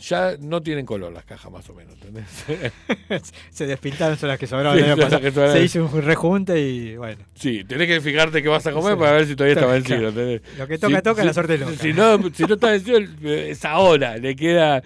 ya 0.00 0.36
no 0.40 0.62
tienen 0.62 0.84
color 0.86 1.12
las 1.12 1.24
cajas 1.24 1.50
más 1.52 1.68
o 1.70 1.74
menos, 1.74 1.94
¿entendés? 1.94 2.26
se 3.50 3.66
despintaron 3.66 4.16
son 4.16 4.28
las 4.28 4.38
que 4.38 4.46
sobraron 4.46 4.76
Sí, 4.78 4.84
las 4.84 5.20
que. 5.20 5.30
Se 5.30 5.62
hizo 5.62 5.84
un 5.84 6.02
rejunte 6.02 6.60
y 6.60 6.96
bueno. 6.96 7.22
Sí, 7.34 7.64
tenés 7.64 7.86
que 7.86 8.00
fijarte 8.00 8.42
qué 8.42 8.48
vas 8.48 8.66
a 8.66 8.72
comer 8.72 8.94
Sí. 8.94 8.98
para 8.98 9.12
ver 9.12 9.26
si 9.26 9.36
todavía 9.36 9.54
está 9.54 9.66
vencido. 9.72 10.10
Lo 10.58 10.66
que 10.66 10.78
toca, 10.78 11.02
toca, 11.02 11.24
la 11.24 11.34
suerte 11.34 11.58
loca. 11.58 11.72
Si 11.78 11.92
no, 11.92 12.18
si 12.32 12.44
no 12.44 12.54
está 12.54 12.70
vencido, 12.70 12.98
es 13.24 13.64
ahora, 13.64 14.16
le 14.16 14.34
queda... 14.34 14.82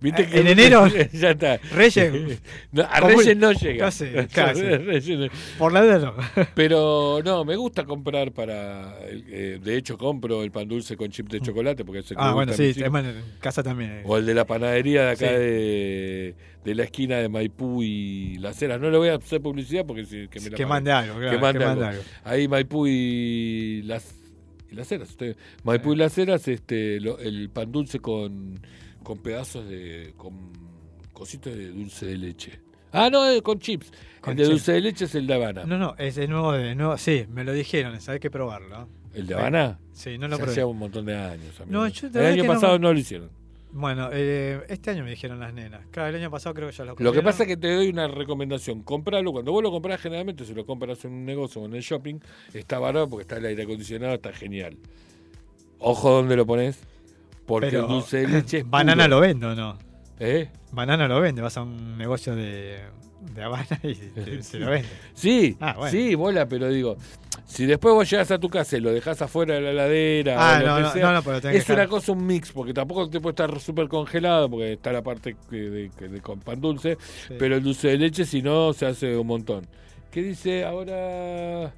¿Viste 0.00 0.28
En 0.38 0.46
enero, 0.46 0.86
ya 1.12 1.30
está. 1.30 1.56
Reyes. 1.74 2.40
No, 2.72 2.82
a 2.84 3.00
Reyes 3.08 3.36
no 3.36 3.50
llega. 3.52 3.86
Casi, 3.86 4.06
casi. 4.32 4.62
Reyes 4.62 5.18
no- 5.18 5.26
Por 5.58 5.72
la 5.72 5.82
duda 5.82 5.98
no. 5.98 6.44
Pero 6.54 7.20
no, 7.24 7.44
me 7.44 7.56
gusta 7.56 7.84
comprar 7.84 8.30
para. 8.32 8.96
eh, 9.08 9.58
de 9.62 9.76
hecho, 9.76 9.98
compro 9.98 10.42
el 10.44 10.50
pan 10.52 10.68
dulce 10.68 10.96
con 10.96 11.10
chip 11.10 11.28
de 11.28 11.40
chocolate 11.40 11.84
porque 11.84 12.02
que 12.02 12.14
Ah, 12.16 12.32
bueno, 12.32 12.52
sí, 12.52 12.72
en 12.76 13.00
casa 13.40 13.62
también. 13.62 14.02
O 14.04 14.16
el 14.18 14.26
de 14.26 14.34
la 14.34 14.44
panadería 14.46 15.02
de 15.06 15.10
acá 15.10 15.28
Sí. 15.28 15.34
de, 15.34 16.34
de 16.64 16.74
la 16.74 16.84
esquina 16.84 17.16
de 17.16 17.28
Maipú 17.28 17.82
y 17.82 18.36
Las 18.38 18.60
Heras. 18.62 18.80
No 18.80 18.90
le 18.90 18.98
voy 18.98 19.08
a 19.08 19.16
hacer 19.16 19.40
publicidad 19.40 19.84
porque 19.84 20.04
si, 20.04 20.28
que 20.28 20.38
me 20.40 20.50
la 20.50 20.56
Que 20.56 20.66
mande 20.66 20.92
algo, 20.92 21.16
claro, 21.18 21.30
que 21.32 21.38
mande 21.42 21.58
que 21.58 21.64
algo. 21.64 22.02
Ahí 22.24 22.46
Maipú 22.46 22.86
y 22.86 23.82
Las, 23.82 24.14
y 24.70 24.74
las 24.76 24.92
Heras. 24.92 25.08
usted- 25.10 25.36
Maipú 25.64 25.94
y 25.94 25.96
Las 25.96 26.16
Heras, 26.18 26.46
este, 26.46 27.00
lo- 27.00 27.18
el 27.18 27.50
pan 27.50 27.72
dulce 27.72 27.98
con, 27.98 28.60
con 29.08 29.18
pedazos 29.20 29.66
de. 29.66 30.12
con 30.18 30.34
cositas 31.14 31.56
de 31.56 31.68
dulce 31.70 32.04
de 32.04 32.18
leche. 32.18 32.60
Ah, 32.92 33.08
no, 33.10 33.26
eh, 33.26 33.40
con 33.40 33.58
chips. 33.58 33.90
Con 34.20 34.32
el 34.32 34.36
de 34.36 34.42
chips. 34.44 34.50
dulce 34.50 34.72
de 34.72 34.80
leche 34.82 35.04
es 35.06 35.14
el 35.14 35.26
de 35.26 35.32
Habana. 35.34 35.64
No, 35.64 35.78
no, 35.78 35.94
es 35.96 36.16
de 36.16 36.28
nuevo, 36.28 36.52
de 36.52 36.74
nuevo. 36.74 36.98
Sí, 36.98 37.24
me 37.30 37.42
lo 37.42 37.54
dijeron, 37.54 37.98
hay 38.06 38.18
que 38.20 38.30
probarlo. 38.30 38.86
¿El 39.14 39.26
de 39.26 39.34
Habana? 39.34 39.78
Sí, 39.94 40.18
no 40.18 40.28
lo 40.28 40.32
Ya 40.36 40.40
probé. 40.40 40.52
hacía 40.52 40.66
un 40.66 40.78
montón 40.78 41.06
de 41.06 41.16
años. 41.16 41.58
amigo. 41.58 41.78
No, 41.80 41.88
yo 41.88 42.08
el 42.08 42.16
año 42.18 42.44
no- 42.44 42.52
pasado 42.52 42.78
no 42.78 42.92
lo 42.92 42.98
hicieron. 42.98 43.30
Bueno, 43.72 44.10
eh, 44.12 44.60
este 44.68 44.90
año 44.90 45.04
me 45.04 45.10
dijeron 45.10 45.40
las 45.40 45.54
nenas. 45.54 45.86
Claro, 45.90 46.10
el 46.10 46.16
año 46.16 46.30
pasado 46.30 46.54
creo 46.54 46.68
que 46.68 46.76
ya 46.76 46.84
lo 46.84 46.94
Lo 46.98 47.12
que 47.12 47.22
pasa 47.22 47.44
es 47.44 47.48
que 47.48 47.56
te 47.56 47.74
doy 47.74 47.88
una 47.88 48.08
recomendación. 48.08 48.82
Compralo. 48.82 49.32
Cuando 49.32 49.52
vos 49.52 49.62
lo 49.62 49.70
compras, 49.70 50.02
generalmente 50.02 50.44
si 50.44 50.52
lo 50.54 50.66
compras 50.66 51.02
en 51.06 51.12
un 51.12 51.24
negocio 51.24 51.62
o 51.62 51.66
en 51.66 51.74
el 51.74 51.80
shopping, 51.82 52.16
está 52.52 52.78
barato 52.78 53.08
porque 53.08 53.22
está 53.22 53.38
el 53.38 53.46
aire 53.46 53.62
acondicionado, 53.62 54.14
está 54.14 54.32
genial. 54.34 54.76
Ojo 55.78 56.10
donde 56.10 56.36
lo 56.36 56.44
pones, 56.46 56.78
porque 57.48 57.66
Pero, 57.70 57.82
el 57.82 57.88
dulce 57.88 58.18
de 58.18 58.28
leche 58.28 58.58
es 58.58 58.70
¿Banana 58.70 59.04
puro. 59.06 59.16
lo 59.16 59.20
vende 59.22 59.46
o 59.46 59.54
no? 59.56 59.76
¿Eh? 60.20 60.48
Banana 60.70 61.08
lo 61.08 61.20
vende, 61.20 61.42
vas 61.42 61.56
a 61.56 61.62
un 61.62 61.98
negocio 61.98 62.36
de, 62.36 62.78
de 63.34 63.42
Habana 63.42 63.80
y 63.82 63.94
te, 63.94 64.22
te 64.38 64.58
lo 64.60 64.70
vende. 64.70 64.88
Sí, 65.14 65.56
Ah, 65.58 65.74
bueno. 65.76 65.90
sí, 65.90 66.14
bola, 66.14 66.46
pero 66.46 66.68
digo, 66.68 66.96
si 67.46 67.64
después 67.66 67.94
vos 67.94 68.10
llegas 68.10 68.30
a 68.30 68.38
tu 68.38 68.48
casa 68.50 68.76
y 68.76 68.80
lo 68.80 68.92
dejas 68.92 69.22
afuera 69.22 69.54
de 69.54 69.60
la 69.62 69.70
heladera, 69.70 70.34
Ah, 70.36 70.60
o 70.62 70.66
no, 70.66 70.80
no, 70.80 70.92
sea, 70.92 71.06
no, 71.06 71.12
no, 71.14 71.22
pero 71.22 71.40
tenés 71.40 71.58
es 71.58 71.64
que 71.64 71.72
una 71.72 71.86
cosa, 71.88 72.12
un 72.12 72.26
mix, 72.26 72.52
porque 72.52 72.74
tampoco 72.74 73.08
te 73.08 73.20
puede 73.20 73.32
estar 73.32 73.58
súper 73.60 73.88
congelado, 73.88 74.50
porque 74.50 74.74
está 74.74 74.92
la 74.92 75.02
parte 75.02 75.34
de, 75.50 75.90
que 75.98 76.08
de- 76.08 76.20
con 76.20 76.40
pan 76.40 76.60
dulce, 76.60 76.98
Sí. 77.28 77.34
pero 77.38 77.56
el 77.56 77.62
dulce 77.62 77.88
de 77.88 77.96
leche, 77.98 78.24
si 78.26 78.42
no, 78.42 78.72
se 78.74 78.84
hace 78.86 79.16
un 79.16 79.26
montón. 79.26 79.66
¿Qué 80.10 80.20
dice 80.22 80.64
ahora? 80.64 81.72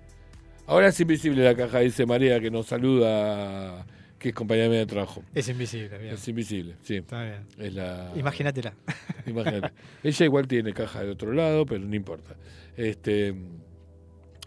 Ahora 0.66 0.88
es 0.88 1.00
invisible 1.00 1.44
la 1.44 1.54
caja, 1.54 1.80
dice 1.80 2.06
María, 2.06 2.40
que 2.40 2.50
nos 2.50 2.66
saluda, 2.66 3.84
que 4.20 4.28
es 4.28 4.34
compañera 4.34 4.68
mía 4.68 4.78
de 4.80 4.86
trabajo. 4.86 5.24
Es 5.34 5.48
invisible, 5.48 5.98
bien. 5.98 6.14
Es 6.14 6.28
invisible, 6.28 6.76
sí. 6.82 6.96
Está 6.96 7.24
bien. 7.24 7.46
Es 7.58 7.74
la... 7.74 8.12
Imagínatela. 8.14 8.74
Imagínate. 9.26 9.72
Ella 10.04 10.24
igual 10.26 10.46
tiene 10.46 10.72
caja 10.74 11.02
de 11.02 11.10
otro 11.10 11.32
lado, 11.32 11.66
pero 11.66 11.80
no 11.80 11.96
importa. 11.96 12.36
Este, 12.76 13.34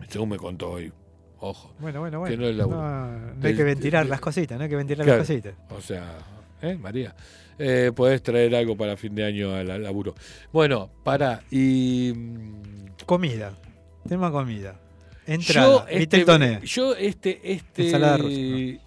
según 0.08 0.30
me 0.30 0.38
contó 0.38 0.72
hoy. 0.72 0.94
Ojo. 1.40 1.74
Bueno, 1.80 2.00
bueno, 2.00 2.20
bueno. 2.20 2.34
Que 2.36 2.42
no 2.42 2.48
es 2.48 2.56
laburo. 2.56 2.78
No, 2.82 3.20
no 3.36 3.48
hay 3.48 3.56
que 3.56 3.64
ventilar 3.64 4.06
las 4.06 4.22
cositas, 4.22 4.58
no 4.58 4.64
hay 4.64 4.70
que 4.70 4.76
ventilar 4.78 5.04
Claro. 5.06 5.20
las 5.20 5.28
cositas. 5.28 5.56
O 5.72 5.82
sea, 5.82 6.20
¿eh, 6.62 6.76
María? 6.76 7.14
Eh, 7.60 7.92
podés 7.96 8.24
traer 8.24 8.56
algo 8.56 8.78
para 8.78 8.96
fin 8.96 9.14
de 9.16 9.26
año 9.26 9.54
al, 9.54 9.70
al 9.70 9.84
laburo. 9.84 10.14
Bueno, 10.54 10.90
para 11.04 11.42
y 11.52 12.14
mm, 12.16 13.04
Comida. 13.06 13.58
Tema 14.08 14.32
comida. 14.32 14.80
Entrada. 15.26 15.68
yo 15.68 15.86
este, 15.90 16.26
Toné. 16.26 16.60
yo 16.66 16.96
este 16.96 17.40
este 17.54 17.86
Ensalada 17.86 18.18
rusa, 18.18 18.36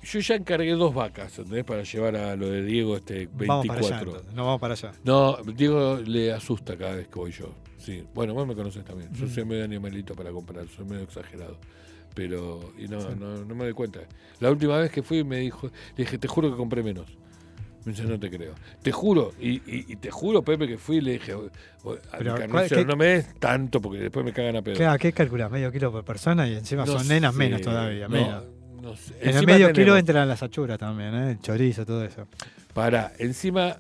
yo 0.02 0.20
ya 0.20 0.34
encargué 0.34 0.72
dos 0.72 0.94
vacas, 0.94 1.38
¿entendés? 1.38 1.64
Para 1.64 1.82
llevar 1.82 2.16
a 2.16 2.36
lo 2.36 2.50
de 2.50 2.62
Diego 2.62 2.96
este 2.96 3.28
24. 3.32 3.46
Vamos 3.46 3.66
para 3.66 3.80
allá. 3.80 3.98
entonces, 4.02 4.34
No 4.34 4.44
vamos 4.44 4.60
para 4.60 4.74
allá. 4.74 4.92
No, 5.04 5.36
Diego 5.54 5.98
le 6.04 6.32
asusta 6.32 6.76
cada 6.76 6.96
vez 6.96 7.08
que 7.08 7.18
voy 7.18 7.32
yo. 7.32 7.50
Sí. 7.78 8.02
Bueno, 8.14 8.34
vos 8.34 8.46
me 8.46 8.54
conoces 8.54 8.84
también. 8.84 9.10
Yo 9.14 9.26
soy 9.28 9.44
medio 9.44 9.64
animalito 9.64 10.14
para 10.14 10.30
comprar, 10.30 10.66
soy 10.68 10.84
medio 10.84 11.04
exagerado. 11.04 11.56
Pero, 12.14 12.72
y 12.78 12.88
no, 12.88 13.00
Sí. 13.00 13.08
no, 13.18 13.44
no 13.44 13.54
me 13.54 13.64
doy 13.64 13.74
cuenta. 13.74 14.00
La 14.40 14.50
última 14.50 14.78
vez 14.78 14.90
que 14.90 15.02
fui 15.02 15.22
me 15.22 15.38
dijo, 15.38 15.68
le 15.96 16.04
dije, 16.04 16.18
te 16.18 16.28
juro 16.28 16.50
que 16.50 16.56
compré 16.56 16.82
menos. 16.82 17.06
Me 17.86 17.92
dice, 17.92 18.04
no 18.04 18.18
te 18.20 18.28
creo. 18.28 18.52
Te 18.82 18.92
juro, 18.92 19.32
y, 19.40 19.52
y, 19.52 19.62
y 19.88 19.96
te 19.96 20.10
juro, 20.10 20.42
Pepe, 20.42 20.66
que 20.68 20.76
fui 20.76 20.96
y 20.96 21.00
le 21.00 21.12
dije, 21.12 21.32
"O- 21.34 21.50
o- 21.84 21.92
a 21.94 22.18
Pero, 22.18 22.32
mi 22.34 22.38
¿cuál- 22.40 22.50
carnicero, 22.50 22.80
qué- 22.82 22.86
no 22.86 22.96
me 22.96 23.06
des 23.06 23.34
tanto 23.38 23.80
porque 23.80 24.00
después 24.00 24.24
me 24.24 24.32
cagan 24.32 24.56
a 24.56 24.62
pedo. 24.62 24.74
Claro, 24.76 24.98
¿qué 24.98 25.12
calculás? 25.12 25.50
¿Medio 25.50 25.72
kilo 25.72 25.90
por 25.92 26.04
persona? 26.04 26.46
Y 26.48 26.54
encima 26.56 26.84
No 26.84 26.98
son 26.98 27.08
nenas 27.08 27.32
menos 27.34 27.60
todavía. 27.62 28.08
no, 28.08 28.14
menos. 28.14 28.44
no 28.82 28.96
sé. 28.96 29.14
En 29.22 29.36
el 29.36 29.46
medio 29.46 29.68
tenemos- 29.68 29.72
kilo 29.72 29.96
entran 29.96 30.28
las 30.28 30.42
achuras 30.42 30.78
también, 30.78 31.14
¿eh? 31.14 31.30
El 31.30 31.40
chorizo, 31.40 31.86
todo 31.86 32.04
eso. 32.04 32.26
Para, 32.74 33.12
encima, 33.18 33.76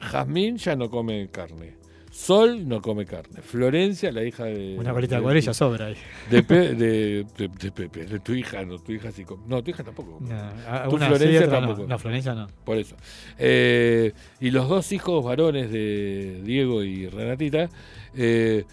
Jazmín 0.00 0.56
ya 0.56 0.74
no 0.74 0.88
come 0.90 1.28
carne. 1.30 1.74
Sol 2.14 2.68
no 2.68 2.82
come 2.82 3.06
carne. 3.06 3.40
Florencia, 3.40 4.12
la 4.12 4.22
hija 4.22 4.44
de. 4.44 4.76
Una 4.78 4.92
colita 4.92 5.16
de 5.16 5.22
cuadrilla 5.22 5.54
sobra 5.54 5.86
ahí. 5.86 5.96
De, 6.30 6.42
Pe- 6.42 6.74
de, 6.74 7.24
de, 7.38 7.48
de 7.48 7.72
Pepe, 7.72 8.04
de 8.04 8.20
tu 8.20 8.34
hija, 8.34 8.62
no, 8.66 8.78
tu 8.78 8.92
hija 8.92 9.10
sí 9.10 9.24
come. 9.24 9.42
No, 9.46 9.64
tu 9.64 9.70
hija 9.70 9.82
tampoco. 9.82 10.18
come. 10.18 10.28
No, 10.28 10.88
tu 10.90 10.98
Florencia 10.98 11.28
sí, 11.30 11.36
otra 11.46 11.60
no. 11.60 11.66
tampoco. 11.68 11.88
No, 11.88 11.98
Florencia 11.98 12.34
no. 12.34 12.46
Por 12.66 12.76
eso. 12.76 12.96
Eh, 13.38 14.12
y 14.40 14.50
los 14.50 14.68
dos 14.68 14.92
hijos 14.92 15.24
varones 15.24 15.72
de 15.72 16.42
Diego 16.44 16.84
y 16.84 17.08
Renatita, 17.08 17.70
eh, 18.14 18.64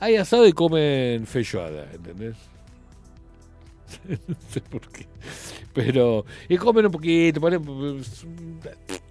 hay 0.00 0.16
asado 0.16 0.46
y 0.48 0.52
comen 0.52 1.26
feijoada, 1.26 1.92
¿entendés? 1.92 2.36
no 4.28 4.34
sé 4.48 4.60
por 4.62 4.80
qué. 4.90 5.06
Pero, 5.74 6.24
y 6.48 6.56
comen 6.56 6.86
un 6.86 6.92
poquito, 6.92 7.38
pare- 7.40 7.60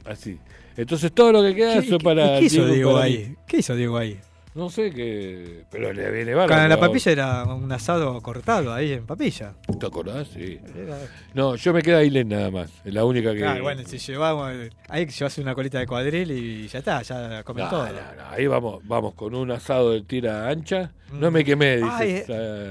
así. 0.06 0.40
Entonces 0.78 1.12
todo 1.12 1.32
lo 1.32 1.42
que 1.44 1.56
queda 1.56 1.74
¿Qué, 1.74 1.88
eso 1.88 1.98
para 1.98 2.40
qué 2.40 2.46
hizo 2.46 2.66
Diego 2.66 2.74
Diego 2.74 2.98
ahí? 2.98 3.36
¿Qué 3.48 3.58
hizo 3.58 3.76
Diego 3.76 3.98
ahí? 3.98 4.20
No 4.58 4.72
sé 4.72 4.90
qué, 4.90 5.66
pero 5.70 5.94
le 5.94 6.10
viene 6.10 6.34
bárbaro. 6.34 6.62
Con 6.62 6.70
la 6.70 6.80
papilla 6.80 7.12
era 7.12 7.44
un 7.44 7.72
asado 7.72 8.20
cortado 8.24 8.74
ahí 8.74 8.92
en 8.92 9.06
papilla. 9.06 9.54
¿Te 9.80 9.86
acordás? 9.86 10.30
Sí. 10.30 10.60
Era- 10.76 10.98
No, 11.36 11.56
yo 11.56 11.74
me 11.74 11.84
queda 11.84 12.00
Ailén 12.00 12.28
nada 12.30 12.50
más. 12.50 12.72
Es 12.84 12.92
la 12.92 13.06
única 13.06 13.34
que. 13.34 13.40
Claro, 13.42 13.62
bueno, 13.62 13.84
si 13.86 14.00
llevamos, 14.00 14.52
ahí 14.90 15.06
llevas 15.06 15.38
una 15.38 15.54
colita 15.54 15.78
de 15.78 15.86
cuadril 15.86 16.32
y 16.32 16.68
ya 16.68 16.80
está, 16.80 17.04
ya 17.04 17.44
comen 17.44 17.66
No, 17.66 17.70
todo. 17.70 17.86
no, 17.86 17.92
no, 17.94 18.30
Ahí 18.32 18.48
vamos, 18.48 18.82
vamos 18.88 19.14
con 19.14 19.36
un 19.36 19.52
asado 19.52 19.92
de 19.92 20.02
tira 20.02 20.50
ancha. 20.50 20.92
No 21.14 21.30
me 21.30 21.46
quemé, 21.46 21.78
dices. 21.78 22.28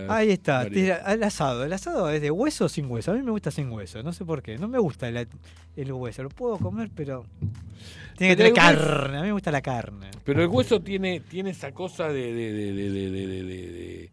Ahí 0.09 0.31
está, 0.31 0.69
tira- 0.69 1.05
el 1.13 1.23
asado. 1.23 1.65
¿El 1.65 1.73
asado 1.73 2.11
es 2.11 2.21
de 2.21 2.33
hueso 2.33 2.65
o 2.65 2.69
sin 2.69 2.91
hueso? 2.91 3.13
A 3.13 3.15
mí 3.15 3.23
me 3.23 3.31
gusta 3.31 3.53
sin 3.53 3.71
hueso, 3.71 4.03
no 4.03 4.13
sé 4.13 4.25
por 4.25 4.43
qué. 4.43 4.59
No 4.59 4.67
me 4.67 4.79
gusta 4.81 5.09
el, 5.09 5.29
el 5.77 5.93
hueso, 5.93 6.25
lo 6.25 6.31
puedo 6.31 6.59
comer, 6.59 6.91
pero 6.95 7.25
tiene 8.17 8.33
que 8.35 8.37
tener 8.37 8.53
carne. 8.53 9.19
A 9.19 9.21
mí 9.21 9.27
me 9.29 9.33
gusta 9.33 9.51
la 9.51 9.63
carne. 9.63 10.11
Pero 10.25 10.43
el 10.43 10.49
hueso 10.49 10.81
tiene, 10.81 11.21
tiene 11.21 11.51
esa 11.51 11.73
cosa 11.73 12.09
de, 12.09 12.33
de, 12.33 12.53
de, 12.53 12.73
de, 12.73 12.91
de, 12.91 13.11
de, 13.11 13.27
de- 13.27 13.43
de- 13.73 14.11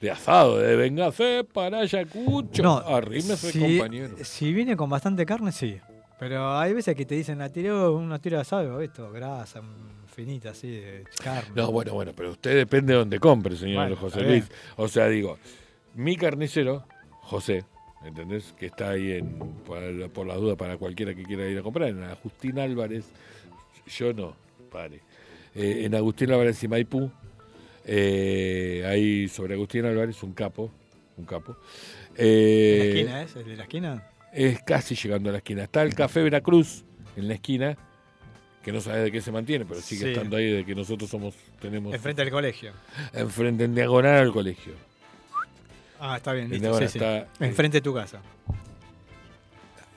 de 0.00 0.10
asado, 0.10 0.58
de 0.58 0.76
venga, 0.76 1.10
fe, 1.12 1.44
para 1.44 1.78
Ayacucho. 1.78 2.62
No, 2.62 2.76
Arrímese, 2.78 3.52
si, 3.52 3.78
compañero. 3.78 4.16
si 4.22 4.52
viene 4.52 4.76
con 4.76 4.90
bastante 4.90 5.24
carne, 5.24 5.50
sí. 5.50 5.78
Pero 6.18 6.56
hay 6.58 6.74
veces 6.74 6.94
que 6.94 7.06
te 7.06 7.14
dicen, 7.14 7.38
la 7.38 7.48
tiró 7.50 7.94
una 7.96 8.18
tira 8.18 8.36
de 8.38 8.42
asado, 8.42 8.80
esto, 8.82 9.10
grasa, 9.10 9.62
mm, 9.62 10.06
finita, 10.14 10.50
así, 10.50 10.70
de 10.70 11.04
carne. 11.22 11.50
No, 11.54 11.72
bueno, 11.72 11.94
bueno, 11.94 12.12
pero 12.14 12.32
usted 12.32 12.54
depende 12.54 12.92
de 12.92 12.98
donde 12.98 13.18
compre, 13.18 13.56
señor 13.56 13.82
Bueno, 13.88 13.96
José 13.96 14.22
Luis. 14.22 14.44
O 14.76 14.88
sea, 14.88 15.08
digo, 15.08 15.38
mi 15.94 16.16
carnicero, 16.16 16.84
José, 17.22 17.64
¿entendés? 18.04 18.54
Que 18.58 18.66
está 18.66 18.90
ahí 18.90 19.12
en, 19.12 19.38
por, 19.64 20.10
por 20.10 20.26
la 20.26 20.34
duda 20.36 20.56
para 20.56 20.76
cualquiera 20.76 21.14
que 21.14 21.22
quiera 21.22 21.46
ir 21.48 21.58
a 21.58 21.62
comprar, 21.62 21.88
en 21.88 22.02
Agustín 22.02 22.58
Álvarez, 22.58 23.04
yo 23.86 24.12
no, 24.12 24.36
pare. 24.70 25.00
Eh, 25.54 25.82
en 25.84 25.94
Agustín 25.94 26.30
Álvarez 26.32 26.62
y 26.64 26.68
Maipú, 26.68 27.10
eh, 27.86 28.84
ahí 28.86 29.28
sobre 29.28 29.54
Agustín 29.54 29.84
Álvarez, 29.84 30.22
un 30.22 30.32
capo, 30.32 30.70
un 31.16 31.24
capo. 31.24 31.56
¿En 32.16 32.16
Eh, 32.16 32.78
la 32.78 32.84
esquina 32.84 33.22
es? 33.22 33.36
¿El 33.36 33.44
de 33.46 33.56
la 33.56 33.62
esquina? 33.64 34.08
es 34.32 34.62
casi 34.64 34.96
llegando 34.96 35.28
a 35.28 35.32
la 35.32 35.38
esquina. 35.38 35.62
Está 35.64 35.82
el 35.84 35.94
Café 35.94 36.20
Veracruz 36.22 36.84
en 37.16 37.28
la 37.28 37.34
esquina, 37.34 37.76
que 38.64 38.72
no 38.72 38.80
sabe 38.80 39.02
de 39.02 39.12
qué 39.12 39.20
se 39.20 39.30
mantiene, 39.30 39.64
pero 39.64 39.80
sigue 39.80 40.06
Sí. 40.06 40.10
estando 40.10 40.36
ahí 40.36 40.50
de 40.50 40.64
que 40.64 40.74
nosotros 40.74 41.08
somos 41.08 41.34
tenemos 41.60 41.94
Enfrente 41.94 42.22
del 42.22 42.32
colegio. 42.32 42.72
enfrente 43.12 43.62
en 43.64 43.74
diagonal 43.76 44.16
al 44.16 44.32
colegio. 44.32 44.72
Ah, 46.00 46.16
está 46.16 46.32
bien, 46.32 46.46
En 46.46 46.52
listo. 46.52 46.78
sí. 46.78 46.84
está- 46.84 47.28
Enfrente 47.40 47.78
de 47.78 47.82
tu 47.82 47.94
casa. 47.94 48.20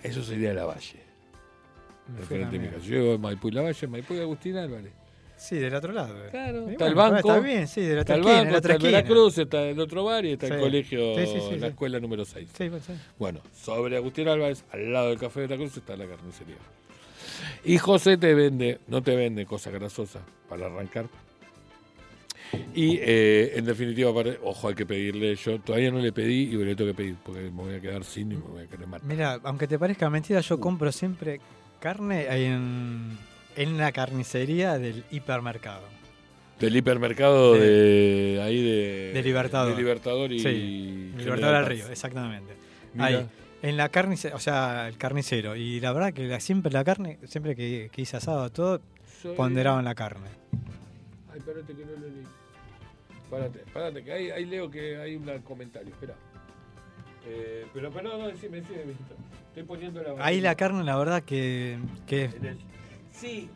Eso 0.03 0.24
sería 0.24 0.53
la 0.53 0.65
Valle. 0.65 1.02
Me 2.14 2.19
Enfrente 2.22 2.52
de 2.52 2.60
mi 2.60 2.65
la 2.65 2.72
casa. 2.74 2.86
Yo 2.86 2.91
llego 2.95 3.14
a 3.15 3.18
Maipú 3.18 3.48
y 3.49 3.52
la 3.52 3.61
Valle, 3.64 3.88
Maipú 3.88 4.14
y 4.14 4.19
Agustín 4.19 4.56
Álvarez. 4.57 4.91
Sí, 5.36 5.57
del 5.57 5.76
otro 5.76 5.91
lado. 5.91 6.15
eh. 6.26 6.30
Claro, 6.32 6.68
está 6.69 6.88
el 6.88 6.95
banco. 6.95 7.18
Está 7.18 7.40
bien, 7.40 7.68
sí, 7.68 7.82
de 7.82 7.94
la 7.95 8.02
Está 8.02 8.15
otra 8.15 8.32
el 8.32 8.38
banco, 8.38 8.45
de 8.45 8.52
la 8.52 8.57
está 8.57 8.74
el. 8.74 8.82
Veracruz, 8.82 9.38
está 9.38 9.61
el 9.64 9.80
otro 9.80 10.03
bar 10.03 10.26
y 10.26 10.32
está 10.32 10.48
el 10.48 10.60
colegio, 10.60 11.15
Sí, 11.15 11.57
la 11.60 11.68
escuela 11.68 11.99
número 11.99 12.26
6. 12.26 12.49
Sí, 12.57 12.69
pues, 12.69 12.84
sí. 12.86 12.94
Bueno, 13.19 13.41
sobre 13.53 13.98
Agustín 13.98 14.28
Álvarez, 14.30 14.64
al 14.72 14.91
lado 14.91 15.10
del 15.10 15.19
Café 15.19 15.41
Veracruz, 15.41 15.78
está 15.78 15.95
la 15.95 16.06
carnicería. 16.07 16.56
Y 17.65 17.78
José 17.78 18.18
te 18.18 18.34
vende, 18.34 18.80
no 18.88 19.03
te 19.03 19.15
vende 19.15 19.45
cosa 19.45 19.69
grasosa 19.69 20.22
para 20.49 20.65
arrancar. 20.68 21.06
Y 22.74 22.98
eh, 23.02 23.53
en 23.56 23.65
definitiva, 23.65 24.11
ojo, 24.44 24.68
hay 24.69 24.76
que 24.76 24.86
pedirle. 24.86 25.36
Yo 25.36 25.60
todavía 25.60 25.91
no 25.91 25.99
le 25.99 26.11
pedí 26.11 26.44
y 26.53 26.57
le 26.57 26.76
tengo 26.76 26.91
que 26.91 26.95
pedir 26.98 27.15
porque 27.24 27.41
me 27.41 27.49
voy 27.49 27.74
a 27.76 27.82
quedar 27.82 28.03
sin 28.03 28.32
y 28.32 28.36
me 28.36 28.41
voy 28.41 28.64
a 28.64 28.68
querer 28.68 28.88
matar. 28.88 29.07
Mira, 29.07 29.40
aunque 29.44 29.68
te 29.68 29.78
parezca 29.80 30.10
mentira, 30.10 30.40
yo 30.41 30.60
compro 30.60 30.91
siempre 30.91 31.40
carne 31.80 32.26
en, 32.45 33.18
en 33.56 33.78
la 33.78 33.91
carnicería 33.91 34.78
del 34.78 35.03
hipermercado. 35.11 35.82
Del 36.60 36.76
hipermercado 36.76 37.53
De- 37.53 37.60
de, 37.60 38.41
ahí 38.41 38.64
de, 38.64 39.11
de 39.14 39.24
Libertador. 39.24 39.72
de 39.76 39.78
Libertador 39.82 40.32
y. 40.32 40.40
Sí, 40.40 41.11
Libertador 41.18 41.56
al. 41.56 41.65
Río, 41.65 41.88
exactamente. 41.90 42.53
Mira. 42.94 43.06
Ahí, 43.06 43.28
en 43.61 43.76
la 43.78 43.90
carnicería, 43.90 44.36
o 44.36 44.40
sea, 44.40 44.88
el 44.88 44.98
carnicero. 44.98 45.56
Y 45.56 45.80
la 45.80 45.91
verdad 45.94 46.14
que 46.14 46.24
la- 46.28 46.40
siempre 46.40 46.72
la 46.72 46.84
carne, 46.84 47.18
siempre 47.26 47.56
que, 47.56 47.90
que 47.91 48.02
hice 48.03 48.18
asado, 48.18 48.49
todo, 48.52 48.82
Soy- 49.22 49.36
ponderaban 49.36 49.84
la 49.86 49.94
carne. 49.95 50.30
Ay, 51.38 51.39
espérate 51.39 51.73
que 51.76 51.85
no 51.85 51.91
lo 51.91 52.07
leí. 52.07 52.23
Párate, 53.30 53.59
párate, 53.73 54.03
que 54.03 54.11
ahí, 54.11 54.31
ahí 54.31 54.45
leo 54.45 54.72
que 54.72 54.97
hay 54.97 55.15
un 55.15 55.26
comentario, 55.41 55.89
espera. 55.93 56.15
Eh, 57.26 57.65
pero, 57.73 57.91
pero 57.91 58.09
no, 58.09 58.18
no, 58.18 58.27
decime, 58.27 58.61
decime, 58.61 58.85
mijito. 58.85 59.15
Estoy 59.49 59.64
poniendo 59.64 60.01
la 60.01 60.26
Ahí 60.26 60.39
la 60.39 60.55
carne, 60.55 60.84
la 60.84 60.97
verdad 60.97 61.23
que, 61.23 61.77
que 62.05 62.26
el- 62.26 62.57
Sí, 63.11 63.49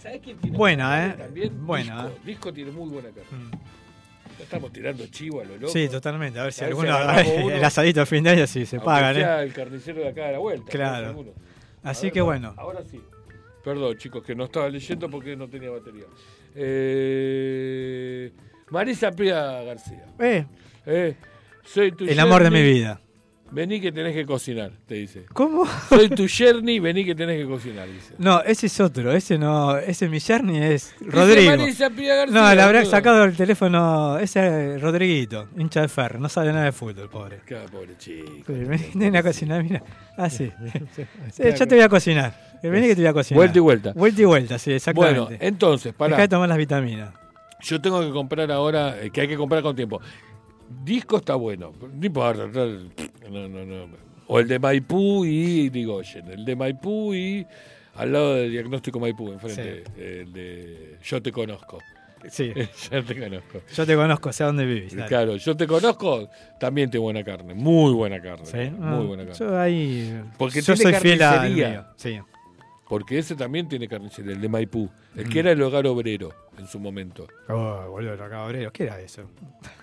¿sabes 0.00 0.20
quién 0.22 0.38
tiene 0.38 0.56
Buena, 0.56 1.06
¿eh? 1.06 1.14
También 1.18 1.66
Buena, 1.66 2.06
Disco, 2.06 2.20
Disco 2.24 2.52
tiene 2.52 2.70
muy 2.70 2.88
buena 2.88 3.08
carne. 3.08 3.30
Mm. 3.30 3.50
Ya 4.38 4.44
estamos 4.44 4.72
tirando 4.72 5.06
chivo 5.08 5.40
a 5.40 5.44
lo 5.44 5.56
loco. 5.56 5.72
Sí, 5.72 5.88
totalmente. 5.88 6.38
A 6.38 6.44
ver 6.44 6.52
si 6.52 6.64
A 6.64 6.68
alguno. 6.68 6.96
uno. 7.44 7.50
el 7.50 7.64
asadito 7.64 8.00
de 8.00 8.06
fin 8.06 8.22
de 8.24 8.30
año 8.30 8.46
sí 8.46 8.64
se 8.66 8.80
pagan, 8.80 9.16
¿eh? 9.16 9.42
el 9.42 9.52
carnicero 9.52 10.00
de 10.00 10.08
acá 10.08 10.26
de 10.26 10.32
la 10.32 10.38
vuelta. 10.38 10.70
Claro. 10.70 11.34
Así 11.82 12.06
ver, 12.06 12.12
que 12.12 12.18
no, 12.20 12.24
bueno. 12.24 12.54
Ahora 12.56 12.82
sí. 12.84 13.00
Perdón, 13.64 13.98
chicos, 13.98 14.22
que 14.22 14.34
no 14.34 14.44
estaba 14.44 14.68
leyendo 14.68 15.10
porque 15.10 15.36
no 15.36 15.48
tenía 15.48 15.70
batería. 15.70 16.04
Eh, 16.60 18.32
Marisa 18.70 19.10
Pía 19.12 19.62
García. 19.62 20.04
Eh, 20.18 20.44
Eh, 20.86 21.14
soy 21.64 21.92
tu 21.92 22.04
el 22.04 22.18
amor 22.18 22.42
de 22.42 22.50
mi 22.50 22.62
vida. 22.62 23.00
Vení 23.50 23.80
que 23.80 23.90
tenés 23.92 24.14
que 24.14 24.26
cocinar, 24.26 24.72
te 24.86 24.94
dice. 24.96 25.24
¿Cómo? 25.32 25.64
Soy 25.88 26.10
tu 26.10 26.26
yerni, 26.26 26.80
vení 26.80 27.02
que 27.02 27.14
tenés 27.14 27.38
que 27.38 27.46
cocinar, 27.46 27.88
dice. 27.88 28.12
No, 28.18 28.42
ese 28.42 28.66
es 28.66 28.78
otro. 28.78 29.10
Ese 29.12 29.38
no. 29.38 29.78
Ese 29.78 30.06
mi 30.08 30.18
yerni 30.18 30.58
es 30.58 30.94
Rodrigo. 31.00 31.56
Marisa 31.56 31.88
Pía 31.88 32.14
García, 32.14 32.38
No, 32.42 32.54
le 32.54 32.60
habrá 32.60 32.78
boludo. 32.80 32.90
sacado 32.90 33.24
el 33.24 33.34
teléfono. 33.36 34.18
Ese 34.18 34.74
es 34.74 34.82
Rodriguito, 34.82 35.48
hincha 35.56 35.80
de 35.80 35.88
ferro. 35.88 36.18
No 36.18 36.28
sabe 36.28 36.52
nada 36.52 36.66
de 36.66 36.72
fútbol, 36.72 37.08
pobre. 37.08 37.40
Qué 37.46 37.56
pobre 37.72 37.96
chico. 37.96 38.52
Vení 38.94 39.16
a 39.16 39.22
cocinar, 39.22 39.62
mira. 39.62 39.82
Ah, 40.18 40.28
sí. 40.28 40.50
Sí, 41.32 41.42
yo 41.58 41.66
te 41.66 41.74
voy 41.74 41.84
a 41.84 41.88
cocinar. 41.88 42.47
Vení 42.62 42.88
que 42.88 42.94
te 42.94 43.02
voy 43.02 43.08
a 43.08 43.12
cocinar. 43.12 43.38
Vuelta 43.38 43.58
y 43.58 43.60
vuelta. 43.60 43.92
Vuelta 43.94 44.22
y 44.22 44.24
vuelta, 44.24 44.58
sí, 44.58 44.72
exactamente. 44.72 45.20
Bueno, 45.20 45.36
entonces, 45.40 45.92
Deja 45.92 46.04
de 46.06 46.14
para. 46.16 46.28
tomar 46.28 46.48
las 46.48 46.58
vitaminas. 46.58 47.14
Yo 47.60 47.80
tengo 47.80 48.00
que 48.00 48.10
comprar 48.10 48.50
ahora, 48.52 48.96
eh, 49.02 49.10
que 49.10 49.22
hay 49.22 49.28
que 49.28 49.36
comprar 49.36 49.62
con 49.62 49.74
tiempo. 49.74 50.00
Disco 50.84 51.16
está 51.16 51.34
bueno, 51.34 51.72
no 51.80 52.06
importa. 52.06 52.46
No, 52.46 53.48
no, 53.48 53.64
no. 53.64 53.86
O 54.26 54.38
el 54.38 54.46
de 54.46 54.58
Maipú 54.58 55.24
y 55.24 55.70
Digoyen. 55.70 56.30
El 56.30 56.44
de 56.44 56.54
Maipú 56.54 57.14
y 57.14 57.46
al 57.96 58.12
lado 58.12 58.34
del 58.34 58.50
diagnóstico 58.50 59.00
Maipú, 59.00 59.32
enfrente. 59.32 59.84
El 59.96 60.32
de 60.32 60.98
Yo 61.02 61.22
te 61.22 61.32
conozco. 61.32 61.78
Sí. 62.30 62.52
Yo 62.90 63.04
te 63.04 63.18
conozco. 63.18 63.62
Yo 63.74 63.86
te 63.86 63.96
conozco, 63.96 64.32
sé 64.32 64.44
dónde 64.44 64.64
vivís. 64.66 64.94
dale. 64.94 65.08
Claro, 65.08 65.36
yo 65.36 65.56
te 65.56 65.66
conozco, 65.66 66.28
también 66.58 66.90
tiene 66.90 67.02
buena 67.02 67.22
carne, 67.22 67.54
muy 67.54 67.92
buena 67.92 68.20
carne. 68.20 68.44
Sí, 68.44 68.70
Muy 68.76 69.04
ah, 69.04 69.06
buena 69.06 69.24
carne. 69.24 69.38
Yo 69.38 69.58
ahí. 69.58 70.20
Porque 70.36 70.60
yo 70.60 70.74
tiene 70.74 70.98
soy 70.98 71.00
fiel 71.00 71.54
mío. 71.54 71.84
Sí. 71.96 72.18
Porque 72.88 73.18
ese 73.18 73.34
también 73.36 73.68
tiene 73.68 73.86
carnicería, 73.86 74.32
el 74.32 74.40
de 74.40 74.48
Maipú. 74.48 74.88
El 75.14 75.26
Mm. 75.26 75.28
que 75.30 75.38
era 75.40 75.52
el 75.52 75.60
hogar 75.62 75.86
obrero 75.86 76.32
en 76.58 76.66
su 76.66 76.78
momento. 76.80 77.26
Oh, 77.48 77.86
boludo, 77.90 78.16
lo 78.16 78.30
cabrero. 78.30 78.72
¿Qué 78.72 78.84
era 78.84 78.98
eso? 79.00 79.22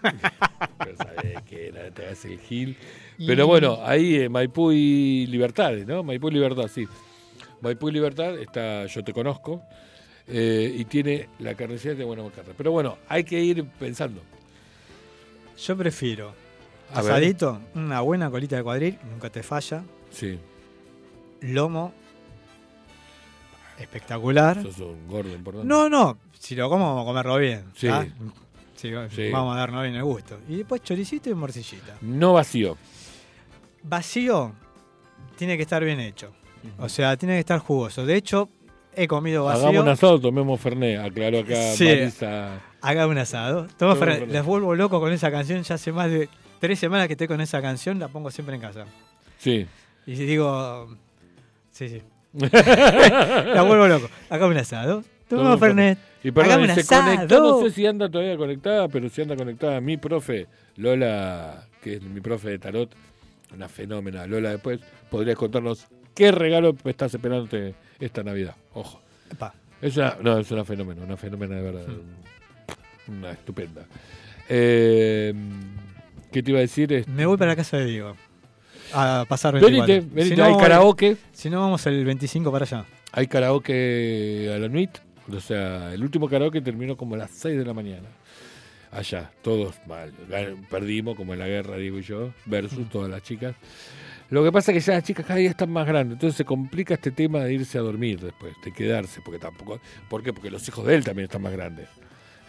Pero 0.80 0.98
sabés 0.98 1.42
que 1.44 1.68
era, 1.68 1.92
te 1.92 2.08
hace 2.08 2.34
el 2.34 2.40
gil. 2.40 2.76
Y- 3.18 3.28
Pero 3.28 3.46
bueno, 3.48 3.78
ahí 3.84 4.16
eh, 4.16 4.30
Maipú 4.30 4.72
y 4.72 5.28
Libertades, 5.28 5.86
¿no? 5.86 6.02
Maipú 6.04 6.30
y 6.30 6.32
Libertad, 6.32 6.68
sí. 6.68 6.88
Maipú 7.62 7.90
y 7.90 7.92
Libertad 7.92 8.38
está 8.40 8.86
Yo 8.88 9.04
Te 9.04 9.14
Conozco 9.14 9.62
eh, 10.28 10.74
y 10.76 10.86
tiene 10.86 11.30
la 11.40 11.54
carnicería 11.54 11.96
de 11.96 12.04
buena 12.04 12.24
carne. 12.32 12.54
Pero 12.58 12.72
bueno, 12.72 12.98
hay 13.08 13.24
que 13.24 13.40
ir 13.40 13.64
pensando. 13.80 14.22
Yo 15.58 15.78
prefiero 15.78 16.34
A 16.94 17.02
ver. 17.02 17.12
asadito, 17.12 17.60
una 17.76 18.02
buena 18.02 18.30
colita 18.32 18.56
de 18.58 18.64
cuadril, 18.64 18.98
nunca 19.12 19.30
te 19.30 19.44
falla. 19.44 19.84
Sí, 20.12 20.38
Lomo, 21.42 21.94
espectacular. 23.80 24.62
sos 24.62 24.80
un 24.80 25.08
gordo 25.08 25.34
importante. 25.34 25.68
No, 25.68 25.90
no, 25.90 26.18
si 26.38 26.56
lo 26.56 26.70
como, 26.70 26.86
vamos 26.86 27.04
a 27.04 27.06
comerlo 27.06 27.38
bien. 27.38 27.66
Sí. 27.76 27.88
Vamos 29.32 29.56
a 29.56 29.60
darnos 29.60 29.84
bien 29.84 29.96
el 29.96 30.04
gusto. 30.04 30.40
Y 30.48 30.58
después 30.58 30.84
choricito 30.84 31.30
y 31.30 31.34
morcillita. 31.34 31.96
No 32.02 32.34
vacío. 32.34 32.78
Vacío 33.84 34.54
tiene 35.38 35.58
que 35.58 35.64
estar 35.64 35.84
bien 35.84 36.00
hecho. 36.00 36.34
O 36.80 36.90
sea, 36.90 37.16
tiene 37.18 37.36
que 37.36 37.40
estar 37.42 37.60
jugoso. 37.60 38.06
De 38.06 38.16
hecho, 38.16 38.50
he 38.94 39.08
comido 39.08 39.46
vacío. 39.46 39.68
Hagamos 39.68 39.84
un 39.84 39.90
asado, 39.90 40.20
tomemos 40.20 40.60
Fernet, 40.60 41.00
aclaró 41.00 41.40
acá 41.40 41.74
Sí. 41.74 41.86
Marisa. 41.86 42.60
Haga 42.82 43.08
un 43.08 43.18
asado. 43.18 43.68
Fernet. 43.78 43.98
Fernet. 43.98 44.30
Les 44.32 44.44
vuelvo 44.44 44.76
loco 44.76 45.00
con 45.00 45.12
esa 45.12 45.32
canción. 45.32 45.62
Ya 45.64 45.76
hace 45.76 45.92
más 45.92 46.10
de 46.10 46.30
tres 46.60 46.80
semanas 46.80 47.08
que 47.08 47.14
estoy 47.14 47.28
con 47.28 47.42
esa 47.42 47.62
canción. 47.62 48.00
La 48.00 48.08
pongo 48.08 48.32
siempre 48.32 48.56
en 48.56 48.62
casa. 48.62 48.86
Sí. 49.38 49.66
Y 50.06 50.14
digo. 50.14 50.96
Sí, 51.72 51.90
sí. 51.90 52.02
la 53.54 53.62
vuelvo 53.66 53.88
loco. 53.88 54.10
Haga 54.30 54.48
un 54.48 54.58
asado. 54.58 55.04
Tomamos 55.28 55.60
Fernet. 55.60 55.98
Y 56.24 56.32
perdón, 56.32 56.52
Hagamos 56.52 56.68
y 56.68 56.72
un 56.72 56.76
se 56.86 56.96
conectó, 56.96 57.36
asado. 57.36 57.62
no 57.62 57.68
sé 57.68 57.74
si 57.76 57.86
anda 57.86 58.10
todavía 58.10 58.38
conectada, 58.38 58.88
pero 58.88 59.10
si 59.10 59.22
anda 59.22 59.36
conectada 59.36 59.80
mi 59.80 59.98
profe, 59.98 60.48
Lola, 60.78 61.68
que 61.82 61.96
es 61.96 62.02
mi 62.02 62.20
profe 62.20 62.50
de 62.50 62.60
tarot, 62.60 62.90
una 63.54 63.70
fenómena. 63.70 64.26
Lola, 64.28 64.52
después 64.52 64.80
podrías 65.10 65.38
contarnos 65.38 65.88
qué 66.14 66.32
regalo 66.32 66.76
estás 66.86 67.14
esperando 67.14 67.48
esta 68.00 68.24
Navidad. 68.24 68.56
Ojo. 68.74 69.02
Epa. 69.32 69.54
Es 69.82 69.98
una, 69.98 70.18
no, 70.22 70.40
es 70.40 70.50
una 70.52 70.66
fenómena, 70.66 71.04
una 71.04 71.18
fenómena 71.18 71.56
de 71.56 71.62
verdad. 71.62 71.86
Una 73.08 73.32
estupenda. 73.32 73.86
Eh, 74.50 75.34
¿Qué 76.32 76.42
te 76.44 76.52
iba 76.52 76.58
a 76.60 76.62
decir? 76.62 77.06
Me 77.08 77.26
voy 77.26 77.38
para 77.38 77.52
la 77.52 77.56
casa 77.56 77.78
de 77.78 77.86
Diego. 77.86 78.16
A 78.96 79.26
pasar 79.28 79.54
Venite, 79.60 80.00
24. 80.00 80.16
venite, 80.16 80.36
Si 80.36 80.36
no, 80.36 80.46
hay 80.46 80.58
karaoke. 80.58 81.18
Si 81.34 81.50
no, 81.50 81.60
vamos 81.60 81.86
el 81.86 82.06
25 82.06 82.52
para 82.52 82.64
allá. 82.64 82.86
Hay 83.12 83.28
karaoke 83.28 84.52
a 84.56 84.58
la 84.58 84.70
nuit. 84.70 84.92
O 85.32 85.40
sea, 85.40 85.94
el 85.94 86.02
último 86.02 86.30
karaoke 86.30 86.62
terminó 86.62 86.96
como 86.96 87.16
a 87.16 87.18
las 87.18 87.32
6 87.32 87.58
de 87.58 87.66
la 87.66 87.74
mañana. 87.74 88.08
Allá, 88.92 89.32
todos 89.42 89.76
mal. 89.88 90.14
Perdimos, 90.70 91.16
como 91.16 91.34
en 91.34 91.40
la 91.40 91.48
guerra, 91.48 91.76
digo 91.76 92.00
yo, 92.00 92.32
versus 92.46 92.88
todas 92.90 93.10
las 93.10 93.22
chicas. 93.22 93.56
Lo 94.30 94.44
que 94.44 94.52
pasa 94.52 94.72
es 94.72 94.78
que 94.78 94.88
ya 94.92 94.94
las 94.94 95.04
chicas 95.04 95.26
cada 95.26 95.40
día 95.40 95.50
están 95.50 95.70
más 95.70 95.86
grandes, 95.86 96.14
entonces 96.14 96.38
se 96.38 96.46
complica 96.46 96.94
este 96.94 97.12
tema 97.12 97.40
de 97.40 97.54
irse 97.54 97.78
a 97.78 97.82
dormir 97.82 98.20
después, 98.20 98.56
de 98.64 98.72
quedarse, 98.72 99.22
porque 99.24 99.40
tampoco. 99.40 99.80
¿Por 100.10 100.24
qué? 100.24 100.34
Porque 100.34 100.50
los 100.50 100.68
hijos 100.68 100.86
de 100.86 100.96
él 100.96 101.04
también 101.04 101.26
están 101.26 101.42
más 101.42 101.52
grandes. 101.52 101.90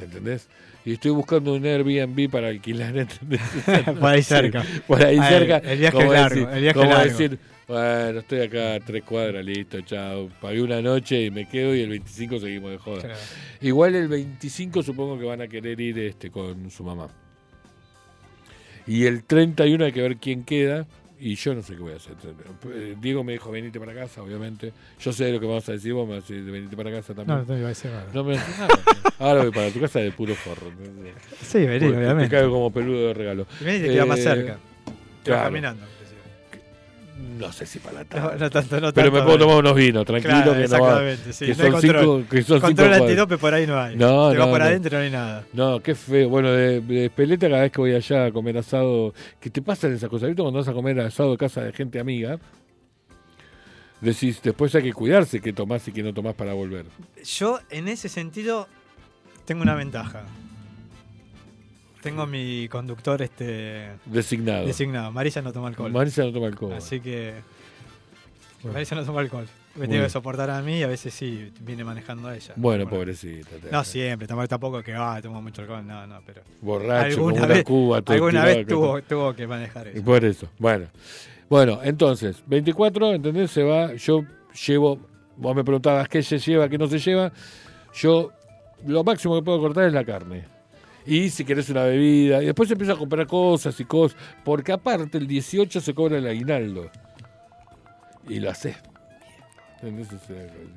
¿entendés? 0.00 0.48
Y 0.86 0.92
estoy 0.92 1.10
buscando 1.10 1.52
un 1.54 1.66
Airbnb 1.66 2.30
para 2.30 2.48
alquilar, 2.48 2.96
¿entendés? 2.96 3.40
Por 4.00 4.04
ahí 4.08 4.22
cerca. 4.22 4.64
Por 4.86 5.04
ahí 5.04 5.18
Ah, 5.20 5.28
cerca. 5.28 5.56
el 5.58 5.78
viaje 5.78 5.96
como 5.96 6.12
largo, 6.12 6.34
decir- 6.40 6.54
el 6.54 6.62
viaje 6.62 6.78
como 6.78 6.90
largo. 6.92 7.04
decir, 7.10 7.38
bueno, 7.68 8.18
estoy 8.20 8.40
acá 8.40 8.78
tres 8.86 9.02
cuadras, 9.02 9.44
listo, 9.44 9.80
chao. 9.80 10.30
Pagué 10.40 10.62
una 10.62 10.80
noche 10.80 11.24
y 11.24 11.30
me 11.32 11.48
quedo 11.48 11.74
y 11.74 11.80
el 11.80 11.90
25 11.90 12.38
seguimos 12.38 12.70
de 12.70 12.78
joda. 12.78 13.00
Claro. 13.02 13.18
Igual 13.60 13.94
el 13.96 14.06
25 14.08 14.82
supongo 14.84 15.18
que 15.18 15.24
van 15.24 15.40
a 15.42 15.48
querer 15.48 15.80
ir 15.80 15.98
este 15.98 16.30
con 16.30 16.70
su 16.70 16.84
mamá. 16.84 17.08
Y 18.86 19.06
el 19.06 19.24
31 19.24 19.84
hay 19.86 19.90
que 19.92 20.02
ver 20.02 20.16
quién 20.18 20.44
queda. 20.44 20.86
Y 21.18 21.34
yo 21.34 21.54
no 21.54 21.62
sé 21.62 21.74
qué 21.74 21.80
voy 21.80 21.92
a 21.94 21.96
hacer. 21.96 22.12
Eh, 22.74 22.94
Diego 23.00 23.24
me 23.24 23.32
dijo, 23.32 23.50
venite 23.50 23.80
para 23.80 23.94
casa, 23.94 24.22
obviamente. 24.22 24.72
Yo 25.00 25.12
sé 25.12 25.32
lo 25.32 25.40
que 25.40 25.46
vamos 25.46 25.66
a 25.68 25.72
decir, 25.72 25.94
vos 25.94 26.06
me 26.06 26.16
vas 26.16 26.24
a 26.24 26.28
decir, 26.34 26.44
venite 26.50 26.76
para 26.76 26.90
casa 26.90 27.14
también. 27.14 27.38
No, 27.38 27.42
no 27.44 27.46
te 27.46 27.58
iba 27.58 27.66
a 27.66 27.68
decir 27.70 27.90
nada. 27.90 28.06
No 28.12 28.22
me 28.24 28.32
decís 28.36 28.58
nada. 28.58 28.74
Ahora 29.18 29.42
voy 29.42 29.50
para 29.50 29.70
tu 29.70 29.80
casa 29.80 29.98
de 30.00 30.12
puro 30.12 30.34
forro. 30.34 30.70
Sí, 31.40 31.64
vení, 31.64 31.86
obviamente. 31.88 32.24
Te 32.24 32.30
caigo 32.36 32.50
como 32.52 32.70
peludo 32.70 33.08
de 33.08 33.14
regalo. 33.14 33.46
Y 33.60 33.64
vení, 33.64 33.78
te 33.86 33.92
queda 33.92 34.04
más 34.04 34.18
Eh, 34.18 34.22
cerca. 34.22 34.52
Te 34.54 35.30
vas 35.30 35.38
claro. 35.40 35.44
caminando. 35.44 35.86
No 37.38 37.50
sé 37.52 37.64
si 37.66 37.78
para 37.78 38.04
la 38.04 38.20
No, 38.20 38.34
no 38.36 38.50
tanto, 38.50 38.80
no 38.80 38.92
Pero 38.92 39.10
me 39.10 39.18
tanto, 39.18 39.24
puedo 39.24 39.36
eh. 39.36 39.40
tomar 39.40 39.56
unos 39.58 39.74
vinos, 39.74 40.04
tranquilo, 40.04 40.34
Claro, 40.34 40.52
que 40.52 40.68
no 40.68 40.68
va. 40.80 41.02
exactamente, 41.02 41.32
sí, 41.32 41.46
que 41.46 41.54
no 41.54 41.62
hay 41.64 41.70
son 41.70 41.80
control. 41.80 42.02
cinco, 42.20 42.28
que 42.30 42.42
son 42.42 42.60
Control 42.60 42.88
cinco 42.92 43.04
antidope 43.04 43.38
por 43.38 43.54
ahí 43.54 43.66
no 43.66 43.80
hay. 43.80 43.96
No, 43.96 44.30
Te 44.30 44.36
vas 44.38 44.46
no, 44.46 44.52
por 44.52 44.60
no. 44.60 44.66
adentro 44.66 44.98
no 44.98 45.04
hay 45.04 45.10
nada. 45.10 45.44
No, 45.52 45.80
qué 45.80 45.94
feo. 45.94 46.28
Bueno, 46.28 46.50
de, 46.52 46.80
de 46.80 47.04
Espeleta 47.06 47.48
cada 47.48 47.62
vez 47.62 47.72
que 47.72 47.80
voy 47.80 47.94
allá 47.94 48.26
a 48.26 48.32
comer 48.32 48.58
asado, 48.58 49.14
que 49.40 49.48
te 49.50 49.62
pasan 49.62 49.92
esas 49.94 50.10
cosas. 50.10 50.28
¿Viste 50.28 50.42
cuando 50.42 50.58
vas 50.60 50.68
a 50.68 50.72
comer 50.72 51.00
asado 51.00 51.30
de 51.32 51.36
casa 51.38 51.62
de 51.62 51.72
gente 51.72 51.98
amiga? 51.98 52.38
Decís, 54.00 54.40
después 54.42 54.74
hay 54.74 54.82
que 54.82 54.92
cuidarse 54.92 55.40
qué 55.40 55.52
tomás 55.54 55.86
y 55.88 55.92
qué 55.92 56.02
no 56.02 56.12
tomás 56.12 56.34
para 56.34 56.52
volver. 56.52 56.84
Yo, 57.24 57.60
en 57.70 57.88
ese 57.88 58.08
sentido, 58.10 58.68
tengo 59.46 59.62
una 59.62 59.74
ventaja. 59.74 60.24
Tengo 62.06 62.24
mi 62.24 62.68
conductor 62.68 63.20
este 63.20 63.88
Designado. 64.04 64.64
designado. 64.64 65.10
Marisa 65.10 65.42
no 65.42 65.52
toma 65.52 65.66
alcohol. 65.66 65.90
Marisa 65.90 66.22
no 66.22 66.30
toma 66.30 66.46
alcohol. 66.46 66.74
Así 66.74 67.00
que. 67.00 67.34
Bueno. 68.62 68.74
Marisa 68.74 68.94
no 68.94 69.04
toma 69.04 69.22
alcohol. 69.22 69.48
Me 69.74 69.88
tiene 69.88 70.04
que 70.04 70.10
soportar 70.10 70.48
a 70.50 70.62
mí 70.62 70.78
y 70.78 70.82
a 70.84 70.86
veces 70.86 71.12
sí 71.12 71.52
viene 71.62 71.82
manejando 71.82 72.28
a 72.28 72.36
ella. 72.36 72.54
Bueno, 72.54 72.88
pobrecita. 72.88 73.50
No 73.72 73.82
siempre, 73.82 74.28
tampoco, 74.28 74.84
que 74.84 74.94
ah, 74.94 75.18
tomo 75.20 75.42
mucho 75.42 75.62
alcohol, 75.62 75.84
no, 75.84 76.06
no, 76.06 76.20
pero. 76.24 76.42
Borracho, 76.60 77.16
como 77.16 77.28
alguna 77.30 77.44
una 77.44 77.54
vez, 77.54 77.64
cuba, 77.64 78.02
todo 78.02 78.14
alguna 78.14 78.44
vez 78.44 78.66
tuvo, 78.68 79.02
tuvo 79.02 79.34
que 79.34 79.46
manejar 79.48 79.88
eso. 79.88 80.04
Por 80.04 80.24
eso. 80.24 80.48
Bueno. 80.60 80.86
Bueno, 81.50 81.80
entonces, 81.82 82.40
24, 82.46 83.14
¿entendés? 83.14 83.50
Se 83.50 83.64
va. 83.64 83.94
Yo 83.94 84.24
llevo. 84.64 85.00
Vos 85.36 85.56
me 85.56 85.64
preguntabas 85.64 86.08
qué 86.08 86.22
se 86.22 86.38
lleva, 86.38 86.68
qué 86.68 86.78
no 86.78 86.86
se 86.86 87.00
lleva. 87.00 87.32
Yo 87.94 88.30
lo 88.86 89.02
máximo 89.02 89.34
que 89.34 89.42
puedo 89.42 89.58
cortar 89.58 89.86
es 89.88 89.92
la 89.92 90.04
carne. 90.04 90.55
Y 91.06 91.30
si 91.30 91.44
querés 91.44 91.68
una 91.70 91.84
bebida. 91.84 92.42
Y 92.42 92.46
después 92.46 92.70
empiezo 92.70 92.92
a 92.94 92.98
comprar 92.98 93.26
cosas 93.26 93.78
y 93.80 93.84
cosas. 93.84 94.18
Porque 94.44 94.72
aparte, 94.72 95.18
el 95.18 95.26
18 95.26 95.80
se 95.80 95.94
cobra 95.94 96.18
el 96.18 96.26
aguinaldo. 96.26 96.90
Y 98.28 98.40
lo 98.40 98.50
haces. 98.50 98.76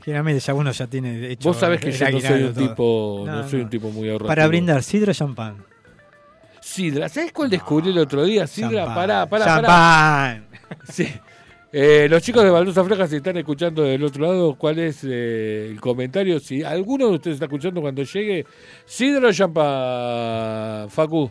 Generalmente 0.03 0.39
ya 0.39 0.53
uno 0.53 0.71
ya 0.71 0.87
tiene 0.87 1.31
hecho. 1.31 1.49
Vos 1.49 1.57
sabés 1.57 1.79
que 1.79 1.91
yo 1.91 2.09
no 2.11 2.19
soy 2.19 2.43
un 2.43 2.53
todo. 2.53 2.67
tipo. 2.67 3.23
No, 3.25 3.35
No, 3.41 3.49
soy 3.49 3.59
no. 3.59 3.63
un 3.65 3.69
tipo 3.69 3.89
muy 3.91 4.07
ahorrativo. 4.09 4.27
Para 4.27 4.47
brindar, 4.47 4.83
sidra 4.83 5.13
champán. 5.13 5.63
Sidra. 6.61 7.09
¿Sabés 7.09 7.31
cuál 7.31 7.49
descubrí 7.49 7.89
el 7.89 7.97
otro 7.97 8.23
día? 8.25 8.45
Sidra, 8.45 8.85
Champán. 8.85 8.95
pará, 8.95 9.25
pará, 9.29 9.45
pará. 9.45 9.55
Champán. 9.61 10.47
Sí. 10.91 11.07
Eh, 11.71 12.07
los 12.09 12.23
chicos 12.23 12.43
de 12.43 12.49
Baldosa 12.49 12.83
Flaca, 12.83 13.07
si 13.07 13.17
están 13.17 13.37
escuchando 13.37 13.83
del 13.83 14.03
otro 14.03 14.25
lado, 14.25 14.55
¿cuál 14.55 14.79
es 14.79 15.03
eh, 15.03 15.67
el 15.69 15.79
comentario? 15.79 16.39
Si 16.39 16.63
alguno 16.63 17.09
de 17.09 17.13
ustedes 17.15 17.35
está 17.35 17.45
escuchando 17.45 17.79
cuando 17.79 18.01
llegue, 18.01 18.45
sidra 18.85 19.29
o 19.29 19.31
champán, 19.31 20.89
Facu, 20.89 21.29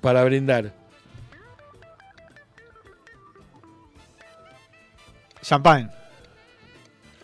para 0.00 0.24
brindar. 0.24 0.72
Champán. 5.42 5.90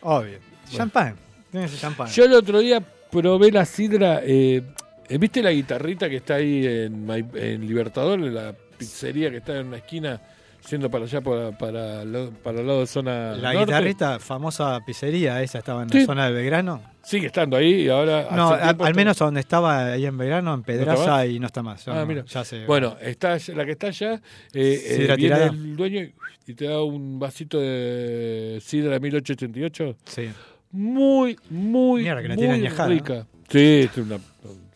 Obvio. 0.02 0.38
Champán. 0.70 1.16
Tiene 1.50 1.66
que 1.66 1.72
ser 1.72 1.80
champán. 1.80 2.08
Yo 2.08 2.24
el 2.24 2.34
otro 2.34 2.60
día 2.60 2.80
probé 3.10 3.50
la 3.50 3.64
sidra, 3.64 4.20
eh, 4.22 4.62
¿viste 5.08 5.42
la 5.42 5.50
guitarrita 5.50 6.10
que 6.10 6.16
está 6.16 6.34
ahí 6.34 6.66
en, 6.66 7.66
Libertador, 7.66 8.20
en 8.20 8.34
la 8.34 8.54
pizzería 8.76 9.30
que 9.30 9.38
está 9.38 9.58
en 9.58 9.68
una 9.68 9.78
esquina, 9.78 10.20
yendo 10.70 10.90
para 10.90 11.04
allá, 11.04 11.20
para, 11.20 11.50
para, 11.56 12.02
para 12.42 12.60
el 12.60 12.66
lado 12.66 12.80
de 12.80 12.86
zona 12.86 13.32
La 13.36 13.52
norte? 13.52 13.66
guitarrita, 13.72 14.18
famosa 14.18 14.80
pizzería, 14.86 15.42
esa 15.42 15.58
estaba 15.58 15.82
en 15.82 15.90
Sí. 15.90 16.00
la 16.00 16.06
zona 16.06 16.26
de 16.26 16.32
Belgrano. 16.32 16.82
Sigue 17.02 17.26
estando 17.26 17.56
ahí 17.56 17.82
y 17.82 17.88
ahora... 17.88 18.28
No, 18.30 18.50
a- 18.50 18.54
al 18.56 18.70
está- 18.76 18.92
menos 18.92 19.18
donde 19.18 19.40
estaba 19.40 19.92
ahí 19.92 20.06
en 20.06 20.16
Belgrano, 20.16 20.54
en 20.54 20.62
Pedraza, 20.62 21.26
y 21.26 21.38
no 21.40 21.46
está 21.46 21.62
más. 21.62 21.86
Ah, 21.88 21.94
no, 21.94 22.06
mira. 22.06 22.24
Ya 22.26 22.44
se, 22.44 22.64
Bueno, 22.64 22.96
está 23.00 23.36
la 23.54 23.64
que 23.64 23.72
está 23.72 23.88
allá, 23.88 24.14
eh, 24.14 24.20
eh, 24.52 24.76
Sidra 24.96 25.16
viene 25.16 25.34
tirada. 25.36 25.46
el 25.46 25.76
dueño 25.76 26.00
y- 26.46 26.54
te 26.54 26.66
da 26.66 26.82
un 26.82 27.18
vasito 27.18 27.58
de 27.60 28.58
sidra 28.62 28.98
1888. 28.98 29.96
Sí. 30.04 30.28
Muy, 30.70 31.36
muy, 31.50 32.02
Mierda, 32.02 32.22
que 32.22 32.28
la 32.28 32.34
muy 32.34 32.46
añejada, 32.46 32.88
rica. 32.88 33.26
Sí, 33.48 33.88
es 33.90 33.96
una, 33.98 34.18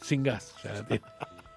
sin 0.00 0.22
gas. 0.22 0.54
ya 0.64 0.72
la 0.72 1.00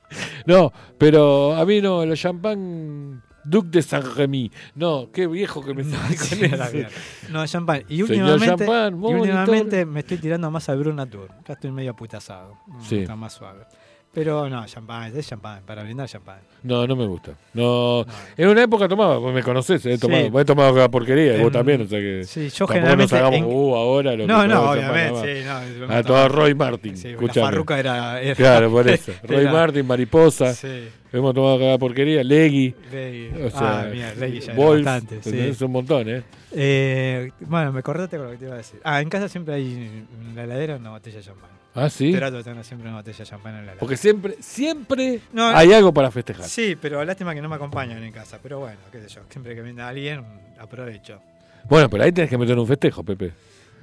no, 0.46 0.74
pero 0.98 1.56
a 1.56 1.66
mí 1.66 1.82
no, 1.82 2.04
el 2.04 2.16
champán 2.16 3.22
Duc 3.50 3.66
de 3.68 3.82
Saint-Remy. 3.82 4.52
No, 4.76 5.10
qué 5.12 5.28
viejo 5.28 5.64
que 5.64 5.74
me 5.74 5.84
con 5.84 6.16
Sí. 6.18 6.84
No, 7.30 7.46
champán. 7.48 7.84
Y 7.90 8.02
últimamente, 8.02 8.66
champán, 8.66 8.94
y 8.94 8.98
monitor. 8.98 9.20
últimamente 9.22 9.86
me 9.86 10.02
estoy 10.02 10.18
tirando 10.18 10.52
más 10.52 10.70
al 10.70 10.80
Bruna 10.80 11.06
Tour. 11.06 11.32
Acá 11.32 11.54
estoy 11.54 11.72
medio 11.72 11.96
putazado. 11.96 12.58
Sí. 12.82 13.00
Está 13.00 13.16
más 13.16 13.34
suave. 13.34 13.66
Pero 14.12 14.50
no, 14.50 14.66
champán, 14.66 15.16
es 15.16 15.28
champán, 15.28 15.62
para 15.66 15.84
brindar 15.84 16.10
champán. 16.10 16.40
No, 16.64 16.88
no 16.88 16.96
me 16.96 17.06
gusta. 17.06 17.34
No, 17.54 18.04
en 18.36 18.48
una 18.50 18.64
época 18.64 18.88
tomaba, 18.88 19.20
me 19.32 19.44
conocés, 19.44 19.86
he 19.86 20.00
tomado, 20.00 20.24
Sí. 20.26 20.32
he 20.36 20.46
tomado 20.46 20.74
cada 20.74 20.90
porquería, 20.90 21.36
y 21.36 21.38
vos 21.38 21.48
En- 21.48 21.52
también, 21.54 21.82
o 21.84 21.88
sea 21.88 22.00
que 22.00 22.24
Sí, 22.26 22.50
yo 22.50 22.68
generalmente 22.68 23.04
nos 23.14 23.14
hagamos 23.14 23.40
en- 23.40 23.46
uh, 23.46 23.76
ahora 23.76 24.16
lo 24.16 24.26
No, 24.26 24.42
que 24.42 24.48
no, 24.48 24.72
obviamente, 24.72 25.22
champán, 25.44 25.68
sí, 25.68 25.80
no, 25.80 25.88
me 25.88 25.96
A 25.96 26.04
todo 26.04 26.28
Roy 26.28 26.56
Martin, 26.56 26.98
Sí, 26.98 27.14
la 27.14 27.34
farruca 27.34 27.80
era, 27.80 28.20
era- 28.20 28.36
Claro, 28.36 28.72
por 28.72 28.88
eso. 28.90 29.12
Roy 29.24 29.42
era- 29.42 29.52
Martin, 29.54 29.86
Mariposa. 29.86 30.54
Sí. 30.56 30.88
Hemos 31.14 31.34
tomado 31.34 31.58
cada 31.60 31.78
porquería. 31.78 32.24
Leggy. 32.24 32.74
Leggy. 32.92 33.44
O 33.44 33.50
sea, 33.52 33.80
Ah, 33.82 33.88
mira, 33.92 34.14
Leggy 34.16 34.40
ya 34.42 34.52
era 34.54 34.56
Wolf, 34.62 34.86
bastante, 34.86 35.24
sí. 35.24 35.30
¿entendés? 35.30 35.62
Un 35.62 35.72
montón, 35.72 36.10
¿eh? 36.10 36.24
Eh, 36.52 37.32
bueno, 37.42 37.72
me 37.72 37.80
acordaste 37.80 38.18
con 38.18 38.26
lo 38.28 38.32
que 38.34 38.38
te 38.38 38.46
iba 38.46 38.54
a 38.56 38.58
decir. 38.58 38.80
Ah, 38.84 39.02
en 39.02 39.10
casa 39.10 39.28
siempre 39.30 39.54
hay 39.56 39.66
en 39.74 40.36
la 40.36 40.44
heladera 40.44 40.76
una 40.78 40.90
botella 40.92 41.18
de 41.18 41.24
champán. 41.24 41.50
Ah, 41.76 41.90
¿sí? 41.90 42.12
Trato 42.12 42.38
de 42.38 42.44
tener 42.44 42.64
siempre 42.66 42.90
una 42.90 42.98
botella 42.98 43.18
de 43.20 43.24
champán 43.26 43.52
en 43.52 43.58
la 43.58 43.62
heladera. 43.64 43.80
Porque 43.80 43.96
siempre, 43.96 44.36
siempre 44.40 45.22
No, 45.32 45.48
hay 45.48 45.72
algo 45.72 45.94
para 45.94 46.10
festejar. 46.12 46.46
Sí, 46.46 46.76
pero 46.82 47.04
lástima 47.06 47.34
que 47.36 47.42
no 47.42 47.50
me 47.50 47.56
acompañan 47.56 48.04
en 48.04 48.12
casa. 48.12 48.40
Pero 48.42 48.60
bueno, 48.60 48.78
qué 48.92 49.00
sé 49.02 49.08
yo. 49.10 49.22
Siempre 49.30 49.54
que 49.56 49.62
viene 49.62 49.82
alguien, 49.82 50.26
aprovecho. 50.60 51.22
Bueno, 51.70 51.90
pero 51.90 52.04
ahí 52.04 52.12
tenés 52.12 52.30
que 52.30 52.38
meter 52.38 52.58
un 52.58 52.66
festejo, 52.68 53.04
Pepe. 53.04 53.32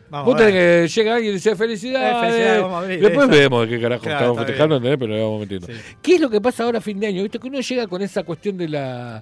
Vamos 0.08 0.26
Vos 0.26 0.34
a 0.40 0.44
ver. 0.44 0.52
tenés 0.54 0.92
que 0.94 1.00
llega 1.00 1.14
alguien 1.14 1.30
y 1.32 1.34
dice 1.34 1.56
felicidades. 1.56 2.16
Eh, 2.16 2.20
felicidades, 2.20 2.62
vamos 2.62 2.74
a 2.76 2.78
abrir, 2.80 3.00
Después 3.00 3.28
vemos 3.28 3.68
de 3.68 3.76
qué 3.76 3.82
carajo 3.82 4.02
Claro, 4.02 4.18
estamos 4.18 4.38
festejando. 4.38 4.76
¿entendés? 4.76 4.98
Pero 4.98 5.16
lo 5.16 5.22
vamos 5.24 5.40
metiendo. 5.40 5.66
Sí. 5.68 5.72
¿Qué 6.02 6.14
es 6.16 6.20
lo 6.20 6.30
que 6.30 6.40
pasa 6.40 6.64
ahora 6.64 6.78
a 6.78 6.82
fin 6.82 6.98
de 7.00 7.06
año? 7.06 7.22
¿Viste? 7.22 7.38
Que 7.38 7.46
uno 7.48 7.60
llega 7.60 7.86
con 7.86 8.02
esa 8.02 8.22
cuestión 8.24 8.56
de 8.56 8.68
la. 8.68 9.16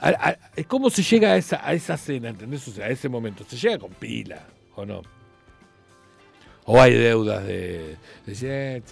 a- 0.00 0.08
a- 0.08 0.36
¿Cómo 0.68 0.88
se 0.90 1.02
llega 1.02 1.32
a 1.32 1.36
esa, 1.36 1.66
a 1.66 1.72
esa 1.72 1.96
cena? 1.96 2.28
¿Entendés? 2.30 2.66
O 2.68 2.70
sea, 2.72 2.86
a 2.86 2.88
ese 2.90 3.08
momento. 3.08 3.44
¿Se 3.48 3.56
llega 3.56 3.78
con 3.78 3.90
pila 3.90 4.40
o 4.76 4.86
no? 4.86 5.02
¿O 6.70 6.80
hay 6.82 6.92
deudas 6.94 7.44
de. 7.46 7.96
de 8.26 8.32
eh, 8.42 8.82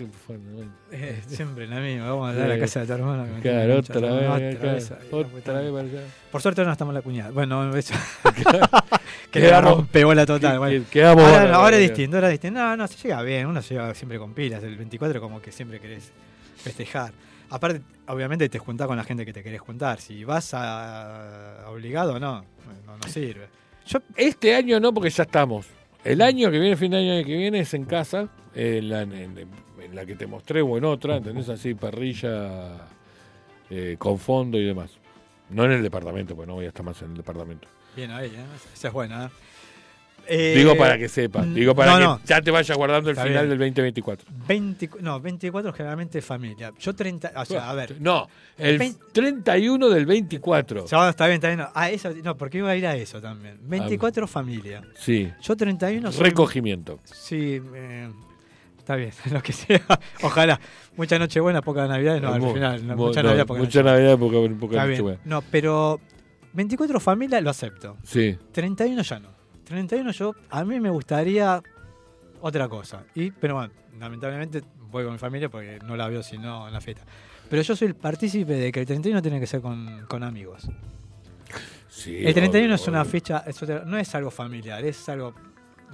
Eh, 0.93 1.23
siempre 1.27 1.66
la 1.66 1.78
misma. 1.81 2.09
Vamos 2.11 2.31
a 2.31 2.35
dar 2.35 2.44
a 2.47 2.48
la 2.48 2.55
Eh, 2.57 2.59
casa 2.61 2.81
de 2.81 2.86
tu 2.86 2.93
hermano. 2.94 3.27
que 3.36 3.43
Claro, 3.43 3.78
otra 3.78 4.01
vez, 4.01 4.11
otra 4.11 4.59
claro, 4.59 4.74
vez 4.74 4.90
ahí, 4.90 4.97
la 5.11 5.16
otra 5.19 5.28
puta 5.31 5.53
vez 5.53 5.73
madre. 5.73 5.73
para 5.93 6.01
allá. 6.03 6.12
Por 6.32 6.40
suerte 6.43 6.65
no 6.65 6.73
estamos 6.73 6.94
la 6.94 7.03
cuñada. 7.03 7.31
Bueno, 7.32 7.77
eso. 7.77 7.93
que 9.31 9.40
le 9.40 9.47
Quedamos- 9.48 9.74
rompe 9.77 10.05
bola 10.05 10.24
total. 10.24 10.59
bueno. 10.59 10.85
quedamos 10.90 11.24
ahora, 11.24 11.77
es 11.77 11.82
distinto, 11.82 12.16
ahora 12.16 12.28
es 12.28 12.32
distinto. 12.32 12.61
No, 12.61 12.77
no, 12.77 12.86
se 12.89 12.97
llega 12.97 13.23
bien. 13.23 13.47
Uno 13.47 13.61
se 13.61 13.74
llega 13.74 13.94
siempre 13.94 14.19
con 14.19 14.32
pilas. 14.32 14.62
El 14.62 14.77
24 14.77 15.20
como 15.20 15.43
que 15.43 15.53
siempre 15.53 15.78
querés 15.78 16.11
festejar. 16.57 17.12
Aparte, 17.51 17.82
obviamente 18.09 18.48
te 18.48 18.59
juntás 18.59 18.86
con 18.86 18.97
la 18.97 19.05
gente 19.05 19.24
que 19.27 19.32
te 19.32 19.43
querés 19.43 19.61
juntar. 19.61 20.01
Si 20.01 20.24
vas 20.24 20.55
a, 20.55 21.62
a 21.65 21.70
obligado, 21.70 22.19
no, 22.19 22.40
no, 22.86 22.97
no 22.97 23.09
sirve. 23.09 23.48
Yo, 23.86 24.01
Este 24.16 24.55
año 24.55 24.81
no, 24.81 24.93
porque 24.94 25.11
ya 25.11 25.24
estamos. 25.24 25.66
El 26.07 26.23
año 26.23 26.51
que 26.51 26.59
viene, 26.59 26.77
fin 26.77 26.91
de 26.93 26.99
año 26.99 27.24
que 27.27 27.37
viene, 27.37 27.61
es 27.61 27.74
en 27.74 27.85
casa, 27.85 28.28
en 28.55 28.89
la, 28.89 29.03
en- 29.03 29.49
la 29.93 30.05
que 30.07 30.15
te 30.16 30.27
mostré 30.27 30.61
o 30.62 30.77
en 30.78 30.85
otra, 30.85 31.16
¿entendés? 31.16 31.49
Así, 31.49 31.74
parrilla 31.74 32.89
eh, 33.70 33.97
con 33.99 34.19
fondo 34.19 34.59
y 34.59 34.65
demás. 34.65 34.91
No 35.51 35.65
en 35.65 35.73
el 35.73 35.83
departamento, 35.83 36.35
porque 36.35 36.49
no 36.49 36.55
voy 36.55 36.65
a 36.66 36.69
estar 36.69 36.85
más 36.85 37.01
en 37.03 37.11
el 37.12 37.16
departamento. 37.16 37.69
bien 37.95 38.11
ahí, 38.11 38.27
¿eh? 38.28 38.45
esa 38.74 38.89
es 38.89 38.95
buena. 38.95 39.27
¿eh? 39.27 39.28
Eh, 40.28 40.55
Digo 40.57 40.77
para 40.77 40.98
que 40.98 41.09
sepas, 41.09 41.53
digo 41.55 41.74
para 41.74 41.93
no, 41.93 41.98
que 41.98 42.05
no. 42.05 42.20
ya 42.24 42.40
te 42.40 42.51
vayas 42.51 42.77
guardando 42.77 43.11
el 43.11 43.16
Está 43.16 43.27
final 43.27 43.47
bien. 43.47 43.59
del 43.59 43.59
2024. 43.73 44.27
20, 44.48 44.90
no, 45.01 45.20
24 45.20 45.73
generalmente 45.73 46.20
familia. 46.20 46.73
Yo 46.78 46.94
30, 46.94 47.32
o 47.36 47.44
sea, 47.44 47.70
a 47.70 47.74
ver. 47.74 47.97
No, 48.01 48.28
el 48.59 48.78
Vein- 48.78 48.97
31 49.12 49.89
del 49.89 50.05
24. 50.07 50.86
Ya, 50.86 51.09
está 51.11 51.27
bien, 51.27 51.35
está 51.36 51.48
bien. 51.48 51.61
No, 51.61 51.69
ah, 51.74 51.90
eso, 51.90 52.11
no, 52.24 52.36
porque 52.36 52.59
iba 52.59 52.70
a 52.70 52.77
ir 52.77 52.86
a 52.86 52.97
eso 52.97 53.20
también. 53.20 53.59
24 53.62 54.27
familia. 54.27 54.82
Sí, 54.98 55.31
Yo 55.40 55.57
31 55.57 56.11
soy- 56.11 56.24
recogimiento. 56.24 56.98
Sí, 57.05 57.61
eh, 57.74 58.11
está 58.78 58.97
bien, 58.97 59.12
lo 59.32 59.43
que 59.43 59.53
sea. 59.53 59.81
Ojalá. 60.23 60.59
Mucha 60.97 61.19
noche 61.19 61.39
buena, 61.40 61.61
poca 61.62 61.86
Navidad, 61.86 62.20
no, 62.20 62.32
al 62.32 62.43
final. 62.53 62.86
no, 62.86 62.97
mu- 62.97 63.07
mucha 63.09 63.23
no, 63.23 63.28
Navidad, 63.28 63.47
poca 63.47 63.61
mucha 63.61 63.82
Navidad, 63.82 64.19
poca, 64.19 64.36
poca 64.59 64.74
Está 64.74 64.85
bien. 64.86 64.90
Nochebuena. 64.98 65.20
No, 65.24 65.43
pero 65.51 66.01
24 66.55 66.98
familias 67.01 67.43
lo 67.43 67.51
acepto. 67.51 67.97
Sí. 68.03 68.36
31 68.53 69.03
ya 69.03 69.19
no. 69.20 69.36
31 69.66 70.10
yo, 70.12 70.34
a 70.51 70.64
mí 70.64 70.80
me 70.80 70.90
gustaría 70.90 71.62
otra 72.40 72.68
cosa. 72.68 73.05
Y, 73.14 73.30
pero 73.30 73.56
bueno, 73.56 73.72
lamentablemente 73.98 74.62
voy 74.90 75.05
con 75.05 75.12
mi 75.12 75.18
familia 75.18 75.48
porque 75.48 75.78
no 75.84 75.97
la 75.97 76.09
veo 76.09 76.22
sino 76.22 76.66
en 76.66 76.72
la 76.72 76.80
fiesta. 76.80 77.02
Pero 77.51 77.62
yo 77.62 77.76
soy 77.76 77.88
el 77.88 77.94
partícipe 77.94 78.55
de 78.55 78.72
que 78.72 78.80
el 78.80 78.86
31 78.86 79.20
tiene 79.22 79.38
que 79.40 79.47
ser 79.47 79.60
con, 79.60 80.05
con 80.09 80.22
amigos. 80.22 80.68
Sí, 81.88 82.16
el 82.26 82.34
31 82.34 82.64
obvio, 82.66 82.74
es 82.74 82.88
una 82.88 83.02
obvio. 83.02 83.10
fecha, 83.10 83.44
es 83.47 83.62
otra- 83.62 83.84
no 83.84 83.97
es 83.98 84.14
algo 84.14 84.30
familiar, 84.30 84.84
es 84.84 85.09
algo, 85.09 85.34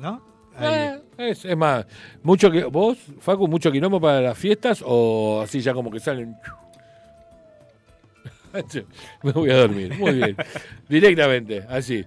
¿no? 0.00 0.30
Eh, 0.60 1.00
es, 1.16 1.44
es 1.46 1.56
más, 1.56 1.86
mucho 2.22 2.50
que 2.50 2.64
vos, 2.64 2.98
Facu, 3.20 3.48
mucho 3.48 3.70
quilombo 3.72 4.00
para 4.00 4.20
las 4.20 4.36
fiestas 4.36 4.82
o 4.84 5.40
así 5.42 5.60
ya 5.60 5.72
como 5.72 5.90
que 5.90 5.98
salen. 6.00 6.34
Me 9.22 9.32
voy 9.32 9.50
a 9.50 9.56
dormir, 9.56 9.96
muy 9.98 10.12
bien. 10.12 10.36
Directamente, 10.88 11.64
así. 11.68 12.04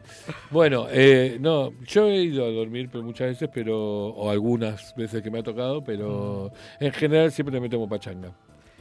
Bueno, 0.51 0.87
eh, 0.89 1.37
no, 1.39 1.71
yo 1.85 2.07
he 2.09 2.21
ido 2.23 2.45
a 2.45 2.49
dormir 2.51 2.89
pero 2.91 3.03
muchas 3.03 3.27
veces, 3.29 3.49
pero 3.53 4.07
o 4.07 4.29
algunas 4.29 4.93
veces 4.95 5.21
que 5.23 5.31
me 5.31 5.39
ha 5.39 5.43
tocado, 5.43 5.83
pero 5.83 6.51
en 6.79 6.91
general 6.93 7.31
siempre 7.31 7.59
me 7.59 7.69
tomo 7.69 7.87
pachanga. 7.89 8.31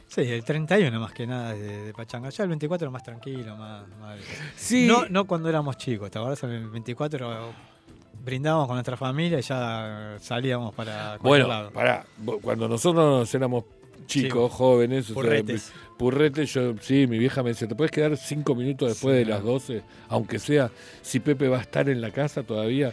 Sí, 0.07 0.21
el 0.21 0.43
31 0.43 0.99
más 0.99 1.11
que 1.13 1.25
nada 1.25 1.53
de, 1.53 1.85
de 1.85 1.93
pachanga. 1.93 2.29
Ya 2.29 2.43
el 2.43 2.49
24 2.49 2.91
más 2.91 3.01
tranquilo, 3.03 3.55
más... 3.55 3.87
más- 3.99 4.19
Sí. 4.55 4.85
No, 4.87 5.07
no 5.09 5.25
cuando 5.25 5.49
éramos 5.49 5.77
chicos, 5.77 6.11
¿te 6.11 6.19
acuerdas? 6.19 6.43
El 6.43 6.69
24 6.69 7.51
brindábamos 8.23 8.67
con 8.67 8.75
nuestra 8.75 8.97
familia 8.97 9.39
y 9.39 9.41
ya 9.41 10.15
salíamos 10.19 10.73
para 10.73 11.17
Bueno, 11.17 11.47
lado. 11.47 11.71
vo- 12.23 12.39
cuando 12.41 12.67
nosotros 12.67 13.33
éramos 13.35 13.63
chicos, 14.05 14.51
jóvenes, 14.51 15.05
o 15.05 15.07
sea, 15.07 15.13
Purretes. 15.15 15.71
purretes, 15.97 16.53
yo, 16.53 16.75
sí, 16.81 17.07
mi 17.07 17.17
vieja 17.17 17.41
me 17.43 17.49
decía, 17.49 17.67
¿te 17.67 17.75
puedes 17.75 17.91
quedar 17.91 18.15
cinco 18.17 18.55
minutos 18.55 18.89
después 18.89 19.15
de 19.15 19.25
las 19.25 19.43
12? 19.43 19.81
Aunque 20.09 20.39
sea, 20.39 20.69
si 21.01 21.19
Pepe 21.19 21.47
va 21.47 21.57
a 21.57 21.61
estar 21.61 21.89
en 21.89 22.01
la 22.01 22.11
casa 22.11 22.43
todavía. 22.43 22.91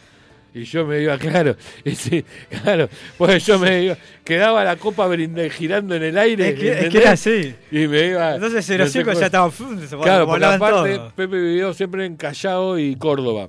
Y 0.54 0.64
yo 0.64 0.84
me 0.86 1.00
iba, 1.00 1.16
claro, 1.18 1.56
y 1.82 1.92
sí, 1.94 2.22
claro, 2.62 2.86
pues 3.16 3.46
yo 3.46 3.58
me 3.58 3.84
iba, 3.84 3.96
quedaba 4.22 4.62
la 4.64 4.76
copa 4.76 5.06
brinde- 5.08 5.48
girando 5.50 5.94
en 5.94 6.02
el 6.02 6.18
aire. 6.18 6.50
Es 6.50 6.54
que- 6.60 6.68
es 6.72 6.76
que 6.78 6.84
¿entendés? 6.86 7.02
era 7.02 7.10
así. 7.12 7.54
Y 7.70 7.86
me 7.88 8.06
iba. 8.08 8.34
Entonces 8.34 8.68
no 8.78 8.86
05 8.86 9.14
sé 9.14 9.20
ya 9.20 9.26
estaba... 9.26 9.50
Claro, 10.02 10.26
volaban 10.26 10.56
aparte 10.56 10.96
todo. 10.96 11.12
Pepe 11.16 11.36
vivió 11.40 11.72
siempre 11.72 12.04
en 12.04 12.16
Callao 12.16 12.78
y 12.78 12.96
Córdoba. 12.96 13.48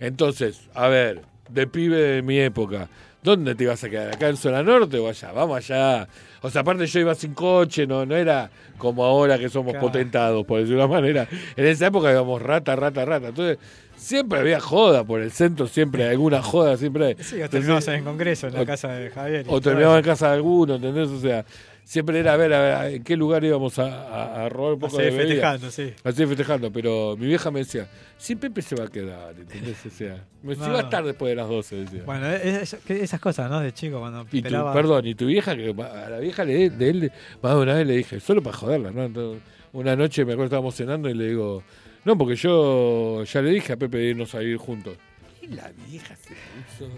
Entonces, 0.00 0.68
a 0.74 0.88
ver, 0.88 1.22
de 1.48 1.66
pibe 1.68 1.96
de 1.96 2.22
mi 2.22 2.40
época, 2.40 2.88
¿dónde 3.22 3.54
te 3.54 3.62
ibas 3.64 3.84
a 3.84 3.88
quedar? 3.90 4.12
¿Acá 4.12 4.28
en 4.28 4.36
zona 4.36 4.64
norte 4.64 4.98
o 4.98 5.08
allá? 5.08 5.30
Vamos 5.30 5.56
allá. 5.58 6.08
O 6.42 6.50
sea, 6.50 6.62
aparte 6.62 6.86
yo 6.86 7.00
iba 7.00 7.14
sin 7.14 7.34
coche, 7.34 7.86
no, 7.86 8.04
no 8.04 8.16
era 8.16 8.50
como 8.78 9.04
ahora 9.04 9.38
que 9.38 9.48
somos 9.48 9.72
Claro. 9.72 9.86
potentados, 9.86 10.44
por 10.44 10.58
decirlo 10.60 10.80
de 10.80 10.86
una 10.86 10.94
manera. 11.00 11.28
En 11.56 11.66
esa 11.66 11.86
época 11.86 12.10
íbamos 12.10 12.42
rata, 12.42 12.74
rata, 12.74 13.04
rata. 13.04 13.28
Entonces, 13.28 13.58
siempre 13.96 14.40
había 14.40 14.58
joda 14.58 15.04
por 15.04 15.20
el 15.20 15.30
centro, 15.30 15.66
siempre 15.68 16.08
alguna 16.08 16.42
joda, 16.42 16.76
siempre 16.76 17.06
hay. 17.06 17.16
Sí, 17.20 17.40
o 17.40 17.48
terminamos 17.48 17.86
en 17.88 17.94
el 17.94 18.04
congreso, 18.04 18.48
en 18.48 18.54
la 18.54 18.62
o- 18.62 18.66
casa 18.66 18.88
de 18.88 19.10
Javier. 19.10 19.42
o 19.46 19.50
todo 19.50 19.60
terminaba 19.60 19.98
en 19.98 20.04
casa 20.04 20.28
de 20.28 20.34
alguno, 20.34 20.74
¿entendés? 20.74 21.08
O 21.08 21.20
sea, 21.20 21.44
siempre 21.84 22.18
era 22.20 22.34
a 22.34 22.36
ver, 22.36 22.52
a 22.52 22.60
ver 22.82 22.94
en 22.94 23.04
qué 23.04 23.16
lugar 23.16 23.44
íbamos 23.44 23.78
a, 23.78 23.84
a- 23.84 24.44
a 24.44 24.48
robar 24.48 24.74
un 24.74 24.78
poco 24.80 24.96
Así, 24.96 25.04
de 25.04 25.10
bebida. 25.10 25.26
festejando, 25.52 25.70
sí. 25.70 25.92
Así 26.04 26.26
festejando, 26.26 26.72
pero 26.72 27.16
mi 27.18 27.26
vieja 27.26 27.50
me 27.50 27.60
decía, 27.60 27.88
si 28.16 28.36
Pepe 28.36 28.62
se 28.62 28.74
va 28.76 28.84
a 28.84 28.88
quedar, 28.88 29.34
¿entendés? 29.38 29.76
O 29.86 29.90
sea, 29.90 30.24
me, 30.42 30.54
si 30.54 30.60
No, 30.60 30.72
va 30.72 30.78
a 30.78 30.82
estar 30.82 31.04
después 31.04 31.30
de 31.30 31.36
las 31.36 31.48
12, 31.48 31.76
decía. 31.76 32.02
Bueno, 32.04 32.28
es- 32.30 32.72
es- 32.74 32.80
que 32.84 33.02
esas 33.02 33.20
cosas, 33.20 33.50
¿no? 33.50 33.60
De 33.60 33.72
chico, 33.72 33.98
cuando 34.00 34.26
y 34.32 34.42
tu, 34.42 34.48
perdón, 34.72 35.06
y 35.06 35.14
tu 35.14 35.26
vieja, 35.26 35.54
que 35.56 35.70
a 35.70 36.08
la 36.10 36.18
vieja 36.18 36.44
le, 36.44 36.70
de 36.70 36.88
él, 36.90 37.12
más 37.42 37.54
de 37.54 37.60
una 37.60 37.74
vez 37.74 37.86
le 37.86 37.96
dije, 37.96 38.20
solo 38.20 38.42
para 38.42 38.56
joderla, 38.56 38.90
¿no? 38.90 39.04
Entonces, 39.04 39.42
una 39.72 39.96
noche 39.96 40.24
me 40.24 40.32
acuerdo 40.32 40.46
estábamos 40.46 40.74
cenando 40.74 41.08
y 41.10 41.14
le 41.14 41.28
digo, 41.28 41.62
no, 42.04 42.16
porque 42.18 42.36
yo 42.36 43.22
ya 43.24 43.42
le 43.42 43.50
dije 43.50 43.72
a 43.72 43.76
Pepe 43.76 43.98
de 43.98 44.04
irnos 44.10 44.34
a 44.34 44.42
ir 44.42 44.56
juntos. 44.56 44.96
Y 45.40 45.48
la 45.48 45.70
vieja 45.88 46.14
se 46.16 46.30
puso. 46.30 46.90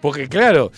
Porque 0.00 0.28
claro, 0.28 0.70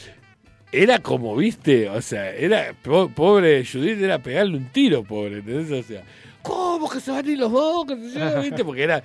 era 0.72 0.98
como, 1.00 1.34
viste, 1.36 1.88
o 1.88 2.00
sea, 2.00 2.30
era 2.34 2.74
po- 2.82 3.08
pobre 3.08 3.64
Judith, 3.64 4.00
era 4.00 4.18
pegarle 4.18 4.56
un 4.56 4.66
tiro, 4.70 5.02
pobre, 5.04 5.38
¿entendés? 5.38 5.84
O 5.84 5.86
sea, 5.86 6.02
¿cómo 6.42 6.88
que 6.88 7.00
se 7.00 7.10
van 7.10 7.26
a 7.26 7.30
ir 7.30 7.38
los 7.38 7.50
dos? 7.52 7.86
¿Viste? 8.42 8.64
Porque 8.64 8.82
era. 8.84 9.02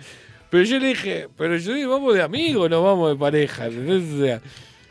Pero 0.50 0.64
yo 0.64 0.80
le 0.80 0.88
dije, 0.90 1.28
pero 1.38 1.54
Judith, 1.60 1.88
vamos 1.88 2.14
de 2.14 2.22
amigos, 2.22 2.70
no 2.70 2.84
vamos 2.84 3.10
de 3.10 3.16
pareja, 3.18 3.66
¿entendés? 3.66 4.14
O 4.14 4.24
sea. 4.26 4.42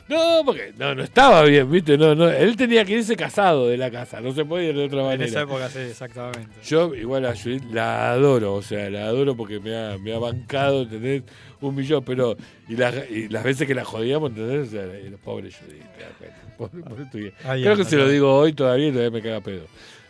No, 0.07 0.43
porque 0.45 0.75
no, 0.77 0.95
no 0.95 1.03
estaba 1.03 1.43
bien, 1.45 1.71
¿viste? 1.71 1.97
No, 1.97 2.15
no, 2.15 2.29
él 2.29 2.57
tenía 2.57 2.85
que 2.85 2.93
irse 2.93 3.17
casado 3.17 3.69
de 3.69 3.79
la 3.79 3.91
casa, 3.91 4.21
no 4.21 4.35
se 4.35 4.45
podía 4.45 4.69
ir 4.69 4.77
de 4.77 4.85
otra 4.85 4.99
En 5.01 5.07
manera. 5.07 5.25
esa 5.25 5.41
época, 5.43 5.71
sí, 5.71 5.79
exactamente. 5.79 6.51
Yo 6.63 6.95
igual 6.95 7.25
a 7.25 7.35
Judith 7.35 7.65
la 7.73 8.11
adoro, 8.13 8.53
o 8.57 8.61
sea, 8.61 8.91
la 8.91 9.07
adoro 9.07 9.35
porque 9.35 9.61
me 9.61 9.75
ha, 9.75 9.97
me 9.97 10.13
ha 10.13 10.19
bancado, 10.19 10.83
¿entendés? 10.83 11.23
Un 11.63 11.75
millón, 11.75 12.05
pero. 12.05 12.37
Y 12.69 12.77
las, 12.77 12.95
y 13.11 13.29
las 13.31 13.43
veces 13.45 13.67
que 13.67 13.75
la 13.75 13.85
jodíamos, 13.87 14.29
¿entendés? 14.33 14.69
O 14.69 14.71
sea, 14.73 14.83
el 14.83 15.15
pobre 15.25 15.45
Judith, 15.51 15.81
te 15.97 16.03
das 16.03 16.13
cuenta. 16.19 16.37
Creo 16.57 17.77
que 17.77 17.85
se 17.85 17.97
lo 17.97 18.09
digo 18.09 18.35
hoy 18.37 18.53
todavía 18.53 18.89
y 18.89 18.93
todavía 18.93 19.11
me 19.11 19.23
caga 19.23 19.41
pedo. 19.41 19.67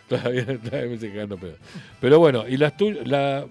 Todavía, 0.09 0.45
todavía 0.65 0.91
me 0.91 0.99
sigue 0.99 1.13
cagando 1.13 1.39
pedo. 1.39 1.57
Pero 2.01 2.19
bueno, 2.19 2.47
y 2.49 2.57
las 2.57 2.77
tuyas. 2.77 3.07
La, 3.07 3.47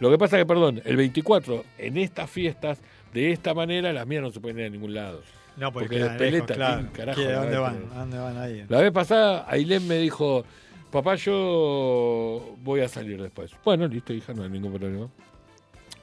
lo 0.00 0.10
que 0.10 0.18
pasa 0.18 0.36
que, 0.36 0.44
perdón, 0.46 0.82
el 0.84 0.96
24, 0.96 1.64
en 1.78 1.96
estas 1.96 2.28
fiestas, 2.28 2.78
de 3.14 3.32
esta 3.32 3.54
manera, 3.54 3.92
las 3.92 4.06
mías 4.06 4.22
no 4.22 4.30
se 4.30 4.40
pueden 4.40 4.58
ir 4.58 4.66
a 4.66 4.68
ningún 4.70 4.94
lado. 4.94 5.22
No, 5.56 5.72
porque, 5.72 5.88
Porque 5.88 6.00
las 6.04 6.16
peletas, 6.18 6.56
claro. 6.56 6.80
¿quién 6.82 6.92
carajo 6.92 7.20
¿Qué- 7.20 7.28
la 7.28 7.36
¿A 7.38 7.40
dónde 7.42 7.58
van? 7.58 7.88
dónde 7.94 8.18
van 8.18 8.36
ahí? 8.36 8.64
La 8.68 8.80
vez 8.82 8.92
pasada, 8.92 9.46
Ailén 9.48 9.88
me 9.88 9.96
dijo, 9.96 10.44
papá, 10.90 11.14
yo 11.14 12.56
voy 12.62 12.80
a 12.80 12.88
salir 12.88 13.22
después. 13.22 13.52
Bueno, 13.64 13.86
listo, 13.88 14.12
hija, 14.12 14.34
no 14.34 14.42
hay 14.42 14.50
ningún 14.50 14.72
problema. 14.74 15.08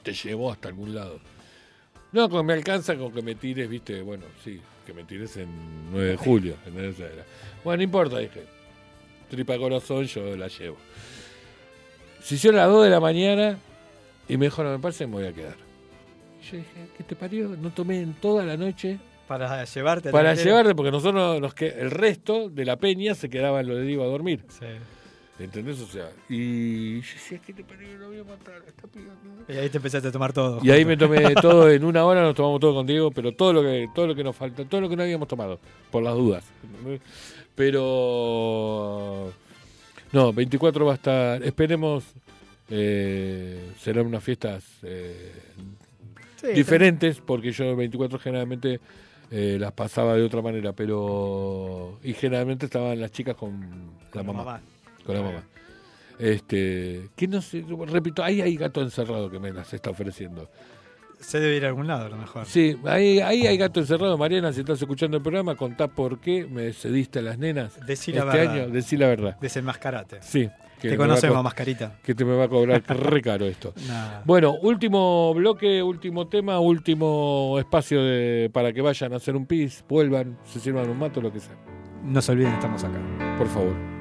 Te 0.02 0.12
llevo 0.12 0.50
hasta 0.50 0.68
algún 0.68 0.92
lado. 0.94 1.20
No, 2.10 2.28
con 2.28 2.44
me 2.46 2.52
alcanza 2.52 2.96
con 2.96 3.12
que 3.12 3.22
me 3.22 3.36
tires, 3.36 3.68
viste, 3.68 4.02
bueno, 4.02 4.24
sí, 4.42 4.60
que 4.84 4.92
me 4.92 5.04
tires 5.04 5.36
en 5.36 5.48
9 5.90 6.10
de 6.10 6.16
julio. 6.16 6.54
en 6.66 6.78
era. 6.78 7.24
Bueno, 7.62 7.78
no 7.78 7.82
importa, 7.82 8.18
dije. 8.18 8.42
Tripa 9.28 9.58
corazón, 9.58 10.04
yo 10.04 10.36
la 10.36 10.48
llevo. 10.48 10.76
Se 12.22 12.36
hicieron 12.36 12.58
las 12.58 12.68
2 12.68 12.84
de 12.84 12.90
la 12.90 13.00
mañana 13.00 13.58
y 14.28 14.36
me 14.36 14.46
dijo, 14.46 14.62
no, 14.62 14.70
me 14.70 14.78
parece 14.78 15.06
me 15.06 15.14
voy 15.14 15.26
a 15.26 15.32
quedar. 15.32 15.56
Y 16.40 16.44
yo 16.50 16.56
dije, 16.58 16.88
¿qué 16.96 17.04
te 17.04 17.16
parió? 17.16 17.48
No 17.48 17.70
tomé 17.70 18.00
en 18.00 18.14
toda 18.14 18.44
la 18.44 18.56
noche 18.56 18.98
Para 19.26 19.64
llevarte. 19.64 20.10
para 20.10 20.34
llevarte, 20.34 20.74
porque 20.74 20.90
nosotros 20.90 21.40
nos 21.40 21.54
que 21.54 21.68
el 21.68 21.90
resto 21.90 22.48
de 22.48 22.64
la 22.64 22.76
peña 22.76 23.14
se 23.14 23.28
quedaba 23.28 23.60
en 23.60 23.68
lo 23.68 23.76
de 23.76 23.82
Diego 23.82 24.04
a 24.04 24.06
dormir. 24.06 24.44
Sí. 24.48 24.66
¿Entendés? 25.38 25.80
O 25.80 25.86
sea, 25.86 26.10
y 26.28 27.00
yo 27.00 27.12
decía, 27.14 27.40
¿qué 27.44 27.52
te 27.52 27.64
parió? 27.64 27.98
Lo 27.98 28.08
voy 28.08 28.20
a 28.20 28.24
matar 28.24 28.62
piba. 28.92 29.12
Y 29.48 29.52
ahí 29.58 29.68
te 29.68 29.78
empezaste 29.78 30.08
a 30.08 30.12
tomar 30.12 30.32
todo. 30.32 30.60
Y 30.62 30.70
ahí 30.70 30.84
me 30.84 30.96
tomé 30.96 31.34
todo, 31.34 31.68
en 31.68 31.84
una 31.84 32.04
hora 32.04 32.22
nos 32.22 32.36
tomamos 32.36 32.60
todo 32.60 32.74
con 32.74 32.86
Diego, 32.86 33.10
pero 33.10 33.32
todo 33.32 33.52
lo 33.52 33.62
que, 33.62 33.88
todo 33.92 34.06
lo 34.06 34.14
que 34.14 34.22
nos 34.22 34.36
falta, 34.36 34.64
todo 34.64 34.80
lo 34.80 34.88
que 34.88 34.94
no 34.94 35.02
habíamos 35.02 35.26
tomado, 35.26 35.58
por 35.90 36.04
las 36.04 36.14
dudas. 36.14 36.44
Pero 37.56 39.32
no, 40.12 40.32
24 40.32 40.86
va 40.86 40.92
a 40.92 40.94
estar, 40.94 41.42
esperemos, 41.42 42.04
eh, 42.70 43.72
serán 43.80 44.06
unas 44.06 44.22
fiestas 44.22 44.64
eh, 44.82 45.32
Sí, 46.36 46.48
diferentes, 46.48 47.20
porque 47.20 47.50
yo 47.50 47.74
24 47.74 48.20
generalmente 48.20 48.80
eh, 49.32 49.56
las 49.58 49.72
pasaba 49.72 50.14
de 50.14 50.22
otra 50.22 50.42
manera, 50.42 50.72
pero 50.72 51.98
y 52.04 52.12
generalmente 52.12 52.66
estaban 52.66 53.00
las 53.00 53.10
chicas 53.10 53.34
con 53.34 53.60
la 53.60 54.10
Con 54.10 54.26
la 54.26 54.32
mamá, 54.32 54.44
mamá. 54.44 54.73
Con 55.04 55.14
la 55.16 55.22
mamá. 55.22 55.42
Este, 56.18 57.08
que 57.16 57.26
no 57.28 57.42
sé, 57.42 57.64
repito, 57.88 58.22
ahí 58.22 58.40
hay 58.40 58.56
gato 58.56 58.80
encerrado 58.82 59.30
que 59.30 59.38
me 59.40 59.52
las 59.52 59.72
está 59.74 59.90
ofreciendo. 59.90 60.48
Se 61.20 61.40
debe 61.40 61.56
ir 61.56 61.64
a 61.64 61.68
algún 61.68 61.86
lado, 61.86 62.06
a 62.06 62.08
lo 62.10 62.16
mejor. 62.16 62.44
Sí, 62.46 62.76
ahí, 62.84 63.18
ahí 63.20 63.46
hay 63.46 63.56
gato 63.56 63.80
encerrado. 63.80 64.18
Mariana, 64.18 64.52
si 64.52 64.60
estás 64.60 64.80
escuchando 64.80 65.16
el 65.16 65.22
programa, 65.22 65.54
contá 65.56 65.88
por 65.88 66.20
qué 66.20 66.46
me 66.46 66.72
cediste 66.72 67.20
a 67.20 67.22
las 67.22 67.38
nenas 67.38 67.78
Decí 67.86 68.12
la 68.12 68.24
este 68.24 68.36
verdad. 68.38 68.52
año. 68.54 68.68
Decí 68.68 68.96
la 68.96 69.06
verdad. 69.08 69.36
Desenmascarate. 69.40 70.18
Sí. 70.20 70.50
que 70.80 70.90
Te 70.90 70.96
conocemos, 70.98 71.38
co- 71.38 71.42
mascarita. 71.42 71.98
Que 72.04 72.14
te 72.14 72.24
me 72.26 72.36
va 72.36 72.44
a 72.44 72.48
cobrar 72.48 72.82
re 72.88 73.22
caro 73.22 73.46
esto. 73.46 73.72
Nah. 73.88 74.20
Bueno, 74.26 74.54
último 74.60 75.32
bloque, 75.34 75.82
último 75.82 76.28
tema, 76.28 76.60
último 76.60 77.56
espacio 77.58 78.02
de, 78.04 78.50
para 78.52 78.72
que 78.74 78.82
vayan 78.82 79.14
a 79.14 79.16
hacer 79.16 79.34
un 79.34 79.46
pis, 79.46 79.82
vuelvan, 79.88 80.36
se 80.44 80.60
sirvan 80.60 80.90
un 80.90 80.98
mato, 80.98 81.22
lo 81.22 81.32
que 81.32 81.40
sea. 81.40 81.56
No 82.04 82.20
se 82.20 82.32
olviden, 82.32 82.52
estamos 82.52 82.84
acá. 82.84 82.98
Por 83.38 83.48
favor. 83.48 83.93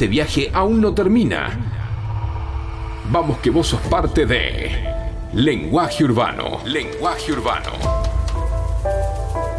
Este 0.00 0.08
viaje 0.08 0.50
aún 0.54 0.80
no 0.80 0.94
termina. 0.94 1.50
Vamos 3.12 3.36
que 3.40 3.50
vos 3.50 3.66
sos 3.66 3.82
parte 3.82 4.24
de 4.24 4.70
Lenguaje 5.34 6.04
Urbano. 6.04 6.64
Lenguaje 6.64 7.30
Urbano. 7.30 7.70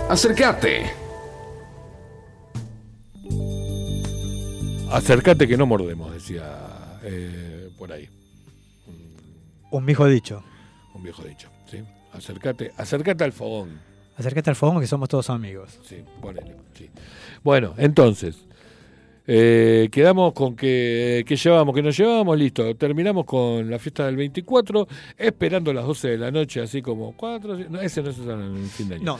Acércate. 0.10 0.94
Acércate 4.90 5.48
que 5.48 5.56
no 5.56 5.68
mordemos, 5.68 6.12
decía 6.12 7.00
eh, 7.04 7.70
por 7.78 7.92
ahí. 7.92 8.10
Un 9.70 9.86
viejo 9.86 10.08
dicho. 10.08 10.44
Un 10.96 11.04
viejo 11.04 11.22
dicho, 11.22 11.50
¿sí? 11.70 11.84
Acércate, 12.14 12.72
acércate 12.78 13.24
al 13.24 13.32
fogón. 13.32 13.80
Acércate 14.18 14.50
al 14.50 14.56
fogón 14.56 14.82
que 14.82 14.88
somos 14.88 15.08
todos 15.08 15.30
amigos. 15.30 15.80
Sí, 15.84 16.04
ponele, 16.20 16.56
sí. 16.74 16.90
Bueno, 17.44 17.76
entonces, 17.78 18.48
eh, 19.28 19.88
quedamos 19.92 20.34
con 20.34 20.56
que, 20.56 21.24
que 21.28 21.36
llevamos, 21.36 21.76
que 21.76 21.82
nos 21.82 21.96
llevábamos, 21.98 22.38
listo. 22.38 22.76
Terminamos 22.76 23.26
con 23.26 23.70
la 23.70 23.78
fiesta 23.80 24.06
del 24.06 24.16
24, 24.16 24.88
esperando 25.18 25.72
las 25.74 25.86
12 25.86 26.10
de 26.10 26.18
la 26.18 26.32
noche, 26.32 26.62
así 26.62 26.82
como 26.82 27.16
4. 27.16 27.58
No, 27.70 27.80
ese 27.80 28.02
no 28.02 28.10
en 28.10 28.56
el 28.58 28.70
fin 28.70 28.90
de 28.90 28.96
año. 28.96 29.04
No. 29.06 29.20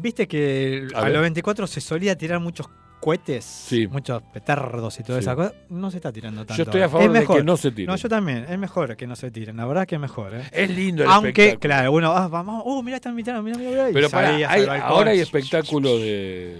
Viste 0.00 0.26
que 0.26 0.88
A 0.94 1.08
los 1.08 1.22
24 1.22 1.66
se 1.66 1.80
solía 1.80 2.16
tirar 2.18 2.40
muchos 2.40 2.68
cohetes, 3.00 3.44
Sí. 3.44 3.86
muchos 3.86 4.20
petardos 4.32 4.98
y 4.98 5.04
toda 5.04 5.20
Sí. 5.20 5.24
esa 5.24 5.36
cosa. 5.36 5.54
No 5.70 5.90
se 5.90 5.98
está 5.98 6.10
tirando 6.12 6.44
tanto. 6.44 6.56
Yo 6.56 6.64
estoy 6.64 6.80
a 6.80 6.84
ahora. 6.86 6.98
favor 6.98 7.16
Es 7.16 7.28
de 7.28 7.34
que 7.36 7.44
no 7.44 7.56
se 7.56 7.70
tiren. 7.70 7.86
No, 7.86 7.96
yo 7.96 8.08
también. 8.08 8.46
Es 8.48 8.58
mejor 8.58 8.96
que 8.96 9.06
no 9.06 9.14
se 9.14 9.30
tiren. 9.30 9.56
La 9.56 9.64
verdad 9.66 9.86
que 9.86 9.94
es 9.94 10.00
mejor. 10.00 10.34
¿eh? 10.34 10.42
Es 10.50 10.68
lindo 10.70 11.04
el 11.04 11.08
Aunque, 11.10 11.28
espectáculo. 11.28 11.60
claro, 11.60 11.92
uno, 11.92 12.10
ah, 12.12 12.26
vamos, 12.28 12.62
uh, 12.66 12.82
mirá, 12.82 12.96
están 12.96 13.14
mirando, 13.14 13.42
mirá, 13.42 13.56
mirá, 13.58 13.70
mirá. 13.70 13.88
Pero 13.92 14.08
salías 14.08 14.50
hay- 14.50 14.66
ahora 14.82 15.12
hay 15.12 15.20
espectáculos 15.20 16.00
de. 16.00 16.56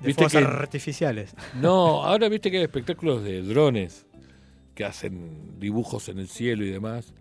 De 0.00 0.14
fuegos 0.14 0.34
artificiales. 0.34 1.34
No, 1.60 2.04
ahora 2.04 2.28
viste 2.28 2.50
que 2.50 2.58
hay 2.58 2.62
espectáculos 2.64 3.22
de 3.24 3.42
drones 3.42 4.06
que 4.74 4.84
hacen 4.84 5.58
dibujos 5.58 6.08
en 6.08 6.18
el 6.18 6.28
cielo 6.28 6.64
y 6.64 6.70
demás. 6.70 7.12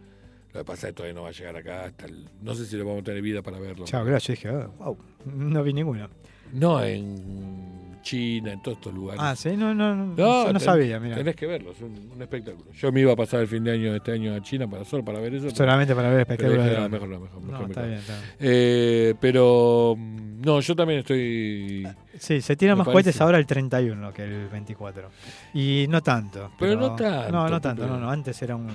Lo 0.54 0.62
que 0.62 0.66
pasa 0.66 0.88
es 0.88 0.92
que 0.94 0.98
todavía 0.98 1.14
no 1.16 1.24
va 1.24 1.30
a 1.30 1.32
llegar 1.32 1.56
acá 1.56 1.86
hasta 1.86 2.06
el- 2.06 2.30
No 2.42 2.56
sé 2.56 2.66
si 2.66 2.76
le 2.78 2.84
vamos 2.84 3.02
a 3.02 3.04
tener 3.04 3.22
vida 3.22 3.42
para 3.42 3.60
verlo. 3.60 3.86
Chao, 3.86 4.06
yo 4.08 4.18
dije, 4.18 4.50
ah, 4.50 4.70
wow, 4.80 4.98
no 5.26 5.64
vi 5.64 5.74
ninguno. 5.74 6.10
No, 6.54 6.84
en 6.84 7.87
China, 8.08 8.54
en 8.54 8.62
todos 8.62 8.78
estos 8.78 8.94
lugares. 8.94 9.22
Ah, 9.22 9.36
sí, 9.36 9.50
no, 9.58 9.74
no, 9.76 9.94
no, 9.96 10.16
yo 10.16 10.46
no 10.48 10.52
ten- 10.54 10.60
sabía, 10.62 11.00
mira. 11.00 11.16
Tenés 11.18 11.36
que 11.36 11.46
verlo, 11.46 11.72
es 11.72 11.82
un, 11.82 12.12
un 12.16 12.22
espectáculo. 12.22 12.72
Yo 12.72 12.92
me 12.92 13.02
iba 13.02 13.12
a 13.12 13.16
pasar 13.16 13.42
el 13.42 13.48
fin 13.48 13.64
de 13.64 13.72
año 13.72 13.94
este 13.94 14.12
año 14.14 14.34
a 14.34 14.42
China 14.42 14.70
para 14.70 14.86
solo 14.86 15.04
para 15.04 15.20
ver 15.20 15.34
eso. 15.36 15.46
pero- 15.48 15.56
Solamente 15.58 15.94
para 15.94 16.10
ver 16.10 16.20
el 16.22 16.26
pero 16.38 16.52
de 16.52 16.60
"Ah, 16.62 16.70
drones". 16.88 16.92
mejor 16.92 17.10
no, 17.10 17.20
mejor, 17.20 17.42
No, 17.42 17.52
mejor, 17.52 17.70
está 17.70 17.82
mejor". 17.82 17.88
bien, 17.88 18.00
está 18.00 18.14
bien. 18.14 18.36
Eh, 18.40 19.14
pero 19.20 19.96
no, 19.98 20.60
yo 20.62 20.76
también 20.76 21.00
estoy. 21.00 21.88
Sí, 22.18 22.42
se 22.42 22.56
tiran 22.56 22.78
más 22.78 22.86
parece- 22.86 22.94
cohetes 23.04 23.22
ahora 23.22 23.38
el 23.38 23.46
31 23.46 24.14
que 24.14 24.24
el 24.24 24.48
24. 24.48 25.10
Y 25.54 25.86
no 25.90 26.02
tanto. 26.02 26.52
Pero 26.58 26.76
no 26.80 26.96
tanto, 26.96 27.32
No, 27.32 27.50
no 27.50 27.60
tanto, 27.62 27.86
no, 27.88 28.00
no. 28.00 28.10
Antes 28.10 28.42
era 28.42 28.56
un 28.56 28.68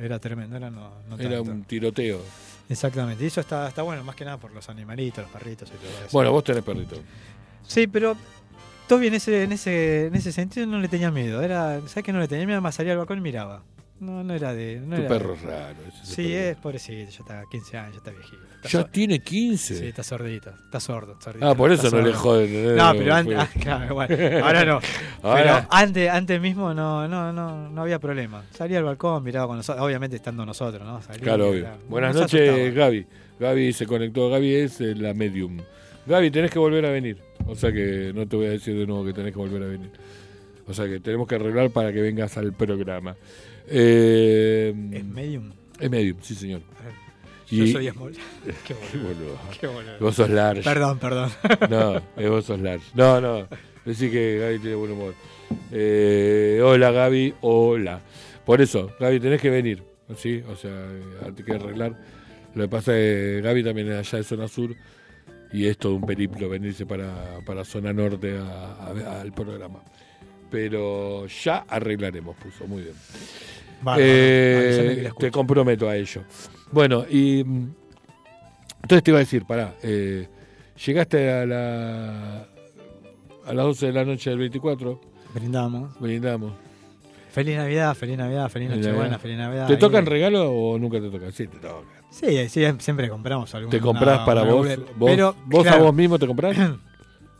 era 0.00 0.18
tremendo, 0.18 0.56
era 0.56 0.68
no, 0.70 0.90
no 1.08 1.18
Era 1.18 1.36
tanto. 1.36 1.52
un 1.52 1.64
tiroteo. 1.64 2.20
Exactamente. 2.68 3.22
Y 3.24 3.26
eso 3.28 3.40
está, 3.40 3.68
está 3.68 3.82
bueno, 3.82 4.02
más 4.04 4.14
que 4.16 4.24
nada 4.24 4.36
por 4.38 4.52
los 4.52 4.68
animalitos, 4.68 5.22
los 5.24 5.30
perritos 5.32 5.68
y 5.68 5.72
todo 5.72 5.90
eso. 5.90 6.08
Bueno, 6.12 6.32
vos 6.32 6.44
tenés 6.44 6.62
perrito. 6.62 6.96
Sí, 7.66 7.86
pero 7.86 8.16
Toby 8.90 9.06
en 9.06 9.14
ese, 9.14 9.44
en 9.44 9.52
ese, 9.52 10.06
en 10.08 10.14
ese 10.16 10.32
sentido 10.32 10.66
no 10.66 10.78
le 10.80 10.88
tenía 10.88 11.10
miedo. 11.12 11.40
Era, 11.42 11.80
¿sabes 11.86 12.02
que 12.04 12.12
no 12.12 12.18
le 12.18 12.26
tenía 12.28 12.44
miedo? 12.46 12.60
Más 12.60 12.74
salía 12.74 12.92
al 12.92 12.98
balcón 12.98 13.18
y 13.18 13.20
miraba. 13.20 13.62
No, 14.00 14.24
no 14.24 14.34
era 14.34 14.52
de. 14.52 14.80
No 14.84 14.96
Tu 14.96 15.02
era 15.02 15.08
perro 15.10 15.36
de- 15.36 15.46
raro. 15.46 15.76
Sí, 16.02 16.16
perro. 16.24 16.38
es 16.50 16.56
pobrecito, 16.56 17.10
ya 17.10 17.18
está 17.20 17.42
15 17.50 17.76
años, 17.78 17.92
ya 17.92 17.98
está 17.98 18.10
viejito. 18.10 18.42
Está 18.64 18.68
Ya 18.68 18.84
tiene 18.90 19.18
15. 19.20 19.74
Sí, 19.76 19.86
está 19.86 20.02
sordito, 20.02 20.50
está 20.64 20.80
sordo. 20.80 21.16
sordito, 21.20 21.46
Ah, 21.48 21.54
por 21.54 21.70
eso 21.70 21.88
no 21.90 22.00
le 22.02 22.12
joden. 22.12 22.76
No, 22.76 22.90
eh, 22.90 22.94
pero 22.98 23.14
antes, 23.14 23.36
ah, 23.38 23.48
claro, 23.60 23.84
igual. 23.86 24.42
ahora 24.42 24.64
no. 24.64 24.80
Ahora- 25.22 25.42
Pero 25.42 25.66
antes, 25.70 26.10
antes 26.10 26.40
mismo 26.40 26.74
no, 26.74 27.06
no, 27.06 27.32
no, 27.32 27.68
no 27.70 27.82
había 27.82 27.98
problema. 28.00 28.42
Salía 28.52 28.78
al 28.78 28.84
balcón, 28.84 29.22
miraba 29.22 29.46
con 29.46 29.58
nosotros, 29.58 29.84
obviamente 29.84 30.16
estando 30.16 30.44
nosotros, 30.46 30.82
¿no? 30.84 31.00
Salía, 31.02 31.20
Claro, 31.22 31.48
obvio. 31.50 31.58
miraba. 31.60 31.76
Buenas 31.88 32.14
No 32.16 32.22
noches, 32.22 32.48
asustaba. 32.50 32.70
Gaby. 32.86 33.06
Gaby 33.38 33.72
se 33.72 33.86
conectó. 33.86 34.30
Gaby 34.30 34.54
es 34.54 34.80
eh, 34.80 34.94
la 34.96 35.14
medium. 35.14 35.58
Gaby, 36.06 36.30
tenés 36.30 36.50
que 36.50 36.58
volver 36.58 36.84
a 36.86 36.90
venir. 36.90 37.18
O 37.46 37.54
sea 37.56 37.72
que 37.72 38.12
no 38.14 38.26
te 38.26 38.36
voy 38.36 38.46
a 38.46 38.50
decir 38.50 38.76
de 38.76 38.86
nuevo 38.86 39.04
que 39.04 39.12
tenés 39.12 39.32
que 39.32 39.38
volver 39.38 39.62
a 39.62 39.66
venir. 39.66 39.90
O 40.66 40.74
sea 40.74 40.86
que 40.86 41.00
tenemos 41.00 41.26
que 41.26 41.34
arreglar 41.34 41.70
para 41.70 41.92
que 41.92 42.00
vengas 42.00 42.36
al 42.36 42.52
programa. 42.52 43.16
Eh, 43.66 44.72
¿Es 44.92 45.04
medium? 45.04 45.52
Es 45.78 45.90
medium, 45.90 46.18
sí, 46.20 46.34
señor. 46.34 46.60
Yo 47.50 47.64
Y- 47.64 47.72
soy 47.72 47.88
small. 47.88 48.12
Qué 48.66 48.74
boludo. 48.98 49.38
Qué 49.60 49.66
boludo. 49.66 49.98
Vos 50.00 50.14
sos 50.14 50.30
large. 50.30 50.62
Perdón, 50.62 50.98
perdón. 50.98 51.30
No, 51.68 51.96
eh, 52.16 52.28
vos 52.28 52.44
sos 52.44 52.60
large. 52.60 52.84
No, 52.94 53.20
no. 53.20 53.48
Decí 53.84 54.10
que 54.10 54.38
Gaby 54.38 54.58
tiene 54.60 54.76
buen 54.76 54.92
humor. 54.92 55.14
Eh, 55.72 56.60
hola, 56.62 56.92
Gaby. 56.92 57.34
Hola. 57.40 58.00
Por 58.44 58.60
eso, 58.60 58.92
Gaby, 59.00 59.18
tenés 59.18 59.40
que 59.40 59.50
venir. 59.50 59.82
¿Sí? 60.16 60.42
O 60.48 60.54
sea, 60.56 60.86
hay 61.24 61.32
que 61.32 61.52
arreglar. 61.52 61.96
Lo 62.54 62.64
que 62.64 62.68
pasa 62.68 62.96
es 62.96 63.36
que 63.36 63.40
Gaby 63.42 63.64
también 63.64 63.88
es 63.92 63.96
allá 63.98 64.18
de 64.18 64.24
zona 64.24 64.48
sur 64.48 64.74
y 65.52 65.66
es 65.66 65.78
todo 65.78 65.94
un 65.96 66.02
periplo 66.06 66.48
venirse 66.48 66.86
para, 66.86 67.40
para 67.44 67.64
zona 67.64 67.92
norte 67.92 68.38
a- 68.38 68.86
a- 68.86 69.20
al 69.20 69.32
programa. 69.32 69.80
Pero 70.50 71.26
ya 71.26 71.64
arreglaremos, 71.68 72.36
puso. 72.36 72.66
Muy 72.66 72.82
bien. 72.82 72.94
Eh, 73.98 75.02
escucho. 75.06 75.26
te 75.26 75.30
comprometo 75.30 75.88
a 75.88 75.96
ello. 75.96 76.22
Bueno, 76.72 77.04
y 77.08 77.42
mm, 77.44 77.68
entonces 78.82 79.02
te 79.02 79.10
iba 79.10 79.18
a 79.18 79.20
decir, 79.20 79.44
pará, 79.44 79.74
eh, 79.82 80.28
llegaste 80.84 81.30
a 81.32 81.46
la 81.46 82.46
a 83.46 83.54
las 83.54 83.64
12 83.66 83.86
de 83.86 83.92
la 83.92 84.04
noche 84.04 84.30
del 84.30 84.38
24, 84.38 85.00
Brindamos. 85.34 85.98
brindamos. 85.98 86.52
Feliz 87.30 87.56
Navidad, 87.56 87.94
feliz 87.94 88.18
Navidad, 88.18 88.48
feliz 88.48 88.70
Nochebuena, 88.70 89.18
feliz 89.18 89.38
Navidad. 89.38 89.66
¿Te 89.68 89.76
tocan 89.76 90.04
regalo 90.04 90.52
o 90.52 90.78
nunca 90.78 91.00
te 91.00 91.08
tocan? 91.10 91.32
Sí, 91.32 91.46
te 91.46 91.58
tocan. 91.58 91.99
Sí, 92.10 92.48
sí, 92.48 92.64
siempre 92.78 93.08
compramos 93.08 93.54
algo. 93.54 93.70
¿Te 93.70 93.80
compras 93.80 94.20
para 94.20 94.42
vos? 94.42 94.66
¿Vos, 94.96 95.10
Pero, 95.10 95.34
vos 95.46 95.66
a 95.66 95.76
vos 95.76 95.94
mismo 95.94 96.18
te 96.18 96.26
comprás? 96.26 96.56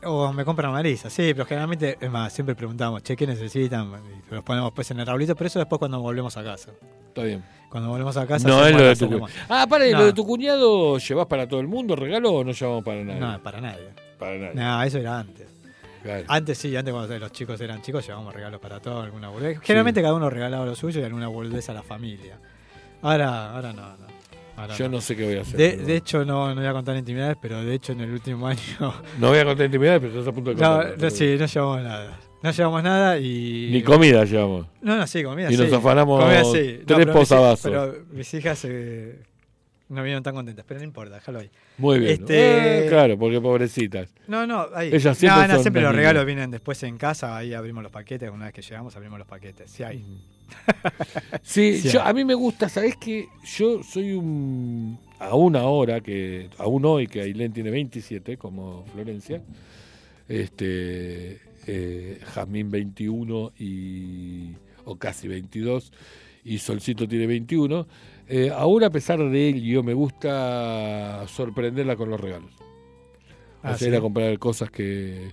O 0.02 0.32
me 0.32 0.46
compran 0.46 0.72
Marisa, 0.72 1.10
sí, 1.10 1.34
pero 1.34 1.44
generalmente, 1.44 1.98
es 2.00 2.10
más, 2.10 2.32
siempre 2.32 2.54
preguntamos, 2.54 3.02
che, 3.02 3.14
¿qué 3.14 3.26
necesitan? 3.26 3.92
Y 4.30 4.34
los 4.34 4.42
ponemos 4.42 4.72
pues 4.72 4.90
en 4.92 4.98
el 5.00 5.06
arbolito, 5.06 5.36
pero 5.36 5.48
eso 5.48 5.58
después 5.58 5.78
cuando 5.78 6.00
volvemos 6.00 6.34
a 6.38 6.42
casa. 6.42 6.70
Está 7.08 7.22
bien. 7.22 7.44
Cuando 7.68 7.90
volvemos 7.90 8.16
a 8.16 8.26
casa. 8.26 8.48
No 8.48 8.64
es 8.64 8.72
lo 8.74 8.82
de 8.82 8.96
tu 8.96 9.08
cuñado. 9.10 9.26
Ah, 9.50 9.66
para, 9.68 9.86
¿y 9.86 9.92
No. 9.92 9.98
lo 9.98 10.04
de 10.06 10.12
tu 10.14 10.24
cuñado 10.24 10.96
llevas 10.96 11.26
para 11.26 11.46
todo 11.46 11.60
el 11.60 11.68
mundo 11.68 11.96
regalo 11.96 12.32
o 12.32 12.42
no 12.42 12.52
llevamos 12.52 12.82
para 12.82 13.04
nadie? 13.04 13.20
No, 13.20 13.42
para 13.42 13.60
nadie. 13.60 13.90
Para 14.18 14.38
nadie. 14.38 14.54
No, 14.54 14.82
eso 14.82 14.96
era 14.96 15.18
antes. 15.18 15.48
Claro. 16.02 16.24
Antes 16.28 16.56
sí, 16.56 16.74
antes 16.74 16.94
cuando 16.94 17.18
los 17.18 17.32
chicos 17.32 17.60
eran 17.60 17.82
chicos 17.82 18.06
llevábamos 18.06 18.32
regalos 18.34 18.58
para 18.58 18.80
todos, 18.80 19.04
alguna 19.04 19.28
boludez. 19.28 19.60
Generalmente 19.60 20.00
cada 20.00 20.14
uno 20.14 20.30
regalaba 20.30 20.64
lo 20.64 20.74
suyo 20.74 21.02
y 21.02 21.04
alguna 21.04 21.28
boludez 21.28 21.68
a 21.68 21.74
la 21.74 21.82
familia. 21.82 22.38
Ahora, 23.02 23.54
ahora 23.54 23.74
no, 23.74 23.82
no. 23.82 24.06
Ahora 24.60 24.76
Yo 24.76 24.88
no 24.88 25.00
sé 25.00 25.16
qué 25.16 25.24
voy 25.24 25.36
a 25.36 25.40
hacer. 25.42 25.56
De, 25.56 25.70
pero- 25.70 25.86
de 25.86 25.96
hecho, 25.96 26.24
no, 26.24 26.48
no 26.54 26.60
voy 26.60 26.66
a 26.70 26.72
contar 26.72 26.96
intimidades, 26.96 27.36
pero 27.40 27.62
de 27.64 27.74
hecho 27.74 27.92
en 27.92 28.00
el 28.00 28.10
último 28.12 28.46
año... 28.46 28.58
No 29.18 29.28
voy 29.28 29.38
a 29.38 29.44
contar 29.44 29.66
intimidades, 29.66 30.00
pero 30.00 30.12
estás 30.12 30.28
a 30.28 30.32
punto 30.34 30.50
de 30.54 30.56
No, 30.60 30.76
contar. 30.78 30.98
no, 31.00 31.10
sí, 31.10 31.36
no 31.38 31.46
llevamos 31.46 31.82
nada. 31.82 32.18
No 32.42 32.50
llevamos 32.50 32.82
nada 32.82 33.18
y... 33.18 33.68
Ni 33.70 33.82
comida 33.82 34.24
llevamos. 34.24 34.66
No, 34.80 34.96
no, 34.96 35.06
sí, 35.06 35.22
comida 35.22 35.50
Y 35.52 35.56
sí. 35.56 35.62
nos 35.62 35.72
afanamos 35.72 36.20
Comida 36.22 36.42
sí. 36.44 36.80
No, 36.88 36.94
tres 36.96 37.06
hij- 37.08 37.12
posavasos. 37.12 37.70
Pero 37.70 37.94
mis 38.12 38.32
hijas 38.32 38.64
eh, 38.66 39.22
no 39.90 40.02
vinieron 40.02 40.22
tan 40.22 40.34
contentas, 40.34 40.64
pero 40.66 40.80
no 40.80 40.84
importa, 40.84 41.16
déjalo 41.16 41.40
ahí. 41.40 41.50
Muy 41.76 41.98
bien. 41.98 42.12
Este- 42.12 42.86
Eh, 42.86 42.88
claro, 42.88 43.18
porque 43.18 43.40
pobrecitas. 43.40 44.14
No, 44.26 44.46
no, 44.46 44.68
ahí. 44.74 44.88
Ellas 44.92 45.18
siempre 45.18 45.48
no, 45.48 45.54
no, 45.54 45.60
siempre 45.60 45.82
los 45.82 45.94
regalos 45.94 46.24
vienen 46.24 46.50
después 46.50 46.82
en 46.82 46.96
casa, 46.96 47.36
ahí 47.36 47.52
abrimos 47.52 47.82
los 47.82 47.92
paquetes, 47.92 48.30
una 48.30 48.46
vez 48.46 48.54
que 48.54 48.62
llegamos 48.62 48.96
abrimos 48.96 49.18
los 49.18 49.28
paquetes, 49.28 49.70
sí 49.70 49.82
hay. 49.82 50.02
Sí, 51.42 51.78
Sí, 51.80 51.88
yo, 51.88 52.02
a 52.02 52.12
mí 52.12 52.24
me 52.24 52.34
gusta, 52.34 52.68
¿sabés 52.68 52.96
qué? 52.96 53.26
Yo 53.44 53.82
soy 53.82 54.12
un. 54.12 54.98
Aún 55.18 55.54
ahora, 55.56 56.00
que 56.00 56.48
aún 56.58 56.84
hoy 56.86 57.06
que 57.06 57.20
Ailén 57.22 57.52
tiene 57.52 57.70
27, 57.70 58.38
como 58.38 58.84
Florencia, 58.86 59.42
este 60.28 61.40
eh, 61.66 62.20
Jazmín 62.34 62.70
21 62.70 63.52
y. 63.58 64.54
o 64.84 64.96
casi 64.96 65.28
22, 65.28 65.92
y 66.44 66.58
Solcito 66.58 67.06
tiene 67.08 67.26
21. 67.26 67.86
eh, 68.28 68.50
aún 68.54 68.82
a 68.84 68.90
pesar 68.90 69.18
de 69.18 69.48
ello, 69.48 69.82
me 69.82 69.92
gusta 69.94 71.24
sorprenderla 71.28 71.96
con 71.96 72.10
los 72.10 72.20
regalos. 72.20 72.52
Ah, 73.62 73.72
Hacer 73.72 73.90
¿sí? 73.90 73.96
a 73.96 74.00
comprar 74.00 74.38
cosas 74.38 74.70
que. 74.70 75.30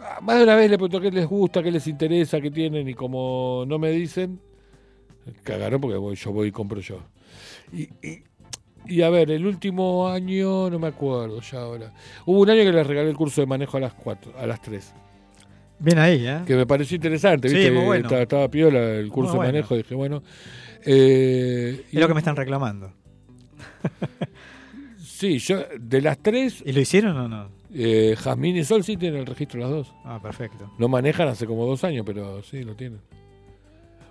ah, 0.00 0.20
Más 0.22 0.38
de 0.38 0.44
una 0.44 0.54
vez 0.56 0.70
le 0.70 0.78
pregunto 0.78 1.00
qué 1.00 1.10
les 1.10 1.26
gusta, 1.26 1.62
qué 1.62 1.70
les 1.70 1.86
interesa, 1.86 2.40
qué 2.40 2.50
tienen, 2.50 2.88
y 2.88 2.94
como 2.94 3.64
no 3.66 3.78
me 3.78 3.90
dicen, 3.90 4.40
cagaron 5.44 5.80
porque 5.80 5.96
voy, 5.96 6.16
yo 6.16 6.32
voy 6.32 6.48
y 6.48 6.52
compro 6.52 6.80
yo. 6.80 7.00
Y, 7.72 7.82
y, 8.06 8.22
y 8.86 9.02
a 9.02 9.10
ver, 9.10 9.30
el 9.30 9.46
último 9.46 10.08
año, 10.08 10.70
no 10.70 10.78
me 10.78 10.86
acuerdo 10.88 11.40
ya 11.40 11.60
ahora. 11.60 11.92
Hubo 12.26 12.40
un 12.40 12.50
año 12.50 12.62
que 12.62 12.72
les 12.72 12.86
regalé 12.86 13.10
el 13.10 13.16
curso 13.16 13.40
de 13.40 13.46
manejo 13.46 13.76
a 13.76 13.80
las 13.80 13.94
4, 13.94 14.32
a 14.38 14.46
las 14.46 14.60
3. 14.62 14.94
Bien 15.80 15.98
ahí, 15.98 16.26
¿eh? 16.26 16.40
Que 16.46 16.56
me 16.56 16.66
pareció 16.66 16.96
interesante, 16.96 17.48
Sí, 17.48 17.54
¿viste? 17.54 17.70
muy 17.70 17.84
bueno. 17.84 18.06
Estaba, 18.06 18.22
estaba 18.22 18.48
piola 18.50 18.78
el 18.96 19.08
curso 19.10 19.32
Muy 19.32 19.32
de 19.32 19.36
bueno. 19.38 19.52
manejo, 19.52 19.76
dije, 19.76 19.94
bueno. 19.94 20.22
eh, 20.84 21.84
Es 21.92 22.00
lo 22.00 22.08
que 22.08 22.14
me 22.14 22.20
están 22.20 22.36
reclamando. 22.36 22.92
Sí, 24.98 25.38
yo, 25.40 25.64
de 25.80 26.00
las 26.00 26.18
3, 26.18 26.62
¿Y 26.64 26.72
lo 26.72 26.80
hicieron 26.80 27.16
o 27.16 27.28
no? 27.28 27.48
eh, 27.74 28.14
Jazmín 28.16 28.56
y 28.56 28.62
Sol 28.64 28.84
sí 28.84 28.96
tienen 28.96 29.18
el 29.20 29.26
registro 29.26 29.58
las 29.60 29.70
dos. 29.70 29.92
Ah, 30.04 30.20
perfecto. 30.22 30.70
No 30.78 30.86
manejan 30.88 31.26
hace 31.26 31.44
como 31.44 31.66
dos 31.66 31.82
años, 31.82 32.04
pero 32.06 32.40
sí, 32.44 32.62
lo 32.62 32.76
tienen. 32.76 33.00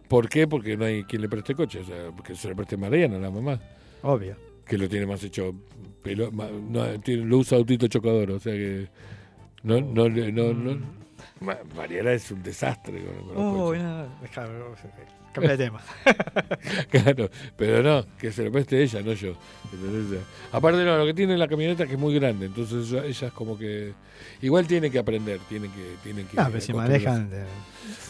¿Por 0.07 0.29
qué? 0.29 0.47
Porque 0.47 0.77
no 0.77 0.85
hay 0.85 1.03
quien 1.03 1.21
le 1.21 1.29
preste 1.29 1.53
coche. 1.55 1.79
O 1.79 1.85
sea, 1.85 2.11
porque 2.15 2.35
se 2.35 2.47
le 2.49 2.55
preste 2.55 2.77
Mariana, 2.77 3.17
la 3.17 3.29
mamá, 3.31 3.59
Obvio. 4.03 4.35
que 4.65 4.77
lo 4.77 4.87
tiene 4.87 5.05
más 5.05 5.23
hecho. 5.23 5.53
Pelo, 6.03 6.31
no, 6.31 6.99
tiene, 7.01 7.25
lo 7.25 7.37
usa 7.39 7.57
autito 7.57 7.87
chocador, 7.87 8.31
o 8.31 8.39
sea 8.39 8.53
que. 8.53 8.87
No, 9.63 9.81
no, 9.81 10.07
no, 10.09 10.53
no- 10.53 10.79
Ma- 11.41 11.57
Mariana 11.75 12.13
es 12.13 12.31
un 12.31 12.41
desastre 12.41 13.03
con, 13.03 13.15
con 13.27 13.35
los 13.35 13.53
Uy, 13.53 13.77
coches. 13.77 13.83
no, 13.83 14.07
cambia 15.37 15.57
de 15.57 15.65
tema. 15.65 15.81
Claro, 16.89 17.29
pero 17.55 17.81
no, 17.83 18.05
que 18.17 18.31
se 18.31 18.43
lo 18.43 18.51
preste 18.51 18.81
ella, 18.81 19.01
no 19.01 19.13
yo. 19.13 19.33
sea, 19.33 20.19
aparte, 20.51 20.83
no, 20.83 20.97
lo 20.97 21.05
que 21.05 21.13
tiene 21.13 21.37
la 21.37 21.47
camioneta 21.47 21.83
es 21.83 21.89
que 21.89 21.95
es 21.95 21.99
muy 21.99 22.13
grande, 22.15 22.45
entonces 22.47 22.91
ella, 22.91 23.27
es 23.27 23.33
como 23.33 23.57
que. 23.57 23.93
Igual 24.41 24.67
tiene 24.67 24.89
que 24.89 24.99
aprender, 24.99 25.39
tiene 25.49 25.67
que. 25.67 25.95
Tiene 26.03 26.23
que 26.23 26.39
Ah, 26.39 26.47
pero 26.51 26.61
si 26.61 26.73
manejan. 26.73 27.29
de- 27.29 27.45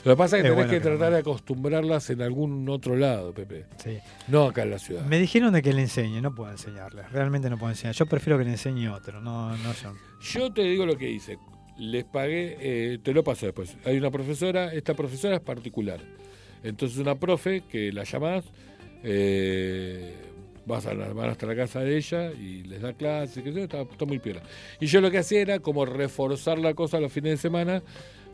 Lo 0.05 0.13
que 0.13 0.17
pasa 0.17 0.37
es 0.37 0.43
que 0.43 0.47
Es 0.49 0.53
tenés 0.53 0.55
bueno 0.55 0.69
que 0.71 0.77
que 0.77 0.81
tratar 0.83 1.11
de 1.13 1.19
acostumbrarlas 1.19 2.09
en 2.09 2.21
algún 2.21 2.67
otro 2.69 2.95
lado, 2.95 3.33
Pepe. 3.33 3.65
Sí. 3.83 3.97
No 4.27 4.45
acá 4.47 4.63
en 4.63 4.71
la 4.71 4.79
ciudad. 4.79 5.05
Me 5.05 5.19
dijeron 5.19 5.53
de 5.53 5.61
que 5.61 5.73
le 5.73 5.81
enseñe, 5.81 6.21
no 6.21 6.33
puedo 6.33 6.49
enseñarles. 6.51 7.11
Realmente 7.11 7.49
no 7.49 7.57
puedo 7.57 7.71
enseñar. 7.71 7.93
Yo 7.95 8.05
prefiero 8.05 8.37
que 8.37 8.45
le 8.45 8.51
enseñe 8.51 8.87
otro, 8.89 9.21
no, 9.21 9.55
no 9.57 9.73
yo. 9.73 9.93
Yo 10.21 10.51
te 10.53 10.61
digo 10.63 10.85
lo 10.85 10.97
que 10.97 11.09
hice. 11.09 11.37
Les 11.77 12.05
pagué, 12.05 12.57
eh, 12.59 12.97
te 13.03 13.13
lo 13.13 13.23
paso 13.23 13.45
después. 13.45 13.77
Hay 13.85 13.97
una 13.97 14.09
profesora, 14.09 14.73
esta 14.73 14.93
profesora 14.95 15.35
es 15.35 15.41
particular. 15.41 15.99
Entonces 16.63 16.97
una 16.97 17.15
profe 17.15 17.61
que 17.69 17.91
la 17.91 18.03
llamás, 18.03 18.43
eh, 19.03 20.13
vas 20.65 20.85
a 20.85 20.93
la- 20.93 21.13
van 21.13 21.29
hasta 21.29 21.45
la 21.45 21.55
casa 21.55 21.79
de 21.81 21.95
ella 21.97 22.31
y 22.31 22.63
les 22.63 22.81
da 22.81 22.93
clases, 22.93 23.43
que 23.43 23.49
está, 23.61 23.81
está 23.81 24.05
muy 24.05 24.19
piola. 24.19 24.41
Y 24.79 24.87
yo 24.87 24.99
lo 25.01 25.09
que 25.11 25.19
hacía 25.19 25.41
era 25.41 25.59
como 25.59 25.85
reforzar 25.85 26.59
la 26.59 26.73
cosa 26.73 26.99
los 26.99 27.11
fines 27.11 27.31
de 27.31 27.37
semana 27.37 27.81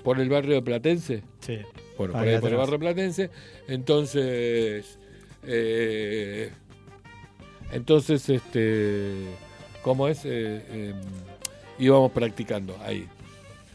por 0.03 0.19
el 0.19 0.29
barrio 0.29 0.55
de 0.55 0.61
Platense. 0.61 1.23
Sí. 1.41 1.59
Bueno, 1.97 2.13
por 2.13 2.27
ahí 2.27 2.39
por 2.39 2.49
el 2.49 2.57
barrio 2.57 2.79
Platense. 2.79 3.29
Entonces, 3.67 4.97
eh, 5.45 6.51
entonces, 7.71 8.27
este, 8.29 9.11
¿cómo 9.81 10.07
es? 10.07 10.25
Eh, 10.25 10.29
eh, 10.69 10.93
íbamos 11.79 12.11
practicando 12.11 12.77
ahí. 12.83 13.07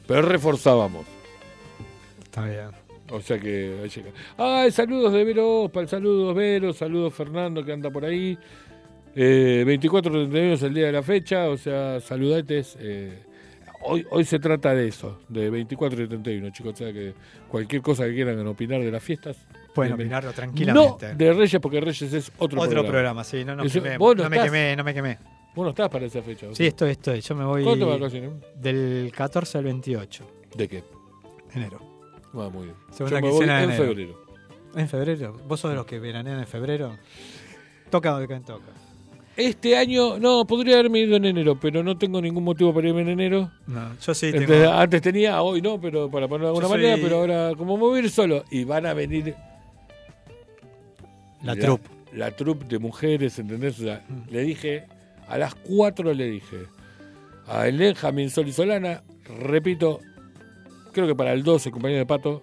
Pero 0.06 0.22
reforzábamos. 0.22 1.06
Está 2.24 2.44
bien. 2.44 2.70
O 3.10 3.20
sea 3.20 3.38
que 3.38 3.80
ahí 3.82 3.88
llega. 3.88 4.10
Ay, 4.36 4.70
saludos 4.70 5.12
de 5.12 5.24
Vero 5.24 5.62
Opal, 5.62 5.88
saludos 5.88 6.34
Vero, 6.34 6.72
saludos 6.72 7.14
Fernando 7.14 7.64
que 7.64 7.72
anda 7.72 7.90
por 7.90 8.04
ahí. 8.04 8.38
Eh, 9.14 9.64
24 9.66 10.10
31 10.12 10.52
es 10.54 10.62
el 10.62 10.74
día 10.74 10.86
de 10.86 10.92
la 10.92 11.02
fecha, 11.02 11.48
o 11.48 11.56
sea, 11.56 12.00
saludetes. 12.00 12.76
eh, 12.80 13.24
hoy, 13.82 14.06
hoy 14.10 14.24
se 14.24 14.38
trata 14.38 14.74
de 14.74 14.88
eso, 14.88 15.20
de 15.28 15.50
24 15.50 16.02
y 16.04 16.08
31, 16.08 16.50
chicos. 16.50 16.74
O 16.74 16.76
sea 16.76 16.92
que 16.92 17.14
cualquier 17.48 17.80
cosa 17.82 18.04
que 18.04 18.14
quieran 18.14 18.46
opinar 18.46 18.80
de 18.82 18.90
las 18.90 19.02
fiestas. 19.02 19.36
Pueden 19.74 19.92
opinarlo 19.94 20.32
tranquilamente. 20.32 21.08
No 21.12 21.14
de 21.18 21.32
Reyes, 21.32 21.60
porque 21.60 21.80
Reyes 21.80 22.12
es 22.12 22.32
otro, 22.38 22.60
Otro 22.60 22.70
programa. 22.70 22.88
programa, 22.88 23.24
sí, 23.24 23.44
no, 23.44 23.54
no, 23.56 23.62
Eso- 23.64 23.80
vos 23.98 24.16
no 24.16 24.24
no 24.24 24.30
me 24.30 24.42
quemé, 24.42 24.74
no 24.76 24.84
me 24.84 24.92
quemé. 24.92 25.18
Vos 25.54 25.64
no 25.64 25.70
estás 25.70 25.88
para 25.88 26.04
esa 26.06 26.20
fecha. 26.22 26.48
¿o 26.48 26.54
Sí, 26.54 26.66
estoy, 26.66 26.90
estoy. 26.90 27.20
Yo 27.20 27.34
me 27.34 27.44
voy 27.44 27.64
¿Cuándo 27.64 27.86
te 27.86 27.90
vas 27.98 28.12
de 28.12 28.20
vacaciones? 28.20 28.62
del 28.62 29.12
14 29.14 29.58
al 29.58 29.64
28 29.64 30.26
¿De 30.56 30.68
qué? 30.68 30.84
enero. 31.54 31.80
Ah, 32.34 32.48
muy 32.52 32.66
bien. 32.66 32.76
Segunda 32.90 33.20
Yo 33.20 33.26
me 33.26 33.32
voy 33.32 33.48
en 33.48 33.72
febrero. 33.72 34.24
¿En 34.74 34.88
febrero? 34.88 35.36
¿Vos 35.48 35.60
sos 35.60 35.70
de 35.70 35.76
los 35.76 35.86
que 35.86 35.98
veranean 35.98 36.38
en 36.40 36.46
febrero? 36.46 36.96
Toca 37.90 38.10
donde 38.10 38.28
caen 38.28 38.42
toca. 38.44 38.66
Este 39.36 39.76
año, 39.76 40.18
no, 40.18 40.44
podría 40.46 40.74
haberme 40.74 40.98
ido 40.98 41.16
en 41.16 41.24
enero, 41.24 41.58
pero 41.60 41.82
no 41.84 41.96
tengo 41.96 42.20
ningún 42.20 42.42
motivo 42.44 42.74
para 42.74 42.88
irme 42.88 43.02
en 43.02 43.08
enero. 43.10 43.50
No, 43.68 43.96
yo 44.00 44.12
sí 44.12 44.26
Entonces, 44.26 44.48
tengo... 44.48 44.72
Antes 44.72 45.00
tenía, 45.00 45.40
hoy 45.42 45.62
no, 45.62 45.80
pero 45.80 46.10
para 46.10 46.26
ponerlo 46.26 46.48
de 46.48 46.58
alguna 46.58 46.68
soy- 46.68 46.76
manera, 46.82 46.96
pero 47.00 47.16
ahora 47.18 47.52
como 47.56 47.76
me 47.76 47.82
voy 47.84 48.00
a 48.00 48.02
ir 48.02 48.10
solo 48.10 48.44
y 48.50 48.64
van 48.64 48.84
a 48.86 48.94
venir 48.94 49.34
La 51.42 51.54
troupe. 51.56 51.88
La 52.12 52.30
troupe 52.32 52.64
de 52.64 52.78
mujeres, 52.78 53.38
¿entendés? 53.38 53.78
O 53.78 53.82
sea, 53.84 54.04
Mm. 54.08 54.30
le 54.32 54.42
dije, 54.42 54.84
a 55.28 55.38
las 55.38 55.54
4 55.54 56.12
le 56.14 56.24
dije, 56.30 56.56
a 57.46 57.68
Elén, 57.68 57.94
Jamín 57.94 58.30
Sol 58.30 58.48
y 58.48 58.52
Solana, 58.52 59.02
repito, 59.40 60.00
creo 60.92 61.06
que 61.06 61.14
para 61.14 61.32
el 61.32 61.42
12, 61.42 61.70
compañero 61.70 61.98
de 62.00 62.06
Pato, 62.06 62.42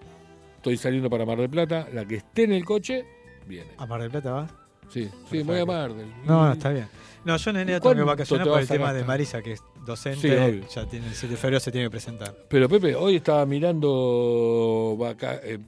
estoy 0.56 0.76
saliendo 0.76 1.08
para 1.10 1.24
Mar 1.26 1.38
del 1.38 1.50
Plata, 1.50 1.88
la 1.92 2.04
que 2.04 2.16
esté 2.16 2.44
en 2.44 2.52
el 2.52 2.64
coche, 2.64 3.04
viene. 3.46 3.70
¿A 3.78 3.86
Mar 3.86 4.00
del 4.00 4.10
Plata 4.10 4.32
vas? 4.32 4.52
Sí, 4.88 5.08
sí, 5.30 5.42
voy 5.42 5.58
a 5.58 5.66
Mar 5.66 5.92
del 5.94 6.08
No, 6.24 6.46
no, 6.46 6.52
está 6.52 6.70
bien. 6.70 6.88
No, 7.24 7.36
yo 7.36 7.50
en 7.50 7.56
enero 7.56 7.80
tengo 7.80 7.94
que 7.94 7.96
¿Cuánto 7.96 8.06
vacacionar 8.06 8.44
te 8.46 8.50
por 8.50 8.60
el 8.60 8.68
tema 8.68 8.92
de? 8.92 9.04
Marisa, 9.04 9.42
que 9.42 9.52
es 9.52 9.62
docente. 9.84 10.60
Sí, 10.60 10.64
ya 10.72 10.86
tiene 10.88 11.08
el 11.08 11.14
7 11.14 11.34
de 11.34 11.36
febrero 11.40 11.58
se 11.60 11.72
tiene 11.72 11.86
que 11.86 11.90
presentar. 11.90 12.34
Pero 12.48 12.68
Pepe, 12.68 12.94
hoy 12.94 13.16
estaba 13.16 13.44
mirando 13.46 14.96
vaca- 14.98 15.40
eh, 15.42 15.58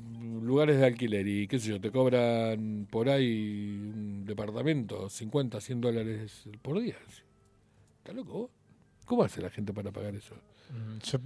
lugares 0.42 0.78
de 0.78 0.86
alquiler 0.86 1.26
y 1.26 1.48
qué 1.48 1.58
sé 1.58 1.70
yo, 1.70 1.80
te 1.80 1.90
cobran 1.90 2.86
por 2.90 3.08
ahí 3.08 3.90
un 3.92 4.24
departamento 4.24 5.08
50, 5.10 5.60
100 5.60 5.80
dólares 5.80 6.44
por 6.62 6.80
día. 6.80 6.96
¿Estás 7.98 8.14
loco 8.14 8.32
vos? 8.32 8.50
¿Cómo 9.04 9.24
hace 9.24 9.42
la 9.42 9.50
gente 9.50 9.72
para 9.72 9.90
pagar 9.90 10.14
eso? 10.14 10.34
Mm, 10.70 10.98
Yo 11.02 11.18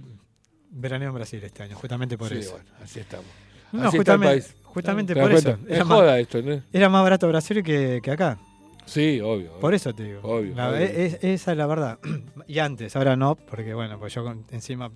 veraneo 0.73 1.09
en 1.09 1.15
Brasil 1.15 1.41
este 1.43 1.63
año, 1.63 1.75
justamente 1.75 2.17
por 2.17 2.29
Sí, 2.29 2.39
eso. 2.39 2.51
bueno, 2.51 2.65
así 2.83 2.99
estamos. 2.99 3.25
No, 3.71 3.87
Así 3.87 3.97
está 3.97 4.13
el 4.13 4.19
justamente, 4.19 4.27
país. 4.43 4.55
justamente 4.63 5.13
¿Te 5.15 5.21
por 5.21 5.31
eso. 5.31 5.49
Era 5.67 5.77
Es 5.79 5.85
más- 5.85 5.97
joda 5.97 6.19
esto, 6.19 6.41
¿no? 6.41 6.61
Era 6.71 6.89
más 6.89 7.03
barato 7.03 7.27
Brasil 7.27 7.63
que, 7.63 7.99
que 8.03 8.11
acá. 8.11 8.37
Sí, 8.85 9.19
obvio. 9.21 9.59
Por 9.59 9.73
eso 9.73 9.93
te 9.93 10.03
digo. 10.03 10.19
Obvio, 10.23 10.53
La- 10.55 10.69
obvio. 10.69 10.79
es- 10.81 11.23
esa 11.23 11.51
es 11.53 11.57
la 11.57 11.65
verdad. 11.67 11.99
y 12.47 12.59
antes, 12.59 12.95
ahora 12.95 13.15
no, 13.15 13.35
porque 13.35 13.73
bueno, 13.73 13.97
pues 13.97 14.13
yo 14.13 14.23
con- 14.23 14.43
encima 14.51 14.91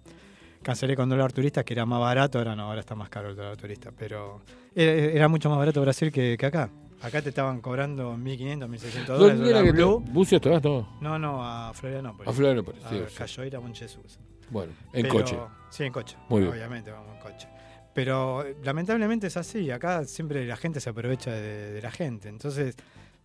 cancelé 0.62 0.96
con 0.96 1.08
dólar 1.10 1.32
turista, 1.32 1.64
que 1.64 1.74
era 1.74 1.86
más 1.86 2.00
barato, 2.00 2.38
ahora 2.38 2.56
no, 2.56 2.64
ahora 2.64 2.82
está 2.82 2.94
más 2.96 3.10
caro 3.10 3.30
el 3.30 3.36
dólar 3.36 3.56
turista. 3.58 3.92
Pero 3.98 4.42
era, 4.76 4.92
era 4.92 5.28
mucho 5.28 5.50
más 5.50 5.58
barato 5.58 5.82
Brasil 5.82 6.12
que, 6.12 6.36
que 6.38 6.46
acá. 6.46 6.70
Acá 7.02 7.22
te 7.22 7.30
estaban 7.30 7.62
cobrando 7.62 8.16
1.500, 8.18 8.68
1.600 8.68 9.06
dólares. 9.06 9.38
¿Dónde 9.38 9.50
era 9.52 9.60
que 9.62 9.68
te... 9.68 9.72
blue. 9.72 10.00
¿Bucios 10.00 10.42
te 10.42 10.50
vas? 10.50 10.64
No. 10.64 10.98
No, 11.00 11.18
no, 11.20 11.44
a 11.44 11.72
Florianópolis. 11.74 12.28
A 12.30 12.34
Florianópolis, 12.34 12.82
sí, 12.90 12.96
A 13.06 13.10
sí. 13.10 13.16
Cayoeira, 13.16 13.60
Monchesús. 13.60 14.20
Bueno, 14.50 14.74
en 14.94 15.02
Pero- 15.04 15.14
coche. 15.14 15.38
Sí, 15.70 15.84
en 15.84 15.92
coche. 15.92 16.16
Muy 16.30 16.42
bien. 16.42 16.54
Obviamente 16.54 16.92
vamos 16.92 17.14
en 17.16 17.22
coche. 17.22 17.48
Pero 17.94 18.46
eh, 18.46 18.56
lamentablemente 18.64 19.28
es 19.28 19.38
así. 19.38 19.70
Acá 19.72 20.06
siempre 20.06 20.46
la 20.46 20.56
gente 20.56 20.80
se 20.80 20.90
aprovecha 20.90 21.32
de, 21.32 21.74
de 21.74 21.82
la 21.82 21.92
gente. 21.92 22.30
Entonces 22.30 22.76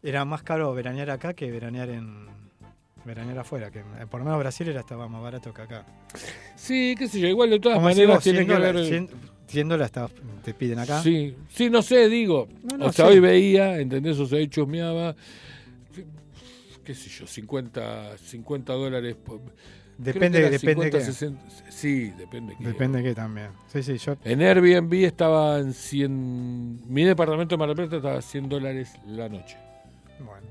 era 0.02 0.24
más 0.24 0.42
caro 0.42 0.74
veranear 0.74 1.10
acá 1.10 1.34
que 1.34 1.50
veranear 1.50 1.88
en 1.90 2.26
veranear 3.04 3.38
afuera. 3.38 3.70
Que 3.70 3.82
por 4.10 4.20
lo 4.20 4.24
menos 4.24 4.40
Brasil 4.40 4.68
era 4.68 4.80
estaba 4.80 5.06
más 5.08 5.22
barato 5.22 5.52
que 5.54 5.62
acá. 5.62 5.84
Sí, 6.56 6.94
qué 6.98 7.06
sé 7.08 7.20
yo, 7.20 7.28
igual 7.28 7.50
de 7.50 7.60
todas 7.60 7.76
Como 7.76 7.88
maneras 7.88 8.22
tiene 8.22 8.38
100 8.40 8.48
que 8.48 8.54
dólares, 8.54 8.90
ver... 8.90 9.08
100 9.08 9.32
100 9.46 9.68
dólares 9.68 9.86
está- 9.86 10.08
te 10.42 10.54
piden 10.54 10.78
acá. 10.78 11.02
Sí, 11.02 11.36
sí, 11.50 11.68
no 11.68 11.82
sé, 11.82 12.08
digo. 12.08 12.48
No, 12.62 12.78
no, 12.78 12.86
o 12.86 12.92
sea, 12.92 13.06
sí. 13.06 13.12
hoy 13.12 13.20
veía, 13.20 13.78
¿entendés? 13.78 14.18
O 14.18 14.26
sea, 14.26 14.38
hoy 14.38 14.48
chusmeaba. 14.48 15.14
qué 16.84 16.94
sé 16.94 17.08
yo, 17.10 17.26
50, 17.26 18.16
50 18.18 18.72
dólares. 18.72 19.14
por- 19.14 19.40
creo 20.02 20.14
Depende- 20.14 20.38
que 20.40 20.46
era 20.46 20.50
depende 20.58 20.90
qué. 20.90 21.00
60, 21.00 21.42
sí, 21.70 22.10
depende. 22.18 22.54
qué. 22.58 22.64
Depende 22.64 22.98
de 22.98 23.04
qué 23.04 23.14
también. 23.14 23.48
Sí, 23.68 23.82
sí, 23.82 23.96
yo. 23.98 24.16
En 24.24 24.40
Airbnb 24.42 24.92
estaba 25.04 25.58
en 25.58 25.72
100. 25.72 26.92
Mi 26.92 27.04
departamento 27.04 27.54
de 27.54 27.58
Mar 27.58 27.68
del 27.68 27.76
Plata 27.76 27.96
estaba 27.96 28.18
a 28.18 28.22
100 28.22 28.48
dólares 28.48 28.92
la 29.06 29.28
noche. 29.28 29.56
Bueno. 30.18 30.46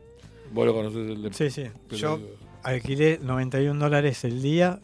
Vos 0.53 0.65
lo 0.65 0.73
conocés 0.73 1.09
el 1.09 1.21
de. 1.23 1.33
Sí, 1.33 1.49
sí. 1.49 1.63
pero- 1.87 1.99
Yo 1.99 2.19
alquilé 2.63 3.19
91 3.21 3.79
dólares 3.79 4.23
el 4.23 4.41
día 4.41 4.79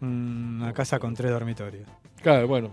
una 0.00 0.72
casa 0.72 0.98
con 0.98 1.14
tres 1.14 1.30
dormitorios. 1.30 1.88
Claro, 2.22 2.48
bueno. 2.48 2.70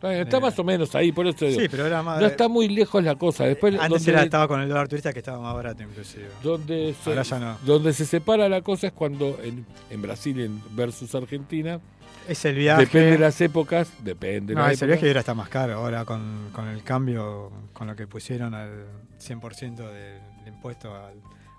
Está, 0.00 0.36
Eh, 0.36 0.40
más 0.40 0.58
o 0.58 0.64
menos 0.64 0.94
ahí, 0.94 1.10
por 1.12 1.26
eso 1.26 1.44
digo. 1.44 1.60
Sí, 1.60 1.68
pero 1.68 1.86
era 1.86 2.02
más. 2.02 2.20
No 2.20 2.26
está 2.26 2.48
muy 2.48 2.68
lejos 2.68 3.02
la 3.02 3.16
cosa. 3.16 3.44
Después, 3.44 3.74
Antes 3.74 3.88
donde, 3.90 4.10
era, 4.12 4.22
estaba 4.22 4.46
con 4.46 4.60
el 4.60 4.68
dólar 4.68 4.86
turista 4.88 5.12
que 5.12 5.18
estaba 5.18 5.40
más 5.40 5.54
barato, 5.54 5.82
inclusive. 5.82 6.28
donde, 6.42 6.94
se, 7.02 7.10
Ahora 7.10 7.22
ya 7.22 7.38
no. 7.40 7.58
donde 7.64 7.92
se 7.92 8.06
separa 8.06 8.48
la 8.48 8.62
cosa 8.62 8.86
es 8.88 8.92
cuando 8.92 9.38
en, 9.42 9.66
en 9.90 10.02
Brasil 10.02 10.40
en 10.40 10.62
versus 10.76 11.14
Argentina. 11.14 11.80
Es 12.28 12.44
el 12.44 12.56
viaje. 12.56 12.82
Depende 12.84 13.10
de 13.12 13.18
las 13.18 13.40
épocas, 13.40 13.90
depende 14.04 14.54
de 14.54 14.60
No, 14.60 14.66
ese 14.66 14.84
época. 14.84 14.86
viaje 14.86 15.06
ahora 15.08 15.20
está 15.20 15.34
más 15.34 15.48
caro. 15.48 15.74
Ahora 15.74 16.04
con, 16.04 16.50
con 16.52 16.68
el 16.68 16.82
cambio, 16.82 17.50
con 17.72 17.86
lo 17.88 17.96
que 17.96 18.06
pusieron 18.06 18.54
al 18.54 18.84
100% 19.18 19.76
del 19.90 20.20
impuesto 20.46 20.94
al, 20.94 21.14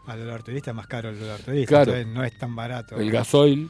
al 0.07 0.19
dólar 0.19 0.43
turista, 0.43 0.71
es 0.71 0.75
más 0.77 0.87
caro 0.87 1.09
el 1.09 1.19
dólar 1.19 1.39
turista. 1.41 1.67
Claro. 1.67 1.91
Entonces 1.91 2.07
no 2.13 2.23
es 2.23 2.37
tan 2.37 2.55
barato. 2.55 2.97
El 2.97 3.11
gasoil. 3.11 3.69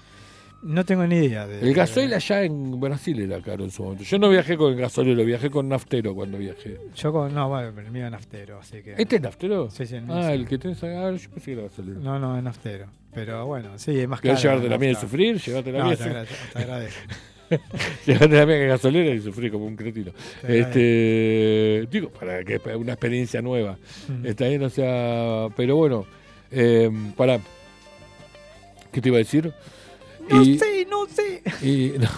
No 0.62 0.84
tengo 0.84 1.08
ni 1.08 1.16
idea. 1.16 1.48
De, 1.48 1.62
El 1.62 1.74
gasoil 1.74 2.14
allá 2.14 2.44
en 2.44 2.80
Brasil 2.80 3.20
era 3.22 3.42
caro 3.42 3.64
en 3.64 3.72
su 3.72 3.82
momento. 3.84 4.04
Yo 4.04 4.20
no 4.20 4.30
viajé 4.30 4.58
con 4.58 4.74
el 4.74 4.80
gasoil, 4.80 5.16
lo 5.16 5.24
viajé 5.24 5.50
con 5.50 5.70
naftero 5.70 6.14
cuando 6.14 6.38
viajé. 6.38 6.78
Yo 6.96 7.14
con, 7.14 7.34
no, 7.34 7.48
bueno, 7.48 7.72
pero 7.74 7.88
el 7.88 7.94
mío 7.94 8.06
es 8.06 8.12
naftero, 8.12 8.60
así 8.60 8.82
que... 8.82 8.96
¿Este 8.98 9.16
es 9.18 9.22
naftero? 9.22 9.70
Sí, 9.72 9.86
sí, 9.86 9.96
el 9.96 10.04
mío 10.04 10.16
Ah, 10.18 10.28
sí. 10.28 10.34
el 10.34 10.46
que 10.48 10.58
tenés 10.58 10.78
acá. 10.84 11.12
Yo 11.12 11.30
pensé 11.30 11.46
que 11.46 11.52
era 11.54 11.62
gasolero. 11.64 12.00
No, 12.02 12.20
no, 12.20 12.38
es 12.38 12.44
naftero. 12.44 12.88
Pero 13.14 13.46
bueno, 13.46 13.70
sí, 13.78 14.00
es 14.00 14.08
más 14.08 14.20
¿Querés 14.22 14.38
caro. 14.40 14.50
llevarte 14.56 14.70
la 14.70 14.78
mía 14.78 14.92
y 14.92 14.96
sufrir? 14.96 15.40
Llévate 15.42 15.72
la 15.72 15.80
No, 15.80 15.86
mía 15.86 15.96
te, 15.96 16.04
agra- 16.04 16.26
te 16.54 16.60
agradezco. 16.60 17.00
Llevate 18.06 18.28
la 18.46 18.46
gasolera 18.68 19.16
y 19.16 19.20
sufrí 19.22 19.50
como 19.50 19.66
un 19.66 19.76
cretino. 19.76 20.12
Te 20.46 20.60
Este, 20.60 21.88
digo, 21.90 22.10
para 22.10 22.44
que 22.44 22.60
una 22.76 22.92
experiencia 22.94 23.42
nueva. 23.42 23.78
Mm. 24.08 24.26
Está 24.26 24.48
bien, 24.48 24.62
o 24.64 24.70
sea, 24.70 25.48
pero 25.56 25.76
bueno, 25.78 26.06
eh, 26.52 26.92
para. 27.16 27.40
¿Qué 28.92 29.02
te 29.02 29.10
iba 29.10 29.18
a 29.18 29.20
decir? 29.20 29.52
No 30.30 30.42
Y- 30.44 30.58
sé, 30.60 30.86
no 30.90 31.06
sé. 31.08 31.42
Y, 31.66 31.94
no, 32.00 32.10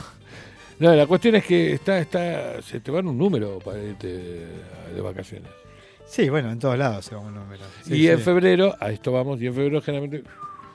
no, 0.79 0.95
la 0.95 1.05
cuestión 1.07 1.35
es 1.35 1.45
que 1.45 1.73
está, 1.73 1.99
está, 1.99 2.61
se 2.61 2.79
te 2.79 2.91
van 2.91 3.07
un 3.07 3.17
número 3.17 3.59
para 3.59 3.81
irte 3.81 4.07
de 4.07 5.01
vacaciones. 5.01 5.49
Sí, 6.05 6.29
bueno, 6.29 6.51
en 6.51 6.59
todos 6.59 6.77
lados 6.77 7.05
se 7.05 7.15
va 7.15 7.21
un 7.21 7.33
número. 7.33 7.63
Sí, 7.83 7.95
y 7.95 8.07
en 8.07 8.19
febrero, 8.19 8.75
a 8.79 8.91
esto 8.91 9.11
vamos, 9.13 9.41
y 9.41 9.47
en 9.47 9.53
febrero 9.53 9.81
generalmente 9.81 10.27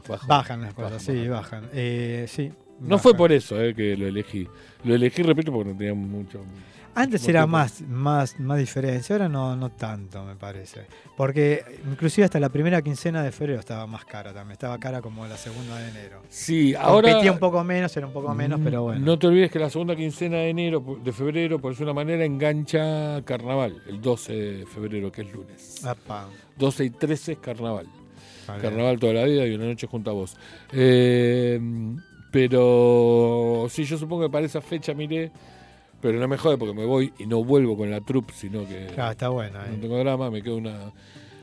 bajan. 0.09 0.29
Bajan 0.29 0.63
las 0.63 0.75
cosas, 0.75 0.93
Bajan, 0.93 1.01
sí, 1.23 1.29
bajan. 1.29 1.69
Eh, 1.75 2.25
sí. 2.29 2.51
No 2.81 2.99
fue 2.99 3.15
por 3.15 3.33
eso 3.33 3.61
eh, 3.61 3.75
que 3.75 3.97
lo 3.97 4.07
elegí. 4.07 4.47
Lo 4.85 4.95
elegí, 4.95 5.23
repito, 5.23 5.53
porque 5.53 5.73
no 5.73 5.77
tenía 5.79 5.95
mucho. 5.95 6.43
Antes 6.97 7.29
era 7.29 7.47
más, 7.47 7.83
más, 7.83 8.41
más 8.41 8.59
diferencia, 8.59 9.17
ahora 9.17 9.29
no, 9.29 9.55
no 9.55 9.71
tanto, 9.71 10.25
me 10.25 10.35
parece. 10.35 10.87
Porque 11.15 11.63
inclusive 11.87 12.25
hasta 12.25 12.41
la 12.41 12.49
primera 12.49 12.81
quincena 12.81 13.23
de 13.23 13.33
febrero 13.33 13.61
estaba 13.61 13.87
más 13.87 14.07
cara 14.07 14.33
también. 14.33 14.53
Estaba 14.53 14.79
cara 14.79 15.03
como 15.03 15.27
la 15.27 15.37
segunda 15.37 15.79
de 15.79 15.91
enero. 15.91 16.23
Sí, 16.31 16.75
ahora. 16.75 17.11
Competía 17.11 17.33
un 17.33 17.39
poco 17.39 17.63
menos, 17.63 17.95
era 17.95 18.07
un 18.07 18.15
poco 18.15 18.35
menos, 18.35 18.59
pero 18.65 18.85
bueno. 18.85 19.05
No 19.05 19.19
te 19.19 19.27
olvides 19.27 19.51
que 19.51 19.59
la 19.59 19.69
segunda 19.69 19.95
quincena 19.95 20.39
de 20.39 20.49
enero, 20.49 20.99
de 21.05 21.13
febrero, 21.13 21.61
por 21.61 21.73
decir 21.73 21.85
una 21.85 21.93
manera, 21.93 22.25
engancha 22.25 23.21
carnaval, 23.27 23.83
el 23.87 24.01
12 24.01 24.33
de 24.33 24.67
febrero, 24.67 25.13
que 25.13 25.21
es 25.21 25.31
lunes. 25.31 25.85
Apa. 25.85 26.29
12 26.57 26.85
y 26.87 26.91
13 26.91 27.33
es 27.33 27.39
carnaval. 27.39 27.87
Vale. 28.49 28.63
Carnaval 28.63 28.99
toda 28.99 29.13
la 29.13 29.25
vida 29.25 29.47
y 29.47 29.55
una 29.55 29.67
noche 29.67 29.87
junto 29.87 30.11
a 30.11 30.15
vos. 30.15 30.35
Eh, 30.73 31.61
pero 32.31 33.67
sí, 33.69 33.85
yo 33.85 33.99
supongo 33.99 34.23
que 34.23 34.31
para 34.31 34.47
esa 34.47 34.61
fecha 34.61 34.95
miré, 34.95 35.31
pero 36.01 36.19
no 36.19 36.29
me 36.29 36.37
jode 36.37 36.59
porque 36.59 36.75
me 36.75 36.85
voy 36.85 37.13
y 37.19 37.27
no 37.27 37.43
vuelvo 37.45 37.77
con 37.77 37.91
la 37.91 38.01
troupe, 38.01 38.33
sino 38.35 38.67
que 38.67 38.87
Claro, 38.95 39.13
está 39.13 39.29
bueno. 39.29 39.59
no 39.59 39.65
eh. 39.75 39.79
tengo 39.81 39.99
drama, 39.99 40.31
me 40.31 40.43
quedo 40.43 40.57
una. 40.57 40.93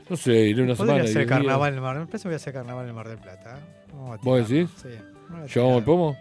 No 0.08 0.16
sé, 0.16 0.32
iré 0.48 0.62
una 0.62 0.76
semana. 0.76 0.94
ser 0.94 1.02
diez 1.04 1.14
días. 1.14 1.26
carnaval 1.28 1.70
en 1.70 1.74
el 1.76 1.80
Mar 1.80 1.98
del 1.98 2.06
Plata. 2.06 2.24
voy 2.24 2.32
a 2.34 2.36
hacer 2.36 2.52
carnaval 2.52 2.84
en 2.84 2.88
el 2.90 2.94
Mar 2.94 3.08
del 3.08 3.18
Plata. 3.18 3.58
¿eh? 3.58 3.92
A 4.12 4.16
¿Vos 4.22 4.48
decís? 4.48 4.70
Sí. 4.82 4.88
¿Llevamos 5.54 5.78
el 5.78 5.84
pomo? 5.84 6.16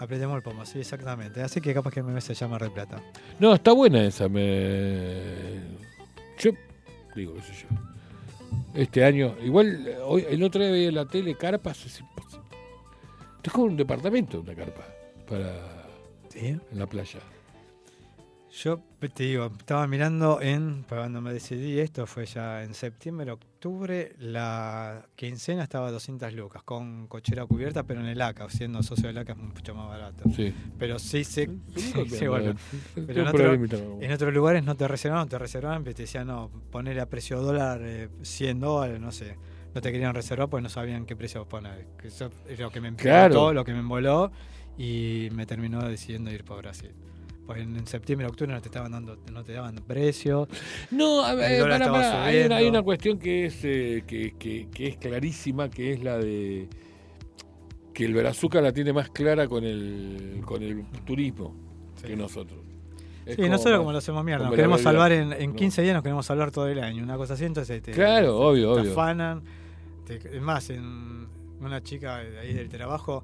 Apretemos 0.00 0.36
el 0.36 0.42
pomo, 0.42 0.64
sí, 0.64 0.80
exactamente. 0.80 1.42
Así 1.42 1.60
que 1.60 1.74
capaz 1.74 1.92
que 1.92 2.02
me 2.02 2.20
se 2.20 2.34
llama 2.34 2.52
Mar 2.52 2.62
del 2.62 2.72
Plata. 2.72 3.02
No, 3.38 3.54
está 3.54 3.72
buena 3.72 4.02
esa. 4.04 4.28
Me... 4.28 5.60
Yo 6.38 6.50
digo, 7.14 7.34
qué 7.34 7.42
sé 7.42 7.52
yo. 7.62 7.68
Este 8.74 9.04
año, 9.04 9.34
igual 9.42 9.88
hoy, 10.04 10.26
el 10.28 10.42
otro 10.42 10.62
día 10.62 10.70
veía 10.72 10.88
en 10.88 10.94
la 10.94 11.06
tele 11.06 11.34
carpas. 11.36 11.84
Es 11.84 12.00
imposible. 12.00 12.46
Es 13.42 13.52
como 13.52 13.66
un 13.66 13.76
departamento, 13.76 14.40
una 14.40 14.54
carpa, 14.54 14.82
para 15.28 15.79
¿Sí? 16.30 16.46
en 16.48 16.78
la 16.78 16.86
playa. 16.86 17.20
Yo 18.52 18.80
te 19.14 19.22
digo, 19.22 19.46
estaba 19.58 19.86
mirando 19.86 20.40
en, 20.42 20.84
cuando 20.88 21.20
me 21.20 21.32
decidí 21.32 21.78
esto, 21.78 22.04
fue 22.04 22.26
ya 22.26 22.64
en 22.64 22.74
septiembre, 22.74 23.30
octubre, 23.30 24.12
la 24.18 25.06
quincena 25.14 25.62
estaba 25.62 25.86
a 25.86 25.90
200 25.92 26.32
lucas, 26.32 26.64
con 26.64 27.06
cochera 27.06 27.46
cubierta, 27.46 27.84
pero 27.84 28.00
en 28.00 28.06
el 28.06 28.20
ACA, 28.20 28.48
siendo 28.50 28.82
socio 28.82 29.06
del 29.06 29.18
ACA 29.18 29.32
es 29.34 29.38
mucho 29.38 29.72
más 29.76 29.88
barato. 29.88 30.24
Sí. 30.34 30.52
Pero 30.80 30.98
sí, 30.98 31.22
sí, 31.24 31.46
sí, 32.08 32.26
bueno. 32.26 32.56
Pero 33.06 33.22
en, 33.22 33.28
otro- 33.28 34.14
otros 34.14 34.34
lugares 34.34 34.64
no 34.64 34.74
te 34.74 34.88
reservaban, 34.88 35.28
te 35.28 35.38
reservaban, 35.38 35.84
pero 35.84 35.94
te 35.94 36.02
decían, 36.02 36.26
no, 36.26 36.50
poner 36.72 36.98
a 36.98 37.06
precio 37.06 37.40
dólar 37.40 37.80
eh, 37.84 38.08
100 38.22 38.58
dólares, 38.58 39.00
no 39.00 39.12
sé. 39.12 39.36
No 39.72 39.80
te 39.80 39.92
querían 39.92 40.12
reservar 40.12 40.48
porque 40.50 40.64
no 40.64 40.68
sabían 40.68 41.06
qué 41.06 41.14
precio 41.14 41.48
poner. 41.48 41.86
Eso 42.02 42.28
es 42.48 42.58
lo 42.58 42.72
que 42.72 42.80
me 42.80 42.92
Claro. 42.96 43.32
todo 43.32 43.52
lo 43.54 43.64
que 43.64 43.72
me 43.72 43.78
emboló 43.78 44.32
y 44.78 45.28
me 45.32 45.46
terminó 45.46 45.82
decidiendo 45.86 46.30
ir 46.30 46.44
por 46.44 46.58
Brasil. 46.58 46.90
Porque 47.46 47.62
en, 47.62 47.86
septiembre, 47.86 48.28
octubre 48.28 48.52
no 48.52 48.60
te 48.60 48.68
estaban 48.68 48.92
dando, 48.92 49.18
no 49.32 49.42
te 49.42 49.52
daban 49.52 49.74
precio. 49.76 50.46
No, 50.92 51.24
a 51.24 51.34
ver, 51.34 51.44
hay, 51.46 51.60
una, 51.62 52.24
hay 52.24 52.44
subiendo. 52.44 52.68
una 52.68 52.82
cuestión 52.82 53.18
que 53.18 53.46
es, 53.46 53.58
eh, 53.64 54.04
que, 54.06 54.34
que- 54.38 54.68
que 54.72 54.86
es 54.88 54.96
clarísima, 54.98 55.68
que 55.68 55.92
es 55.92 56.02
la 56.04 56.16
de 56.18 56.68
que 57.92 58.04
el 58.04 58.14
Brazuca 58.14 58.60
la 58.60 58.72
tiene 58.72 58.92
más 58.92 59.10
clara 59.10 59.48
con 59.48 59.64
el, 59.64 60.40
con 60.44 60.62
el 60.62 60.84
turismo 61.04 61.54
que 62.02 62.16
nosotros. 62.16 62.60
Es 63.26 63.36
Sí, 63.36 63.48
nosotros 63.48 63.78
como 63.78 63.92
lo 63.92 63.98
hacemos 63.98 64.24
mierda, 64.24 64.38
como 64.44 64.50
nos 64.50 64.56
queremos 64.56 64.80
salvar 64.80 65.12
en, 65.12 65.32
en 65.32 65.50
No. 65.50 65.56
15 65.56 65.82
días, 65.82 65.94
nos 65.94 66.02
queremos 66.02 66.24
salvar 66.24 66.50
todo 66.50 66.68
el 66.68 66.78
año, 66.82 67.02
una 67.02 67.16
cosa 67.16 67.34
así, 67.34 67.44
entonces 67.44 67.82
te, 67.82 67.90
Claro, 67.92 68.26
te- 68.28 68.30
obvio, 68.32 68.74
te 68.76 68.80
obvio. 68.82 68.92
afanan. 68.92 69.42
Te- 70.06 70.16
es 70.36 70.40
más, 70.40 70.70
en 70.70 71.26
una 71.60 71.82
chica 71.82 72.18
de 72.18 72.38
ahí 72.38 72.54
del 72.54 72.68
trabajo 72.68 73.22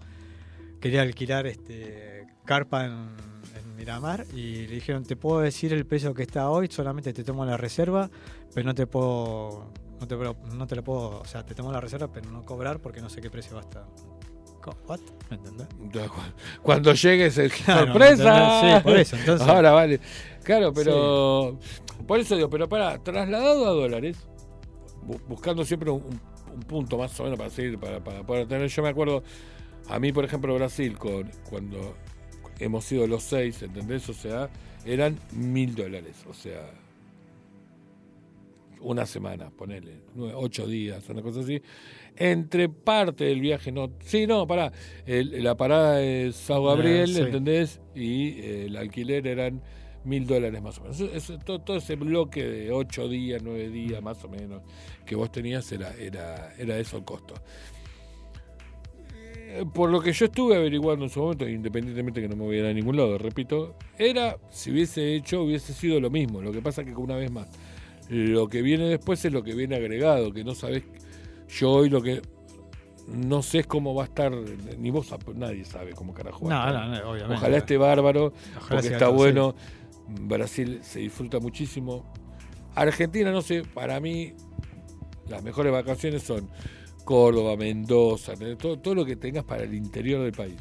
quería 0.86 1.02
alquilar 1.02 1.46
este 1.46 2.26
carpa 2.44 2.86
en, 2.86 2.92
en 2.92 3.76
Miramar 3.76 4.24
y 4.34 4.66
le 4.66 4.74
dijeron, 4.76 5.04
te 5.04 5.16
puedo 5.16 5.40
decir 5.40 5.72
el 5.72 5.84
precio 5.86 6.14
que 6.14 6.22
está 6.22 6.48
hoy, 6.50 6.68
solamente 6.70 7.12
te 7.12 7.24
tomo 7.24 7.44
la 7.44 7.56
reserva, 7.56 8.08
pero 8.54 8.64
no 8.66 8.74
te 8.74 8.86
puedo, 8.86 9.70
no 10.00 10.06
te, 10.06 10.16
no 10.16 10.66
te 10.66 10.76
lo 10.76 10.84
puedo, 10.84 11.20
o 11.20 11.24
sea, 11.24 11.44
te 11.44 11.54
tomo 11.54 11.72
la 11.72 11.80
reserva, 11.80 12.10
pero 12.12 12.30
no 12.30 12.44
cobrar 12.44 12.78
porque 12.80 13.00
no 13.00 13.08
sé 13.10 13.20
qué 13.20 13.30
precio 13.30 13.54
va 13.56 13.60
a 13.62 13.64
estar. 13.64 13.84
¿What? 14.88 14.98
¿Me 15.30 15.36
entendés? 15.36 15.68
Cuando 16.60 16.92
llegues 16.92 17.38
el 17.38 17.52
Claro, 17.64 17.86
sorpresa. 17.86 18.60
Sí, 18.60 18.82
por 18.82 18.96
eso, 18.96 19.16
entonces- 19.16 19.46
Ahora 19.46 19.70
vale. 19.70 20.00
Claro, 20.42 20.72
pero 20.72 21.58
por 22.06 22.18
eso 22.18 22.34
digo, 22.36 22.50
pero 22.50 22.68
para 22.68 22.98
trasladado 22.98 23.64
a 23.66 23.70
dólares, 23.70 24.16
bu- 25.06 25.20
buscando 25.28 25.64
siempre 25.64 25.90
un, 25.90 26.02
un 26.52 26.60
punto 26.60 26.98
más 26.98 27.18
o 27.20 27.24
menos 27.24 27.38
para 27.38 27.50
seguir, 27.50 27.78
para, 27.78 28.02
para 28.02 28.24
poder 28.24 28.48
tener. 28.48 28.68
Yo 28.68 28.82
me 28.82 28.88
acuerdo, 28.88 29.22
a 29.88 29.98
mí, 30.00 30.12
por 30.12 30.24
ejemplo, 30.24 30.54
Brasil, 30.54 30.96
con, 30.98 31.30
cuando 31.48 31.94
hemos 32.58 32.84
sido 32.84 33.06
los 33.06 33.22
seis, 33.22 33.62
¿entendés? 33.62 34.08
O 34.08 34.14
sea, 34.14 34.48
eran 34.84 35.18
mil 35.32 35.74
dólares, 35.74 36.24
o 36.28 36.34
sea, 36.34 36.70
una 38.80 39.06
semana, 39.06 39.50
ponele, 39.50 40.00
ocho 40.34 40.66
días, 40.66 41.08
una 41.08 41.22
cosa 41.22 41.40
así. 41.40 41.60
Entre 42.16 42.68
parte 42.68 43.24
del 43.24 43.40
viaje, 43.40 43.72
no. 43.72 43.90
Sí, 44.00 44.26
no, 44.26 44.46
pará. 44.46 44.72
el- 45.06 45.42
la 45.42 45.56
parada 45.56 45.96
de 45.96 46.32
Sao 46.32 46.64
Gabriel, 46.64 47.08
sí. 47.08 47.20
¿entendés? 47.20 47.80
Y 47.94 48.28
eh, 48.40 48.66
el 48.66 48.76
alquiler 48.76 49.26
eran 49.26 49.62
mil 50.04 50.26
dólares 50.26 50.62
más 50.62 50.78
o 50.78 50.82
menos. 50.82 51.00
Eso- 51.00 51.12
eso- 51.12 51.38
todo, 51.38 51.58
todo 51.60 51.76
ese 51.78 51.96
bloque 51.96 52.44
de 52.44 52.70
ocho 52.70 53.08
días, 53.08 53.42
nueve 53.42 53.68
días 53.70 54.02
más 54.02 54.22
o 54.24 54.28
menos 54.28 54.62
que 55.04 55.16
vos 55.16 55.32
tenías 55.32 55.70
era, 55.72 55.92
era, 55.94 56.54
era 56.58 56.78
eso 56.78 56.96
el 56.98 57.04
costo. 57.04 57.34
Por 59.72 59.90
lo 59.90 60.00
que 60.00 60.12
yo 60.12 60.26
estuve 60.26 60.56
averiguando 60.56 61.04
en 61.04 61.10
su 61.10 61.20
momento, 61.20 61.48
independientemente 61.48 62.20
que 62.20 62.28
no 62.28 62.36
me 62.36 62.44
voy 62.44 62.56
a 62.56 62.60
ir 62.60 62.66
a 62.66 62.72
ningún 62.72 62.96
lado, 62.96 63.16
repito, 63.18 63.76
era, 63.98 64.36
si 64.50 64.70
hubiese 64.70 65.14
hecho, 65.14 65.42
hubiese 65.42 65.72
sido 65.72 66.00
lo 66.00 66.10
mismo. 66.10 66.42
Lo 66.42 66.52
que 66.52 66.60
pasa 66.60 66.84
que 66.84 66.92
una 66.94 67.16
vez 67.16 67.30
más, 67.30 67.48
lo 68.08 68.48
que 68.48 68.62
viene 68.62 68.88
después 68.88 69.24
es 69.24 69.32
lo 69.32 69.42
que 69.42 69.54
viene 69.54 69.76
agregado, 69.76 70.32
que 70.32 70.42
no 70.44 70.54
sabés, 70.54 70.82
yo 71.48 71.70
hoy 71.70 71.88
lo 71.90 72.02
que 72.02 72.22
no 73.08 73.40
sé 73.42 73.60
es 73.60 73.66
cómo 73.66 73.94
va 73.94 74.02
a 74.02 74.06
estar, 74.06 74.32
ni 74.78 74.90
vos, 74.90 75.14
nadie 75.34 75.64
sabe 75.64 75.92
cómo 75.92 76.12
carajo 76.12 76.46
va 76.46 76.68
a 76.68 76.72
No, 76.72 76.78
estar. 76.78 76.88
no, 76.88 77.00
no, 77.04 77.10
obviamente. 77.12 77.34
Ojalá 77.36 77.56
esté 77.58 77.76
bárbaro, 77.76 78.32
Ojalá 78.56 78.80
porque 78.80 78.94
está 78.94 79.08
bueno. 79.08 79.54
Brasil 80.08 80.80
se 80.82 81.00
disfruta 81.00 81.38
muchísimo. 81.40 82.04
Argentina, 82.74 83.30
no 83.30 83.42
sé, 83.42 83.62
para 83.62 84.00
mí 84.00 84.34
las 85.28 85.42
mejores 85.42 85.72
vacaciones 85.72 86.22
son 86.22 86.48
Córdoba, 87.06 87.56
Mendoza, 87.56 88.34
todo, 88.58 88.78
todo 88.78 88.94
lo 88.94 89.06
que 89.06 89.16
tengas 89.16 89.44
para 89.44 89.62
el 89.62 89.72
interior 89.72 90.22
del 90.24 90.32
país. 90.32 90.56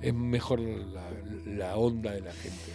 Es 0.00 0.14
mejor 0.14 0.60
la, 0.60 1.02
la 1.44 1.76
onda 1.76 2.12
de 2.12 2.20
la 2.22 2.32
gente. 2.32 2.72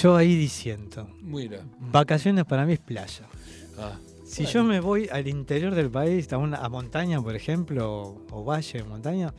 Yo 0.00 0.16
ahí 0.16 0.34
diciendo, 0.36 1.08
Mira. 1.22 1.60
vacaciones 1.78 2.44
para 2.44 2.66
mí 2.66 2.74
es 2.74 2.80
playa. 2.80 3.24
Ah, 3.78 3.96
Si 4.26 4.44
yo 4.44 4.64
me 4.64 4.80
voy 4.80 5.08
al 5.10 5.26
interior 5.28 5.74
del 5.74 5.88
país, 5.90 6.30
a, 6.32 6.38
una, 6.38 6.58
a 6.58 6.68
montaña, 6.68 7.22
por 7.22 7.34
ejemplo, 7.36 7.90
o, 7.90 8.22
o 8.32 8.44
valle, 8.44 8.82
montaña, 8.84 9.32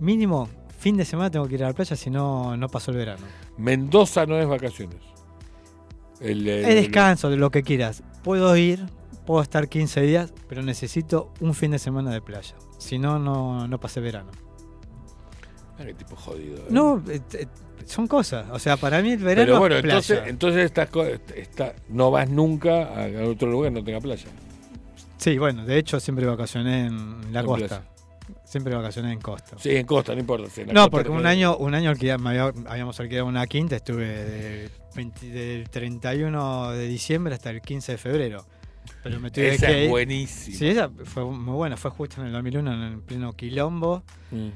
mínimo 0.00 0.48
fin 0.78 0.96
de 0.96 1.04
semana 1.04 1.30
tengo 1.30 1.46
que 1.48 1.54
ir 1.54 1.64
a 1.64 1.68
la 1.68 1.72
playa, 1.72 1.96
si 1.96 2.10
no, 2.10 2.56
no 2.56 2.68
pasó 2.68 2.90
el 2.90 2.98
verano. 2.98 3.24
Mendoza 3.56 4.26
no 4.26 4.36
es 4.38 4.46
vacaciones. 4.46 4.98
El, 6.20 6.46
el- 6.48 6.64
Es 6.64 6.74
descanso, 6.74 7.30
de 7.30 7.36
lo 7.36 7.50
que 7.50 7.62
quieras. 7.62 8.02
Puedo 8.24 8.54
ir, 8.56 8.84
puedo 9.26 9.42
estar 9.42 9.68
15 9.68 10.00
días, 10.02 10.32
pero 10.48 10.62
necesito 10.62 11.32
un 11.40 11.52
fin 11.54 11.72
de 11.72 11.78
semana 11.78 12.10
de 12.12 12.22
playa. 12.22 12.54
Si 12.78 12.98
no, 12.98 13.18
no, 13.18 13.66
no 13.68 13.78
pasé 13.80 14.00
verano. 14.00 14.30
Qué 15.76 15.92
tipo 15.94 16.16
jodido. 16.16 16.56
¿eh? 16.58 16.66
No, 16.70 17.02
eh, 17.08 17.20
eh, 17.34 17.46
son 17.84 18.06
cosas. 18.06 18.46
O 18.50 18.58
sea, 18.58 18.76
para 18.78 19.02
mí 19.02 19.10
el 19.12 19.18
verano 19.18 19.46
Pero 19.46 19.58
bueno, 19.58 19.76
es 19.76 19.82
playa. 19.82 19.96
entonces, 19.98 20.22
entonces 20.28 20.64
estas 20.64 20.88
co- 20.88 21.04
está, 21.04 21.74
no 21.90 22.10
vas 22.10 22.30
nunca 22.30 22.84
a, 22.94 23.04
a 23.04 23.24
otro 23.28 23.50
lugar 23.50 23.70
que 23.72 23.78
no 23.80 23.84
tenga 23.84 24.00
playa. 24.00 24.26
Sí, 25.18 25.36
bueno, 25.38 25.64
de 25.66 25.78
hecho 25.78 26.00
siempre 26.00 26.24
vacacioné 26.24 26.86
en 26.86 27.32
la 27.32 27.40
En 27.40 27.46
costa. 27.46 27.66
playa. 27.66 27.82
Siempre 28.44 28.74
vacacioné 28.74 29.12
en 29.12 29.20
costa. 29.20 29.56
Sí, 29.58 29.76
en 29.76 29.86
costa, 29.86 30.14
no 30.14 30.20
importa. 30.20 30.48
si 30.48 30.62
en 30.62 30.68
la 30.68 30.72
No, 30.72 30.80
costa 30.82 30.90
porque 30.90 31.10
un 31.10 31.26
año, 31.26 31.56
un 31.58 31.74
año 31.74 31.90
alquila- 31.90 32.16
me 32.18 32.30
había- 32.30 32.52
habíamos 32.68 32.98
alquilado 32.98 33.26
una 33.26 33.46
quinta, 33.46 33.76
estuve 33.76 34.06
del, 34.06 34.70
20 34.94 35.26
del 35.30 35.68
31 35.68 36.70
de 36.72 36.86
diciembre 36.88 37.34
hasta 37.34 37.50
el 37.50 37.60
15 37.60 37.92
de 37.92 37.98
febrero. 37.98 38.46
Pero 39.02 39.20
me 39.20 39.30
tuve 39.30 39.54
Esa 39.54 39.66
que 39.66 39.84
es 39.84 39.90
buenísima. 39.90 40.56
Sí, 40.56 40.68
esa 40.68 40.90
fue 41.04 41.24
muy 41.24 41.54
buena, 41.54 41.76
fue 41.76 41.90
justo 41.90 42.20
en 42.20 42.28
el 42.28 42.32
2001, 42.32 42.72
en 42.72 42.80
el 42.82 42.98
pleno 43.00 43.32
quilombo, 43.34 44.02
Mm. 44.30 44.48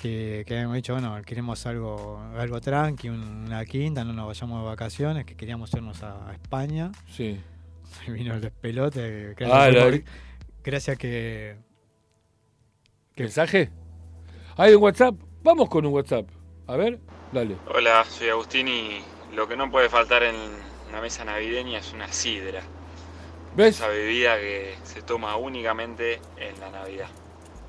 que, 0.00 0.44
que 0.46 0.54
habíamos 0.54 0.76
dicho, 0.76 0.92
bueno, 0.92 1.20
queremos 1.24 1.66
algo, 1.66 2.20
algo 2.36 2.60
tranqui, 2.60 3.08
un- 3.08 3.44
una 3.46 3.64
quinta, 3.64 4.04
no 4.04 4.12
nos 4.12 4.26
vayamos 4.28 4.60
de 4.62 4.66
vacaciones, 4.68 5.24
que 5.24 5.34
queríamos 5.36 5.72
irnos 5.74 6.02
a, 6.02 6.28
a 6.28 6.32
España. 6.32 6.92
Sí. 7.10 7.40
Y 8.06 8.10
vino 8.10 8.34
el 8.34 8.40
despelote, 8.42 9.34
gracias, 9.36 9.50
Ah, 9.58 9.66
que- 9.70 9.72
la- 9.78 9.84
por- 9.84 10.02
gracias 10.62 10.98
que... 10.98 11.56
¿Mensaje? 13.16 13.70
¿Hay 14.56 14.74
un 14.74 14.82
WhatsApp? 14.82 15.14
Vamos 15.42 15.68
con 15.68 15.84
un 15.86 15.92
WhatsApp. 15.92 16.28
A 16.66 16.76
ver, 16.76 17.00
dale. 17.32 17.56
Hola, 17.74 18.04
soy 18.04 18.28
Agustín 18.28 18.68
y 18.68 19.00
lo 19.34 19.48
que 19.48 19.56
no 19.56 19.70
puede 19.70 19.88
faltar 19.88 20.22
en 20.22 20.36
una 20.88 21.00
mesa 21.00 21.24
navideña 21.24 21.78
es 21.78 21.92
una 21.92 22.12
sidra. 22.12 22.62
¿Ves? 23.58 23.74
Esa 23.74 23.88
bebida 23.88 24.38
que 24.38 24.74
se 24.84 25.02
toma 25.02 25.36
únicamente 25.36 26.20
en 26.36 26.60
la 26.60 26.70
Navidad. 26.70 27.08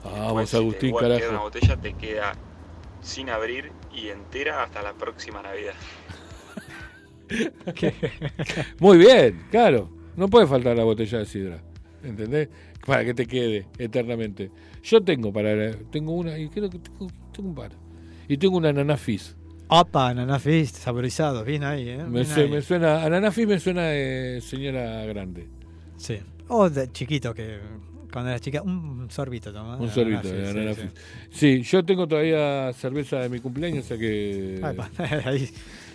Vamos, 0.03 0.23
Después, 0.23 0.49
si 0.51 0.57
Agustín, 0.57 0.91
te 0.93 0.99
queda 0.99 1.07
una 1.07 1.19
carajo. 1.19 1.43
botella 1.43 1.77
te 1.77 1.93
queda 1.93 2.33
sin 3.01 3.29
abrir 3.31 3.71
y 3.91 4.09
entera 4.09 4.61
hasta 4.63 4.83
la 4.83 4.93
próxima 4.93 5.41
Navidad. 5.41 5.73
Muy 8.79 8.99
bien, 8.99 9.47
claro. 9.49 9.89
No 10.15 10.27
puede 10.27 10.45
faltar 10.45 10.77
la 10.77 10.83
botella 10.83 11.17
de 11.17 11.25
sidra. 11.25 11.63
¿Entendés? 12.03 12.49
Para 12.85 13.03
que 13.03 13.15
te 13.15 13.25
quede 13.25 13.65
eternamente. 13.79 14.51
Yo 14.83 15.01
tengo 15.01 15.33
para 15.33 15.71
tengo 15.91 16.13
una 16.13 16.37
y 16.37 16.49
creo 16.49 16.69
que 16.69 16.77
tengo, 16.77 17.07
tengo 17.33 17.49
un 17.49 17.55
par. 17.55 17.71
Y 18.27 18.37
tengo 18.37 18.57
una 18.57 18.69
ananá 18.69 18.95
fizz. 18.95 19.35
Opa, 19.69 20.09
ananá 20.09 20.37
fizz, 20.39 20.71
saborizado, 20.71 21.43
bien 21.43 21.63
ahí, 21.63 21.89
¿eh? 21.89 21.97
Me, 21.97 22.21
Bien 22.21 22.31
ahí. 22.33 22.49
me 22.49 22.61
suena 22.61 23.03
ananá 23.03 23.31
fizz 23.31 23.47
me 23.47 23.59
suena 23.59 23.87
de 23.87 24.39
señora 24.41 25.03
grande. 25.05 25.49
Sí. 25.99 26.19
O 26.47 26.67
de 26.69 26.91
chiquito, 26.91 27.33
que 27.33 27.59
cuando 28.11 28.31
era 28.31 28.39
chica, 28.39 28.63
un 28.63 29.07
sorbito 29.11 29.53
tomaba. 29.53 29.77
Un 29.77 29.89
sorbito 29.91 30.27
de 30.27 30.73
sí, 30.73 30.81
sí. 30.81 30.89
Sí, 31.29 31.61
yo 31.61 31.85
tengo 31.85 32.07
todavía 32.07 32.73
cerveza 32.73 33.17
de 33.19 33.29
mi 33.29 33.39
cumpleaños, 33.39 33.85
o 33.85 33.87
sea 33.89 33.97
que 33.99 34.59
Ay, 34.63 34.77
ahí. 35.25 35.49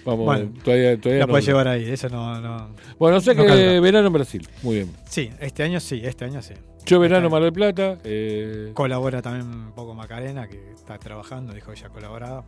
vamos, 0.05 0.25
Bueno, 0.25 0.53
todavía 0.63 0.97
todavía 1.01 1.21
la 1.23 1.27
no- 1.27 1.31
puedes 1.33 1.47
llevar 1.47 1.67
ahí, 1.67 1.91
eso 1.91 2.09
no. 2.09 2.41
no 2.41 2.71
Bueno, 3.01 3.17
o 3.17 3.21
sea 3.21 3.35
no 3.35 3.45
que 3.45 3.81
verano 3.81 4.07
en 4.07 4.13
Brasil. 4.13 4.47
Muy 4.63 4.77
bien. 4.77 4.93
Sí, 5.09 5.29
este 5.41 5.65
año 5.65 5.81
sí, 5.81 6.01
este 6.05 6.25
año 6.25 6.41
sí. 6.41 6.55
Yo 6.87 7.01
verano 7.01 7.31
Mar 7.31 7.43
del 7.43 7.53
Plata. 7.53 7.99
eh, 8.05 8.71
Colabora 8.75 9.23
también 9.23 9.47
un 9.49 9.73
poco 9.73 9.95
Macarena, 9.95 10.47
que 10.47 10.73
está 10.75 10.99
trabajando, 10.99 11.53
dijo 11.55 11.73
que 11.73 11.81
ya 11.81 11.89
colaboraba. 11.89 12.45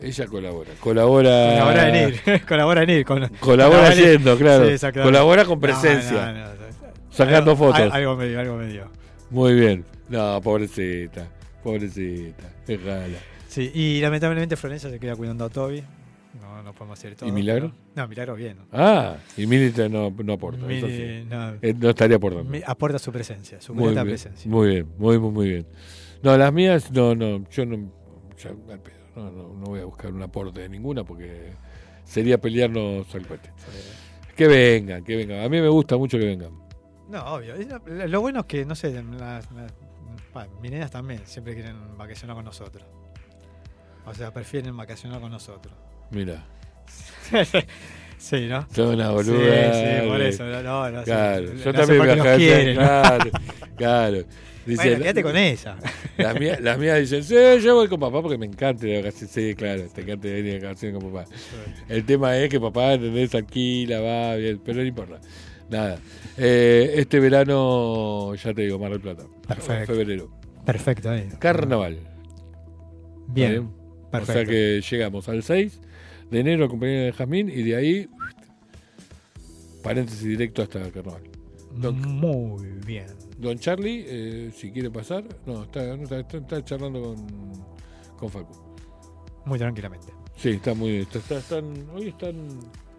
Ella 0.00 0.26
colabora. 0.26 0.70
Colabora. 0.80 1.30
Colabora 1.58 1.88
en 1.88 2.08
ir, 2.08 2.44
colabora 2.48 2.82
en 2.82 2.90
ir. 2.90 3.04
con- 3.04 3.28
Colabora 3.40 3.94
yendo, 3.94 4.36
claro. 4.36 4.66
Sí. 4.76 4.86
Colabora 4.92 5.44
con 5.44 5.60
presencia. 5.60 6.32
no, 6.32 6.38
no, 6.40 6.44
no. 6.54 6.66
Sacando 7.10 7.52
Algo- 7.52 7.56
fotos. 7.66 7.80
al- 7.80 7.92
Algo 7.92 8.16
medio, 8.16 8.40
algo 8.40 8.56
medio. 8.56 8.90
Muy 9.30 9.54
bien. 9.54 9.84
No, 10.08 10.40
pobrecita. 10.42 11.26
Pobrecita. 11.62 12.44
Es 12.68 12.82
rara. 12.84 13.06
Sí, 13.48 13.70
y 13.74 14.00
lamentablemente 14.00 14.54
Florencia 14.56 14.90
se 14.90 14.98
queda 15.00 15.16
cuidando 15.16 15.44
a 15.46 15.48
Toby. 15.48 15.82
No, 16.40 16.62
no 16.62 16.72
podemos 16.74 16.98
hacer 16.98 17.14
todo. 17.16 17.28
¿Y 17.28 17.32
Milagro? 17.32 17.72
No, 17.94 18.06
Milagro 18.06 18.34
bien. 18.34 18.58
Ah, 18.70 19.16
y 19.36 19.46
Milita 19.46 19.88
no, 19.88 20.14
no 20.22 20.32
aporta. 20.34 20.66
Sí. 20.68 21.24
no. 21.28 21.54
Eh, 21.62 21.74
no 21.76 21.88
estaría 21.90 22.18
aportando. 22.18 22.52
Aporta 22.66 22.98
su 22.98 23.10
presencia, 23.10 23.60
su 23.60 23.74
Muy 23.74 23.92
bien, 23.94 24.04
presencia. 24.04 24.50
muy 24.50 24.68
bien, 24.68 24.86
muy, 24.98 25.18
muy, 25.18 25.30
muy 25.32 25.48
bien. 25.48 25.66
No, 26.22 26.36
las 26.36 26.52
mías, 26.52 26.90
no, 26.92 27.14
no, 27.14 27.48
yo 27.50 27.64
no, 27.64 27.90
ya, 28.38 28.50
al 28.50 28.80
pedo, 28.80 28.95
no, 29.16 29.30
no, 29.30 29.48
no 29.54 29.64
voy 29.66 29.80
a 29.80 29.84
buscar 29.84 30.12
un 30.12 30.22
aporte 30.22 30.60
de 30.60 30.68
ninguna 30.68 31.02
porque 31.04 31.52
sería 32.04 32.38
pelearnos 32.38 33.12
al 33.14 33.26
cohete. 33.26 33.50
Que 34.36 34.46
vengan, 34.46 35.02
que 35.02 35.16
vengan. 35.16 35.40
A 35.40 35.48
mí 35.48 35.60
me 35.60 35.68
gusta 35.68 35.96
mucho 35.96 36.18
que 36.18 36.26
vengan. 36.26 36.50
No, 37.08 37.24
obvio. 37.34 37.54
Lo- 38.06 38.20
bueno 38.20 38.40
es 38.40 38.46
que, 38.46 38.64
no 38.64 38.74
sé, 38.74 39.02
las, 39.18 39.48
nenas 40.60 40.90
también 40.90 41.22
siempre 41.24 41.54
quieren 41.54 41.96
vacacionar 41.96 42.36
con 42.36 42.44
nosotros. 42.44 42.84
O 44.04 44.14
sea, 44.14 44.32
prefieren 44.32 44.76
vacacionar 44.76 45.20
con 45.20 45.32
nosotros. 45.32 45.74
Mira, 46.10 46.44
sí, 48.18 48.46
¿no? 48.48 48.66
son 48.72 48.94
una 48.94 49.08
Sí, 49.08 49.14
boluda. 49.14 49.72
sí, 49.72 50.08
por 50.08 50.20
eh. 50.20 50.28
eso. 50.28 50.44
No, 50.44 50.90
no, 50.90 50.98
sí. 51.00 51.04
Claro, 51.06 51.54
yo 51.54 51.72
también 51.72 52.06
¿no? 52.06 52.22
Claro, 52.74 53.30
claro. 53.76 54.18
Dice, 54.66 54.82
Bueno, 54.82 55.02
quédate 55.02 55.22
con 55.22 55.36
ella. 55.36 55.76
Las 56.16 56.34
mías, 56.40 56.60
las 56.60 56.78
mías 56.78 56.98
dicen, 56.98 57.22
sí, 57.22 57.34
yo 57.62 57.74
voy 57.76 57.88
con 57.88 58.00
papá 58.00 58.20
porque 58.20 58.36
me 58.36 58.46
encanta 58.46 58.84
vacaciones. 58.86 59.30
Sí, 59.30 59.54
claro, 59.54 59.84
te 59.94 60.00
encanta 60.02 60.26
venir 60.28 60.60
de 60.60 60.66
vacaciones 60.66 61.00
con 61.00 61.12
papá. 61.12 61.28
El 61.88 62.04
tema 62.04 62.36
es 62.36 62.48
que 62.50 62.60
papá, 62.60 62.94
¿entendés? 62.94 63.34
Alquila, 63.34 64.00
va, 64.00 64.34
bien, 64.36 64.60
pero 64.64 64.78
no 64.78 64.84
importa. 64.84 65.20
Nada. 65.70 65.98
Eh, 66.36 66.94
este 66.96 67.20
verano, 67.20 68.34
ya 68.34 68.52
te 68.54 68.62
digo, 68.62 68.78
Mar 68.78 68.90
del 68.90 69.00
Plata. 69.00 69.24
Perfecto. 69.46 69.94
Febrero. 69.94 70.30
Perfecto, 70.64 71.10
ahí. 71.10 71.28
Carnaval. 71.38 71.98
Bien. 73.28 73.52
¿Está 73.52 73.62
O 74.06 74.10
Perfecto. 74.10 74.32
sea 74.32 74.44
que 74.44 74.80
llegamos 74.90 75.28
al 75.28 75.42
6 75.42 75.80
de 76.30 76.40
enero 76.40 76.64
a 76.64 76.68
compañía 76.68 77.02
de 77.04 77.12
Jazmín 77.12 77.48
y 77.48 77.62
de 77.62 77.76
ahí, 77.76 78.08
paréntesis 79.82 80.24
directo 80.24 80.62
hasta 80.62 80.90
Carnaval. 80.90 81.22
Don, 81.76 82.00
Muy 82.00 82.66
bien. 82.84 83.06
Don 83.38 83.58
Charlie, 83.58 84.04
eh, 84.06 84.50
si 84.54 84.70
quiere 84.70 84.90
pasar, 84.90 85.24
no, 85.46 85.64
está, 85.64 85.96
no, 85.96 86.04
está, 86.04 86.64
charlando 86.64 87.02
con, 87.02 87.16
con 88.18 88.30
Facu. 88.30 88.54
Muy 89.44 89.58
tranquilamente. 89.58 90.08
Sí, 90.36 90.50
está 90.50 90.74
muy. 90.74 90.98
Está, 90.98 91.18
está- 91.18 91.38
están, 91.38 91.88
hoy 91.94 92.08
están. 92.08 92.34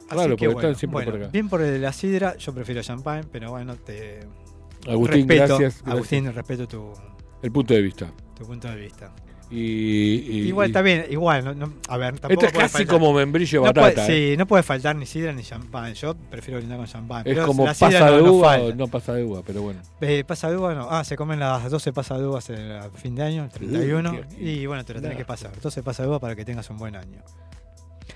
Claro, 0.09 0.23
que 0.23 0.29
porque 0.29 0.47
bueno, 0.47 0.59
están 0.61 0.75
siempre 0.75 0.93
bueno, 0.97 1.11
por 1.11 1.21
acá. 1.21 1.31
Bien 1.31 1.49
por 1.49 1.61
el 1.61 1.71
de 1.73 1.79
la 1.79 1.91
sidra, 1.91 2.37
yo 2.37 2.53
prefiero 2.53 2.81
champán, 2.81 3.27
pero 3.31 3.51
bueno, 3.51 3.75
te. 3.75 4.21
Agustín, 4.87 5.27
respeto, 5.27 5.57
gracias, 5.57 5.59
gracias. 5.59 5.87
Agustín, 5.87 6.33
respeto 6.33 6.67
tu, 6.67 6.93
El 7.41 7.51
punto 7.51 7.73
de 7.73 7.81
vista. 7.81 8.11
tu 8.37 8.45
punto 8.45 8.69
de 8.69 8.75
vista. 8.77 9.13
Y, 9.49 9.55
y- 9.55 10.47
igual 10.49 10.67
y- 10.67 10.71
está 10.71 10.81
bien, 10.81 11.05
igual, 11.09 11.45
no, 11.45 11.53
no- 11.53 11.73
a 11.87 11.95
ver, 11.97 12.19
tampoco 12.19 12.33
Esto 12.33 12.45
es 12.47 12.51
puede 12.51 12.63
casi 12.65 12.77
faltar- 12.83 12.87
como 12.99 13.13
membrillo 13.13 13.63
no 13.63 13.73
puede- 13.73 13.87
batata. 13.87 14.11
¿eh? 14.13 14.31
Sí, 14.31 14.37
no 14.37 14.45
puede 14.45 14.61
faltar 14.63 14.95
ni 14.97 15.05
sidra 15.05 15.31
ni 15.31 15.41
champán. 15.43 15.93
Yo 15.93 16.15
prefiero 16.15 16.57
brindar 16.59 16.77
con 16.79 16.87
champán. 16.87 17.19
Es 17.25 17.33
pero 17.33 17.45
como 17.47 17.63
pasa 17.65 18.11
de 18.11 18.21
uva 18.21 18.57
o 18.59 18.73
no 18.75 18.87
pasa 18.87 19.13
de 19.13 19.23
uva, 19.23 19.41
pero 19.45 19.61
bueno. 19.61 19.79
Eh, 20.01 20.25
pasa 20.27 20.49
de 20.49 20.57
uva, 20.57 20.75
no. 20.75 20.87
Ah, 20.91 21.03
se 21.05 21.15
comen 21.15 21.39
las 21.39 21.69
12 21.71 21.93
pasas 21.93 22.19
de 22.19 22.27
uvas 22.27 22.49
el- 22.49 22.71
a 22.73 22.89
fin 22.89 23.15
de 23.15 23.23
año, 23.23 23.43
el 23.45 23.49
31. 23.49 24.11
Uh, 24.11 24.35
qué- 24.35 24.43
y 24.43 24.65
bueno, 24.65 24.83
te 24.83 24.93
lo 24.93 25.01
tenés 25.01 25.17
que 25.17 25.25
pasar. 25.25 25.51
12 25.61 25.81
pasas 25.81 26.05
de 26.05 26.09
uva 26.09 26.19
para 26.19 26.35
que 26.35 26.43
tengas 26.43 26.69
un 26.69 26.77
buen 26.77 26.95
año. 26.97 27.21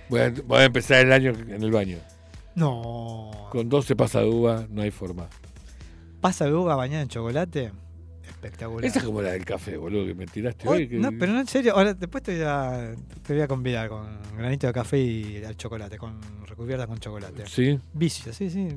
Voy 0.10 0.20
a, 0.20 0.34
voy 0.46 0.60
a 0.60 0.64
empezar 0.66 1.00
el 1.06 1.14
año 1.14 1.32
en 1.32 1.64
el 1.64 1.72
baño. 1.72 1.98
No. 2.56 3.32
Con 3.52 3.70
12 3.70 3.96
pasa 3.96 4.20
de 4.20 4.28
uva 4.28 4.66
no 4.70 4.82
hay 4.82 4.92
forma. 4.92 5.28
Pasa 6.20 6.46
de 6.46 6.54
uva 6.54 6.76
bañada 6.76 7.02
en 7.04 7.08
chocolate. 7.08 7.72
Espectacular. 8.32 8.84
Esa 8.86 9.00
es 9.00 9.06
como 9.06 9.22
la 9.22 9.32
del 9.32 9.46
café, 9.46 9.78
boludo, 9.78 10.06
que 10.08 10.16
me 10.16 10.26
tiraste 10.26 10.68
Hoy- 10.68 10.78
hoy. 10.80 10.88
que- 10.90 10.98
no, 10.98 11.10
pero 11.20 11.32
no 11.34 11.40
en 11.40 11.48
serio. 11.48 11.74
Ahora, 11.76 11.94
después 11.94 12.24
te 12.24 12.34
voy, 12.36 12.44
a, 12.46 12.94
te 13.26 13.34
voy 13.34 13.42
a 13.44 13.48
convidar 13.48 13.90
con 13.90 14.08
granito 14.38 14.68
de 14.68 14.74
café 14.74 14.98
y 15.00 15.44
al 15.44 15.56
chocolate, 15.56 15.98
con 15.98 16.20
recubierta 16.48 16.88
con 16.88 16.98
chocolate. 17.00 17.44
Sí. 17.48 17.80
Vicio, 17.94 18.34
sí, 18.34 18.50
sí. 18.50 18.68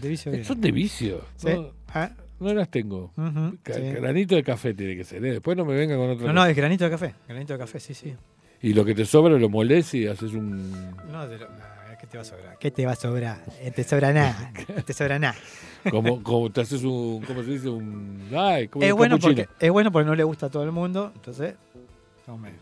De 0.00 0.08
vicio. 0.08 0.30
viene. 0.32 0.44
Son 0.44 0.60
de 0.60 0.70
vicio. 0.72 1.20
Sí. 1.36 1.48
No, 1.48 1.70
Ah, 1.94 2.10
no 2.40 2.52
las 2.54 2.68
tengo. 2.70 3.12
sí. 3.16 3.80
Granito 3.80 4.34
de 4.34 4.42
café 4.42 4.74
tiene 4.74 4.96
que 4.96 5.04
ser, 5.04 5.24
¿eh? 5.24 5.32
Después 5.32 5.56
no 5.56 5.64
me 5.64 5.74
venga 5.74 5.96
con 5.96 6.10
otra 6.10 6.26
No, 6.26 6.32
no, 6.32 6.46
es 6.46 6.56
granito 6.56 6.84
de 6.84 6.90
café. 6.90 7.14
Granito 7.28 7.52
de 7.54 7.58
café, 7.58 7.80
sí, 7.80 7.94
sí. 7.94 8.14
Y 8.62 8.72
lo 8.72 8.84
que 8.84 8.94
te 8.94 9.04
sobra 9.04 9.38
lo 9.38 9.48
molés 9.48 9.92
y 9.94 10.06
haces 10.06 10.32
un. 10.32 10.72
No, 11.12 11.28
de 11.28 11.38
lo- 11.38 11.48
nah, 11.50 11.56
es 11.56 11.73
¿Qué 11.73 11.73
te 12.14 12.18
va 12.18 12.22
a 12.22 12.24
sobrar? 12.24 12.58
¿Qué 12.58 12.70
te 12.70 12.86
va 12.86 12.92
a 12.92 12.96
sobrar? 12.96 13.44
Eh, 13.60 13.70
te 13.72 13.82
sobra 13.82 14.12
nada. 14.12 14.52
Te 14.86 14.92
sobra 14.92 15.18
nada. 15.18 15.34
Como, 15.90 16.22
como 16.22 16.50
te 16.50 16.62
haces 16.62 16.82
un, 16.82 17.20
¿cómo 17.26 17.42
se 17.42 17.50
dice? 17.50 17.68
Un, 17.68 18.30
ay, 18.34 18.68
como 18.68 18.82
Es 18.82 18.92
un 18.92 18.96
bueno, 18.96 19.18
porque, 19.18 19.46
es 19.60 19.70
bueno 19.70 19.92
porque 19.92 20.06
no 20.06 20.14
le 20.14 20.24
gusta 20.24 20.46
a 20.46 20.48
todo 20.48 20.64
el 20.64 20.72
mundo, 20.72 21.12
entonces. 21.14 21.56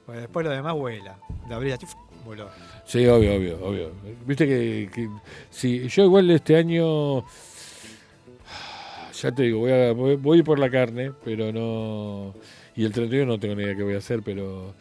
Pues 0.04 0.18
después 0.18 0.44
lo 0.44 0.50
demás 0.50 0.74
vuela. 0.74 1.16
La 1.48 1.56
brilla, 1.58 1.78
voló. 2.24 2.48
Sí, 2.84 3.06
obvio, 3.06 3.36
obvio, 3.36 3.64
obvio. 3.64 3.92
Viste 4.26 4.44
que, 4.44 4.90
que 4.92 5.08
sí, 5.50 5.86
yo 5.86 6.02
igual 6.02 6.28
este 6.30 6.56
año, 6.56 7.20
ya 9.22 9.30
te 9.32 9.44
digo, 9.44 9.60
voy 9.60 9.70
a, 9.70 9.92
voy, 9.92 10.16
voy 10.16 10.42
por 10.42 10.58
la 10.58 10.68
carne, 10.68 11.12
pero 11.24 11.52
no... 11.52 12.34
Y 12.74 12.84
el 12.84 12.92
31 12.92 13.24
no 13.30 13.38
tengo 13.38 13.54
ni 13.54 13.62
idea 13.62 13.76
qué 13.76 13.84
voy 13.84 13.94
a 13.94 13.98
hacer, 13.98 14.22
pero 14.24 14.74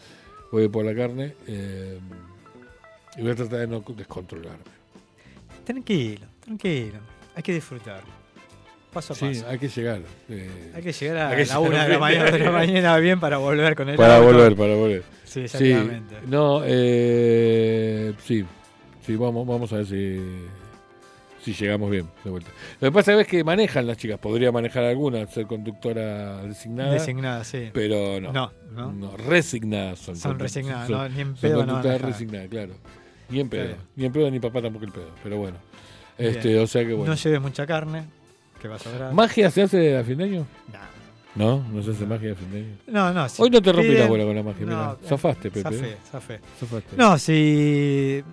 voy 0.52 0.68
por 0.68 0.84
la 0.84 0.96
carne. 0.96 1.36
eh, 1.46 2.00
y 3.18 3.22
voy 3.22 3.32
a 3.32 3.36
tratar 3.36 3.60
de 3.60 3.68
no 3.68 3.84
descontrolarme. 3.96 4.64
Tranquilo, 5.66 6.26
tranquilo. 6.40 7.00
Hay 7.36 7.44
que 7.44 7.54
disfrutar. 7.54 8.02
Paso 8.92 9.14
a 9.14 9.16
Sí, 9.16 9.26
paso. 9.28 9.48
hay 9.48 9.58
que 9.60 9.70
llegar. 9.70 10.02
eh, 10.30 10.72
Hay 10.76 10.82
que 10.84 10.92
llegar 10.92 11.32
a 11.32 11.36
que 11.36 11.46
la 11.46 11.60
una 11.60 11.84
de 11.86 11.94
la, 11.94 12.00
mañana, 12.00 12.24
bien. 12.26 12.34
de 12.34 12.40
la 12.46 12.52
mañana 12.52 12.98
bien 12.98 13.20
para 13.22 13.38
volver 13.38 13.76
con 13.76 13.88
el 13.90 13.96
Para 13.96 14.18
auto. 14.18 14.28
volver, 14.34 14.56
para 14.56 14.76
volver. 14.76 15.04
Sí, 15.24 15.42
exactamente. 15.42 16.16
no, 16.28 16.62
eh, 16.66 18.14
sí, 18.26 18.44
sí, 19.06 19.16
vamos, 19.16 19.48
vamos 19.48 19.72
a 19.72 19.78
ver 19.78 19.86
si, 19.86 20.20
si 21.42 21.54
llegamos 21.54 21.90
bien 21.90 22.06
de 22.26 22.30
vuelta. 22.32 22.50
Lo 22.82 22.90
que 22.90 22.92
pasa 22.92 23.18
es 23.22 23.26
que 23.28 23.42
manejan 23.46 23.88
las 23.88 23.96
chicas, 23.96 24.20
podría 24.20 24.52
manejar 24.52 24.84
alguna, 24.84 25.26
ser 25.28 25.46
conductora 25.48 26.42
designada. 26.44 26.92
Designada, 26.92 27.44
sí. 27.46 27.70
Pero 27.72 28.20
no. 28.20 28.34
No, 28.34 28.92
no. 28.92 29.16
resignadas 29.16 30.00
son. 30.00 30.18
Son 30.18 30.38
resignadas, 30.38 30.90
no, 30.90 31.08
ni 31.08 31.22
en 31.22 31.34
pedo 31.36 31.66
no 31.66 31.82
resignadas, 31.82 32.50
claro. 32.50 32.74
Ni 33.32 33.40
en 33.40 33.50
pedo. 33.50 33.76
Ni 33.96 34.06
en 34.06 34.12
pedo, 34.12 34.30
ni 34.30 34.40
papá 34.40 34.62
tampoco 34.62 34.86
el 34.86 34.92
pedo. 34.92 35.10
Pero 35.24 35.38
bueno. 35.38 35.58
Este, 36.18 36.50
Bien. 36.50 36.64
o 36.64 36.68
sea 36.68 36.86
que 36.86 36.94
bueno. 36.94 37.12
No 37.14 37.18
lleves 37.18 37.42
mucha 37.42 37.66
carne, 37.66 38.06
que 38.62 38.68
va 38.68 38.76
a 38.76 38.80
sobrar. 38.80 39.14
¿Magia 39.14 39.50
se 39.50 39.64
hace 39.64 39.98
a 39.98 40.04
fin 40.04 40.18
de 40.18 40.24
año? 40.26 40.48
No, 41.34 41.64
no 41.72 41.82
se 41.82 41.92
hace 41.92 42.06
magia 42.06 42.34
a 42.34 42.36
fin 42.36 42.52
de 42.52 42.58
año. 42.60 42.76
No, 42.88 43.14
no. 43.14 43.30
si 43.30 43.42
Hoy 43.42 43.50
no 43.50 43.62
te 43.62 43.72
rompí 43.72 43.94
la 43.94 44.06
bola 44.08 44.26
con 44.26 44.36
la 44.36 44.44
magia, 44.44 44.66
No, 44.66 44.76
mirá. 44.78 44.98
eh, 45.02 45.08
Zafaste, 45.08 45.50
Pepe. 45.50 45.62
Zafé, 45.64 45.90
¿eh? 45.92 45.98
zafé. 46.12 46.40
Zafaste. 46.60 46.96
No, 46.98 47.18
si. 47.18 48.24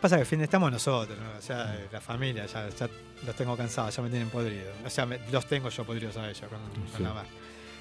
Pasa 0.00 0.18
que 0.18 0.24
fin 0.24 0.38
de 0.38 0.44
estamos 0.44 0.70
nosotros, 0.70 1.18
¿no? 1.18 1.38
o 1.38 1.42
sea, 1.42 1.76
la 1.90 2.00
familia, 2.00 2.46
ya, 2.46 2.68
ya 2.68 2.88
los 3.26 3.34
tengo 3.34 3.56
cansados, 3.56 3.96
ya 3.96 4.02
me 4.02 4.10
tienen 4.10 4.28
podrido. 4.28 4.70
O 4.86 4.90
sea, 4.90 5.06
me- 5.06 5.18
los 5.32 5.46
tengo 5.46 5.70
yo 5.70 5.82
podridos 5.84 6.16
a 6.18 6.28
ellos 6.28 6.40
con, 6.48 6.58
con 6.58 6.96
Sí. 6.96 7.02
la 7.02 7.12
mar. 7.14 7.24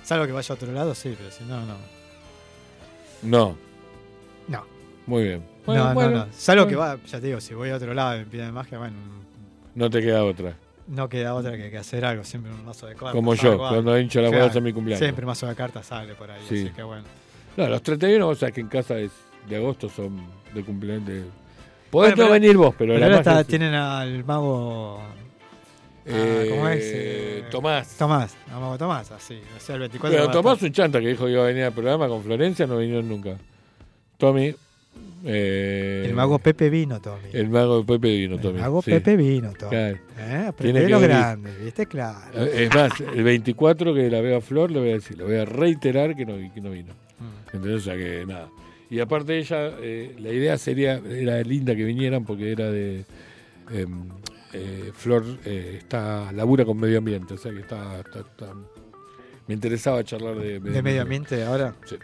Salvo 0.04 0.26
que 0.26 0.32
vaya 0.32 0.48
a 0.54 0.56
otro 0.56 0.72
lado, 0.72 0.95
sí, 0.95 1.14
pero 1.18 1.30
si 1.32 1.44
no, 1.44 1.66
no. 1.66 1.76
No. 3.24 3.58
No. 4.48 4.66
Muy 5.06 5.24
bien. 5.24 5.44
No, 5.65 5.73
Bueno, 5.73 5.84
no, 5.90 5.94
bueno, 5.94 6.11
no. 6.26 6.27
Salvo 6.34 6.68
que 6.68 6.76
va, 6.76 6.98
ya 7.06 7.19
te 7.19 7.27
digo, 7.27 7.40
si 7.41 7.53
voy 7.53 7.69
a 7.69 7.76
otro 7.76 7.94
lado 7.94 8.15
y 8.15 8.19
me 8.19 8.26
piden 8.26 8.53
magia, 8.53 8.77
bueno, 8.77 8.95
No 9.76 9.90
te 9.90 10.02
queda 10.02 10.23
otra. 10.23 10.56
no 10.88 11.07
queda 11.10 11.34
otra 11.35 11.56
que, 11.57 11.69
que 11.72 11.77
hacer 11.77 12.03
algo, 12.06 12.23
siempre 12.23 12.52
un 12.52 12.65
mazo 12.65 12.88
de 12.88 12.94
cartas. 12.94 13.14
Como 13.14 13.34
yo, 13.35 13.52
algo, 13.53 13.69
cuando 13.69 13.98
hincho 13.99 14.19
Claro, 14.19 14.38
bolas 14.38 14.56
en 14.56 14.64
mi 14.64 14.73
cumpleaños. 14.73 14.99
Siempre 14.99 15.26
mazo 15.26 15.48
de 15.48 15.56
cartas 15.56 15.85
sale 15.85 16.14
por 16.15 16.30
ahí, 16.30 16.41
Sí. 16.49 16.65
así 16.65 16.69
que 16.76 16.84
bueno. 16.84 17.03
No, 17.56 17.68
los 17.68 17.81
31, 17.84 18.26
vos 18.26 18.40
sabés 18.40 18.56
que 18.56 18.61
en 18.61 18.68
casa 18.68 18.98
es 18.98 19.11
de 19.48 19.56
agosto 19.57 19.88
son 19.90 20.22
de 20.53 20.64
cumpleaños. 20.64 21.06
De... 21.07 21.23
Podés 21.91 22.15
Bueno, 22.15 22.26
no 22.26 22.31
venir 22.34 22.57
vos, 22.57 22.73
pero, 22.77 22.98
la 22.98 23.06
ahora 23.06 23.18
magia 23.18 23.31
está- 23.31 23.44
sí. 23.44 23.49
tienen 23.49 23.73
al 23.76 24.23
mago. 24.26 24.99
ah, 24.99 25.14
Eh, 26.06 26.48
¿Cómo 26.49 26.68
es? 26.68 26.81
Eh, 26.84 27.44
Tomás. 27.52 27.95
Tomás, 27.98 28.35
al 28.53 28.60
mago 28.60 28.77
Tomás, 28.77 29.11
así. 29.11 29.40
O 29.56 29.60
sea, 29.60 29.76
el 29.76 29.81
24 29.81 30.18
Pero 30.19 30.31
Tomás 30.31 30.61
un 30.61 30.72
chanta 30.72 30.99
que 30.99 31.07
dijo 31.07 31.26
que 31.26 31.31
iba 31.31 31.44
a 31.44 31.48
venir 31.48 31.64
al 31.64 31.72
programa 31.73 32.07
con 32.10 32.22
Florencia, 32.23 32.65
no 32.68 32.77
vinieron 32.77 33.07
nunca. 33.07 33.38
Tommy. 34.18 34.53
Eh, 35.26 36.03
El 36.07 36.14
mago 36.15 36.38
Pepe 36.40 36.70
vino, 36.70 36.99
Tommy. 37.02 37.30
El 37.32 37.49
mago 37.49 37.86
Pepe 37.86 38.18
vino, 38.18 38.38
Tommy. 38.40 38.56
El 38.57 38.61
mago 38.61 38.82
sí. 38.82 38.91
Pepe 38.91 39.15
vino, 39.15 39.53
Tommy. 39.57 39.70
Claro. 39.70 39.98
¿Eh? 40.20 40.45
Aprendé 40.48 40.53
Tiene 40.57 40.80
de 40.82 40.86
que 40.86 40.91
los 40.91 41.02
venir. 41.02 41.18
grandes, 41.18 41.64
¿viste? 41.64 41.86
Claro. 41.86 42.44
Eh, 42.45 42.64
Es 42.65 42.76
más, 42.76 42.91
el 42.99 43.24
24 43.24 43.94
que 43.94 44.10
la 44.10 44.22
veo 44.22 44.38
a 44.38 44.41
Flor, 44.41 44.70
le 44.72 44.80
voy 44.80 44.90
a 44.91 44.94
decir, 44.95 45.18
le 45.18 45.24
voy 45.24 45.36
a 45.36 45.45
reiterar 45.45 46.15
que 46.15 46.26
no, 46.26 46.36
que 46.53 46.61
no 46.61 46.72
vino. 46.72 46.94
Mm. 47.20 47.56
¿Entendés? 47.56 47.82
O 47.82 47.84
sea 47.86 47.95
que 47.95 48.26
nada. 48.26 48.49
Y 48.90 48.99
aparte 48.99 49.38
ella, 49.40 49.72
eh, 49.82 50.14
la 50.20 50.30
idea 50.32 50.57
sería, 50.57 50.98
era 51.10 51.41
linda 51.41 51.76
que 51.76 51.84
vinieran 51.84 52.26
porque 52.26 52.52
era 52.52 52.70
de... 52.70 53.06
em, 53.72 54.03
Flor 54.94 55.24
está 55.45 56.32
labura 56.32 56.64
con 56.64 56.78
medio 56.80 56.99
ambiente, 56.99 57.34
o 57.34 57.38
sea 57.40 57.52
que 57.52 57.61
está, 57.61 57.99
está- 58.02 58.20
está- 58.20 58.53
me 59.48 59.53
interesaba 59.56 60.03
charlar 60.03 60.36
de 60.36 60.60
De 60.60 60.82
medio 60.82 61.02
ambiente 61.02 61.44
ahora. 61.44 61.76
Sí. 61.86 61.98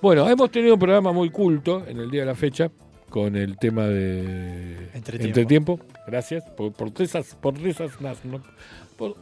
Bueno, 0.00 0.28
hemos 0.28 0.50
tenido 0.50 0.74
un 0.74 0.80
programa 0.80 1.12
muy 1.12 1.30
culto 1.30 1.84
en 1.86 1.98
el 1.98 2.10
día 2.10 2.20
de 2.22 2.26
la 2.26 2.34
fecha 2.34 2.70
con 3.10 3.36
el 3.36 3.56
tema 3.58 3.84
de 3.86 4.90
Entretiempo. 4.94 5.26
entretiempo. 5.26 5.80
Gracias 6.06 6.44
por, 6.56 6.72
por, 6.72 6.92
desas, 6.92 7.34
por 7.34 7.58
desasnarnos. 7.58 8.42
Por 8.96 9.14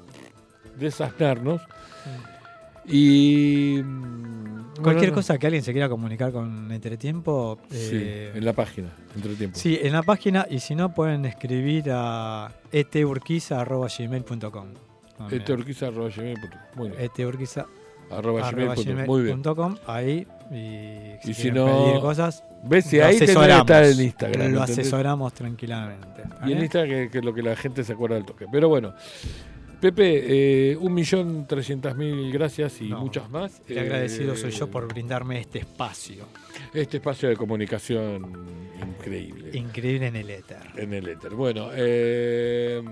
desasnarnos. 0.78 1.60
Y. 2.86 3.80
mm, 3.82 4.74
Cualquier 4.82 5.10
bueno, 5.10 5.14
cosa 5.14 5.38
que 5.38 5.46
alguien 5.46 5.62
se 5.62 5.72
quiera 5.72 5.88
comunicar 5.88 6.32
con 6.32 6.70
Entretiempo. 6.72 7.58
Sí, 7.70 7.90
eh, 7.92 8.32
en 8.34 8.44
la 8.44 8.52
página, 8.52 8.88
entretiempo. 9.14 9.56
Sí, 9.58 9.78
en 9.80 9.92
la 9.92 10.02
página 10.02 10.46
y 10.50 10.58
si 10.60 10.74
no 10.74 10.92
pueden 10.92 11.24
escribir 11.24 11.84
a 11.92 12.52
eturquiza.gmail.com 12.72 14.66
Eteorquiza.gmail.com. 15.30 16.58
Muy 16.76 16.88
bien. 16.90 17.00
eturquiza 17.02 17.66
Arroba 18.10 18.46
arroba 18.48 18.74
gmail.com. 18.74 19.06
Muy 19.06 19.22
bien. 19.22 19.42
gmail.com, 19.42 19.76
ahí 19.86 20.26
y 20.50 21.14
si, 21.22 21.30
Y 21.30 21.34
si 21.34 21.42
quieren 21.42 21.64
no, 21.64 21.84
pedir 21.86 22.00
cosas 22.00 22.44
ves 22.64 22.84
si 22.86 22.98
lo 22.98 23.06
ahí 23.06 23.18
tendría 23.18 23.26
que 23.26 23.52
asesoramos. 23.52 23.60
estar 23.70 23.84
en 23.84 24.00
Instagram, 24.00 24.40
lo 24.40 24.46
¿entendés? 24.60 24.70
asesoramos 24.78 25.32
tranquilamente 25.34 26.22
¿está 26.22 26.36
Y 26.40 26.40
en 26.42 26.46
bien? 26.46 26.60
Instagram 26.62 26.90
que, 26.90 27.10
que 27.10 27.18
es 27.18 27.24
lo 27.24 27.34
que 27.34 27.42
la 27.42 27.56
gente 27.56 27.82
se 27.84 27.92
acuerda 27.94 28.16
del 28.16 28.24
toque. 28.26 28.46
Pero 28.52 28.68
bueno, 28.68 28.94
Pepe, 29.80 30.70
eh, 30.72 30.76
un 30.76 30.94
millón 30.94 31.46
trescientas 31.46 31.94
mil 31.96 32.32
gracias 32.32 32.80
y 32.80 32.88
No, 32.88 33.00
muchas 33.00 33.28
más. 33.30 33.60
agradecido 33.68 34.32
Eh, 34.34 34.36
soy 34.36 34.50
yo 34.50 34.70
por 34.70 34.86
brindarme 34.88 35.40
este 35.40 35.58
espacio 35.60 36.24
Este 36.72 36.98
espacio 36.98 37.28
de 37.28 37.36
comunicación 37.36 38.32
increíble. 38.98 39.50
increíble 39.58 40.06
en 40.06 40.16
el 40.16 40.30
éter 40.30 40.58
en 40.76 40.92
el 40.94 41.08
éter. 41.08 41.34
Bueno, 41.34 41.68
eh, 41.74 42.82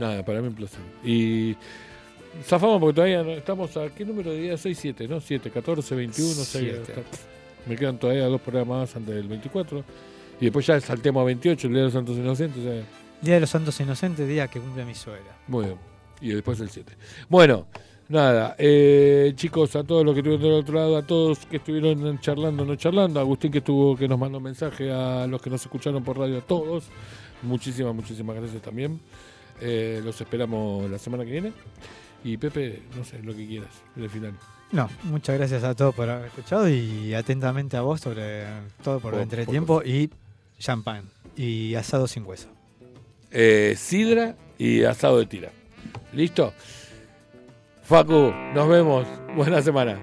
nada, 0.00 0.24
para 0.24 0.40
mí 0.40 0.48
un 0.48 0.54
placer. 0.54 0.80
Y 1.04 1.54
zafamos 2.44 2.80
porque 2.80 2.94
todavía 2.94 3.22
no, 3.22 3.30
estamos 3.30 3.76
a 3.76 3.88
qué 3.90 4.04
número 4.04 4.30
de 4.32 4.40
día 4.40 4.56
6, 4.56 4.78
7, 4.80 5.08
¿no? 5.08 5.20
7, 5.20 5.50
14, 5.50 5.94
21, 5.94 6.34
6. 6.34 6.46
Siete. 6.46 7.02
Me 7.66 7.76
quedan 7.76 7.98
todavía 7.98 8.24
dos 8.26 8.40
programas 8.40 8.80
más 8.80 8.96
antes 8.96 9.14
del 9.14 9.28
24. 9.28 9.84
Y 10.40 10.44
después 10.44 10.66
ya 10.66 10.80
saltemos 10.80 11.20
a 11.20 11.24
28, 11.24 11.66
el 11.66 11.72
Día 11.74 11.80
de 11.80 11.84
los 11.84 11.92
Santos 11.92 12.16
Inocentes. 12.16 12.62
sea, 12.62 12.82
Día 13.20 13.34
de 13.34 13.40
los 13.40 13.50
Santos 13.50 13.78
Inocentes, 13.80 14.26
día 14.26 14.48
que 14.48 14.58
cumple 14.58 14.84
mi 14.86 14.94
suegra 14.94 15.36
muy 15.46 15.66
bien. 15.66 15.76
Y 16.22 16.30
después 16.30 16.58
el 16.60 16.70
7. 16.70 16.92
Bueno, 17.28 17.66
nada. 18.08 18.54
eh, 18.58 19.32
chicos, 19.34 19.76
a 19.76 19.84
todos 19.84 20.04
los 20.04 20.14
que 20.14 20.20
estuvieron 20.20 20.42
del 20.42 20.60
otro 20.60 20.74
lado, 20.74 20.96
a 20.96 21.02
todos 21.02 21.38
que 21.46 21.56
estuvieron 21.56 22.18
charlando, 22.20 22.64
no 22.64 22.76
charlando, 22.76 23.20
a 23.20 23.22
Agustín 23.22 23.52
que 23.52 23.58
estuvo, 23.58 23.96
que 23.96 24.08
nos 24.08 24.18
mandó 24.18 24.38
un 24.38 24.44
mensaje, 24.44 24.90
a 24.90 25.26
los 25.26 25.42
que 25.42 25.50
nos 25.50 25.60
escucharon 25.60 26.02
por 26.02 26.18
radio, 26.18 26.38
a 26.38 26.42
todos. 26.42 26.84
Muchísimas, 27.42 27.94
muchísimas 27.94 28.36
gracias 28.36 28.62
también. 28.62 29.00
Eh, 29.60 30.00
los 30.04 30.20
esperamos 30.20 30.90
la 30.90 30.98
semana 30.98 31.24
que 31.24 31.30
viene. 31.32 31.52
Y 32.24 32.36
Pepe, 32.36 32.82
no 32.96 33.04
sé, 33.04 33.22
lo 33.22 33.34
que 33.34 33.46
quieras, 33.46 33.70
en 33.96 34.02
el 34.04 34.10
final. 34.10 34.32
No, 34.72 34.88
muchas 35.04 35.36
gracias 35.38 35.64
a 35.64 35.74
todos 35.74 35.94
por 35.94 36.08
haber 36.08 36.26
escuchado 36.26 36.68
y 36.68 37.12
atentamente 37.14 37.76
a 37.76 37.80
vos 37.80 38.00
sobre 38.00 38.44
todo 38.84 39.00
por, 39.00 39.12
Por- 39.12 39.14
el 39.14 39.22
entretiempo 39.22 39.82
y 39.82 40.10
champán 40.58 41.04
y 41.36 41.74
asado 41.74 42.06
sin 42.06 42.24
hueso. 42.24 42.48
Eh, 43.32 43.74
sidra 43.76 44.36
y 44.58 44.84
asado 44.84 45.18
de 45.18 45.26
tira. 45.26 45.50
¿Listo? 46.12 46.52
Facu, 47.84 48.32
nos 48.54 48.68
vemos. 48.68 49.06
Buena 49.34 49.60
semana. 49.62 49.98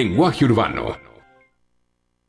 Lenguaje 0.00 0.46
Urbano 0.46 0.89